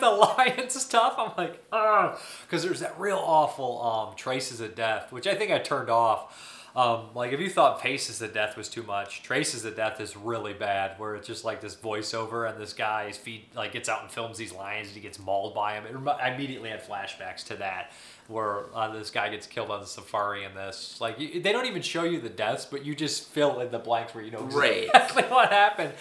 the 0.00 0.10
lion 0.10 0.70
stuff, 0.70 1.14
I'm 1.18 1.32
like, 1.36 1.62
ah, 1.72 2.18
because 2.46 2.62
there's 2.62 2.80
that 2.80 2.98
real 3.00 3.18
awful 3.18 3.82
um, 3.82 4.16
traces 4.16 4.60
of 4.60 4.74
death, 4.74 5.10
which 5.12 5.26
I 5.26 5.34
think 5.34 5.50
I 5.50 5.58
turned 5.58 5.90
off. 5.90 6.59
Um, 6.76 7.06
like 7.14 7.32
if 7.32 7.40
you 7.40 7.50
thought 7.50 7.82
Faces 7.82 8.22
of 8.22 8.32
Death 8.32 8.56
was 8.56 8.68
too 8.68 8.84
much, 8.84 9.22
Traces 9.24 9.64
of 9.64 9.74
Death 9.74 10.00
is 10.00 10.16
really 10.16 10.52
bad, 10.52 10.98
where 11.00 11.16
it's 11.16 11.26
just 11.26 11.44
like 11.44 11.60
this 11.60 11.74
voiceover 11.74 12.48
and 12.48 12.60
this 12.60 12.72
guy's 12.72 13.16
feet 13.16 13.48
like 13.56 13.72
gets 13.72 13.88
out 13.88 14.02
and 14.02 14.10
films 14.10 14.38
these 14.38 14.52
lions 14.52 14.86
and 14.86 14.94
he 14.96 15.00
gets 15.02 15.18
mauled 15.18 15.52
by 15.54 15.74
him. 15.74 15.84
It 15.84 15.92
remi- 15.94 16.10
I 16.12 16.32
immediately 16.32 16.70
had 16.70 16.80
flashbacks 16.86 17.44
to 17.46 17.56
that, 17.56 17.90
where 18.28 18.66
uh, 18.74 18.92
this 18.92 19.10
guy 19.10 19.30
gets 19.30 19.48
killed 19.48 19.70
on 19.72 19.80
the 19.80 19.86
safari 19.86 20.44
in 20.44 20.54
this. 20.54 21.00
Like 21.00 21.18
you, 21.18 21.40
they 21.42 21.50
don't 21.50 21.66
even 21.66 21.82
show 21.82 22.04
you 22.04 22.20
the 22.20 22.28
deaths, 22.28 22.66
but 22.66 22.84
you 22.84 22.94
just 22.94 23.28
fill 23.30 23.58
in 23.60 23.72
the 23.72 23.80
blanks 23.80 24.14
where 24.14 24.22
you 24.22 24.30
know 24.30 24.42
Right. 24.42 24.84
exactly 24.84 25.22
what 25.28 25.50
happened. 25.50 25.92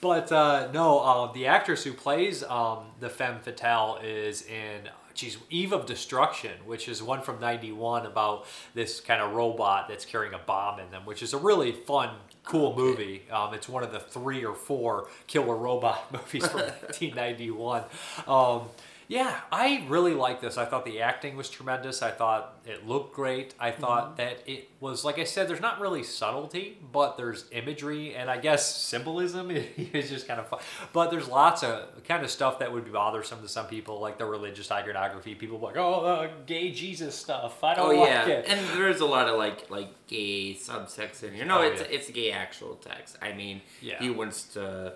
But 0.00 0.32
uh, 0.32 0.70
no, 0.72 1.04
um, 1.04 1.30
the 1.34 1.46
actress 1.46 1.84
who 1.84 1.92
plays 1.92 2.42
um, 2.42 2.80
the 2.98 3.08
femme 3.08 3.38
fatale 3.40 4.00
is 4.02 4.42
in. 4.42 4.88
Geez, 5.16 5.38
Eve 5.50 5.72
of 5.72 5.86
Destruction, 5.86 6.52
which 6.66 6.88
is 6.88 7.02
one 7.02 7.22
from 7.22 7.40
'91 7.40 8.06
about 8.06 8.46
this 8.74 9.00
kind 9.00 9.20
of 9.22 9.32
robot 9.32 9.88
that's 9.88 10.04
carrying 10.04 10.34
a 10.34 10.38
bomb 10.38 10.78
in 10.78 10.90
them, 10.90 11.02
which 11.06 11.22
is 11.22 11.32
a 11.32 11.38
really 11.38 11.72
fun, 11.72 12.10
cool 12.44 12.76
movie. 12.76 13.22
Um, 13.30 13.54
it's 13.54 13.68
one 13.68 13.82
of 13.82 13.92
the 13.92 14.00
three 14.00 14.44
or 14.44 14.54
four 14.54 15.08
killer 15.26 15.56
robot 15.56 16.12
movies 16.12 16.46
from 16.46 16.60
1991. 16.60 17.84
Um, 18.28 18.62
yeah, 19.08 19.40
I 19.52 19.84
really 19.88 20.14
like 20.14 20.40
this. 20.40 20.58
I 20.58 20.64
thought 20.64 20.84
the 20.84 21.00
acting 21.00 21.36
was 21.36 21.48
tremendous. 21.48 22.02
I 22.02 22.10
thought 22.10 22.58
it 22.66 22.86
looked 22.88 23.14
great. 23.14 23.54
I 23.60 23.70
thought 23.70 24.16
that 24.16 24.38
it 24.46 24.68
was, 24.80 25.04
like 25.04 25.18
I 25.20 25.24
said, 25.24 25.46
there's 25.48 25.60
not 25.60 25.80
really 25.80 26.02
subtlety, 26.02 26.78
but 26.92 27.16
there's 27.16 27.44
imagery 27.52 28.14
and 28.16 28.28
I 28.28 28.38
guess 28.38 28.74
symbolism 28.76 29.50
is 29.76 30.10
just 30.10 30.26
kind 30.26 30.40
of 30.40 30.48
fun. 30.48 30.58
But 30.92 31.10
there's 31.12 31.28
lots 31.28 31.62
of 31.62 32.02
kind 32.04 32.24
of 32.24 32.30
stuff 32.30 32.58
that 32.58 32.72
would 32.72 32.84
be 32.84 32.90
bothersome 32.90 33.42
to 33.42 33.48
some 33.48 33.66
people, 33.66 34.00
like 34.00 34.18
the 34.18 34.24
religious 34.24 34.70
iconography. 34.72 35.34
People 35.36 35.58
like, 35.60 35.76
oh, 35.76 36.04
uh, 36.04 36.28
gay 36.46 36.72
Jesus 36.72 37.14
stuff. 37.14 37.62
I 37.62 37.74
Oh 37.74 37.90
don't 37.92 37.98
like 38.00 38.08
yeah, 38.08 38.26
it. 38.28 38.46
and 38.48 38.60
there's 38.78 39.00
a 39.00 39.06
lot 39.06 39.28
of 39.28 39.38
like 39.38 39.70
like 39.70 39.88
gay 40.08 40.54
subtext 40.54 41.22
in 41.22 41.32
here. 41.32 41.44
No, 41.44 41.58
Oh, 41.58 41.62
it's 41.62 41.80
yeah. 41.80 41.86
it's 41.90 42.10
gay 42.10 42.32
actual 42.32 42.74
text. 42.74 43.16
I 43.22 43.32
mean, 43.32 43.62
Yeah. 43.80 43.98
he 44.00 44.10
wants 44.10 44.42
to, 44.54 44.94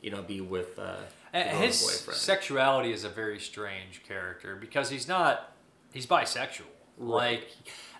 you 0.00 0.10
know, 0.10 0.22
be 0.22 0.40
with 0.40 0.78
uh, 0.78 0.96
his, 1.32 1.54
own 1.54 1.62
his 1.62 1.82
boyfriend. 1.82 2.18
sexuality 2.20 2.92
is 2.92 3.04
a 3.04 3.08
very 3.08 3.38
strange 3.38 4.02
character 4.06 4.56
because 4.56 4.90
he's 4.90 5.08
not 5.08 5.52
he's 5.92 6.06
bisexual 6.06 6.62
like 6.98 7.48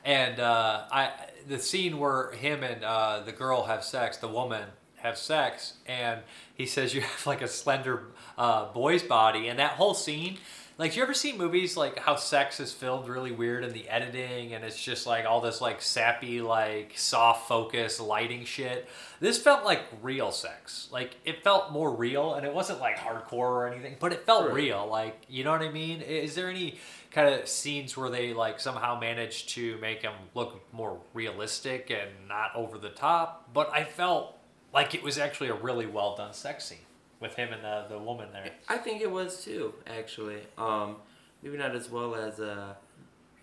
and 0.05 0.39
uh, 0.41 0.85
I 0.91 1.11
the 1.49 1.59
scene 1.59 1.99
where 1.99 2.33
him 2.33 2.63
and 2.63 2.85
uh, 2.85 3.21
the 3.25 3.33
girl 3.33 3.65
have 3.65 3.85
sex 3.85 4.17
the 4.19 4.29
woman 4.29 4.69
have 4.97 5.19
sex 5.19 5.75
and 5.87 6.21
he 6.55 6.67
says 6.67 6.95
you 6.95 7.01
have 7.03 7.27
like 7.27 7.43
a 7.43 7.49
slender 7.49 8.05
uh, 8.39 8.73
boy's 8.73 9.03
body 9.03 9.49
and 9.49 9.59
that 9.59 9.73
whole 9.73 9.95
scene 9.95 10.39
like 10.79 10.97
you 10.97 11.03
ever 11.03 11.15
see 11.15 11.33
movies 11.37 11.77
like 11.77 11.99
how 11.99 12.17
sex 12.17 12.59
is 12.61 12.73
filmed 12.73 13.09
really 13.09 13.31
weird 13.31 13.63
in 13.65 13.73
the 13.73 13.89
editing 13.89 14.55
and 14.55 14.65
it's 14.65 14.83
just 14.83 15.07
like 15.07 15.25
all 15.27 15.41
this 15.41 15.61
like 15.61 15.81
sappy 15.83 16.41
like 16.41 16.93
soft 16.97 17.49
focus 17.49 18.01
lighting 18.01 18.45
shit? 18.45 18.89
This 19.21 19.39
felt 19.41 19.65
like 19.65 19.83
real 20.03 20.33
sex. 20.33 20.89
Like 20.91 21.17
it 21.25 21.45
felt 21.45 21.73
more 21.73 21.95
real 21.95 22.35
and 22.35 22.47
it 22.47 22.53
wasn't 22.53 22.81
like 22.81 22.97
hardcore 22.97 23.33
or 23.33 23.69
anything 23.69 23.97
but 24.01 24.13
it 24.13 24.25
felt 24.27 24.47
Right. 24.47 24.55
real. 24.55 24.87
Like 24.87 25.21
you 25.29 25.45
know 25.45 25.53
what 25.53 25.63
i 25.63 25.71
mean? 25.71 26.01
Is 26.01 26.35
there 26.35 26.49
any 26.51 26.79
kind 27.11 27.33
of 27.35 27.47
scenes 27.47 27.97
where 27.97 28.09
they 28.11 28.33
like 28.33 28.59
somehow 28.59 28.99
managed 28.99 29.51
to 29.51 29.77
make 29.79 30.03
him 30.03 30.15
look 30.35 30.63
more 30.73 30.99
realistic 31.15 31.91
and 31.91 32.29
not 32.29 32.51
over 32.55 32.79
the 32.79 32.91
top? 32.91 33.51
But 33.53 33.71
i 33.73 33.85
felt 33.85 34.39
like 34.73 34.95
it 34.95 35.03
was 35.03 35.19
actually 35.19 35.49
a 35.51 35.55
really 35.55 35.87
well 35.87 36.17
done 36.17 36.33
sex 36.33 36.65
scene 36.65 36.79
with 37.23 37.35
him 37.35 37.53
and 37.53 37.65
the, 37.65 37.87
the 37.89 37.99
woman 37.99 38.29
there 38.33 38.51
I 38.69 38.77
think 38.77 39.01
it 39.01 39.11
was 39.11 39.43
too, 39.45 39.73
actually. 39.87 40.41
Um, 40.59 40.97
maybe 41.43 41.57
not 41.57 41.75
as 41.75 41.91
well 41.91 42.15
as 42.15 42.41
uh, 42.41 42.75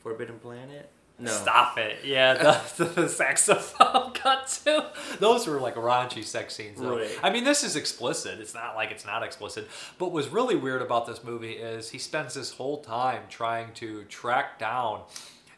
Forbidden 0.04 0.40
Planet. 0.40 0.90
No. 1.22 1.32
Stop 1.32 1.78
it. 1.78 1.98
Yeah, 2.06 2.62
the, 2.78 2.86
the 2.86 3.10
saxophone 3.10 4.12
cut 4.14 4.62
too. 4.64 4.82
Those 5.20 5.48
were 5.48 5.60
like 5.60 5.76
raunchy 5.76 6.24
sex 6.24 6.56
scenes. 6.56 6.80
Though. 6.80 6.98
Right. 6.98 7.10
I 7.22 7.30
mean, 7.30 7.44
this 7.44 7.64
is 7.64 7.76
explicit. 7.76 8.40
It's 8.40 8.54
not 8.54 8.76
like 8.76 8.92
it's 8.92 9.06
not 9.06 9.22
explicit. 9.22 9.68
But 9.98 10.14
what's 10.14 10.30
really 10.30 10.56
weird 10.56 10.82
about 10.82 11.06
this 11.08 11.24
movie 11.24 11.54
is 11.54 11.90
he 11.90 11.98
spends 11.98 12.36
this 12.36 12.52
whole 12.54 12.82
time 12.82 13.24
trying 13.30 13.74
to 13.76 14.04
track 14.06 14.60
down 14.60 15.02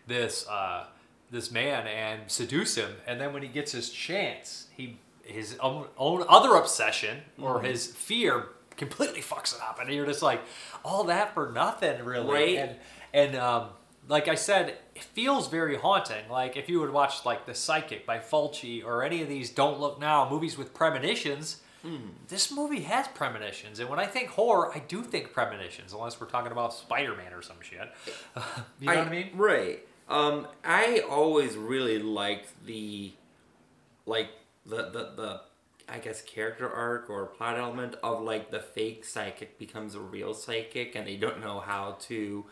this 0.07 0.47
uh, 0.47 0.85
this 1.29 1.51
man 1.51 1.85
and 1.85 2.21
seduce 2.25 2.75
him, 2.75 2.95
and 3.05 3.21
then 3.21 3.31
when 3.31 3.43
he 3.43 3.47
gets 3.47 3.71
his 3.71 3.91
chance, 3.91 4.67
he 4.75 4.97
his 5.25 5.57
own, 5.59 5.87
own 5.97 6.23
other 6.27 6.55
obsession 6.55 7.19
or 7.39 7.55
Mm-hmm. 7.57 7.65
his 7.65 7.87
fear 7.87 8.49
completely 8.77 9.21
fucks 9.21 9.53
it 9.55 9.61
up, 9.61 9.79
and 9.79 9.89
you're 9.93 10.05
just 10.05 10.21
like, 10.21 10.41
all 10.83 11.03
that 11.05 11.33
for 11.33 11.51
nothing, 11.51 12.03
really. 12.03 12.31
Right. 12.33 12.57
And 12.57 12.75
and 13.13 13.35
um, 13.35 13.67
like 14.07 14.27
I 14.27 14.35
said, 14.35 14.77
it 14.95 15.03
feels 15.03 15.47
very 15.49 15.75
haunting. 15.77 16.27
Like 16.29 16.57
if 16.57 16.67
you 16.69 16.79
would 16.79 16.91
watch 16.91 17.25
like 17.25 17.45
The 17.45 17.53
Psychic 17.53 18.05
by 18.05 18.19
Fulci 18.19 18.83
or 18.83 19.03
any 19.03 19.21
of 19.21 19.27
these 19.29 19.49
Don't 19.51 19.79
Look 19.79 19.99
Now 19.99 20.27
movies 20.29 20.57
with 20.57 20.73
premonitions, 20.73 21.61
this 22.27 22.51
movie 22.51 22.81
has 22.81 23.07
premonitions. 23.09 23.79
And 23.79 23.89
when 23.89 23.99
I 23.99 24.05
think 24.05 24.29
horror, 24.29 24.71
I 24.73 24.79
do 24.79 25.03
think 25.03 25.33
premonitions, 25.33 25.93
unless 25.93 26.19
we're 26.21 26.27
talking 26.27 26.51
about 26.51 26.73
Spider 26.73 27.15
Man 27.15 27.33
or 27.33 27.41
some 27.41 27.57
shit. 27.61 27.91
you 28.79 28.87
know 28.87 28.95
what 28.95 29.07
I 29.07 29.09
mean? 29.09 29.29
Right. 29.35 29.79
Um, 30.09 30.47
I 30.63 31.03
always 31.09 31.55
really 31.55 31.99
liked 31.99 32.49
the, 32.65 33.13
like 34.05 34.29
the 34.65 34.89
the 34.89 35.13
the, 35.15 35.41
I 35.89 35.99
guess 35.99 36.21
character 36.21 36.69
arc 36.69 37.09
or 37.09 37.25
plot 37.25 37.57
element 37.57 37.95
of 38.03 38.21
like 38.21 38.51
the 38.51 38.59
fake 38.59 39.05
psychic 39.05 39.57
becomes 39.57 39.95
a 39.95 39.99
real 39.99 40.33
psychic 40.33 40.95
and 40.95 41.07
they 41.07 41.17
don't 41.17 41.41
know 41.41 41.59
how 41.59 41.97
to 42.01 42.45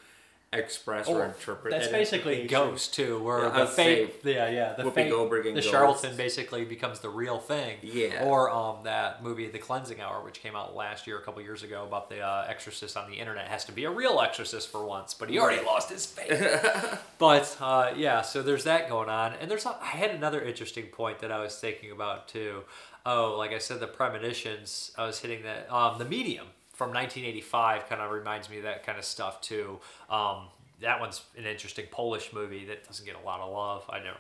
express 0.52 1.08
or 1.08 1.26
interpret. 1.26 1.74
Oh, 1.74 1.78
That's 1.78 1.92
basically. 1.92 2.48
Ghost 2.48 2.94
too, 2.94 3.22
where 3.24 3.44
Yeah, 3.44 3.50
the 3.50 3.68
fake, 3.68 4.22
yeah, 4.24 4.50
yeah, 4.50 4.74
the 4.74 4.84
Whoopi 4.84 4.94
fake, 4.94 5.12
Goldberg 5.12 5.46
and 5.46 5.56
the 5.56 5.62
Ghost. 5.62 5.72
charlatan 5.72 6.16
basically 6.18 6.66
becomes 6.66 7.00
the 7.00 7.10
real 7.10 7.40
thing. 7.40 7.78
Yeah. 7.84 8.24
Or 8.24 8.50
um, 8.50 8.78
that 8.84 9.24
movie, 9.24 9.48
The 9.48 9.60
Cleansing 9.60 10.02
Hour, 10.02 10.24
which 10.24 10.42
came 10.42 10.56
out 10.56 10.76
last 10.76 11.06
year, 11.06 11.20
a 11.20 11.22
couple 11.22 11.42
years 11.42 11.62
ago, 11.62 11.84
about 11.84 12.10
the 12.10 12.22
uh, 12.22 12.46
exorcist 12.48 12.98
on 12.98 13.10
the 13.10 13.18
internet 13.18 13.48
has 13.48 13.66
to 13.66 13.72
be 13.72 13.84
a 13.84 13.92
real 13.92 14.20
exorcist 14.20 14.70
for 14.70 14.84
once, 14.86 15.14
but 15.14 15.30
he 15.30 15.38
already 15.40 15.64
lost 15.64 15.90
his 15.90 16.06
faith. 16.06 17.00
but 17.20 17.56
uh, 17.62 17.92
yeah, 17.96 18.22
so 18.22 18.42
there's 18.42 18.64
that 18.64 18.90
going 18.90 19.10
on, 19.10 19.34
and 19.40 19.52
there's 19.52 19.66
a, 19.66 19.76
I 19.82 19.88
had 19.88 20.12
another 20.12 20.42
interesting 20.42 20.86
point 20.86 21.20
that 21.20 21.32
I 21.32 21.40
was 21.40 21.56
thinking 21.58 21.92
about 21.92 22.28
too. 22.28 22.64
Oh, 23.06 23.36
like 23.38 23.52
I 23.52 23.60
said, 23.60 23.80
the 23.80 23.88
premonitions. 23.88 24.92
I 24.98 25.06
was 25.06 25.20
hitting 25.20 25.44
that. 25.44 25.72
Um, 25.72 25.98
the 26.00 26.06
medium 26.06 26.48
from 26.80 26.94
1985 26.94 27.90
kind 27.90 28.02
of 28.02 28.10
reminds 28.10 28.50
me 28.50 28.60
of 28.60 28.64
that 28.64 28.86
kind 28.86 28.98
of 28.98 29.04
stuff 29.04 29.42
too. 29.42 29.80
Um, 30.10 30.46
that 30.80 31.02
one's 31.02 31.24
an 31.38 31.46
interesting 31.46 31.88
Polish 31.92 32.32
movie 32.32 32.64
that 32.68 32.88
doesn't 32.88 33.06
get 33.06 33.18
a 33.22 33.26
lot 33.26 33.42
of 33.42 33.52
love. 33.52 33.84
I 33.90 34.00
know 34.00 34.14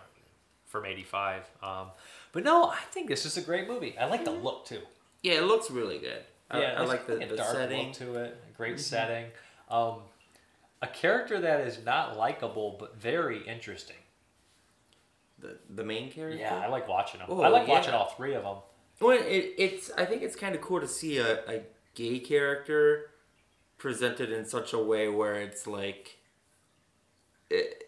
from 0.65 0.85
'85. 0.85 1.49
Um, 1.63 1.87
but 2.33 2.43
no, 2.43 2.65
I 2.65 2.81
think 2.91 3.07
this 3.07 3.25
is 3.25 3.37
a 3.37 3.41
great 3.41 3.69
movie. 3.69 3.97
I 3.97 4.07
like 4.07 4.25
the 4.25 4.31
look 4.31 4.65
too. 4.65 4.81
Yeah, 5.23 5.35
it 5.35 5.45
looks 5.45 5.71
really 5.71 5.99
good. 5.99 6.21
I, 6.51 6.63
I 6.63 6.83
like 6.83 7.07
the, 7.07 7.15
the 7.15 7.37
dark 7.37 7.55
setting. 7.55 7.87
look 7.87 7.95
to 7.95 8.15
it. 8.15 8.43
Great 8.57 8.77
setting. 8.77 9.27
Um, 9.69 9.99
a 10.81 10.87
character 10.87 11.39
that 11.39 11.61
is 11.61 11.85
not 11.85 12.17
likable 12.17 12.75
but 12.77 12.97
very 12.97 13.41
interesting. 13.47 13.95
The, 15.39 15.57
the 15.73 15.85
main 15.85 16.11
character. 16.11 16.39
Yeah, 16.39 16.59
I 16.59 16.67
like 16.67 16.89
watching 16.89 17.21
them. 17.21 17.29
Oh, 17.31 17.41
I 17.41 17.47
like 17.47 17.69
yeah. 17.69 17.73
watching 17.73 17.93
all 17.93 18.09
three 18.17 18.33
of 18.33 18.43
them. 18.43 18.57
Well, 18.99 19.17
it, 19.17 19.53
it's 19.57 19.91
I 19.97 20.03
think 20.03 20.23
it's 20.23 20.35
kind 20.35 20.55
of 20.55 20.59
cool 20.59 20.81
to 20.81 20.87
see 20.89 21.19
a, 21.19 21.39
a 21.49 21.61
gay 21.95 22.19
character 22.19 23.11
presented 23.77 24.31
in 24.31 24.45
such 24.45 24.73
a 24.73 24.79
way 24.79 25.07
where 25.07 25.35
it's 25.35 25.65
like 25.65 26.17
it, 27.49 27.83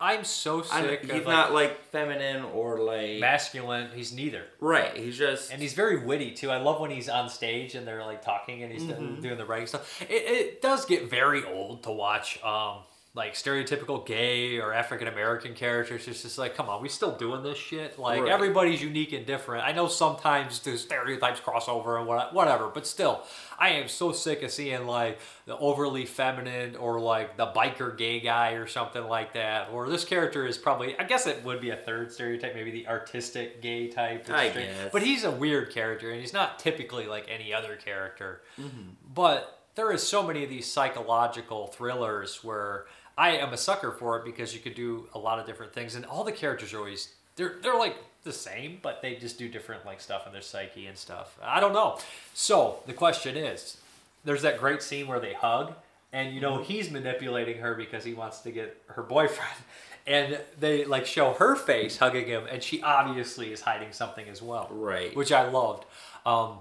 I'm 0.00 0.24
so 0.24 0.62
sick 0.62 1.00
he's 1.02 1.10
of 1.10 1.16
like, 1.16 1.26
not 1.26 1.54
like 1.54 1.84
feminine 1.90 2.44
or 2.44 2.80
like 2.80 3.18
masculine. 3.18 3.90
He's 3.94 4.12
neither. 4.12 4.42
right. 4.60 4.96
He's 4.96 5.16
just 5.16 5.50
And 5.50 5.62
he's 5.62 5.72
very 5.72 6.04
witty 6.04 6.32
too. 6.32 6.50
I 6.50 6.58
love 6.58 6.80
when 6.80 6.90
he's 6.90 7.08
on 7.08 7.30
stage 7.30 7.74
and 7.74 7.86
they're 7.86 8.04
like 8.04 8.22
talking 8.22 8.62
and 8.62 8.72
he's 8.72 8.82
doing 8.82 9.38
the 9.38 9.46
writing 9.46 9.66
stuff. 9.66 10.02
It, 10.02 10.12
it 10.12 10.62
does 10.62 10.84
get 10.84 11.08
very 11.08 11.44
old 11.44 11.84
to 11.84 11.92
watch 11.92 12.42
um, 12.44 12.80
like 13.16 13.32
stereotypical 13.32 14.04
gay 14.04 14.58
or 14.58 14.74
African 14.74 15.08
American 15.08 15.54
characters. 15.54 16.06
It's 16.06 16.20
just 16.20 16.36
like, 16.36 16.54
come 16.54 16.68
on, 16.68 16.82
we 16.82 16.90
still 16.90 17.12
doing 17.16 17.42
this 17.42 17.56
shit? 17.56 17.98
Like 17.98 18.20
Right. 18.20 18.30
everybody's 18.30 18.82
unique 18.82 19.14
and 19.14 19.24
different. 19.24 19.66
I 19.66 19.72
know 19.72 19.88
sometimes 19.88 20.60
the 20.60 20.76
stereotypes 20.76 21.40
cross 21.40 21.66
over 21.66 21.96
and 21.96 22.06
what, 22.06 22.34
whatever, 22.34 22.68
but 22.68 22.86
still, 22.86 23.22
I 23.58 23.70
am 23.70 23.88
so 23.88 24.12
sick 24.12 24.42
of 24.42 24.50
seeing 24.50 24.86
like 24.86 25.18
the 25.46 25.56
overly 25.56 26.04
feminine 26.04 26.76
or 26.76 27.00
like 27.00 27.38
the 27.38 27.46
biker 27.46 27.96
gay 27.96 28.20
guy 28.20 28.50
or 28.50 28.66
something 28.66 29.04
like 29.04 29.32
that. 29.32 29.70
Or 29.72 29.88
this 29.88 30.04
character 30.04 30.46
is 30.46 30.58
probably, 30.58 30.98
I 30.98 31.04
guess 31.04 31.26
it 31.26 31.42
would 31.42 31.62
be 31.62 31.70
a 31.70 31.76
third 31.76 32.12
stereotype, 32.12 32.54
maybe 32.54 32.70
the 32.70 32.86
artistic 32.86 33.62
gay 33.62 33.88
type. 33.88 34.28
I 34.28 34.50
guess. 34.50 34.90
But 34.92 35.02
he's 35.02 35.24
a 35.24 35.30
weird 35.30 35.72
character 35.72 36.10
and 36.10 36.20
he's 36.20 36.34
not 36.34 36.58
typically 36.58 37.06
like 37.06 37.24
any 37.30 37.54
other 37.54 37.76
character. 37.76 38.42
Mm-hmm. 38.60 38.90
But 39.14 39.54
there 39.74 39.92
is 39.92 40.02
so 40.02 40.22
many 40.26 40.42
of 40.42 40.50
these 40.50 40.66
psychological 40.66 41.68
thrillers 41.68 42.42
where 42.42 42.86
I 43.18 43.36
am 43.38 43.52
a 43.52 43.56
sucker 43.56 43.92
for 43.92 44.18
it 44.18 44.24
because 44.24 44.54
you 44.54 44.60
could 44.60 44.74
do 44.74 45.08
a 45.14 45.18
lot 45.18 45.38
of 45.38 45.46
different 45.46 45.72
things, 45.72 45.94
and 45.94 46.04
all 46.04 46.24
the 46.24 46.32
characters 46.32 46.72
are 46.74 46.78
always 46.78 47.14
they're 47.36 47.56
they're 47.62 47.78
like 47.78 47.96
the 48.24 48.32
same, 48.32 48.78
but 48.82 49.00
they 49.02 49.14
just 49.14 49.38
do 49.38 49.48
different 49.48 49.86
like 49.86 50.00
stuff 50.00 50.26
in 50.26 50.32
their 50.32 50.42
psyche 50.42 50.86
and 50.86 50.96
stuff. 50.98 51.38
I 51.42 51.60
don't 51.60 51.72
know. 51.72 51.98
So 52.34 52.80
the 52.86 52.92
question 52.92 53.36
is, 53.36 53.78
there's 54.24 54.42
that 54.42 54.58
great 54.58 54.82
scene 54.82 55.06
where 55.06 55.20
they 55.20 55.32
hug, 55.32 55.72
and 56.12 56.34
you 56.34 56.40
know 56.40 56.62
he's 56.62 56.90
manipulating 56.90 57.58
her 57.58 57.74
because 57.74 58.04
he 58.04 58.12
wants 58.14 58.40
to 58.40 58.50
get 58.50 58.80
her 58.88 59.02
boyfriend. 59.02 59.50
And 60.08 60.38
they 60.60 60.84
like 60.84 61.04
show 61.04 61.32
her 61.32 61.56
face 61.56 61.96
hugging 61.96 62.26
him, 62.26 62.44
and 62.48 62.62
she 62.62 62.80
obviously 62.80 63.52
is 63.52 63.62
hiding 63.62 63.90
something 63.90 64.28
as 64.28 64.40
well, 64.40 64.68
Right. 64.70 65.16
Which 65.16 65.32
I 65.32 65.48
loved. 65.48 65.84
Um, 66.24 66.58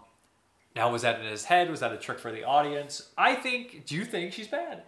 now, 0.75 0.91
was 0.91 1.03
that 1.03 1.19
in 1.19 1.27
his 1.27 1.45
head? 1.45 1.69
Was 1.69 1.81
that 1.81 1.93
a 1.93 1.97
trick 1.97 2.17
for 2.17 2.31
the 2.31 2.43
audience? 2.43 3.09
I 3.15 3.35
think. 3.35 3.85
Do 3.85 3.93
you 3.93 4.03
think 4.03 4.33
she's 4.33 4.47
bad? 4.47 4.81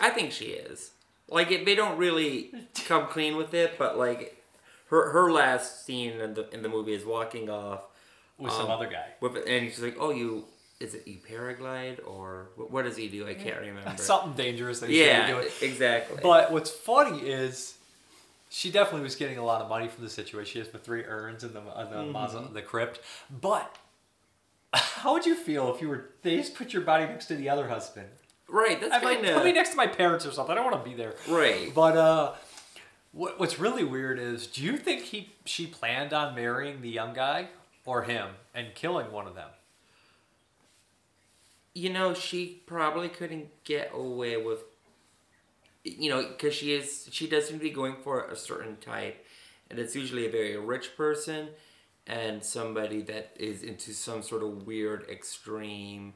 I 0.00 0.10
think 0.10 0.32
she 0.32 0.46
is. 0.46 0.90
Like 1.28 1.50
it, 1.50 1.64
they 1.64 1.74
don't 1.74 1.96
really 1.98 2.52
come 2.86 3.06
clean 3.06 3.36
with 3.36 3.54
it, 3.54 3.78
but 3.78 3.96
like 3.98 4.42
her 4.90 5.10
her 5.10 5.32
last 5.32 5.84
scene 5.86 6.20
in 6.20 6.34
the 6.34 6.48
in 6.50 6.62
the 6.62 6.68
movie 6.68 6.92
is 6.94 7.04
walking 7.04 7.48
off 7.48 7.80
With 8.38 8.52
some 8.52 8.66
Um, 8.66 8.70
other 8.72 8.86
guy. 8.86 9.06
with 9.20 9.36
and 9.36 9.68
she's 9.70 9.80
like, 9.80 9.96
"Oh, 9.98 10.10
you 10.10 10.44
is 10.80 10.94
it 10.94 11.06
you 11.06 11.18
paraglide 11.28 12.00
or 12.06 12.48
what, 12.56 12.70
what 12.70 12.84
does 12.84 12.96
he 12.96 13.08
do? 13.08 13.26
I 13.26 13.34
can't 13.34 13.60
remember." 13.60 13.96
Something 13.96 14.34
dangerous 14.34 14.80
that 14.80 14.90
he 14.90 14.98
shouldn't 14.98 15.28
yeah, 15.28 15.34
doing. 15.34 15.48
exactly. 15.62 16.18
But 16.22 16.52
what's 16.52 16.70
funny 16.70 17.20
is 17.20 17.74
she 18.50 18.70
definitely 18.70 19.02
was 19.02 19.16
getting 19.16 19.38
a 19.38 19.44
lot 19.44 19.62
of 19.62 19.68
money 19.68 19.88
from 19.88 20.04
the 20.04 20.10
situation. 20.10 20.52
She 20.52 20.58
has 20.58 20.68
the 20.68 20.78
three 20.78 21.04
urns 21.04 21.42
in 21.44 21.54
the 21.54 21.60
in 21.60 21.64
the, 21.90 21.96
Mm-hmm. 21.96 22.12
mauso- 22.12 22.48
the 22.52 22.62
crypt. 22.62 23.00
But 23.30 23.74
how 24.74 25.14
would 25.14 25.24
you 25.24 25.34
feel 25.36 25.74
if 25.74 25.80
you 25.80 25.88
were 25.88 26.10
they 26.22 26.36
just 26.36 26.54
put 26.54 26.72
your 26.72 26.82
body 26.82 27.04
next 27.06 27.26
to 27.26 27.34
the 27.36 27.48
other 27.48 27.68
husband? 27.68 28.08
Right, 28.54 28.80
that's 28.80 28.94
I'm 28.94 29.02
like, 29.02 29.22
kind 29.22 29.34
put 29.34 29.44
me 29.44 29.52
next 29.52 29.70
to 29.70 29.76
my 29.76 29.86
parents 29.86 30.24
or 30.24 30.32
something. 30.32 30.52
I 30.52 30.54
don't 30.54 30.70
want 30.70 30.84
to 30.84 30.90
be 30.90 30.96
there. 30.96 31.14
right. 31.28 31.72
But 31.74 31.96
uh, 31.96 32.32
what, 33.12 33.38
what's 33.38 33.58
really 33.58 33.84
weird 33.84 34.18
is, 34.18 34.46
do 34.46 34.62
you 34.62 34.76
think 34.76 35.02
he 35.02 35.32
she 35.44 35.66
planned 35.66 36.12
on 36.12 36.34
marrying 36.34 36.80
the 36.80 36.90
young 36.90 37.14
guy 37.14 37.48
or 37.84 38.02
him 38.02 38.30
and 38.54 38.74
killing 38.74 39.12
one 39.12 39.26
of 39.26 39.34
them? 39.34 39.50
you 41.74 41.90
know, 41.90 42.14
she 42.14 42.62
probably 42.66 43.08
couldn't 43.08 43.48
get 43.64 43.90
away 43.92 44.36
with, 44.36 44.60
you 45.82 46.08
know, 46.08 46.22
because 46.22 46.54
she 46.54 46.72
is, 46.72 47.08
she 47.10 47.28
does 47.28 47.48
seem 47.48 47.58
to 47.58 47.64
be 47.64 47.70
going 47.70 47.96
for 48.02 48.26
a 48.26 48.36
certain 48.36 48.76
type, 48.76 49.26
and 49.68 49.78
it's 49.78 49.96
usually 49.96 50.26
a 50.26 50.30
very 50.30 50.56
rich 50.56 50.96
person 50.96 51.48
and 52.06 52.44
somebody 52.44 53.02
that 53.02 53.32
is 53.36 53.62
into 53.62 53.92
some 53.92 54.22
sort 54.22 54.42
of 54.42 54.66
weird 54.66 55.08
extreme 55.10 56.12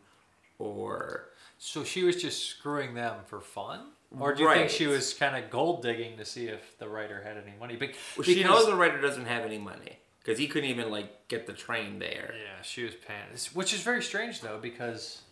or 0.59 1.29
So 1.59 1.83
she 1.85 2.05
was 2.05 2.17
just 2.21 2.47
screwing 2.47 2.95
them 2.95 3.17
for 3.27 3.41
fun, 3.41 3.81
or 4.19 4.33
do 4.35 4.45
you 4.45 4.53
think 4.55 4.71
she 4.71 4.87
was 4.87 5.13
kind 5.13 5.37
of 5.43 5.51
gold 5.51 5.83
digging 5.83 6.17
to 6.19 6.25
see 6.25 6.47
if 6.47 6.79
the 6.79 6.89
writer 6.89 7.23
had 7.23 7.37
any 7.37 7.57
money? 7.59 7.77
Be- 7.77 7.93
well, 8.17 8.25
she 8.25 8.43
knows 8.45 8.67
the 8.67 8.77
writer 8.77 9.01
doesn't 9.01 9.27
have 9.27 9.45
any 9.45 9.59
money 9.59 9.99
because 10.23 10.39
he 10.39 10.47
couldn't 10.47 10.71
even 10.71 10.91
like 10.91 11.27
get 11.29 11.47
the 11.47 11.53
train 11.53 11.99
there. 11.99 12.33
Yeah, 12.35 12.63
she 12.63 12.85
was 12.85 12.95
paying, 12.95 13.21
which 13.55 13.75
is 13.75 13.81
very 13.81 14.03
strange 14.03 14.41
though, 14.41 14.59
because 14.63 15.23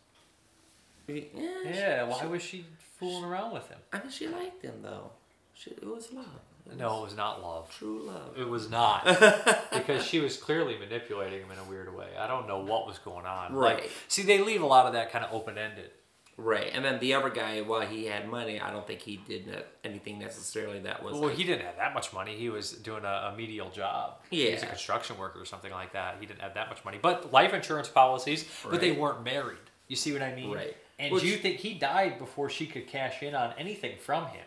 Yeah, 1.08 1.22
yeah, 1.64 2.02
why 2.04 2.26
was 2.26 2.42
she 2.42 2.66
fooling 2.98 3.24
around 3.24 3.52
with 3.52 3.68
him? 3.68 3.78
I 3.92 4.00
mean, 4.00 4.10
she 4.10 4.26
liked 4.26 4.62
him 4.62 4.80
though. 4.82 5.10
She, 5.54 5.70
it 5.70 5.86
was 5.86 6.12
love. 6.12 6.26
It 6.68 6.76
No, 6.76 6.98
it 6.98 7.00
was 7.02 7.10
was 7.10 7.16
not 7.16 7.42
love. 7.42 7.70
true 7.78 8.00
love. 8.02 8.36
It 8.36 8.48
was 8.48 8.68
not 8.68 9.04
because 9.72 10.04
she 10.04 10.18
was 10.18 10.36
clearly 10.36 10.76
manipulating 10.76 11.40
him 11.42 11.52
in 11.52 11.58
a 11.58 11.64
weird 11.64 11.94
way. 11.94 12.08
I 12.18 12.26
don't 12.26 12.48
know 12.48 12.58
what 12.58 12.86
was 12.88 12.98
going 12.98 13.24
on. 13.26 13.54
Like, 13.54 13.76
Right. 13.78 13.90
see, 14.08 14.22
they 14.24 14.40
leave 14.40 14.60
a 14.62 14.66
lot 14.66 14.86
of 14.86 14.92
that 14.94 15.12
kind 15.12 15.24
of 15.24 15.32
open 15.32 15.56
ended. 15.56 15.92
Right, 16.38 16.70
and 16.74 16.84
then 16.84 16.98
the 16.98 17.14
other 17.14 17.30
guy, 17.30 17.62
while 17.62 17.80
he 17.80 18.04
had 18.04 18.28
money, 18.28 18.60
I 18.60 18.70
don't 18.70 18.86
think 18.86 19.00
he 19.00 19.16
did 19.16 19.46
ne- 19.46 19.62
anything 19.84 20.18
necessarily 20.18 20.80
that 20.80 21.02
was. 21.02 21.14
Well, 21.14 21.28
like- 21.28 21.36
he 21.36 21.44
didn't 21.44 21.64
have 21.64 21.76
that 21.76 21.94
much 21.94 22.12
money. 22.12 22.36
He 22.36 22.50
was 22.50 22.72
doing 22.72 23.04
a, 23.06 23.30
a 23.32 23.34
medial 23.34 23.70
job. 23.70 24.18
He 24.30 24.50
was 24.52 24.62
a 24.62 24.66
construction 24.66 25.16
worker 25.16 25.40
or 25.40 25.46
something 25.46 25.72
like 25.72 25.94
that. 25.94 26.16
He 26.20 26.26
didn't 26.26 26.42
have 26.42 26.52
that 26.54 26.68
much 26.68 26.84
money. 26.84 26.98
But 27.00 27.32
life 27.32 27.54
insurance 27.54 27.88
policies, 27.88 28.46
but 28.68 28.80
they 28.82 28.92
weren't 28.92 29.24
married. 29.24 29.56
You 29.88 29.96
see 29.96 30.12
what 30.12 30.20
I 30.20 30.34
mean? 30.34 30.52
Right. 30.52 30.76
And 30.98 31.12
Which- 31.12 31.22
do 31.22 31.28
you 31.28 31.36
think 31.36 31.58
he 31.60 31.72
died 31.74 32.18
before 32.18 32.50
she 32.50 32.66
could 32.66 32.86
cash 32.86 33.22
in 33.22 33.34
on 33.34 33.54
anything 33.56 33.96
from 33.98 34.26
him? 34.26 34.44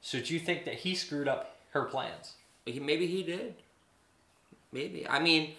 So 0.00 0.18
do 0.20 0.34
you 0.34 0.40
think 0.40 0.64
that 0.64 0.74
he 0.74 0.94
screwed 0.96 1.28
up 1.28 1.56
her 1.70 1.84
plans? 1.84 2.32
Maybe 2.66 3.06
he 3.06 3.22
did. 3.22 3.54
Maybe. 4.72 5.06
I 5.08 5.20
mean, 5.20 5.54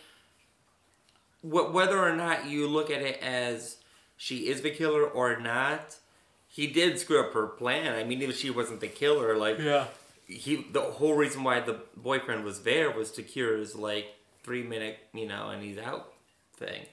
wh- 1.41 1.73
whether 1.73 1.97
or 1.99 2.15
not 2.15 2.45
you 2.45 2.67
look 2.67 2.89
at 2.89 3.01
it 3.01 3.21
as 3.21 3.77
she 4.25 4.47
is 4.51 4.61
the 4.61 4.69
killer 4.69 5.03
or 5.03 5.39
not, 5.39 5.95
he 6.47 6.67
did 6.67 6.99
screw 6.99 7.19
up 7.25 7.33
her 7.33 7.47
plan. 7.47 7.95
I 7.95 8.03
mean, 8.03 8.19
even 8.19 8.29
if 8.29 8.37
she 8.37 8.51
wasn't 8.51 8.79
the 8.79 8.87
killer, 8.87 9.35
like 9.35 9.57
Yeah. 9.57 9.85
he, 10.27 10.57
the 10.71 10.81
whole 10.81 11.15
reason 11.15 11.43
why 11.43 11.59
the 11.61 11.79
boyfriend 11.97 12.43
was 12.43 12.61
there 12.61 12.91
was 12.91 13.09
to 13.13 13.23
cure 13.23 13.57
his 13.57 13.73
like 13.75 14.13
three 14.43 14.61
minute, 14.61 14.99
you 15.11 15.27
know, 15.27 15.49
and 15.49 15.63
he's 15.63 15.79
out 15.79 16.13
thing. 16.55 16.85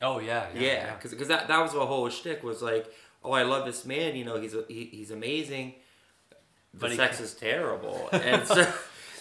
Oh 0.00 0.20
yeah. 0.20 0.46
Yeah, 0.54 0.94
because 0.94 1.26
that 1.26 1.48
that 1.48 1.58
was 1.60 1.72
the 1.72 1.84
whole 1.84 2.08
shtick 2.08 2.44
was 2.44 2.62
like, 2.62 2.86
oh, 3.24 3.32
I 3.32 3.42
love 3.42 3.66
this 3.66 3.84
man. 3.84 4.14
You 4.14 4.24
know, 4.24 4.40
he's 4.40 4.54
he, 4.68 4.84
he's 4.84 5.10
amazing. 5.10 5.74
The 6.72 6.78
But 6.80 6.92
sex 6.92 7.16
can- 7.16 7.24
is 7.24 7.34
terrible, 7.34 8.08
and 8.12 8.46
so, 8.46 8.54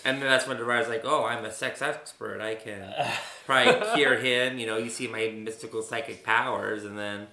and 0.05 0.21
then 0.21 0.27
that's 0.29 0.47
when 0.47 0.57
the 0.57 0.65
writer's 0.65 0.89
like, 0.89 1.03
oh, 1.05 1.25
I'm 1.25 1.45
a 1.45 1.51
sex 1.51 1.81
expert. 1.81 2.41
I 2.41 2.55
can 2.55 2.93
probably 3.45 3.95
cure 3.95 4.15
him. 4.17 4.57
You 4.57 4.67
know, 4.67 4.77
you 4.77 4.89
see 4.89 5.07
my 5.07 5.29
mystical 5.29 5.81
psychic 5.81 6.23
powers, 6.23 6.83
and 6.83 6.97
then, 6.97 7.27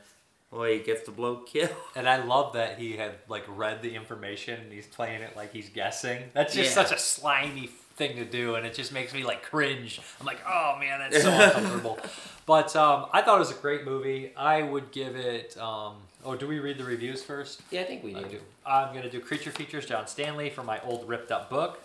well, 0.51 0.65
he 0.65 0.79
gets 0.81 1.03
the 1.05 1.11
blow 1.12 1.37
kill. 1.37 1.69
And 1.97 2.09
I 2.09 2.23
love 2.25 2.53
that 2.55 2.79
he 2.79 2.97
had 2.97 3.12
like 3.29 3.45
read 3.49 3.83
the 3.83 3.95
information 3.95 4.61
and 4.61 4.73
he's 4.73 4.87
playing 4.87 5.23
it 5.23 5.37
like 5.37 5.53
he's 5.53 5.69
guessing. 5.69 6.23
That's 6.33 6.55
just 6.55 6.77
Yeah. 6.77 6.83
such 6.85 6.93
a 6.93 6.99
slimy 6.99 7.69
thing 7.97 8.17
to 8.17 8.25
do, 8.25 8.57
and 8.57 8.67
it 8.67 8.75
just 8.75 8.93
makes 8.93 9.15
me 9.15 9.23
like 9.23 9.43
cringe. 9.43 10.01
I'm 10.21 10.27
like, 10.27 10.41
oh 10.49 10.77
man, 10.81 10.99
that's 10.99 11.23
so 11.23 11.31
uncomfortable. 11.33 11.99
But 12.47 12.75
um, 12.77 13.07
I 13.12 13.23
thought 13.23 13.37
it 13.37 13.39
was 13.39 13.53
a 13.53 13.61
great 13.61 13.85
movie. 13.85 14.33
I 14.37 14.62
would 14.62 14.91
give 14.91 15.15
it. 15.17 15.57
Um, 15.59 15.95
oh, 16.25 16.35
do 16.37 16.47
we 16.49 16.59
read 16.59 16.77
the 16.79 16.85
reviews 16.85 17.23
first? 17.23 17.62
Yeah, 17.71 17.83
I 17.83 17.85
think 17.85 18.03
we 18.03 18.12
do. 18.15 18.25
do. 18.25 18.41
I'm 18.67 18.93
gonna 18.95 19.11
do 19.11 19.21
creature 19.21 19.51
features 19.53 19.87
John 19.87 20.07
Stanley 20.09 20.51
from 20.51 20.67
my 20.67 20.81
old 20.83 21.09
ripped 21.09 21.31
up 21.31 21.49
book. 21.51 21.81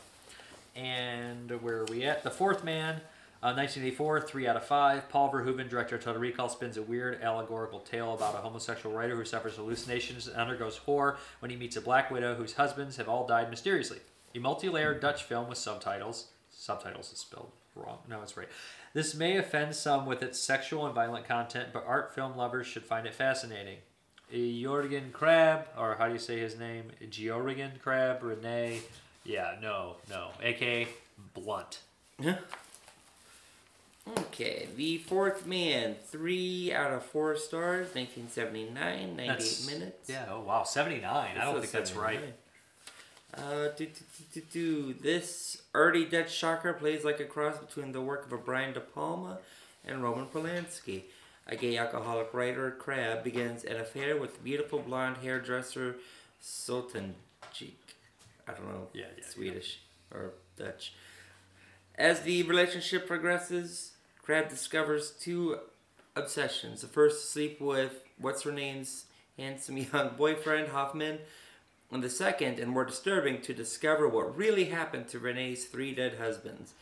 And 0.75 1.51
where 1.61 1.79
are 1.79 1.85
we 1.85 2.03
at? 2.05 2.23
The 2.23 2.31
Fourth 2.31 2.63
Man, 2.63 2.95
uh, 3.41 3.53
1984, 3.53 4.21
three 4.21 4.47
out 4.47 4.55
of 4.55 4.65
five. 4.65 5.09
Paul 5.09 5.31
Verhoeven, 5.31 5.69
director 5.69 5.95
of 5.95 6.03
Total 6.03 6.21
Recall, 6.21 6.49
spins 6.49 6.77
a 6.77 6.81
weird 6.81 7.21
allegorical 7.21 7.79
tale 7.79 8.13
about 8.13 8.35
a 8.35 8.39
homosexual 8.39 8.95
writer 8.95 9.15
who 9.15 9.25
suffers 9.25 9.55
hallucinations 9.55 10.27
and 10.27 10.37
undergoes 10.37 10.77
horror 10.77 11.17
when 11.39 11.51
he 11.51 11.57
meets 11.57 11.75
a 11.75 11.81
black 11.81 12.11
widow 12.11 12.35
whose 12.35 12.53
husbands 12.53 12.97
have 12.97 13.09
all 13.09 13.25
died 13.25 13.49
mysteriously. 13.49 13.99
A 14.35 14.39
multi-layered 14.39 14.99
Dutch 14.99 15.23
film 15.23 15.49
with 15.49 15.57
subtitles. 15.57 16.27
Subtitles 16.51 17.11
is 17.11 17.19
spelled 17.19 17.51
wrong. 17.75 17.99
No, 18.07 18.21
it's 18.21 18.37
right. 18.37 18.49
This 18.93 19.15
may 19.15 19.37
offend 19.37 19.75
some 19.75 20.05
with 20.05 20.21
its 20.21 20.39
sexual 20.39 20.85
and 20.85 20.95
violent 20.95 21.27
content, 21.27 21.69
but 21.71 21.85
art 21.85 22.13
film 22.13 22.35
lovers 22.35 22.67
should 22.67 22.85
find 22.85 23.07
it 23.07 23.13
fascinating. 23.13 23.77
Jorgen 24.33 25.11
Crab, 25.11 25.67
or 25.77 25.95
how 25.95 26.07
do 26.07 26.13
you 26.13 26.19
say 26.19 26.39
his 26.39 26.57
name? 26.57 26.91
Georgen 27.09 27.71
Crab, 27.81 28.21
Renee. 28.21 28.81
Yeah, 29.23 29.55
no, 29.61 29.95
no. 30.09 30.29
AKA 30.41 30.87
Blunt. 31.33 31.79
Okay, 34.17 34.67
The 34.75 34.97
Fourth 34.97 35.45
Man, 35.45 35.95
three 36.07 36.73
out 36.73 36.91
of 36.91 37.03
four 37.03 37.35
stars, 37.35 37.93
1979, 37.93 39.15
98 39.15 39.27
That's- 39.27 39.67
minutes. 39.67 40.09
Yeah, 40.09 40.25
oh 40.31 40.41
wow, 40.41 40.63
79. 40.63 41.37
I 41.37 41.43
don't 41.43 41.59
think 41.59 41.71
that's 41.71 41.93
right. 41.93 42.33
Uh, 43.33 43.67
do, 43.77 43.87
do, 44.33 44.41
do. 44.51 44.93
This 44.93 45.61
early 45.75 46.05
Dutch 46.05 46.33
shocker 46.33 46.73
plays 46.73 47.03
like 47.05 47.19
a 47.19 47.25
cross 47.25 47.59
between 47.59 47.91
the 47.91 48.01
work 48.01 48.25
of 48.25 48.33
a 48.33 48.37
Brian 48.37 48.73
De 48.73 48.79
Palma 48.79 49.37
and 49.85 50.01
Roman 50.01 50.25
Polanski. 50.25 51.03
A 51.47 51.55
gay 51.55 51.77
alcoholic 51.77 52.33
writer, 52.33 52.71
Crab, 52.71 53.23
begins 53.23 53.63
an 53.63 53.77
affair 53.79 54.17
with 54.17 54.43
beautiful 54.43 54.79
blonde 54.79 55.17
hairdresser 55.17 55.97
Soutendijk. 56.43 57.13
I 58.49 58.53
don't 58.53 58.67
know, 58.67 58.87
Yeah, 58.93 59.05
yeah, 59.17 59.23
Swedish 59.27 59.79
or 60.11 60.33
Dutch. 60.57 60.93
As 61.95 62.21
the 62.21 62.43
relationship 62.43 63.07
progresses, 63.07 63.93
Crab 64.21 64.49
discovers 64.49 65.11
two 65.11 65.59
obsessions. 66.15 66.81
The 66.81 66.87
first, 66.87 67.21
to 67.21 67.27
sleep 67.27 67.61
with 67.61 68.03
what's 68.17 68.43
her 68.43 68.51
name's 68.51 69.05
handsome 69.37 69.77
young 69.93 70.11
boyfriend, 70.17 70.69
Hoffman. 70.69 71.19
And 71.91 72.03
the 72.03 72.09
second, 72.09 72.59
and 72.59 72.71
more 72.71 72.85
disturbing, 72.85 73.41
to 73.41 73.53
discover 73.53 74.07
what 74.07 74.37
really 74.37 74.65
happened 74.65 75.07
to 75.09 75.19
Renee's 75.19 75.65
three 75.65 75.93
dead 75.93 76.17
husbands. 76.19 76.73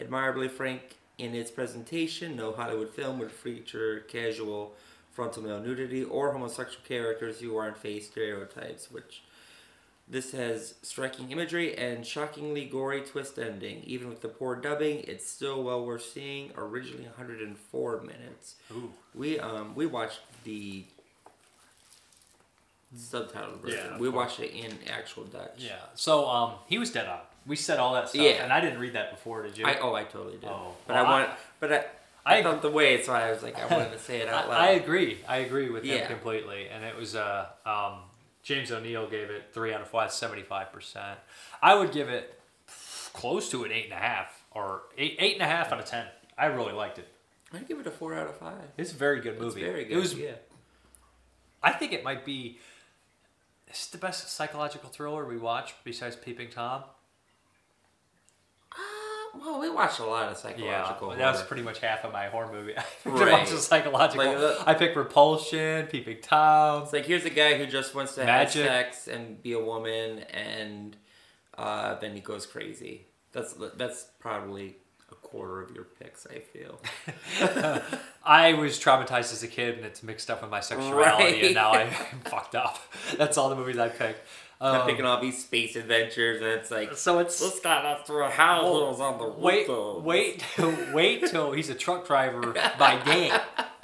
Admirably 0.00 0.48
frank 0.48 0.96
in 1.16 1.34
its 1.34 1.50
presentation, 1.50 2.36
no 2.36 2.52
Hollywood 2.52 2.90
film 2.90 3.18
would 3.18 3.32
feature 3.32 4.00
casual 4.00 4.74
frontal 5.12 5.42
male 5.42 5.60
nudity 5.60 6.04
or 6.04 6.32
homosexual 6.32 6.84
characters 6.86 7.40
who 7.40 7.56
aren't 7.56 7.76
face 7.76 8.06
stereotypes, 8.06 8.90
which 8.90 9.22
this 10.10 10.32
has 10.32 10.74
striking 10.82 11.30
imagery 11.30 11.76
and 11.76 12.06
shockingly 12.06 12.64
gory 12.64 13.02
twist 13.02 13.38
ending. 13.38 13.82
Even 13.84 14.08
with 14.08 14.22
the 14.22 14.28
poor 14.28 14.56
dubbing, 14.56 15.00
it's 15.06 15.28
still 15.28 15.62
well 15.62 15.84
worth 15.84 16.02
seeing. 16.04 16.50
Originally 16.56 17.04
104 17.04 18.00
minutes. 18.00 18.54
Ooh. 18.72 18.92
We 19.14 19.38
um 19.38 19.74
we 19.74 19.84
watched 19.86 20.20
the 20.44 20.84
subtitled 22.96 23.60
version. 23.60 23.80
Yeah, 23.92 23.98
we 23.98 24.08
watched 24.08 24.40
it 24.40 24.52
in 24.52 24.72
actual 24.90 25.24
Dutch. 25.24 25.54
Yeah. 25.58 25.72
So 25.94 26.26
um, 26.28 26.52
he 26.66 26.78
was 26.78 26.90
dead 26.90 27.06
on. 27.06 27.20
We 27.46 27.56
said 27.56 27.78
all 27.78 27.94
that 27.94 28.08
stuff, 28.10 28.20
Yeah. 28.22 28.42
and 28.42 28.52
I 28.52 28.60
didn't 28.60 28.78
read 28.78 28.92
that 28.94 29.10
before. 29.10 29.42
Did 29.42 29.56
you? 29.56 29.66
I 29.66 29.78
oh 29.78 29.94
I 29.94 30.04
totally 30.04 30.36
did. 30.36 30.48
Oh, 30.48 30.74
but 30.86 30.94
well, 30.96 31.06
I 31.06 31.10
want 31.10 31.28
I- 31.30 31.36
but 31.60 31.72
I 31.72 31.84
I, 32.26 32.38
I- 32.38 32.42
felt 32.42 32.60
the 32.62 32.70
way 32.70 33.02
so 33.02 33.12
I 33.12 33.30
was 33.30 33.42
like 33.42 33.58
I 33.58 33.66
wanted 33.74 33.92
to 33.92 33.98
say 33.98 34.18
it 34.20 34.28
out 34.34 34.48
loud. 34.48 34.60
I, 34.60 34.66
I 34.68 34.70
agree. 34.72 35.18
I 35.26 35.38
agree 35.38 35.70
with 35.70 35.84
him 35.84 35.96
Yeah. 35.98 36.06
completely. 36.06 36.68
And 36.68 36.84
it 36.84 36.94
was 36.96 37.14
uh, 37.14 37.46
um, 37.64 38.00
James 38.48 38.72
O'Neill 38.72 39.06
gave 39.10 39.28
it 39.28 39.50
three 39.52 39.74
out 39.74 39.82
of 39.82 39.88
five, 39.88 40.10
75 40.10 40.72
percent. 40.72 41.18
I 41.60 41.74
would 41.74 41.92
give 41.92 42.08
it 42.08 42.40
close 43.12 43.50
to 43.50 43.64
an 43.64 43.72
eight 43.72 43.84
and 43.84 43.92
a 43.92 43.96
half 43.96 44.42
or 44.52 44.84
eight 44.96 45.16
eight 45.18 45.34
and 45.34 45.42
a 45.42 45.46
half 45.46 45.70
out 45.70 45.78
of 45.78 45.84
ten. 45.84 46.06
I 46.38 46.46
really 46.46 46.72
liked 46.72 46.98
it. 46.98 47.06
I'd 47.52 47.68
give 47.68 47.78
it 47.78 47.86
a 47.86 47.90
four 47.90 48.14
out 48.14 48.26
of 48.26 48.38
five. 48.38 48.54
It's 48.78 48.92
a 48.92 48.94
very 48.94 49.20
good 49.20 49.34
It's 49.34 49.42
movie. 49.42 49.60
very 49.60 49.84
good. 49.84 49.98
It 49.98 50.00
was. 50.00 50.14
yeah. 50.14 50.32
I 51.62 51.72
think 51.72 51.92
it 51.92 52.02
might 52.02 52.24
be. 52.24 52.58
It's 53.66 53.86
the 53.88 53.98
best 53.98 54.30
psychological 54.30 54.88
thriller 54.88 55.26
we 55.26 55.36
watched 55.36 55.74
besides 55.84 56.16
Peeping 56.16 56.48
Tom. 56.48 56.84
Uh, 59.34 59.38
well, 59.40 59.60
we 59.60 59.70
watched 59.70 59.98
a 60.00 60.04
lot 60.04 60.30
of 60.30 60.36
psychological. 60.36 61.10
Yeah, 61.10 61.16
that 61.18 61.32
was 61.32 61.42
pretty 61.42 61.62
much 61.62 61.80
half 61.80 62.04
of 62.04 62.12
my 62.12 62.26
horror 62.26 62.52
movie. 62.52 62.74
I 62.78 62.82
Right. 63.08 63.32
watched 63.32 63.50
psychological. 63.58 64.24
Like, 64.26 64.38
the- 64.38 64.62
I 64.66 64.74
picked 64.74 64.96
Repulsion, 64.96 65.86
Peeping 65.86 66.18
Tom. 66.22 66.82
It's 66.84 66.92
like 66.92 67.06
here's 67.06 67.24
a 67.24 67.30
guy 67.30 67.54
who 67.58 67.66
just 67.66 67.94
wants 67.94 68.14
to 68.16 68.24
Magic. 68.24 68.62
have 68.66 68.70
sex 68.94 69.08
and 69.08 69.42
be 69.42 69.52
a 69.52 69.60
woman, 69.62 70.20
and 70.32 70.96
uh, 71.56 71.94
then 71.96 72.14
he 72.14 72.20
goes 72.20 72.46
crazy. 72.46 73.06
That's 73.32 73.54
that's 73.76 74.06
probably 74.18 74.76
a 75.10 75.14
quarter 75.14 75.62
of 75.62 75.70
your 75.74 75.84
picks. 75.84 76.26
I 76.26 76.38
feel. 76.40 76.80
I 78.24 78.52
was 78.54 78.78
traumatized 78.78 79.32
as 79.32 79.42
a 79.42 79.48
kid, 79.48 79.76
and 79.76 79.86
it's 79.86 80.02
mixed 80.02 80.30
up 80.30 80.42
with 80.42 80.50
my 80.50 80.60
sexuality, 80.60 81.24
Right. 81.24 81.44
and 81.44 81.54
now 81.54 81.72
I'm 81.72 81.90
fucked 82.24 82.54
up. 82.54 82.78
That's 83.16 83.38
all 83.38 83.48
the 83.48 83.56
movies 83.56 83.78
I 83.78 83.88
picked. 83.88 84.20
I'm 84.60 84.80
Um, 84.80 84.86
picking 84.88 85.04
all 85.04 85.20
these 85.20 85.42
space 85.44 85.76
adventures, 85.76 86.40
and 86.42 86.50
it's 86.50 86.70
like 86.70 86.96
so 86.96 87.20
it's 87.20 87.38
this 87.38 87.60
guy 87.60 87.80
that 87.82 88.06
threw 88.06 88.24
houses 88.24 89.00
on 89.00 89.18
the 89.18 89.28
wait, 89.28 89.68
windows. 89.68 90.02
wait, 90.02 90.44
wait 90.92 91.26
till 91.26 91.52
he's 91.52 91.70
a 91.70 91.76
truck 91.76 92.06
driver 92.08 92.52
by 92.78 93.00
day, 93.04 93.30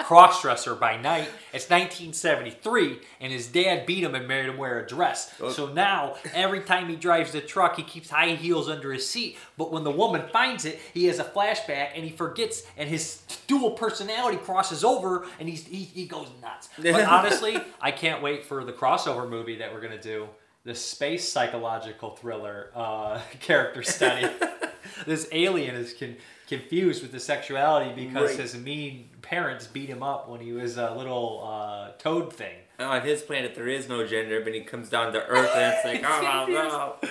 crossdresser 0.01 0.79
by 0.79 0.97
night. 0.97 1.29
It's 1.53 1.71
1973, 1.71 2.99
and 3.21 3.33
his 3.33 3.47
dad 3.47 3.87
beat 3.87 4.03
him 4.03 4.15
and 4.17 4.27
made 4.27 4.47
him 4.47 4.57
wear 4.57 4.81
a 4.81 4.87
dress. 4.87 5.33
Oh. 5.41 5.51
So 5.51 5.73
now, 5.73 6.17
every 6.35 6.61
time 6.61 6.89
he 6.89 6.97
drives 6.97 7.31
the 7.33 7.41
truck, 7.41 7.77
he 7.77 7.83
keeps 7.85 8.11
high 8.11 8.31
heels 8.31 8.69
under 8.69 8.93
his 8.93 9.09
seat. 9.09 9.37
But 9.57 9.71
when 9.73 9.85
the 9.85 9.91
woman 9.93 10.25
finds 10.33 10.65
it, 10.65 10.81
he 10.93 11.05
has 11.07 11.21
a 11.21 11.25
flashback, 11.25 11.91
and 11.95 12.05
he 12.05 12.11
forgets, 12.11 12.65
and 12.77 12.89
his 12.89 13.23
dual 13.47 13.73
personality 13.73 14.39
crosses 14.39 14.83
over, 14.83 15.25
and 15.39 15.49
he's 15.49 15.65
he, 15.67 15.85
he 15.85 16.07
goes 16.07 16.29
nuts. 16.43 16.69
But 16.79 17.05
honestly, 17.09 17.59
I 17.81 17.93
can't 17.93 18.23
wait 18.23 18.45
for 18.45 18.65
the 18.65 18.73
crossover 18.73 19.29
movie 19.29 19.59
that 19.59 19.73
we're 19.73 19.81
gonna 19.81 20.01
do. 20.03 20.29
The 20.65 20.75
space 20.75 21.29
psychological 21.29 22.11
thriller 22.17 22.71
uh, 22.75 23.21
character 23.41 23.83
study. 23.83 24.27
this 25.07 25.29
alien 25.33 25.75
is 25.75 25.93
con- 25.93 26.17
confused 26.49 27.03
with 27.03 27.13
the 27.13 27.21
sexuality 27.21 27.93
because 27.95 28.31
Right. 28.31 28.41
his 28.41 28.57
mean 28.57 29.11
parents 29.23 29.67
beat 29.67 29.89
him 29.89 30.03
up 30.03 30.29
when 30.29 30.41
he 30.41 30.53
was 30.53 30.77
a 30.79 30.93
little 30.95 31.43
uh, 31.47 31.93
toad 31.99 32.33
thing. 32.33 32.57
on 32.79 33.03
his 33.03 33.21
planet 33.23 33.55
there 33.55 33.69
is 33.69 33.89
no 33.89 34.07
gender, 34.07 34.41
but 34.41 34.55
he 34.55 34.61
comes 34.61 34.89
down 34.89 35.13
to 35.13 35.25
Earth, 35.27 35.51
and 35.55 35.75
it's 35.75 35.85
like, 35.85 36.03
oh 36.07 36.47
no, 36.49 37.09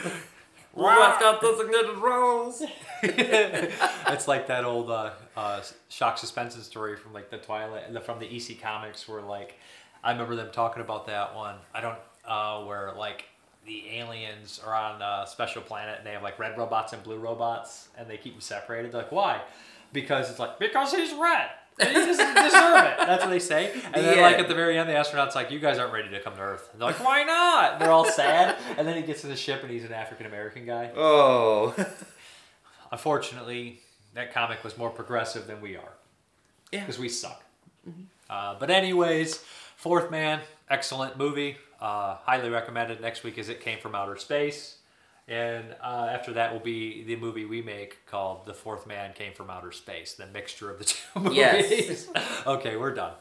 what's 0.74 1.20
got 1.22 1.40
designated 1.42 1.98
roles? 1.98 2.64
it's 3.04 4.28
like 4.28 4.48
that 4.48 4.64
old 4.66 4.90
uh, 4.90 5.12
uh, 5.38 5.62
Shock 5.90 6.18
SuspenStories 6.18 7.00
from 7.00 7.14
like 7.14 7.30
the 7.30 7.38
Twilight, 7.38 8.04
from 8.04 8.20
the 8.20 8.26
EC 8.36 8.60
comics, 8.62 9.08
where 9.08 9.22
like 9.22 9.56
I 10.04 10.12
remember 10.12 10.36
them 10.36 10.50
talking 10.52 10.82
about 10.82 11.06
that 11.08 11.36
one. 11.36 11.56
I 11.74 11.82
don't 11.82 12.00
uh, 12.26 12.64
where 12.64 12.94
like 12.98 13.26
the 13.65 13.90
aliens 13.98 14.60
are 14.65 14.73
on 14.73 15.02
a 15.02 15.26
special 15.27 15.61
planet 15.61 15.98
and 15.98 16.06
they 16.07 16.11
have 16.11 16.23
like 16.23 16.38
red 16.40 16.57
robots 16.57 16.94
and 16.94 17.02
blue 17.03 17.18
robots, 17.18 17.88
and 17.98 18.10
they 18.10 18.18
keep 18.18 18.34
them 18.34 18.41
separated. 18.41 18.91
They're 18.91 19.02
like, 19.03 19.11
why? 19.11 19.41
Because 19.94 20.30
it's 20.30 20.40
like 20.40 20.60
because 20.60 20.91
he's 20.94 21.14
red. 21.14 21.49
And 21.80 21.90
he 21.90 21.95
doesn't 21.95 22.34
deserve 22.35 22.84
it. 22.85 22.98
That's 22.99 23.23
what 23.23 23.30
they 23.31 23.40
say. 23.40 23.72
And 23.85 23.95
then, 23.95 24.18
Yeah. 24.18 24.22
like 24.23 24.38
at 24.38 24.48
the 24.48 24.53
very 24.53 24.77
end, 24.77 24.88
the 24.88 24.95
astronaut's 24.95 25.34
like, 25.35 25.49
"You 25.49 25.57
guys 25.60 25.80
aren't 25.80 25.91
ready 25.91 26.07
to 26.10 26.19
come 26.19 26.35
to 26.35 26.41
Earth." 26.41 26.69
And 26.72 26.80
they're 26.80 26.90
like, 26.90 27.03
"Why 27.03 27.23
not?" 27.23 27.80
They're 27.80 27.90
all 27.91 28.06
sad. 28.06 28.57
And 28.77 28.88
then 28.88 28.95
he 28.95 29.02
gets 29.02 29.22
to 29.22 29.27
the 29.27 29.35
ship, 29.35 29.64
and 29.64 29.72
he's 29.72 29.84
an 29.84 29.91
African 29.91 30.27
American 30.27 30.68
guy. 30.68 30.91
Oh, 30.95 31.73
Unfortunately, 32.91 33.80
that 34.14 34.34
comic 34.34 34.64
was 34.64 34.77
more 34.77 34.90
progressive 34.90 35.48
than 35.48 35.61
we 35.61 35.76
are. 35.76 35.94
Yeah. 36.72 36.81
Because 36.81 36.99
we 36.99 37.10
suck. 37.10 37.44
Uh, 38.30 38.56
but 38.60 38.69
anyways, 38.69 39.38
Fourth 39.76 40.10
Man, 40.11 40.40
excellent 40.69 41.18
movie. 41.18 41.57
Uh, 41.84 42.16
highly 42.24 42.50
recommended. 42.50 43.02
Next 43.02 43.26
week 43.26 43.38
is 43.38 43.50
It 43.50 43.60
Came 43.60 43.78
from 43.78 43.94
Outer 43.94 44.16
Space. 44.16 44.78
And 45.28 45.76
uh, 45.84 46.08
after 46.10 46.32
that 46.32 46.54
will 46.54 46.62
be 46.62 47.04
the 47.04 47.18
movie 47.18 47.44
we 47.44 47.62
make 47.62 48.06
called 48.06 48.46
The 48.46 48.54
Fourth 48.54 48.88
Man 48.88 49.12
Came 49.12 49.34
from 49.34 49.50
Outer 49.50 49.74
Space, 49.74 50.14
the 50.14 50.26
mixture 50.28 50.72
of 50.72 50.80
the 50.80 50.86
two 51.14 51.20
movies. 51.20 51.36
Yes. 51.36 52.08
okay, 52.48 52.78
we're 52.78 52.94
done. 52.94 53.12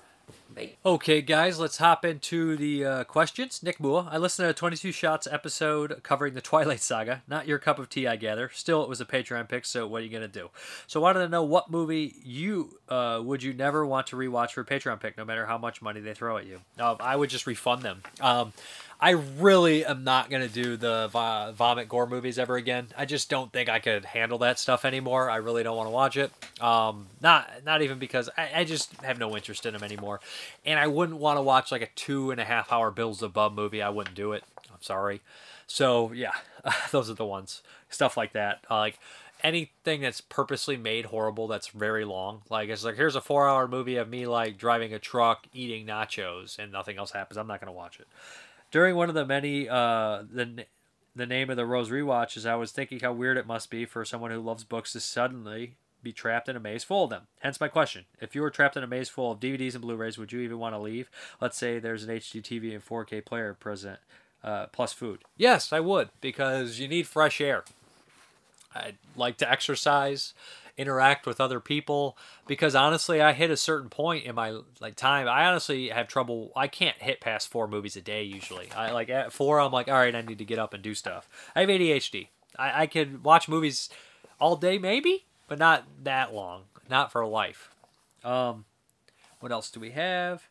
Like, 0.57 0.79
Okay, 0.85 1.23
guys, 1.23 1.59
let's 1.59 1.79
hop 1.79 2.05
into 2.05 2.57
the 2.57 2.85
uh, 2.85 3.05
questions. 3.05 3.62
Nick 3.62 3.81
Moore, 3.81 4.07
I 4.11 4.19
listened 4.19 4.47
to 4.47 4.51
a 4.51 4.55
22 4.55 4.93
Shots 4.93 5.29
episode 5.31 6.03
covering 6.03 6.35
the 6.35 6.41
Twilight 6.41 6.81
Saga. 6.81 7.23
Not 7.29 7.47
your 7.47 7.59
cup 7.59 7.79
of 7.79 7.89
tea, 7.89 8.07
I 8.07 8.16
gather. 8.16 8.51
Still, 8.53 8.83
it 8.83 8.89
was 8.89 9.01
a 9.01 9.05
Patreon 9.05 9.49
pick, 9.49 9.65
so 9.65 9.87
what 9.87 10.03
are 10.03 10.05
you 10.05 10.11
going 10.11 10.23
to 10.23 10.29
do? 10.29 10.51
So, 10.87 11.01
I 11.01 11.03
wanted 11.03 11.20
to 11.20 11.29
know 11.29 11.43
what 11.43 11.70
movie 11.70 12.15
you 12.24 12.79
uh, 12.89 13.20
would 13.23 13.43
you 13.43 13.53
never 13.53 13.87
want 13.87 14.09
to 14.09 14.16
rewatch 14.16 14.51
for 14.53 14.61
a 14.61 14.65
Patreon 14.65 15.01
pick, 15.01 15.16
no 15.16 15.24
matter 15.24 15.47
how 15.47 15.59
much 15.59 15.81
money 15.83 16.01
they 16.01 16.15
throw 16.15 16.37
at 16.37 16.47
you. 16.47 16.61
Um, 16.79 16.97
I 17.01 17.16
would 17.16 17.31
just 17.31 17.47
refund 17.47 17.83
them. 17.83 18.03
Um, 18.20 18.53
I 19.03 19.11
really 19.11 19.85
am 19.85 20.05
not 20.05 20.31
to 20.31 20.47
do 20.47 20.77
the 20.77 21.09
vo- 21.11 21.53
vomit 21.57 21.89
gore 21.89 22.07
movies 22.07 22.39
ever 22.39 22.55
again. 22.55 22.87
I 22.97 23.05
just 23.05 23.29
don't 23.29 23.53
think 23.53 23.69
I 23.69 23.81
could 23.81 24.05
handle 24.05 24.39
that 24.39 24.61
stuff 24.61 24.85
anymore. 24.85 25.29
I 25.29 25.37
really 25.37 25.65
don't 25.65 25.77
want 25.77 25.89
to 25.89 25.93
watch 25.93 26.16
it. 26.16 26.31
Um, 26.62 27.09
not 27.20 27.51
not 27.66 27.83
even 27.83 27.99
because 27.99 28.31
I, 28.39 28.51
I 28.61 28.65
just 28.65 28.95
have 29.03 29.19
no 29.19 29.37
interest 29.37 29.66
in 29.66 29.73
them 29.73 29.83
anymore. 29.83 30.20
And 30.65 30.79
I 30.79 30.87
wouldn't 30.87 31.19
want 31.19 31.37
to 31.37 31.43
watch 31.43 31.73
like 31.73 31.83
a 31.83 31.89
two 31.97 32.31
and 32.31 32.41
a 32.41 32.45
half 32.45 32.70
hour 32.70 32.93
Bill 32.93 33.12
Zebub 33.12 33.57
movie. 33.57 33.83
I 33.83 33.89
wouldn't 33.89 34.15
do 34.15 34.35
it. 34.35 34.45
I'm 34.73 34.83
sorry. 34.83 35.20
So 35.66 36.12
yeah, 36.12 36.35
those 36.93 37.11
are 37.11 37.15
the 37.15 37.27
ones. 37.27 37.62
Stuff 37.91 38.16
like 38.16 38.35
that. 38.35 38.61
Uh, 38.70 38.79
like 38.79 39.01
anything 39.43 40.03
that's 40.03 40.20
purposely 40.20 40.77
made 40.77 41.07
horrible 41.07 41.49
that's 41.49 41.66
very 41.66 42.05
long. 42.05 42.43
Like 42.49 42.69
it's 42.69 42.85
like 42.85 42.95
here's 42.95 43.16
a 43.16 43.20
four 43.20 43.49
hour 43.49 43.66
movie 43.66 43.97
of 43.97 44.09
me 44.09 44.29
like 44.29 44.59
driving 44.59 44.95
a 44.95 45.01
truck 45.01 45.49
eating 45.53 45.89
nachos 45.89 46.57
and 46.57 46.70
nothing 46.70 46.99
else 46.99 47.11
happens. 47.11 47.37
I'm 47.37 47.49
not 47.49 47.59
gonna 47.59 47.73
watch 47.73 47.99
it. 47.99 48.07
During 48.73 48.97
one 48.97 49.09
of 49.09 49.15
the 49.15 49.27
many 49.27 49.69
uh 49.69 50.24
the 50.28 50.65
the 51.15 51.27
name 51.27 51.51
of 51.51 51.57
the 51.57 51.66
Rose 51.66 51.90
rewatches, 51.90 52.49
I 52.49 52.57
was 52.57 52.73
thinking 52.73 53.01
how 53.01 53.12
weird 53.12 53.36
it 53.36 53.47
must 53.47 53.70
be 53.70 53.85
for 53.85 54.05
someone 54.05 54.31
who 54.31 54.40
loves 54.40 54.65
books 54.65 54.93
to 54.93 55.01
suddenly 55.01 55.77
be 56.03 56.12
trapped 56.12 56.49
in 56.49 56.57
a 56.57 56.61
maze 56.61 56.82
full 56.82 57.05
of 57.05 57.11
them. 57.11 57.28
Hence 57.40 57.61
my 57.61 57.69
question. 57.69 58.07
If 58.20 58.35
you 58.35 58.40
were 58.43 58.51
trapped 58.51 58.77
in 58.77 58.82
a 58.82 58.89
maze 58.89 59.09
full 59.09 59.32
of 59.32 59.40
DVDs 59.40 59.74
and 59.74 59.82
Blu-rays, 59.82 60.19
would 60.19 60.32
you 60.32 60.40
even 60.40 60.59
want 60.59 60.74
to 60.74 60.78
leave? 60.78 61.11
Let's 61.40 61.57
say 61.57 61.78
there's 61.78 62.03
an 62.03 62.11
HD 62.16 62.43
TV 62.43 62.74
and 62.74 62.85
4K 62.85 63.24
player 63.24 63.55
present, 63.55 64.01
uh, 64.43 64.66
plus 64.66 64.93
food. 64.93 65.23
Yes, 65.36 65.73
I 65.73 65.78
would, 65.78 66.09
because 66.20 66.81
you 66.81 66.89
need 66.89 67.07
fresh 67.07 67.40
air. 67.40 67.62
I'd 68.74 68.97
like 69.15 69.36
to 69.36 69.51
exercise, 69.51 70.35
interact 70.77 71.27
with 71.27 71.40
other 71.40 71.61
people 71.61 72.16
because 72.47 72.74
honestly, 72.74 73.20
I 73.20 73.32
hit 73.32 73.51
a 73.51 73.57
certain 73.57 73.89
point 73.89 74.24
in 74.24 74.35
my 74.35 74.59
like 74.81 74.97
time. 74.97 75.28
I 75.28 75.47
honestly 75.47 75.89
have 75.89 76.09
trouble. 76.09 76.53
I 76.57 76.69
can't 76.69 77.01
hit 77.01 77.20
past 77.20 77.49
four 77.49 77.69
movies 77.69 77.97
a 77.97 78.01
day 78.01 78.23
usually. 78.23 78.70
I 78.73 78.93
like 78.93 79.11
at 79.11 79.32
four, 79.32 79.61
I'm 79.61 79.73
like, 79.73 79.89
all 79.89 79.94
right, 79.94 80.15
I 80.15 80.23
need 80.23 80.39
to 80.39 80.44
get 80.44 80.59
up 80.59 80.74
and 80.74 80.82
do 80.82 80.94
stuff. 80.94 81.28
I 81.55 81.61
have 81.61 81.69
ADHD. 81.69 82.28
I, 82.59 82.82
I 82.82 82.86
could 82.86 83.24
watch 83.24 83.49
movies 83.49 83.89
all 84.40 84.57
day 84.57 84.78
maybe, 84.78 85.24
but 85.49 85.59
not 85.59 85.85
that 86.03 86.35
long. 86.35 86.62
Not 86.89 87.12
for 87.12 87.24
life. 87.27 87.70
Um, 88.24 88.65
what 89.40 89.53
else 89.53 89.70
do 89.70 89.81
we 89.81 89.90
have? 89.90 90.47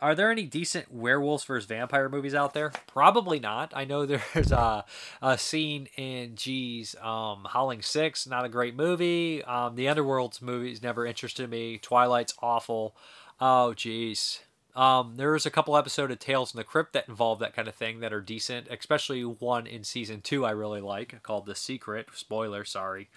Are 0.00 0.14
there 0.14 0.30
any 0.30 0.44
decent 0.44 0.92
werewolves 0.92 1.44
versus 1.44 1.66
vampire 1.66 2.08
movies 2.08 2.34
out 2.34 2.54
there? 2.54 2.72
Probably 2.86 3.38
not. 3.38 3.72
I 3.76 3.84
know 3.84 4.06
there's 4.34 4.52
a, 4.52 4.84
a 5.20 5.36
scene 5.36 5.88
in 5.96 6.36
G's 6.36 6.94
um, 7.02 7.46
Howling 7.50 7.82
Six, 7.82 8.26
not 8.26 8.44
a 8.44 8.48
great 8.48 8.74
movie. 8.74 9.44
Um, 9.44 9.76
the 9.76 9.88
Underworld's 9.88 10.40
movies 10.40 10.82
never 10.82 11.04
interested 11.04 11.50
me. 11.50 11.78
Twilight's 11.78 12.34
awful. 12.40 12.96
Oh, 13.40 13.74
geez. 13.74 14.40
Um, 14.76 15.14
there's 15.16 15.46
a 15.46 15.50
couple 15.50 15.76
episodes 15.76 16.12
of 16.12 16.18
Tales 16.20 16.52
from 16.52 16.58
the 16.58 16.64
Crypt 16.64 16.92
that 16.92 17.08
involve 17.08 17.40
that 17.40 17.54
kind 17.54 17.66
of 17.68 17.74
thing 17.74 18.00
that 18.00 18.12
are 18.12 18.20
decent, 18.20 18.68
especially 18.70 19.24
one 19.24 19.66
in 19.66 19.82
season 19.82 20.20
two 20.20 20.44
I 20.44 20.52
really 20.52 20.80
like 20.80 21.22
called 21.22 21.46
The 21.46 21.54
Secret. 21.54 22.06
Spoiler, 22.14 22.64
sorry. 22.64 23.08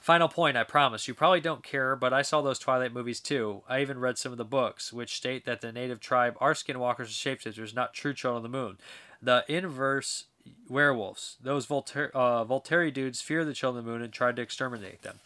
Final 0.00 0.28
point, 0.28 0.56
I 0.56 0.64
promise. 0.64 1.06
You 1.06 1.14
probably 1.14 1.40
don't 1.40 1.62
care, 1.62 1.94
but 1.94 2.12
I 2.12 2.22
saw 2.22 2.40
those 2.40 2.58
Twilight 2.58 2.94
movies 2.94 3.20
too. 3.20 3.62
I 3.68 3.82
even 3.82 3.98
read 3.98 4.16
some 4.16 4.32
of 4.32 4.38
the 4.38 4.44
books, 4.44 4.92
which 4.92 5.14
state 5.14 5.44
that 5.44 5.60
the 5.60 5.72
native 5.72 6.00
tribe 6.00 6.36
are 6.40 6.54
skinwalkers 6.54 6.98
and 6.98 7.08
shapeshifters, 7.08 7.74
not 7.74 7.92
true 7.92 8.14
children 8.14 8.38
of 8.38 8.42
the 8.50 8.58
moon. 8.58 8.78
The 9.20 9.44
inverse 9.46 10.24
werewolves, 10.68 11.36
those 11.42 11.66
Voltaire, 11.66 12.10
uh, 12.14 12.44
Volturi 12.46 12.92
dudes, 12.92 13.20
fear 13.20 13.44
the 13.44 13.52
children 13.52 13.80
of 13.80 13.84
the 13.84 13.90
moon 13.92 14.02
and 14.02 14.12
tried 14.12 14.36
to 14.36 14.42
exterminate 14.42 15.02
them. 15.02 15.20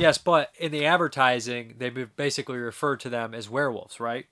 Yes, 0.00 0.18
but 0.18 0.52
in 0.58 0.72
the 0.72 0.84
advertising, 0.84 1.76
they 1.78 1.90
basically 1.90 2.58
refer 2.58 2.96
to 2.96 3.08
them 3.08 3.34
as 3.34 3.48
werewolves, 3.48 4.00
right? 4.00 4.26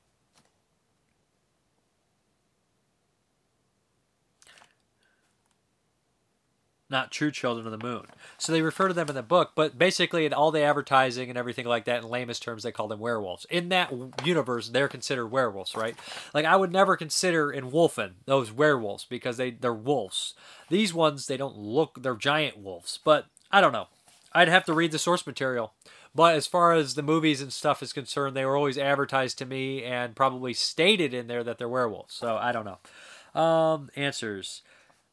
Not 6.91 7.11
true 7.11 7.31
children 7.31 7.67
of 7.67 7.73
the 7.73 7.87
moon. 7.87 8.07
So 8.39 8.53
they 8.53 8.63
refer 8.63 8.89
to 8.89 8.95
them 8.95 9.09
in 9.09 9.15
the 9.15 9.23
book, 9.23 9.53
but 9.55 9.79
basically 9.79 10.27
in 10.27 10.33
all 10.33 10.51
the 10.51 10.63
advertising 10.63 11.29
and 11.29 11.39
everything 11.39 11.67
like 11.67 11.85
that, 11.85 12.03
in 12.03 12.09
lamest 12.09 12.43
terms, 12.43 12.63
they 12.63 12.73
call 12.73 12.89
them 12.89 12.99
werewolves. 12.99 13.47
In 13.51 13.69
that 13.71 13.93
universe, 14.25 14.69
they're 14.69 14.89
considered 14.89 15.29
werewolves, 15.29 15.77
right? 15.77 15.97
Like 16.35 16.45
I 16.45 16.57
would 16.57 16.73
never 16.73 16.97
consider 16.97 17.51
in 17.51 17.71
Wolfen 17.71 18.13
those 18.27 18.53
werewolves 18.53 19.05
because 19.05 19.37
they 19.37 19.51
they're 19.51 19.75
wolves. 19.75 20.35
These 20.69 20.93
ones 20.95 21.27
they 21.27 21.37
don't 21.37 21.57
look 21.57 22.03
they're 22.03 22.17
giant 22.17 22.59
wolves, 22.59 22.99
but 23.05 23.27
I 23.51 23.61
don't 23.61 23.73
know. 23.73 23.89
I'd 24.33 24.49
have 24.49 24.65
to 24.67 24.73
read 24.73 24.93
the 24.93 24.99
source 24.99 25.27
material. 25.27 25.73
But 26.15 26.35
as 26.35 26.47
far 26.47 26.73
as 26.73 26.95
the 26.95 27.03
movies 27.03 27.41
and 27.41 27.53
stuff 27.53 27.83
is 27.83 27.93
concerned, 27.93 28.37
they 28.37 28.45
were 28.45 28.57
always 28.57 28.79
advertised 28.79 29.39
to 29.39 29.47
me 29.47 29.85
and 29.85 30.17
probably 30.17 30.53
stated 30.55 31.15
in 31.15 31.29
there 31.29 31.45
that 31.45 31.59
they're 31.59 31.69
werewolves. 31.69 32.15
So 32.15 32.37
I 32.37 32.53
don't 32.53 32.65
know. 32.65 33.41
Um, 33.41 33.91
answers. 33.95 34.63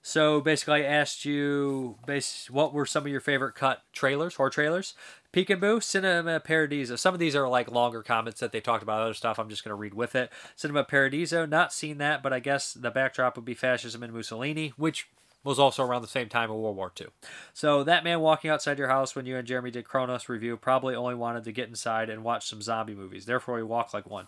So 0.01 0.39
basically, 0.39 0.85
I 0.85 0.89
asked 0.89 1.25
you, 1.25 1.97
base, 2.05 2.49
what 2.49 2.73
were 2.73 2.85
some 2.85 3.05
of 3.05 3.11
your 3.11 3.19
favorite 3.19 3.55
cut 3.55 3.83
trailers, 3.91 4.35
horror 4.35 4.49
trailers? 4.49 4.93
Peekaboo, 5.33 5.83
Cinema 5.83 6.39
Paradiso. 6.39 6.95
Some 6.95 7.13
of 7.13 7.19
these 7.19 7.35
are 7.35 7.47
like 7.49 7.69
longer 7.69 8.01
comments 8.01 8.39
that 8.39 8.51
they 8.51 8.61
talked 8.61 8.83
about 8.83 9.01
other 9.01 9.13
stuff. 9.13 9.37
I'm 9.37 9.49
just 9.49 9.63
going 9.63 9.71
to 9.71 9.75
read 9.75 9.93
with 9.93 10.15
it. 10.15 10.31
Cinema 10.55 10.85
Paradiso, 10.85 11.45
not 11.45 11.73
seen 11.73 11.97
that, 11.97 12.23
but 12.23 12.31
I 12.31 12.39
guess 12.39 12.73
the 12.73 12.89
backdrop 12.89 13.35
would 13.35 13.45
be 13.45 13.53
fascism 13.53 14.01
and 14.01 14.13
Mussolini, 14.13 14.73
which 14.77 15.09
was 15.43 15.59
also 15.59 15.83
around 15.83 16.01
the 16.01 16.07
same 16.07 16.29
time 16.29 16.49
of 16.49 16.57
World 16.57 16.77
War 16.77 16.91
II. 16.99 17.07
So 17.53 17.83
that 17.83 18.03
man 18.03 18.21
walking 18.21 18.49
outside 18.49 18.79
your 18.79 18.87
house 18.87 19.15
when 19.15 19.25
you 19.25 19.37
and 19.37 19.47
Jeremy 19.47 19.71
did 19.71 19.85
Kronos 19.85 20.29
review 20.29 20.57
probably 20.57 20.95
only 20.95 21.15
wanted 21.15 21.43
to 21.43 21.51
get 21.51 21.69
inside 21.69 22.09
and 22.09 22.23
watch 22.23 22.47
some 22.47 22.61
zombie 22.61 22.95
movies. 22.95 23.25
Therefore, 23.25 23.57
he 23.57 23.63
walked 23.63 23.93
like 23.93 24.09
one. 24.09 24.27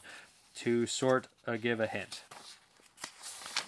To 0.55 0.87
sort 0.87 1.27
of 1.45 1.61
give 1.61 1.79
a 1.79 1.87
hint. 1.87 2.23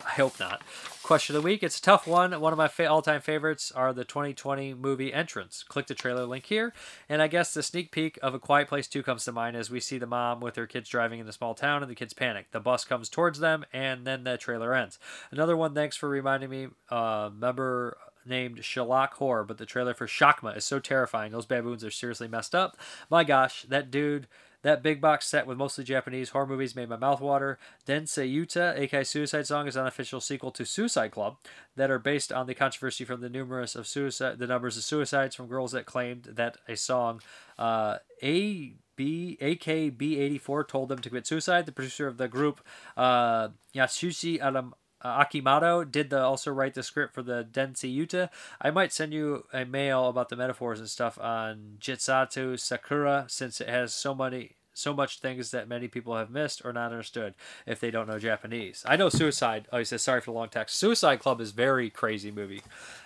I 0.06 0.12
hope 0.12 0.40
not. 0.40 0.62
Question 1.04 1.36
of 1.36 1.42
the 1.42 1.46
week. 1.46 1.64
It's 1.64 1.78
a 1.78 1.82
tough 1.82 2.08
one. 2.08 2.40
One 2.40 2.54
of 2.54 2.58
my 2.58 2.68
fa- 2.68 2.90
all-time 2.90 3.22
favorites 3.22 3.72
are 3.72 3.94
the 3.94 4.06
2020 4.06 4.74
movie 4.74 5.14
entrance. 5.14 5.64
Click 5.64 5.88
the 5.88 5.96
trailer 5.96 6.26
link 6.26 6.46
here, 6.46 6.74
and 7.10 7.22
I 7.22 7.28
guess 7.28 7.54
the 7.54 7.64
sneak 7.64 7.92
peek 7.92 8.18
of 8.22 8.34
A 8.34 8.40
Quiet 8.40 8.68
Place 8.68 8.88
2 8.88 9.04
comes 9.04 9.26
to 9.26 9.32
mind 9.32 9.56
as 9.56 9.70
we 9.70 9.80
see 9.80 9.98
the 9.98 10.08
mom 10.08 10.40
with 10.40 10.56
her 10.56 10.68
kids 10.68 10.90
driving 10.90 11.20
in 11.20 11.26
the 11.26 11.34
small 11.34 11.54
town, 11.54 11.82
and 11.82 11.92
the 11.92 11.96
kids 11.96 12.14
panic. 12.14 12.48
The 12.52 12.60
bus 12.60 12.86
comes 12.86 13.10
towards 13.10 13.40
them, 13.40 13.66
and 13.74 14.06
then 14.06 14.24
the 14.24 14.38
trailer 14.38 14.74
ends. 14.74 15.00
Another 15.32 15.58
one. 15.58 15.74
Thanks 15.74 15.96
for 15.98 16.10
reminding 16.10 16.50
me. 16.50 16.68
Uh, 16.90 17.30
member 17.34 17.98
named 18.26 18.60
Shalak 18.60 19.14
Hor, 19.14 19.44
but 19.44 19.58
the 19.58 19.66
trailer 19.66 19.94
for 19.94 20.08
Shakma 20.08 20.56
is 20.56 20.66
so 20.66 20.80
terrifying. 20.80 21.32
Those 21.32 21.46
baboons 21.46 21.84
are 21.84 21.92
seriously 21.92 22.28
messed 22.28 22.54
up. 22.54 22.78
My 23.10 23.24
gosh, 23.24 23.64
that 23.64 23.92
dude 23.92 24.28
that 24.64 24.84
big 24.84 25.02
box 25.02 25.28
set 25.28 25.48
with 25.48 25.58
mostly 25.58 25.84
Japanese 25.84 26.30
horror 26.30 26.48
movies 26.48 26.76
made 26.76 26.90
my 26.90 26.98
mouth 26.98 27.22
water. 27.22 27.58
Densen 27.88 28.30
Uta, 28.30 28.74
aka 28.78 29.04
Suicide 29.04 29.48
Song, 29.48 29.68
is 29.68 29.76
an 29.76 29.82
unofficial 29.82 30.22
sequel 30.22 30.52
to 30.52 30.66
Suicide 30.66 31.12
Club 31.12 31.38
that 31.76 31.90
are 31.90 32.00
based 32.00 32.32
on 32.32 32.48
the 32.48 32.56
controversy 32.56 33.06
from 33.06 33.22
the 33.22 33.30
numerous 33.30 33.76
of 33.76 33.88
suicide, 33.88 34.40
the 34.40 34.48
numbers 34.48 34.78
of 34.78 34.84
suicides 34.84 35.36
from 35.36 35.48
girls 35.48 35.72
that 35.72 35.86
claimed 35.86 36.24
that 36.24 36.58
a 36.68 36.76
song, 36.76 37.22
uh, 37.58 37.98
A. 38.24 38.74
B 38.98 39.38
AKB84 39.42 40.68
told 40.68 40.90
them 40.90 41.00
to 41.00 41.10
commit 41.10 41.26
suicide. 41.26 41.66
The 41.66 41.72
producer 41.72 42.08
of 42.08 42.18
the 42.18 42.28
group, 42.28 42.62
uh, 42.96 43.48
Yasushi 43.74 44.40
Adam, 44.40 44.76
uh, 45.04 45.24
Akimoto 45.24 45.90
did 45.90 46.10
the 46.10 46.22
also 46.22 46.52
write 46.52 46.74
the 46.74 46.84
script 46.84 47.14
for 47.14 47.24
the 47.24 47.48
Densen 47.50 47.92
Uta. 47.92 48.30
I 48.62 48.72
might 48.72 48.94
send 48.94 49.14
you 49.14 49.46
a 49.54 49.66
mail 49.66 50.08
about 50.08 50.30
the 50.30 50.36
metaphors 50.36 50.80
and 50.80 50.90
stuff 50.90 51.20
on 51.20 51.78
Jitsatsu 51.80 52.60
Sakura 52.60 53.26
since 53.28 53.62
it 53.62 53.70
has 53.70 53.94
so 53.94 54.14
many 54.14 54.56
so 54.74 54.94
much 54.94 55.20
things 55.20 55.52
that 55.52 55.68
many 55.68 55.88
people 55.88 56.16
have 56.16 56.30
missed 56.30 56.62
or 56.64 56.72
not 56.72 56.92
understood 56.92 57.34
if 57.66 57.80
they 57.80 57.92
don't 57.92 58.08
know 58.08 58.18
Japanese. 58.18 58.84
I 58.88 58.96
know 58.96 59.10
Suicide. 59.10 59.68
Oh, 59.72 59.80
he 59.80 59.86
says 59.86 60.02
sorry 60.02 60.22
for 60.22 60.32
the 60.32 60.38
long 60.38 60.48
text. 60.48 60.78
Suicide 60.78 61.20
Club 61.20 61.42
is 61.42 61.52
very 61.52 61.90
crazy 61.90 62.32
movie. 62.32 62.62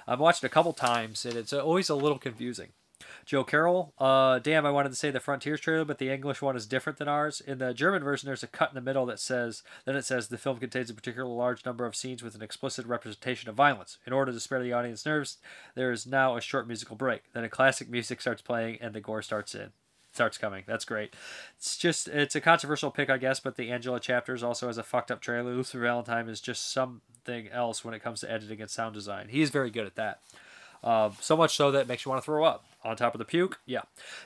I've 0.07 0.19
watched 0.19 0.43
it 0.43 0.47
a 0.47 0.49
couple 0.49 0.73
times 0.73 1.25
and 1.25 1.35
it's 1.35 1.53
always 1.53 1.89
a 1.89 1.95
little 1.95 2.19
confusing. 2.19 2.69
Joe 3.25 3.43
Carroll. 3.43 3.93
Uh, 3.97 4.39
damn, 4.39 4.65
I 4.65 4.71
wanted 4.71 4.89
to 4.89 4.95
say 4.95 5.11
the 5.11 5.19
Frontiers 5.19 5.59
trailer, 5.59 5.85
but 5.85 5.97
the 5.97 6.09
English 6.09 6.41
one 6.41 6.55
is 6.55 6.65
different 6.65 6.99
than 6.99 7.07
ours. 7.07 7.41
In 7.41 7.57
the 7.57 7.73
German 7.73 8.03
version, 8.03 8.27
there's 8.27 8.43
a 8.43 8.47
cut 8.47 8.69
in 8.69 8.75
the 8.75 8.81
middle 8.81 9.05
that 9.07 9.19
says, 9.19 9.63
then 9.85 9.95
it 9.95 10.05
says 10.05 10.27
the 10.27 10.37
film 10.37 10.57
contains 10.57 10.89
a 10.89 10.93
particularly 10.93 11.35
large 11.35 11.65
number 11.65 11.85
of 11.85 11.95
scenes 11.95 12.23
with 12.23 12.35
an 12.35 12.41
explicit 12.41 12.85
representation 12.85 13.49
of 13.49 13.55
violence. 13.55 13.97
In 14.05 14.13
order 14.13 14.31
to 14.31 14.39
spare 14.39 14.61
the 14.61 14.73
audience 14.73 15.05
nerves, 15.05 15.37
there 15.75 15.91
is 15.91 16.05
now 16.05 16.37
a 16.37 16.41
short 16.41 16.67
musical 16.67 16.95
break. 16.95 17.23
Then 17.33 17.43
a 17.43 17.49
classic 17.49 17.89
music 17.89 18.21
starts 18.21 18.41
playing 18.41 18.77
and 18.81 18.93
the 18.93 19.01
gore 19.01 19.21
starts 19.21 19.55
in 19.55 19.71
starts 20.15 20.37
coming. 20.37 20.63
That's 20.65 20.85
great. 20.85 21.13
It's 21.57 21.77
just 21.77 22.07
it's 22.07 22.35
a 22.35 22.41
controversial 22.41 22.89
pick, 22.89 23.09
I 23.09 23.17
guess, 23.17 23.41
but 23.41 23.57
the 23.57 23.69
Angela 23.69 23.99
chapters 23.99 24.43
also 24.43 24.67
has 24.67 24.77
a 24.77 24.83
fucked 24.83 25.11
up 25.11 25.19
trailer. 25.19 25.53
Lucifer 25.53 25.81
Valentine 25.81 26.29
is 26.29 26.39
just 26.39 26.71
something 26.71 27.49
else 27.49 27.83
when 27.83 27.93
it 27.93 28.01
comes 28.01 28.21
to 28.21 28.31
editing 28.31 28.61
and 28.61 28.69
sound 28.69 28.93
design. 28.93 29.27
He's 29.27 29.49
very 29.49 29.69
good 29.69 29.85
at 29.85 29.95
that. 29.95 30.21
Uh, 30.83 31.09
so 31.19 31.35
much 31.35 31.55
so 31.55 31.71
that 31.71 31.81
it 31.81 31.87
makes 31.87 32.05
you 32.05 32.11
want 32.11 32.21
to 32.21 32.25
throw 32.25 32.45
up 32.45 32.63
on 32.85 32.95
top 32.95 33.15
of 33.15 33.19
the 33.19 33.25
puke. 33.25 33.59
Yeah. 33.65 33.81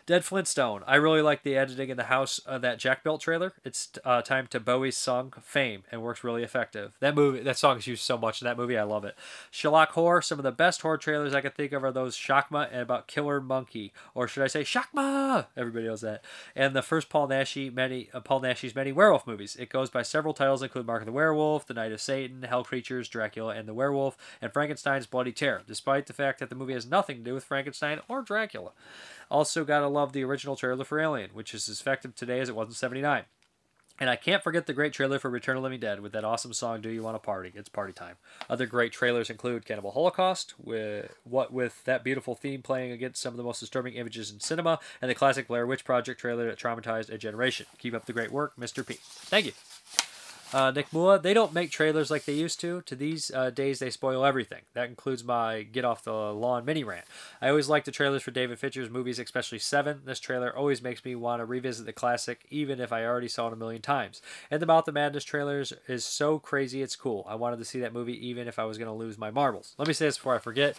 Dead 0.06 0.26
Flintstone. 0.26 0.84
I 0.86 0.96
really 0.96 1.22
like 1.22 1.44
the 1.44 1.56
editing 1.56 1.90
in 1.90 1.98
the 1.98 2.06
house 2.06 2.40
of 2.40 2.62
that 2.62 2.78
Jack 2.80 3.04
Built 3.04 3.22
trailer. 3.22 3.54
It's 3.64 3.90
uh, 4.04 4.22
time 4.22 4.48
to 4.48 4.60
Bowie's 4.60 4.98
song 4.98 5.34
Fame 5.42 5.84
and 5.92 6.02
works 6.02 6.24
really 6.24 6.44
effective. 6.44 6.96
That 7.00 7.16
movie, 7.16 7.42
that 7.42 7.58
song 7.58 7.78
is 7.78 7.88
used 7.88 8.04
so 8.04 8.18
much 8.18 8.42
in 8.42 8.46
that 8.46 8.58
movie. 8.58 8.78
I 8.78 8.84
love 8.84 9.06
it. 9.06 9.16
Sherlock 9.50 9.92
Horror. 9.92 10.22
Some 10.22 10.40
of 10.40 10.44
the 10.44 10.52
best 10.52 10.82
horror 10.82 10.98
trailers 10.98 11.34
I 11.34 11.42
can 11.42 11.52
think 11.52 11.72
of 11.72 11.84
are 11.84 11.92
those 11.92 12.18
Shakma 12.18 12.68
and 12.72 12.82
about 12.82 13.08
Killer 13.08 13.40
Monkey, 13.40 13.94
or 14.14 14.28
should 14.28 14.44
I 14.44 14.48
say 14.48 14.64
Shakma? 14.64 15.48
Everybody 15.56 15.86
knows 15.86 16.02
that. 16.02 16.24
And 16.56 16.76
the 16.76 16.82
first 16.82 17.10
Paul 17.10 17.28
Naschy 17.30 17.74
many 17.74 18.10
uh, 18.14 18.20
Paul 18.20 18.42
Naschy's 18.42 18.76
many 18.76 18.92
werewolf 18.92 19.26
movies. 19.26 19.56
It 19.56 19.70
goes 19.70 19.90
by 19.90 20.02
several 20.02 20.34
titles, 20.34 20.62
include 20.62 20.86
Mark 20.86 21.02
of 21.02 21.06
the 21.06 21.12
Werewolf, 21.12 21.66
The 21.66 21.74
Night 21.74 21.92
of 21.92 22.02
Satan, 22.02 22.44
Hell 22.44 22.64
Creatures, 22.64 23.08
Dracula 23.08 23.56
and 23.56 23.68
the 23.68 23.74
Werewolf, 23.74 24.18
and 24.42 24.52
Frankenstein's 24.52 25.06
Bloody 25.06 25.32
Terror. 25.32 25.62
Despite 25.66 26.08
the 26.08 26.14
fact 26.14 26.40
that 26.40 26.50
the 26.50 26.56
movie 26.56 26.74
has 26.74 26.86
nothing 26.86 27.18
to 27.18 27.24
do 27.24 27.34
with 27.34 27.44
Frankenstein 27.44 28.00
or 28.08 28.22
Dracula. 28.22 28.49
Also, 29.32 29.64
gotta 29.64 29.88
love 29.88 30.14
the 30.14 30.24
original 30.24 30.56
trailer 30.56 30.84
for 30.84 31.00
Alien, 31.00 31.30
which 31.34 31.54
is 31.54 31.70
as 31.70 31.80
effective 31.80 32.16
today 32.16 32.40
as 32.40 32.50
it 32.50 32.56
was 32.56 32.68
in 32.70 32.74
79. 32.74 33.26
And 34.00 34.10
I 34.10 34.16
can't 34.16 34.42
forget 34.42 34.66
the 34.66 34.74
great 34.74 34.94
trailer 34.94 35.20
for 35.20 35.30
Return 35.30 35.58
of 35.58 35.62
the 35.62 35.66
Living 35.66 35.82
Dead 35.82 36.00
with 36.00 36.14
that 36.14 36.24
awesome 36.24 36.54
song 36.54 36.80
"Do 36.80 36.90
You 36.90 37.04
Want 37.04 37.16
to 37.16 37.20
Party?" 37.20 37.52
It's 37.54 37.68
party 37.68 37.92
time. 37.92 38.16
Other 38.50 38.66
great 38.66 38.94
trailers 38.94 39.30
include 39.30 39.66
Cannibal 39.66 39.92
Holocaust, 39.92 40.54
with 40.58 41.14
what 41.26 41.52
with 41.52 41.84
that 41.84 42.04
beautiful 42.04 42.34
theme 42.34 42.62
playing 42.62 42.92
against 42.92 43.22
some 43.22 43.34
of 43.34 43.38
the 43.38 43.44
most 43.44 43.60
disturbing 43.60 43.96
images 43.96 44.32
in 44.32 44.40
cinema, 44.40 44.80
and 45.02 45.12
the 45.12 45.16
classic 45.16 45.48
Blair 45.48 45.68
Witch 45.68 45.84
Project 45.84 46.22
trailer 46.22 46.48
that 46.48 46.58
traumatized 46.58 47.10
a 47.10 47.18
generation. 47.18 47.66
Keep 47.78 47.94
up 47.94 48.06
the 48.06 48.14
great 48.14 48.32
work, 48.32 48.56
Mr. 48.58 48.88
P. 48.88 49.00
Thank 49.02 49.48
you. 49.48 49.52
Uh, 50.52 50.72
Nick 50.72 50.92
Mua, 50.92 51.20
they 51.22 51.34
don't 51.34 51.54
make 51.54 51.70
trailers 51.70 52.10
like 52.10 52.26
they 52.26 52.34
used 52.34 52.60
to. 52.62 52.82
To 52.82 52.96
these 52.96 53.30
uh, 53.32 53.52
days, 53.52 53.80
they 53.80 53.92
spoil 53.92 54.26
everything. 54.26 54.62
That 54.74 54.90
includes 54.90 55.24
my 55.24 55.62
Get 55.62 55.86
Off 55.86 56.04
the 56.04 56.12
Lawn 56.12 56.66
mini 56.66 56.84
rant. 56.84 57.06
I 57.42 57.50
always 57.50 57.70
like 57.70 57.86
the 57.86 57.92
trailers 57.92 58.24
for 58.24 58.32
David 58.32 58.58
Fincher's 58.58 58.90
movies, 58.90 59.20
especially 59.20 59.60
Seven. 59.60 60.02
This 60.06 60.20
trailer 60.20 60.56
always 60.56 60.82
makes 60.82 61.06
me 61.06 61.16
want 61.16 61.42
to 61.42 61.46
revisit 61.46 61.86
the 61.86 61.94
classic, 61.94 62.46
even 62.50 62.80
if 62.80 62.92
I 62.92 63.06
already 63.06 63.28
saw 63.28 63.48
it 63.48 63.54
a 63.54 63.58
million 63.58 63.82
times. 63.82 64.22
And 64.50 64.62
the 64.62 64.66
Mouth 64.66 64.88
of 64.88 64.96
Madness 64.96 65.24
trailers 65.24 65.72
is 65.88 66.04
so 66.04 66.40
crazy, 66.40 66.82
it's 66.82 66.96
cool. 66.96 67.26
I 67.30 67.36
wanted 67.36 67.60
to 67.60 67.66
see 67.66 67.80
that 67.82 67.94
movie 67.94 68.28
even 68.28 68.48
if 68.48 68.58
I 68.58 68.66
was 68.66 68.78
going 68.78 68.90
to 68.90 68.94
lose 68.94 69.18
my 69.18 69.30
marbles. 69.30 69.76
Let 69.78 69.88
me 69.88 69.94
say 69.94 70.06
this 70.06 70.18
before 70.18 70.36
I 70.36 70.40
forget. 70.40 70.76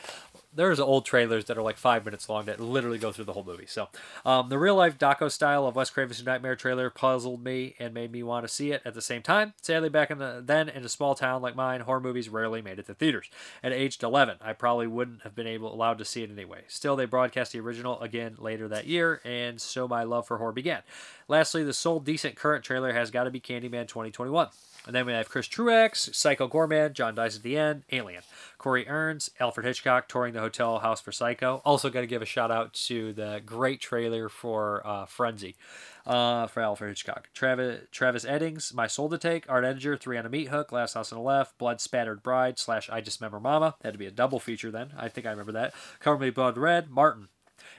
There's 0.52 0.80
old 0.80 1.06
trailers 1.06 1.44
that 1.44 1.56
are 1.56 1.62
like 1.62 1.76
five 1.76 2.04
minutes 2.04 2.28
long 2.28 2.46
that 2.46 2.58
literally 2.58 2.98
go 2.98 3.12
through 3.12 3.26
the 3.26 3.32
whole 3.32 3.44
movie. 3.44 3.66
So, 3.66 3.88
um, 4.26 4.48
the 4.48 4.58
real 4.58 4.74
life 4.74 4.98
Daco 4.98 5.30
style 5.30 5.66
of 5.66 5.76
Wes 5.76 5.90
Craven's 5.90 6.24
Nightmare 6.24 6.56
trailer 6.56 6.90
puzzled 6.90 7.44
me 7.44 7.76
and 7.78 7.94
made 7.94 8.10
me 8.10 8.22
want 8.24 8.44
to 8.44 8.52
see 8.52 8.72
it 8.72 8.82
at 8.84 8.94
the 8.94 9.02
same 9.02 9.22
time. 9.22 9.54
Sadly, 9.62 9.88
back 9.88 10.10
in 10.10 10.18
the 10.18 10.42
then 10.44 10.68
in 10.68 10.84
a 10.84 10.88
small 10.88 11.14
town 11.14 11.40
like 11.40 11.54
mine, 11.54 11.82
horror 11.82 12.00
movies 12.00 12.28
rarely 12.28 12.62
made 12.62 12.80
it 12.80 12.86
to 12.86 12.94
theaters. 12.94 13.30
At 13.62 13.72
aged 13.72 14.02
11, 14.02 14.38
I 14.40 14.52
probably 14.52 14.88
wouldn't 14.88 15.22
have 15.22 15.36
been 15.36 15.46
able 15.46 15.72
allowed 15.72 15.98
to 15.98 16.04
see 16.04 16.24
it 16.24 16.30
anyway. 16.30 16.62
Still, 16.66 16.96
they 16.96 17.04
broadcast 17.04 17.52
the 17.52 17.60
original 17.60 18.00
again 18.00 18.34
later 18.38 18.66
that 18.68 18.86
year, 18.86 19.20
and 19.24 19.60
so 19.60 19.86
my 19.86 20.02
love 20.02 20.26
for 20.26 20.38
horror 20.38 20.52
began. 20.52 20.82
Lastly, 21.28 21.62
the 21.62 21.72
sole 21.72 22.00
decent 22.00 22.34
current 22.34 22.64
trailer 22.64 22.92
has 22.92 23.12
got 23.12 23.24
to 23.24 23.30
be 23.30 23.40
Candyman 23.40 23.86
2021. 23.86 24.48
And 24.86 24.94
then 24.94 25.04
we 25.04 25.12
have 25.12 25.28
Chris 25.28 25.46
Truax, 25.46 26.10
Psycho 26.12 26.48
Goreman, 26.48 26.94
John 26.94 27.14
Dies 27.14 27.36
at 27.36 27.42
the 27.42 27.56
End, 27.56 27.84
Alien. 27.92 28.22
Corey 28.56 28.86
Ernst, 28.88 29.30
Alfred 29.38 29.66
Hitchcock 29.66 30.08
touring 30.08 30.34
the 30.34 30.40
hotel 30.40 30.78
house 30.78 31.00
for 31.00 31.12
Psycho. 31.12 31.62
Also, 31.64 31.90
got 31.90 32.00
to 32.00 32.06
give 32.06 32.22
a 32.22 32.26
shout 32.26 32.50
out 32.50 32.72
to 32.74 33.12
the 33.12 33.42
great 33.44 33.80
trailer 33.80 34.28
for 34.28 34.86
uh, 34.86 35.06
Frenzy 35.06 35.56
uh, 36.06 36.46
for 36.46 36.60
Alfred 36.60 36.90
Hitchcock. 36.90 37.30
Travis, 37.32 37.82
Travis 37.90 38.24
Eddings, 38.24 38.74
My 38.74 38.86
Soul 38.86 39.08
to 39.10 39.18
Take, 39.18 39.48
Art 39.48 39.64
Ettinger, 39.64 39.96
Three 39.96 40.18
on 40.18 40.26
a 40.26 40.30
Meat 40.30 40.48
Hook, 40.48 40.72
Last 40.72 40.94
House 40.94 41.12
on 41.12 41.18
the 41.18 41.24
Left, 41.24 41.56
Blood 41.58 41.80
Spattered 41.80 42.22
Bride, 42.22 42.58
slash 42.58 42.88
I 42.90 43.00
Dismember 43.00 43.40
Mama. 43.40 43.76
That 43.80 43.88
had 43.88 43.94
to 43.94 43.98
be 43.98 44.06
a 44.06 44.10
double 44.10 44.40
feature 44.40 44.70
then. 44.70 44.92
I 44.96 45.08
think 45.08 45.26
I 45.26 45.30
remember 45.30 45.52
that. 45.52 45.74
Color 46.00 46.18
Me 46.18 46.30
Blood 46.30 46.58
Red, 46.58 46.90
Martin. 46.90 47.28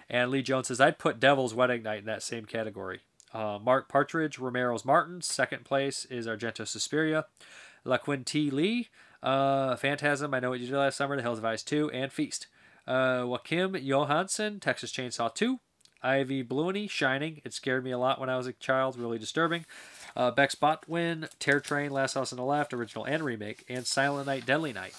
And 0.10 0.30
Lee 0.30 0.41
Jones 0.41 0.68
says, 0.68 0.82
I'd 0.82 0.99
put 0.99 1.19
Devil's 1.19 1.53
Wedding 1.53 1.84
Night 1.84 1.99
in 1.99 2.06
that 2.06 2.23
same 2.23 2.45
category. 2.45 3.02
Uh, 3.34 3.60
Mark 3.62 3.88
Partridge, 3.88 4.38
Romero's 4.40 4.86
Martin. 4.86 5.22
Second 5.22 5.64
place 5.66 6.06
is 6.06 6.28
Argento 6.28 6.68
Suspiria. 6.68 7.26
La 7.84 7.98
Quinti 7.98 8.52
Lee, 8.52 8.90
uh, 9.24 9.76
Phantasm, 9.76 10.34
I 10.34 10.40
Know 10.40 10.49
What 10.52 10.60
You 10.60 10.68
Did 10.68 10.76
Last 10.76 10.98
Summer, 10.98 11.16
The 11.16 11.22
Hills 11.22 11.40
Have 11.40 11.45
Eyes 11.45 11.64
2, 11.64 11.90
and 11.91 12.12
Feast. 12.12 12.48
Uh, 12.88 13.24
Joachim 13.26 13.76
Johansson, 13.76 14.60
Texas 14.60 14.91
Chainsaw 14.91 15.34
2. 15.34 15.60
Ivy 16.03 16.44
Blueny, 16.44 16.90
Shining. 16.90 17.41
It 17.44 17.53
scared 17.53 17.84
me 17.84 17.91
a 17.91 17.98
lot 17.98 18.20
when 18.20 18.30
I 18.30 18.36
was 18.38 18.48
a 18.48 18.53
child, 18.53 18.98
really 18.98 19.20
disturbing. 19.20 19.66
Uh, 20.16 20.32
Bex 20.32 20.56
Botwin, 20.56 21.30
Terror 21.40 21.60
Train, 21.60 21.91
Last 21.91 22.16
House 22.16 22.34
on 22.34 22.38
the 22.38 22.44
Left, 22.44 22.74
original 22.74 23.06
and 23.06 23.24
remake, 23.24 23.64
and 23.70 23.86
Silent 23.86 24.28
Night, 24.28 24.45
Deadly 24.45 24.74
Night. 24.74 24.95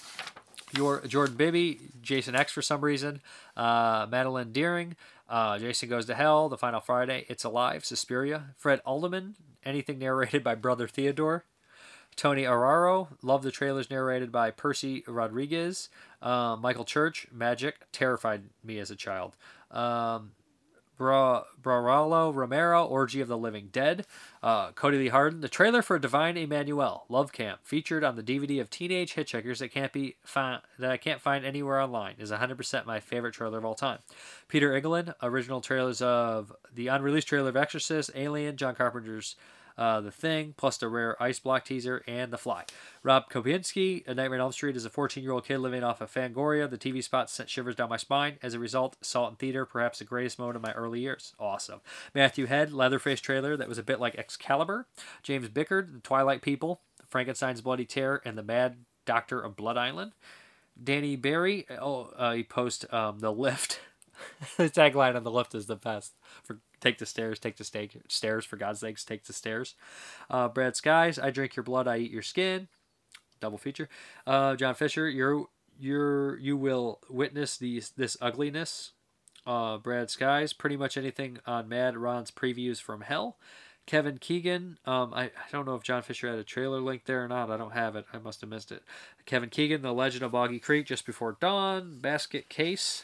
your 0.75 1.01
Jordan 1.05 1.35
Bibby, 1.35 1.79
Jason 2.01 2.35
X 2.35 2.51
for 2.51 2.61
some 2.61 2.81
reason, 2.81 3.21
uh, 3.57 4.07
Madeline 4.09 4.51
Deering, 4.53 4.95
uh, 5.33 5.57
Jason 5.57 5.89
Goes 5.89 6.05
to 6.05 6.13
Hell, 6.13 6.47
The 6.47 6.59
Final 6.59 6.79
Friday, 6.79 7.25
It's 7.27 7.43
Alive, 7.43 7.83
Suspiria, 7.83 8.53
Fred 8.55 8.81
Alderman, 8.85 9.33
anything 9.65 9.97
narrated 9.97 10.43
by 10.43 10.53
Brother 10.53 10.87
Theodore, 10.87 11.43
Tony 12.15 12.43
Araro, 12.43 13.07
love 13.23 13.41
the 13.41 13.49
trailers 13.49 13.89
narrated 13.89 14.31
by 14.31 14.51
Percy 14.51 15.03
Rodrigues, 15.07 15.89
uh, 16.21 16.55
Michael 16.61 16.85
Church, 16.85 17.25
Magic, 17.31 17.77
terrified 17.91 18.43
me 18.63 18.77
as 18.77 18.91
a 18.91 18.95
child. 18.95 19.35
Um, 19.71 20.33
Bra- 20.97 21.43
Brawalo 21.61 22.33
Romero, 22.33 22.85
Orgy 22.85 23.21
of 23.21 23.27
the 23.27 23.37
Living 23.37 23.69
Dead, 23.71 24.05
uh, 24.41 24.71
Cody 24.71 24.97
Lee 24.97 25.07
Harden, 25.09 25.41
the 25.41 25.49
trailer 25.49 25.81
for 25.81 25.97
Divine 25.97 26.37
Emmanuel, 26.37 27.05
Love 27.09 27.31
Camp, 27.31 27.59
featured 27.63 28.03
on 28.03 28.15
the 28.15 28.23
DVD 28.23 28.61
of 28.61 28.69
Teenage 28.69 29.15
Hitchhikers 29.15 29.59
that 29.59 29.71
can't 29.71 29.93
be 29.93 30.15
found 30.23 30.61
that 30.79 30.91
I 30.91 30.97
can't 30.97 31.21
find 31.21 31.45
anywhere 31.45 31.79
online, 31.79 32.15
is 32.19 32.31
100% 32.31 32.85
my 32.85 32.99
favorite 32.99 33.33
trailer 33.33 33.57
of 33.57 33.65
all 33.65 33.75
time. 33.75 33.99
Peter 34.47 34.75
England, 34.75 35.13
original 35.21 35.61
trailers 35.61 36.01
of 36.01 36.53
the 36.73 36.87
unreleased 36.87 37.27
trailer 37.27 37.49
of 37.49 37.57
Exorcist, 37.57 38.11
Alien, 38.15 38.57
John 38.57 38.75
Carpenter's 38.75 39.35
uh, 39.77 40.01
The 40.01 40.11
Thing, 40.11 40.53
plus 40.57 40.77
the 40.77 40.87
rare 40.87 41.21
Ice 41.21 41.39
Block 41.39 41.65
teaser, 41.65 42.03
and 42.07 42.31
The 42.31 42.37
Fly. 42.37 42.65
Rob 43.01 43.29
Kopinski, 43.29 44.07
A 44.07 44.13
Nightmare 44.13 44.39
on 44.39 44.45
Elm 44.45 44.51
Street, 44.51 44.75
is 44.75 44.85
a 44.85 44.89
14 44.89 45.23
year 45.23 45.31
old 45.31 45.45
kid 45.45 45.59
living 45.59 45.83
off 45.83 46.01
of 46.01 46.13
Fangoria. 46.13 46.69
The 46.69 46.77
TV 46.77 47.03
spot 47.03 47.29
sent 47.29 47.49
shivers 47.49 47.75
down 47.75 47.89
my 47.89 47.97
spine. 47.97 48.37
As 48.41 48.53
a 48.53 48.59
result, 48.59 48.97
saw 49.01 49.27
it 49.27 49.31
in 49.31 49.35
theater, 49.35 49.65
perhaps 49.65 49.99
the 49.99 50.05
greatest 50.05 50.39
moment 50.39 50.55
of 50.55 50.61
my 50.61 50.73
early 50.73 50.99
years. 50.99 51.33
Awesome. 51.39 51.81
Matthew 52.13 52.45
Head, 52.45 52.71
Leatherface 52.71 53.21
trailer 53.21 53.57
that 53.57 53.69
was 53.69 53.77
a 53.77 53.83
bit 53.83 53.99
like 53.99 54.15
Excalibur. 54.15 54.87
James 55.21 55.49
Bickard, 55.49 55.93
The 55.93 55.99
Twilight 55.99 56.41
People, 56.41 56.81
Frankenstein's 57.07 57.61
Bloody 57.61 57.85
Terror, 57.85 58.21
and 58.25 58.37
The 58.37 58.43
Mad 58.43 58.77
Doctor 59.05 59.39
of 59.39 59.55
Blood 59.55 59.77
Island. 59.77 60.13
Danny 60.81 61.15
Barry, 61.15 61.67
oh, 61.79 62.11
uh, 62.17 62.33
he 62.33 62.43
post 62.43 62.91
um, 62.91 63.19
The 63.19 63.31
Lift. 63.31 63.79
the 64.57 64.69
tagline 64.69 65.15
on 65.15 65.23
the 65.23 65.31
lift 65.31 65.55
is 65.55 65.65
the 65.65 65.75
best. 65.75 66.13
For 66.43 66.59
take 66.83 66.97
the 66.97 67.05
stairs, 67.05 67.39
take 67.39 67.57
the 67.57 67.63
sta- 67.63 68.01
stairs. 68.07 68.45
For 68.45 68.57
God's 68.57 68.81
sakes, 68.81 69.03
take 69.03 69.23
the 69.23 69.33
stairs. 69.33 69.75
Uh, 70.29 70.49
Brad 70.49 70.75
Skies, 70.75 71.17
I 71.17 71.31
drink 71.31 71.55
your 71.55 71.63
blood, 71.63 71.87
I 71.87 71.97
eat 71.97 72.11
your 72.11 72.21
skin. 72.21 72.67
Double 73.39 73.57
feature. 73.57 73.89
Uh, 74.27 74.55
John 74.55 74.75
Fisher, 74.75 75.09
you're 75.09 75.47
you're 75.79 76.37
you 76.37 76.55
will 76.55 76.99
witness 77.09 77.57
these 77.57 77.89
this 77.97 78.15
ugliness. 78.21 78.91
Uh, 79.45 79.77
Brad 79.77 80.09
Skies, 80.09 80.53
pretty 80.53 80.77
much 80.77 80.95
anything 80.95 81.39
on 81.45 81.67
Mad 81.67 81.97
Ron's 81.97 82.31
previews 82.31 82.81
from 82.81 83.01
Hell. 83.01 83.37
Kevin 83.85 84.17
Keegan, 84.17 84.77
um, 84.85 85.13
I, 85.13 85.23
I 85.23 85.51
don't 85.51 85.65
know 85.65 85.75
if 85.75 85.83
John 85.83 86.03
Fisher 86.03 86.29
had 86.29 86.39
a 86.39 86.43
trailer 86.45 86.79
link 86.79 87.03
there 87.03 87.21
or 87.21 87.27
not. 87.27 87.51
I 87.51 87.57
don't 87.57 87.73
have 87.73 87.97
it. 87.97 88.05
I 88.13 88.17
must 88.17 88.39
have 88.39 88.49
missed 88.49 88.71
it. 88.71 88.81
Kevin 89.25 89.49
Keegan, 89.49 89.81
The 89.81 89.91
Legend 89.91 90.23
of 90.23 90.31
Boggy 90.31 90.59
Creek, 90.59 90.85
Just 90.85 91.05
Before 91.05 91.35
Dawn, 91.41 91.99
Basket 91.99 92.47
Case. 92.47 93.03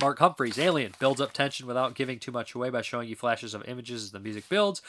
Mark 0.00 0.18
Humphreys, 0.18 0.58
Alien, 0.58 0.92
builds 0.98 1.20
up 1.20 1.32
tension 1.32 1.66
without 1.66 1.94
giving 1.94 2.18
too 2.18 2.30
much 2.30 2.54
away 2.54 2.68
by 2.68 2.82
showing 2.82 3.08
you 3.08 3.16
flashes 3.16 3.54
of 3.54 3.66
images 3.66 4.04
as 4.04 4.10
the 4.10 4.20
music 4.20 4.48
builds. 4.48 4.82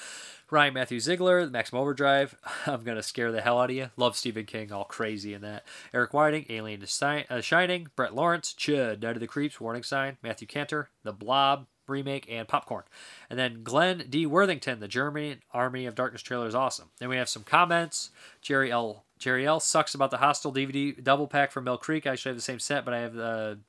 Ryan 0.52 0.74
Matthew 0.74 1.00
Ziegler, 1.00 1.50
Maximum 1.50 1.82
Overdrive, 1.82 2.36
I'm 2.66 2.84
going 2.84 2.98
to 2.98 3.04
scare 3.04 3.32
the 3.32 3.42
hell 3.42 3.60
out 3.60 3.70
of 3.70 3.76
you. 3.76 3.90
Love 3.96 4.18
Stephen 4.18 4.46
King, 4.46 4.72
all 4.72 4.84
crazy 4.84 5.34
in 5.34 5.42
that. 5.42 5.66
Eric 5.94 6.14
Whiting, 6.14 6.46
Alien 6.50 6.82
to 6.82 7.26
uh, 7.30 7.42
Shining. 7.42 7.88
Brett 7.96 8.16
Lawrence, 8.16 8.54
Chud, 8.58 9.02
Night 9.02 9.16
of 9.16 9.20
the 9.20 9.28
Creeps, 9.28 9.62
Warning 9.62 9.84
Sign. 9.84 10.18
Matthew 10.22 10.48
Cantor, 10.48 10.90
The 11.04 11.14
Blob, 11.14 11.68
remake 11.88 12.30
and 12.30 12.48
popcorn. 12.48 12.84
And 13.30 13.40
then 13.40 13.64
Glenn 13.64 14.06
D. 14.10 14.26
Worthington, 14.26 14.80
the 14.80 14.88
German 14.88 15.42
Army 15.54 15.86
of 15.86 15.96
Darkness 15.96 16.22
trailer 16.22 16.48
is 16.48 16.56
awesome. 16.56 16.90
Then 17.00 17.10
we 17.10 17.18
have 17.18 17.30
some 17.30 17.44
comments. 17.44 18.12
Jerry 18.42 18.72
L. 18.72 19.06
Jerry 19.18 19.48
L. 19.48 19.60
sucks 19.60 19.96
about 19.96 20.12
the 20.12 20.18
Hostel 20.18 20.54
DVD 20.54 21.02
double 21.02 21.28
pack 21.28 21.52
from 21.52 21.64
Mill 21.64 21.78
Creek. 21.78 22.06
I 22.06 22.12
actually 22.12 22.32
have 22.32 22.38
the 22.38 22.42
same 22.42 22.60
set, 22.60 22.86
but 22.86 22.94
I 22.94 23.00
have 23.00 23.14
the 23.14 23.60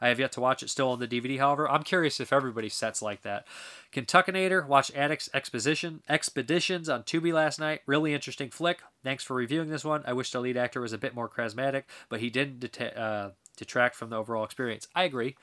I 0.00 0.08
have 0.08 0.20
yet 0.20 0.32
to 0.32 0.40
watch 0.40 0.62
it 0.62 0.70
still 0.70 0.90
on 0.90 0.98
the 0.98 1.08
DVD, 1.08 1.38
however. 1.38 1.68
I'm 1.68 1.82
curious 1.82 2.20
if 2.20 2.32
everybody 2.32 2.68
sets 2.68 3.02
like 3.02 3.22
that. 3.22 3.46
Kentuckinator, 3.92 4.66
watched 4.66 4.96
Addicts 4.96 5.28
Exposition 5.32 6.02
Expeditions 6.08 6.88
on 6.88 7.02
Tubi 7.02 7.32
last 7.32 7.58
night. 7.58 7.80
Really 7.86 8.14
interesting 8.14 8.50
flick. 8.50 8.80
Thanks 9.02 9.24
for 9.24 9.34
reviewing 9.34 9.68
this 9.68 9.84
one. 9.84 10.02
I 10.06 10.12
wish 10.12 10.30
the 10.30 10.40
lead 10.40 10.56
actor 10.56 10.80
was 10.80 10.92
a 10.92 10.98
bit 10.98 11.14
more 11.14 11.28
charismatic, 11.28 11.84
but 12.08 12.20
he 12.20 12.30
didn't 12.30 12.80
uh, 12.80 13.30
detract 13.56 13.94
from 13.94 14.10
the 14.10 14.16
overall 14.16 14.44
experience. 14.44 14.88
I 14.94 15.04
agree. 15.04 15.36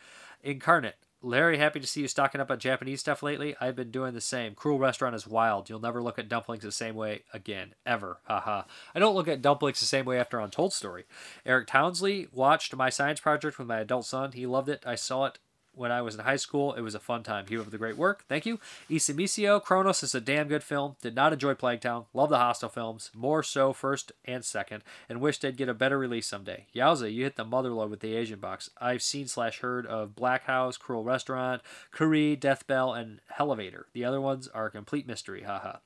Incarnate, 0.44 0.98
Larry, 1.26 1.58
happy 1.58 1.80
to 1.80 1.88
see 1.88 2.02
you 2.02 2.10
stocking 2.10 2.42
up 2.42 2.52
on 2.52 2.60
Japanese 2.60 3.00
stuff 3.00 3.24
lately. 3.24 3.56
I've 3.62 3.78
been 3.78 3.92
doing 3.92 4.14
the 4.14 4.20
same. 4.20 4.56
Cruel 4.56 4.78
Restaurant 4.78 5.16
is 5.16 5.26
wild. 5.26 5.70
You'll 5.70 5.80
never 5.80 6.04
look 6.04 6.20
at 6.20 6.28
dumplings 6.28 6.64
the 6.64 6.72
same 6.72 6.96
way 6.96 7.24
again, 7.34 7.76
ever. 7.86 8.18
Haha. 8.26 8.64
I 8.94 9.00
don't 9.00 9.16
look 9.16 9.30
at 9.30 9.42
dumplings 9.42 9.80
the 9.80 9.86
same 9.86 10.04
way 10.04 10.20
after 10.20 10.38
Untold 10.38 10.74
Story. 10.74 11.06
Eric 11.46 11.68
Townsley 11.68 12.28
watched 12.34 12.76
my 12.76 12.90
science 12.90 13.22
project 13.22 13.58
with 13.58 13.70
my 13.70 13.80
adult 13.80 14.06
son. 14.06 14.34
He 14.34 14.46
loved 14.46 14.68
it. 14.68 14.84
I 14.86 14.96
saw 14.96 15.24
it 15.24 15.40
when 15.76 15.92
I 15.92 16.02
was 16.02 16.16
in 16.16 16.22
high 16.22 16.38
school. 16.38 16.74
It 16.74 16.82
was 16.82 16.96
a 16.96 17.00
fun 17.00 17.24
time. 17.24 17.46
Keep 17.46 17.60
up 17.60 17.72
the 17.72 17.78
great 17.78 17.98
work. 17.98 18.26
Thank 18.28 18.46
you. 18.46 18.60
Isimicio, 18.90 19.62
Kronos 19.62 20.04
is 20.04 20.16
a 20.16 20.22
damn 20.22 20.48
good 20.48 20.64
film. 20.64 20.96
Did 21.02 21.16
not 21.16 21.34
enjoy 21.34 21.54
Plague 21.54 21.82
Town. 21.82 22.06
Love 22.14 22.30
the 22.30 22.38
Hostel 22.38 22.70
films. 22.70 23.12
More 23.14 23.44
so 23.44 23.74
first 23.74 24.12
and 24.26 24.44
second. 24.44 24.84
And 25.10 25.22
wish 25.22 25.40
they'd 25.40 25.58
get 25.58 25.70
a 25.70 25.74
better 25.74 25.98
release 25.98 26.28
someday. 26.28 26.68
Yowza, 26.76 27.12
you 27.14 27.24
hit 27.24 27.36
the 27.36 27.46
motherload 27.46 27.90
with 27.90 28.00
the 28.00 28.16
Asian 28.16 28.40
box. 28.40 28.70
I've 28.80 29.02
seen 29.02 29.28
slash 29.28 29.60
heard 29.60 29.86
of 29.86 30.16
Black 30.16 30.44
House, 30.44 30.78
Cruel 30.78 31.04
Restaurant, 31.04 31.62
Curry, 31.92 32.36
Death 32.36 32.68
Bell, 32.68 32.94
and 32.94 33.20
Elevator. 33.40 33.88
The 33.94 34.06
other 34.06 34.22
ones 34.22 34.48
are 34.48 34.68
a 34.68 34.72
complete 34.72 35.08
mystery. 35.08 35.44
Haha. 35.44 35.78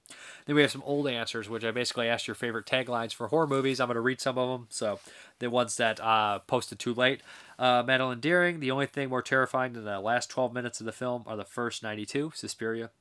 Then 0.45 0.55
we 0.55 0.61
have 0.61 0.71
some 0.71 0.84
old 0.85 1.07
answers, 1.07 1.49
which 1.49 1.63
I 1.63 1.71
basically 1.71 2.07
asked 2.07 2.27
your 2.27 2.35
favorite 2.35 2.65
taglines 2.65 3.13
for 3.13 3.27
horror 3.27 3.47
movies. 3.47 3.79
I'm 3.79 3.88
going 3.88 3.95
to 3.95 4.01
read 4.01 4.21
some 4.21 4.38
of 4.38 4.49
them. 4.49 4.67
So 4.69 4.99
the 5.39 5.49
ones 5.49 5.77
that 5.77 5.99
uh, 5.99 6.39
posted 6.39 6.79
too 6.79 6.93
late. 6.93 7.21
Uh, 7.59 7.84
Madeline 7.85 8.19
Deering, 8.19 8.59
the 8.59 8.71
only 8.71 8.85
thing 8.85 9.09
more 9.09 9.21
terrifying 9.21 9.73
than 9.73 9.84
the 9.84 9.99
last 9.99 10.29
12 10.29 10.53
minutes 10.53 10.79
of 10.79 10.85
the 10.85 10.91
film 10.91 11.23
are 11.25 11.35
the 11.35 11.45
first 11.45 11.84
92, 11.84 12.31
Suspiria. 12.35 12.91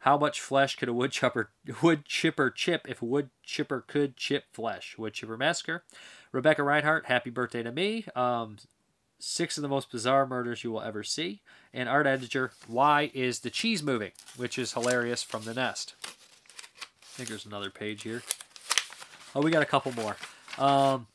How 0.00 0.16
much 0.16 0.40
flesh 0.40 0.76
could 0.76 0.88
a 0.88 0.92
wood 0.92 1.10
chipper, 1.10 1.50
wood 1.82 2.04
chipper 2.04 2.50
chip 2.50 2.86
if 2.88 3.02
a 3.02 3.06
wood 3.06 3.30
chipper 3.42 3.84
could 3.86 4.16
chip 4.16 4.44
flesh? 4.52 4.96
Wood 4.96 5.14
chipper 5.14 5.36
massacre. 5.36 5.84
Rebecca 6.32 6.62
Reinhart, 6.62 7.06
happy 7.06 7.30
birthday 7.30 7.62
to 7.62 7.72
me. 7.72 8.06
Um, 8.14 8.58
six 9.18 9.56
of 9.56 9.62
the 9.62 9.68
most 9.68 9.90
bizarre 9.90 10.26
murders 10.26 10.62
you 10.62 10.70
will 10.70 10.82
ever 10.82 11.02
see. 11.02 11.40
And 11.72 11.88
Art 11.88 12.06
Ettinger, 12.06 12.52
why 12.66 13.10
is 13.14 13.40
the 13.40 13.50
cheese 13.50 13.82
moving? 13.82 14.12
Which 14.36 14.58
is 14.58 14.74
hilarious 14.74 15.22
from 15.22 15.44
the 15.44 15.54
nest. 15.54 15.94
Think 17.16 17.30
there's 17.30 17.46
another 17.46 17.70
page 17.70 18.02
here. 18.02 18.22
Oh, 19.34 19.40
we 19.40 19.50
got 19.50 19.62
a 19.62 19.66
couple 19.66 19.90
more. 19.92 20.16
Um, 20.58 21.06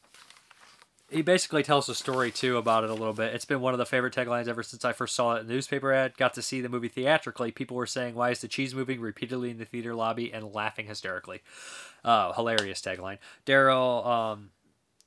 he 1.11 1.21
basically 1.21 1.61
tells 1.61 1.85
the 1.85 1.93
story 1.93 2.31
too 2.31 2.57
about 2.57 2.83
it 2.83 2.89
a 2.89 2.93
little 2.93 3.13
bit. 3.13 3.35
It's 3.35 3.45
been 3.45 3.61
one 3.61 3.75
of 3.75 3.77
the 3.77 3.85
favorite 3.85 4.15
taglines 4.15 4.47
ever 4.47 4.63
since 4.63 4.83
I 4.83 4.93
first 4.93 5.15
saw 5.15 5.35
it 5.35 5.41
in 5.41 5.47
the 5.47 5.53
newspaper 5.53 5.93
ad. 5.93 6.17
Got 6.17 6.33
to 6.33 6.41
see 6.41 6.59
the 6.59 6.69
movie 6.69 6.87
theatrically. 6.87 7.51
People 7.51 7.77
were 7.77 7.85
saying, 7.85 8.15
"Why 8.15 8.31
is 8.31 8.41
the 8.41 8.47
cheese 8.47 8.73
moving?" 8.73 8.99
repeatedly 8.99 9.51
in 9.51 9.59
the 9.59 9.65
theater 9.65 9.93
lobby 9.93 10.33
and 10.33 10.51
laughing 10.55 10.87
hysterically. 10.87 11.41
Uh, 12.03 12.33
hilarious 12.33 12.81
tagline. 12.81 13.19
Daryl 13.45 14.03
um, 14.03 14.49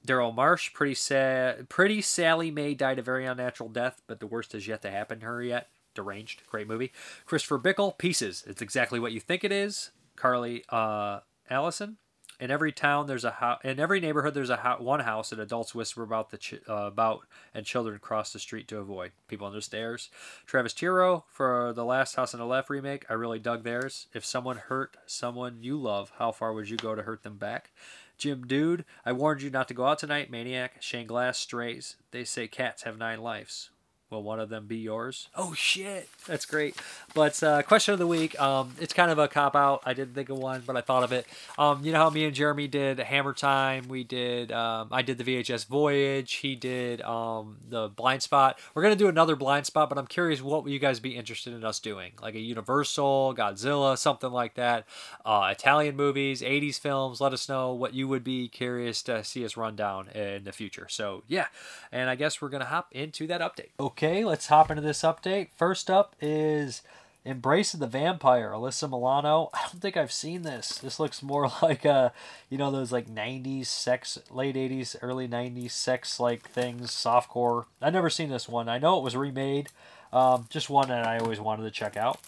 Daryl 0.06 0.32
Marsh, 0.32 0.72
pretty 0.74 0.94
sad. 0.94 1.68
Pretty 1.68 2.02
Sally 2.02 2.52
May 2.52 2.74
died 2.74 3.00
a 3.00 3.02
very 3.02 3.26
unnatural 3.26 3.68
death, 3.68 4.00
but 4.06 4.20
the 4.20 4.28
worst 4.28 4.52
has 4.52 4.68
yet 4.68 4.82
to 4.82 4.90
happen 4.92 5.20
to 5.20 5.26
her 5.26 5.42
yet. 5.42 5.70
Deranged, 5.94 6.42
great 6.48 6.68
movie. 6.68 6.92
Christopher 7.24 7.58
Bickle, 7.58 7.98
Pieces. 7.98 8.44
It's 8.46 8.62
exactly 8.62 9.00
what 9.00 9.12
you 9.12 9.20
think 9.20 9.42
it 9.42 9.52
is. 9.52 9.90
Carly 10.16 10.64
uh, 10.68 11.20
Allison, 11.50 11.98
in 12.40 12.50
every 12.50 12.72
town 12.72 13.06
there's 13.06 13.24
a 13.24 13.30
house 13.30 13.60
in 13.62 13.78
every 13.78 14.00
neighborhood 14.00 14.34
there's 14.34 14.50
a 14.50 14.56
ho- 14.56 14.82
one 14.82 15.00
house 15.00 15.30
that 15.30 15.38
adults 15.38 15.74
whisper 15.74 16.02
about 16.02 16.30
the 16.30 16.38
ch- 16.38 16.60
uh, 16.68 16.74
about 16.86 17.20
and 17.52 17.64
children 17.64 17.98
cross 17.98 18.32
the 18.32 18.38
street 18.38 18.66
to 18.68 18.78
avoid. 18.78 19.12
People 19.28 19.46
on 19.46 19.52
the 19.52 19.62
stairs. 19.62 20.10
Travis 20.46 20.74
tiro 20.74 21.24
for 21.28 21.72
the 21.72 21.84
last 21.84 22.16
house 22.16 22.34
on 22.34 22.40
the 22.40 22.46
left 22.46 22.70
remake. 22.70 23.04
I 23.08 23.14
really 23.14 23.38
dug 23.38 23.62
theirs. 23.62 24.08
If 24.12 24.24
someone 24.24 24.56
hurt 24.56 24.96
someone 25.06 25.58
you 25.62 25.76
love 25.76 26.12
how 26.18 26.32
far 26.32 26.52
would 26.52 26.68
you 26.68 26.76
go 26.76 26.94
to 26.94 27.02
hurt 27.02 27.22
them 27.22 27.36
back? 27.36 27.70
Jim 28.16 28.46
dude 28.46 28.84
i 29.04 29.12
warned 29.12 29.42
you 29.42 29.50
not 29.50 29.66
to 29.68 29.74
go 29.74 29.86
out 29.86 29.98
tonight 29.98 30.30
maniac. 30.30 30.76
Shane 30.80 31.06
glass 31.06 31.38
strays. 31.38 31.96
They 32.10 32.24
say 32.24 32.48
cats 32.48 32.82
have 32.82 32.98
nine 32.98 33.20
lives 33.20 33.70
Will 34.10 34.22
one 34.22 34.38
of 34.38 34.48
them 34.48 34.66
be 34.66 34.76
yours? 34.76 35.28
Oh 35.34 35.54
shit, 35.54 36.08
that's 36.26 36.44
great. 36.44 36.76
But 37.14 37.42
uh, 37.42 37.62
question 37.62 37.94
of 37.94 37.98
the 37.98 38.06
week. 38.06 38.38
Um, 38.40 38.72
it's 38.78 38.92
kind 38.92 39.10
of 39.10 39.18
a 39.18 39.26
cop 39.26 39.56
out. 39.56 39.82
I 39.86 39.94
didn't 39.94 40.14
think 40.14 40.28
of 40.28 40.38
one, 40.38 40.62
but 40.66 40.76
I 40.76 40.82
thought 40.82 41.02
of 41.02 41.12
it. 41.12 41.26
Um, 41.58 41.84
you 41.84 41.90
know 41.90 41.98
how 41.98 42.10
me 42.10 42.24
and 42.24 42.34
Jeremy 42.34 42.68
did 42.68 42.98
Hammer 42.98 43.32
Time. 43.32 43.88
We 43.88 44.04
did. 44.04 44.52
Um, 44.52 44.88
I 44.92 45.02
did 45.02 45.18
the 45.18 45.24
VHS 45.24 45.66
Voyage. 45.66 46.34
He 46.34 46.54
did 46.54 47.00
um, 47.02 47.56
the 47.68 47.88
Blind 47.88 48.22
Spot. 48.22 48.58
We're 48.74 48.82
gonna 48.82 48.94
do 48.94 49.08
another 49.08 49.36
Blind 49.36 49.66
Spot, 49.66 49.88
but 49.88 49.96
I'm 49.98 50.06
curious 50.06 50.42
what 50.42 50.64
would 50.64 50.72
you 50.72 50.78
guys 50.78 51.00
be 51.00 51.16
interested 51.16 51.54
in 51.54 51.64
us 51.64 51.80
doing? 51.80 52.12
Like 52.20 52.34
a 52.34 52.40
Universal, 52.40 53.34
Godzilla, 53.36 53.96
something 53.96 54.30
like 54.30 54.54
that. 54.54 54.84
Uh, 55.24 55.48
Italian 55.50 55.96
movies, 55.96 56.42
80s 56.42 56.78
films. 56.78 57.20
Let 57.20 57.32
us 57.32 57.48
know 57.48 57.72
what 57.72 57.94
you 57.94 58.06
would 58.06 58.22
be 58.22 58.48
curious 58.48 59.02
to 59.04 59.24
see 59.24 59.44
us 59.44 59.56
run 59.56 59.76
down 59.76 60.08
in 60.08 60.44
the 60.44 60.52
future. 60.52 60.86
So 60.90 61.24
yeah, 61.26 61.46
and 61.90 62.10
I 62.10 62.16
guess 62.16 62.42
we're 62.42 62.50
gonna 62.50 62.66
hop 62.66 62.88
into 62.92 63.26
that 63.28 63.40
update. 63.40 63.70
Okay, 63.80 63.93
let's 64.02 64.46
hop 64.48 64.70
into 64.70 64.82
this 64.82 65.02
update. 65.02 65.48
First 65.56 65.90
up 65.90 66.14
is 66.20 66.82
Embrace 67.24 67.72
of 67.72 67.80
the 67.80 67.86
Vampire, 67.86 68.50
Alyssa 68.50 68.88
Milano. 68.88 69.50
I 69.54 69.62
don't 69.62 69.80
think 69.80 69.96
I've 69.96 70.12
seen 70.12 70.42
this. 70.42 70.78
This 70.78 71.00
looks 71.00 71.22
more 71.22 71.50
like 71.62 71.84
a, 71.84 72.12
you 72.50 72.58
know, 72.58 72.70
those 72.70 72.92
like 72.92 73.08
'90s 73.08 73.66
sex, 73.66 74.18
late 74.30 74.56
'80s, 74.56 74.96
early 75.00 75.26
'90s 75.28 75.70
sex 75.70 76.20
like 76.20 76.48
things, 76.48 76.90
softcore. 76.90 77.66
I've 77.80 77.92
never 77.92 78.10
seen 78.10 78.28
this 78.28 78.48
one. 78.48 78.68
I 78.68 78.78
know 78.78 78.98
it 78.98 79.04
was 79.04 79.16
remade. 79.16 79.68
Um, 80.12 80.46
just 80.50 80.70
one 80.70 80.88
that 80.88 81.06
I 81.06 81.18
always 81.18 81.40
wanted 81.40 81.62
to 81.62 81.70
check 81.70 81.96
out. 81.96 82.20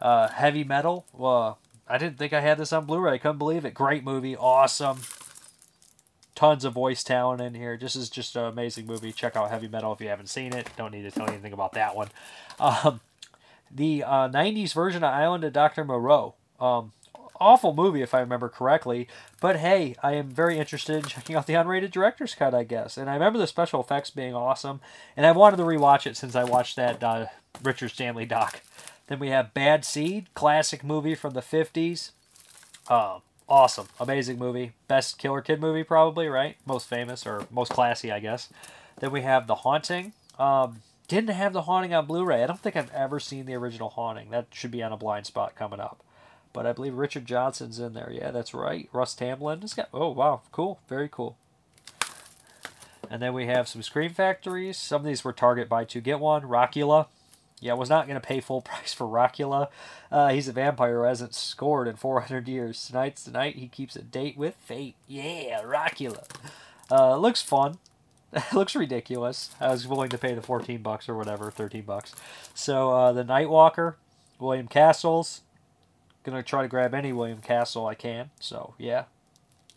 Uh, 0.00 0.28
Heavy 0.28 0.64
Metal. 0.64 1.06
Well, 1.12 1.58
I 1.88 1.98
didn't 1.98 2.18
think 2.18 2.32
I 2.32 2.40
had 2.40 2.58
this 2.58 2.72
on 2.72 2.84
Blu-ray. 2.84 3.14
I 3.14 3.18
couldn't 3.18 3.38
believe 3.38 3.64
it. 3.64 3.74
Great 3.74 4.04
movie. 4.04 4.36
Awesome. 4.36 4.98
Tons 6.42 6.64
of 6.64 6.72
voice 6.72 7.04
talent 7.04 7.40
in 7.40 7.54
here. 7.54 7.78
This 7.80 7.94
is 7.94 8.10
just 8.10 8.34
an 8.34 8.46
amazing 8.46 8.84
movie. 8.84 9.12
Check 9.12 9.36
out 9.36 9.48
Heavy 9.48 9.68
Metal 9.68 9.92
if 9.92 10.00
you 10.00 10.08
haven't 10.08 10.26
seen 10.26 10.52
it. 10.52 10.68
Don't 10.76 10.90
need 10.90 11.02
to 11.02 11.12
tell 11.12 11.26
you 11.26 11.34
anything 11.34 11.52
about 11.52 11.70
that 11.74 11.94
one. 11.94 12.08
Um, 12.58 12.98
the 13.70 14.02
uh, 14.02 14.28
90s 14.28 14.74
version 14.74 15.04
of 15.04 15.14
Island 15.14 15.44
of 15.44 15.52
Dr. 15.52 15.84
Moreau. 15.84 16.34
Um, 16.58 16.90
awful 17.38 17.72
movie 17.72 18.02
if 18.02 18.12
I 18.12 18.18
remember 18.18 18.48
correctly, 18.48 19.06
but 19.40 19.58
hey, 19.58 19.94
I 20.02 20.14
am 20.14 20.30
very 20.30 20.58
interested 20.58 20.96
in 20.96 21.04
checking 21.04 21.36
out 21.36 21.46
the 21.46 21.52
unrated 21.52 21.92
director's 21.92 22.34
cut, 22.34 22.54
I 22.54 22.64
guess. 22.64 22.96
And 22.96 23.08
I 23.08 23.14
remember 23.14 23.38
the 23.38 23.46
special 23.46 23.80
effects 23.80 24.10
being 24.10 24.34
awesome, 24.34 24.80
and 25.16 25.24
I 25.24 25.30
wanted 25.30 25.58
to 25.58 25.62
rewatch 25.62 26.08
it 26.08 26.16
since 26.16 26.34
I 26.34 26.42
watched 26.42 26.74
that 26.74 27.04
uh, 27.04 27.26
Richard 27.62 27.90
Stanley 27.90 28.26
doc. 28.26 28.62
Then 29.06 29.20
we 29.20 29.28
have 29.28 29.54
Bad 29.54 29.84
Seed, 29.84 30.26
classic 30.34 30.82
movie 30.82 31.14
from 31.14 31.34
the 31.34 31.40
50s. 31.40 32.10
Uh, 32.88 33.20
awesome, 33.52 33.86
amazing 34.00 34.38
movie. 34.38 34.72
Best 34.88 35.18
Killer 35.18 35.42
Kid 35.42 35.60
movie, 35.60 35.84
probably, 35.84 36.26
right? 36.26 36.56
Most 36.64 36.88
famous 36.88 37.26
or 37.26 37.46
most 37.50 37.70
classy, 37.70 38.10
I 38.10 38.18
guess. 38.18 38.48
Then 38.98 39.12
we 39.12 39.20
have 39.20 39.46
The 39.46 39.56
Haunting. 39.56 40.14
Um, 40.38 40.80
didn't 41.06 41.30
have 41.30 41.52
The 41.52 41.62
Haunting 41.62 41.92
on 41.92 42.06
Blu 42.06 42.24
ray. 42.24 42.42
I 42.42 42.46
don't 42.46 42.58
think 42.58 42.76
I've 42.76 42.92
ever 42.92 43.20
seen 43.20 43.44
the 43.44 43.54
original 43.54 43.90
Haunting. 43.90 44.30
That 44.30 44.46
should 44.52 44.70
be 44.70 44.82
on 44.82 44.90
a 44.90 44.96
blind 44.96 45.26
spot 45.26 45.54
coming 45.54 45.80
up. 45.80 46.02
But 46.54 46.64
I 46.64 46.72
believe 46.72 46.94
Richard 46.94 47.26
Johnson's 47.26 47.78
in 47.78 47.92
there. 47.92 48.10
Yeah, 48.10 48.30
that's 48.30 48.54
right. 48.54 48.88
Russ 48.90 49.14
Tamblyn. 49.14 49.60
This 49.60 49.74
guy. 49.74 49.84
Oh, 49.92 50.08
wow. 50.08 50.40
Cool. 50.50 50.80
Very 50.88 51.10
cool. 51.10 51.36
And 53.10 53.20
then 53.20 53.34
we 53.34 53.46
have 53.46 53.68
some 53.68 53.82
Scream 53.82 54.14
Factories. 54.14 54.78
Some 54.78 55.02
of 55.02 55.06
these 55.06 55.24
were 55.24 55.32
Target 55.34 55.68
buy 55.68 55.84
two 55.84 56.00
get 56.00 56.20
one. 56.20 56.42
Rockula. 56.42 57.06
Yeah, 57.62 57.74
was 57.74 57.88
not 57.88 58.08
going 58.08 58.20
to 58.20 58.26
pay 58.26 58.40
full 58.40 58.60
price 58.60 58.92
for 58.92 59.06
Rockula. 59.06 59.68
Uh, 60.10 60.30
he's 60.30 60.48
a 60.48 60.52
vampire 60.52 60.98
who 60.98 61.04
hasn't 61.04 61.34
scored 61.34 61.86
in 61.86 61.94
400 61.96 62.48
years. 62.48 62.84
Tonight's 62.84 63.22
the 63.22 63.30
night 63.30 63.56
he 63.56 63.68
keeps 63.68 63.94
a 63.94 64.02
date 64.02 64.36
with 64.36 64.56
fate. 64.56 64.96
Yeah, 65.06 65.62
Rockula. 65.62 66.24
Uh, 66.90 67.16
looks 67.16 67.40
fun. 67.40 67.78
Looks 68.54 68.74
ridiculous. 68.74 69.50
I 69.60 69.68
was 69.68 69.86
willing 69.86 70.08
to 70.08 70.16
pay 70.16 70.34
the 70.34 70.40
14 70.40 70.80
bucks 70.80 71.06
or 71.06 71.14
whatever, 71.14 71.50
13 71.50 71.82
bucks. 71.82 72.14
So 72.54 72.90
uh, 72.90 73.12
the 73.12 73.24
Nightwalker, 73.24 73.96
William 74.38 74.68
Castles. 74.68 75.42
Gonna 76.24 76.42
try 76.42 76.62
to 76.62 76.68
grab 76.68 76.94
any 76.94 77.12
William 77.12 77.42
Castle 77.42 77.86
I 77.86 77.94
can. 77.94 78.30
So 78.40 78.72
yeah, 78.78 79.04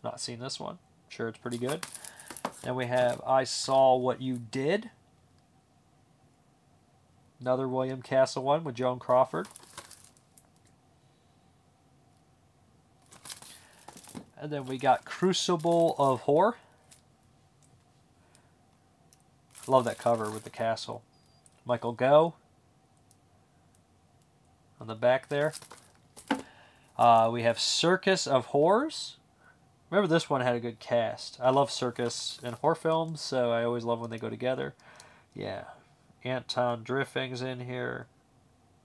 not 0.06 0.22
seen 0.22 0.40
this 0.40 0.58
one. 0.58 0.78
Sure, 1.10 1.28
it's 1.28 1.38
pretty 1.38 1.58
good. 1.58 1.86
Then 2.62 2.76
we 2.76 2.86
have 2.86 3.22
I 3.28 3.44
Saw 3.44 3.96
What 3.98 4.22
You 4.22 4.38
Did. 4.52 4.90
Another 7.46 7.68
William 7.68 8.02
Castle 8.02 8.42
one 8.42 8.64
with 8.64 8.74
Joan 8.74 8.98
Crawford. 8.98 9.48
And 14.36 14.52
then 14.52 14.66
we 14.66 14.80
got 14.80 15.06
Crucible 15.06 15.96
of 16.00 16.22
Horror. 16.22 16.56
Love 19.68 19.86
that 19.86 20.00
cover 20.00 20.32
with 20.32 20.44
the 20.44 20.50
castle. 20.50 21.04
Michael 21.66 21.92
Gough 21.92 22.34
on 24.82 24.88
the 24.88 24.96
back 24.96 25.30
there. 25.30 25.54
Uh, 26.98 27.30
we 27.32 27.44
have 27.44 27.60
Circus 27.60 28.26
of 28.26 28.48
Horrors. 28.48 29.18
Remember, 29.92 30.08
this 30.08 30.32
one 30.32 30.42
had 30.42 30.56
a 30.56 30.60
good 30.60 30.80
cast. 30.80 31.38
I 31.40 31.52
love 31.52 31.70
circus 31.70 32.40
and 32.42 32.56
horror 32.56 32.74
films, 32.74 33.22
so 33.22 33.52
I 33.52 33.64
always 33.64 33.84
love 33.84 34.00
when 34.00 34.10
they 34.10 34.18
go 34.18 34.32
together. 34.32 34.74
Yeah. 35.36 35.66
Anton 36.26 36.84
Diffring's 36.84 37.42
in 37.42 37.62
here. 37.62 38.08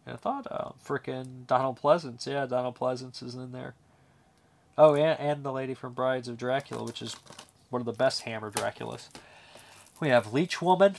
And 0.06 0.14
I 0.14 0.16
thought, 0.18 0.46
uh, 0.50 0.72
freaking 0.84 1.46
Donald 1.46 1.80
Pleasence. 1.80 2.26
Yeah, 2.26 2.46
Donald 2.46 2.78
Pleasence 2.78 3.22
is 3.22 3.34
in 3.34 3.52
there. 3.52 3.74
Oh, 4.78 4.94
and, 4.94 5.18
and 5.18 5.42
the 5.42 5.52
lady 5.52 5.74
from 5.74 5.94
Brides 5.94 6.28
of 6.28 6.36
Dracula, 6.36 6.84
which 6.84 7.02
is 7.02 7.16
one 7.70 7.80
of 7.80 7.86
the 7.86 7.92
best 7.92 8.22
Hammer 8.22 8.50
Draculas. 8.50 9.08
We 9.98 10.08
have 10.08 10.32
Leech 10.32 10.62
Woman. 10.62 10.96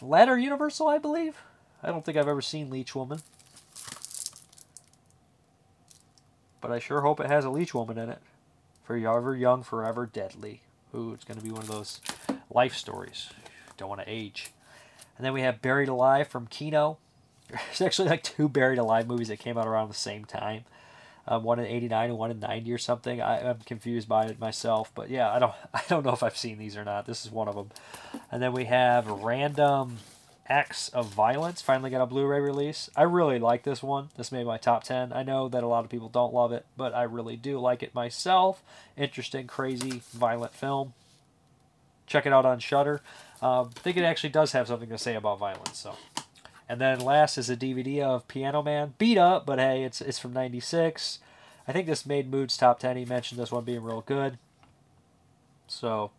Ladder 0.00 0.38
Universal, 0.38 0.88
I 0.88 0.98
believe. 0.98 1.38
I 1.82 1.88
don't 1.88 2.04
think 2.04 2.18
I've 2.18 2.28
ever 2.28 2.42
seen 2.42 2.70
Leech 2.70 2.94
Woman. 2.94 3.20
But 6.60 6.72
I 6.72 6.78
sure 6.78 7.00
hope 7.00 7.20
it 7.20 7.28
has 7.28 7.44
a 7.44 7.50
Leech 7.50 7.74
Woman 7.74 7.98
in 7.98 8.10
it. 8.10 8.18
For 8.82 8.98
Forever 8.98 9.34
Young, 9.36 9.62
Forever 9.62 10.06
Deadly. 10.06 10.62
Ooh, 10.94 11.12
it's 11.12 11.24
going 11.24 11.38
to 11.38 11.44
be 11.44 11.50
one 11.50 11.62
of 11.62 11.68
those 11.68 12.00
life 12.50 12.74
stories. 12.74 13.30
Don't 13.76 13.88
want 13.88 14.00
to 14.00 14.08
age. 14.08 14.52
And 15.16 15.24
then 15.24 15.32
we 15.32 15.42
have 15.42 15.62
Buried 15.62 15.88
Alive 15.88 16.28
from 16.28 16.46
Kino. 16.46 16.98
There's 17.50 17.80
actually 17.80 18.08
like 18.08 18.22
two 18.22 18.48
Buried 18.48 18.78
Alive 18.78 19.06
movies 19.06 19.28
that 19.28 19.38
came 19.38 19.56
out 19.56 19.66
around 19.66 19.88
the 19.88 19.94
same 19.94 20.24
time. 20.24 20.64
Um, 21.28 21.42
one 21.42 21.58
in 21.58 21.66
'89 21.66 22.10
and 22.10 22.18
one 22.18 22.30
in 22.30 22.38
'90 22.38 22.72
or 22.72 22.78
something. 22.78 23.20
I, 23.20 23.40
am 23.40 23.58
confused 23.66 24.08
by 24.08 24.26
it 24.26 24.38
myself, 24.38 24.92
but 24.94 25.10
yeah, 25.10 25.32
I 25.32 25.38
don't 25.38 25.54
I 25.74 25.82
don't 25.88 26.04
know 26.04 26.12
if 26.12 26.22
I've 26.22 26.36
seen 26.36 26.58
these 26.58 26.76
or 26.76 26.84
not. 26.84 27.06
This 27.06 27.24
is 27.24 27.32
one 27.32 27.48
of 27.48 27.54
them. 27.54 27.70
And 28.30 28.42
then 28.42 28.52
we 28.52 28.66
have 28.66 29.08
Random 29.08 29.98
Acts 30.48 30.88
of 30.90 31.06
Violence. 31.06 31.62
Finally 31.62 31.90
got 31.90 32.02
a 32.02 32.06
Blu-ray 32.06 32.38
release. 32.38 32.90
I 32.94 33.02
really 33.02 33.40
like 33.40 33.64
this 33.64 33.82
one. 33.82 34.10
This 34.16 34.30
made 34.30 34.46
my 34.46 34.58
top 34.58 34.84
ten. 34.84 35.12
I 35.12 35.24
know 35.24 35.48
that 35.48 35.64
a 35.64 35.68
lot 35.68 35.84
of 35.84 35.90
people 35.90 36.08
don't 36.08 36.34
love 36.34 36.52
it, 36.52 36.64
but 36.76 36.94
I 36.94 37.02
really 37.02 37.36
do 37.36 37.58
like 37.58 37.82
it 37.82 37.94
myself. 37.94 38.62
Interesting, 38.96 39.48
crazy, 39.48 40.02
violent 40.12 40.54
film. 40.54 40.94
Check 42.06 42.24
it 42.24 42.32
out 42.32 42.46
on 42.46 42.60
Shudder. 42.60 43.00
Um, 43.42 43.70
I 43.76 43.80
think 43.80 43.96
it 43.96 44.04
actually 44.04 44.30
does 44.30 44.52
have 44.52 44.68
something 44.68 44.88
to 44.88 44.98
say 44.98 45.14
about 45.14 45.38
violence. 45.38 45.78
So. 45.78 45.94
And 46.68 46.80
then 46.80 47.00
last 47.00 47.38
is 47.38 47.48
a 47.48 47.56
DVD 47.56 48.02
of 48.02 48.26
Piano 48.28 48.62
Man. 48.62 48.94
Beat 48.98 49.18
up, 49.18 49.46
but 49.46 49.58
hey, 49.58 49.84
it's 49.84 50.00
it's 50.00 50.18
from 50.18 50.32
'96. 50.32 51.20
I 51.68 51.72
think 51.72 51.86
this 51.86 52.06
made 52.06 52.30
Moodz's 52.30 52.56
top 52.56 52.80
ten. 52.80 52.96
He 52.96 53.04
mentioned 53.04 53.40
this 53.40 53.52
one 53.52 53.64
being 53.64 53.82
real 53.82 54.00
good. 54.00 54.38
So, 55.68 56.10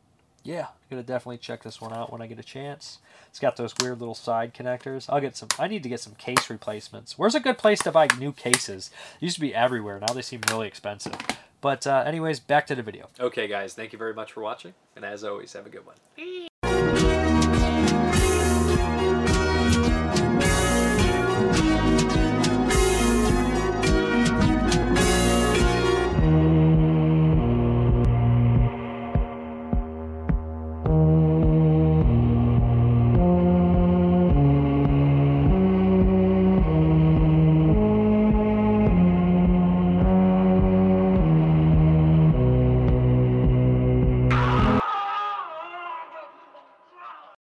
yeah, 0.43 0.67
I'm 0.67 0.89
gonna 0.89 1.03
definitely 1.03 1.37
check 1.37 1.63
this 1.63 1.81
one 1.81 1.93
out 1.93 2.11
when 2.11 2.21
I 2.21 2.27
get 2.27 2.39
a 2.39 2.43
chance. 2.43 2.99
It's 3.27 3.39
got 3.39 3.57
those 3.57 3.73
weird 3.79 3.99
little 3.99 4.15
side 4.15 4.53
connectors. 4.53 5.05
I'll 5.09 5.21
get 5.21 5.35
some. 5.35 5.49
I 5.59 5.67
need 5.67 5.83
to 5.83 5.89
get 5.89 5.99
some 5.99 6.15
case 6.15 6.49
replacements. 6.49 7.17
Where's 7.17 7.35
a 7.35 7.41
good 7.41 7.57
place 7.57 7.79
to 7.79 7.91
buy 7.91 8.07
new 8.17 8.31
cases? 8.31 8.89
It 9.19 9.25
used 9.25 9.35
to 9.35 9.41
be 9.41 9.53
everywhere. 9.53 9.99
Now 9.99 10.13
they 10.13 10.21
seem 10.21 10.41
really 10.49 10.67
expensive. 10.67 11.15
But 11.59 11.85
uh, 11.85 12.03
anyways, 12.05 12.39
back 12.39 12.67
to 12.67 12.75
the 12.75 12.83
video. 12.83 13.09
Okay, 13.19 13.47
guys, 13.47 13.73
thank 13.73 13.91
you 13.91 13.99
very 13.99 14.13
much 14.13 14.31
for 14.31 14.41
watching, 14.41 14.73
and 14.95 15.03
as 15.03 15.23
always, 15.23 15.53
have 15.53 15.65
a 15.65 15.69
good 15.69 15.85
one. 15.85 16.46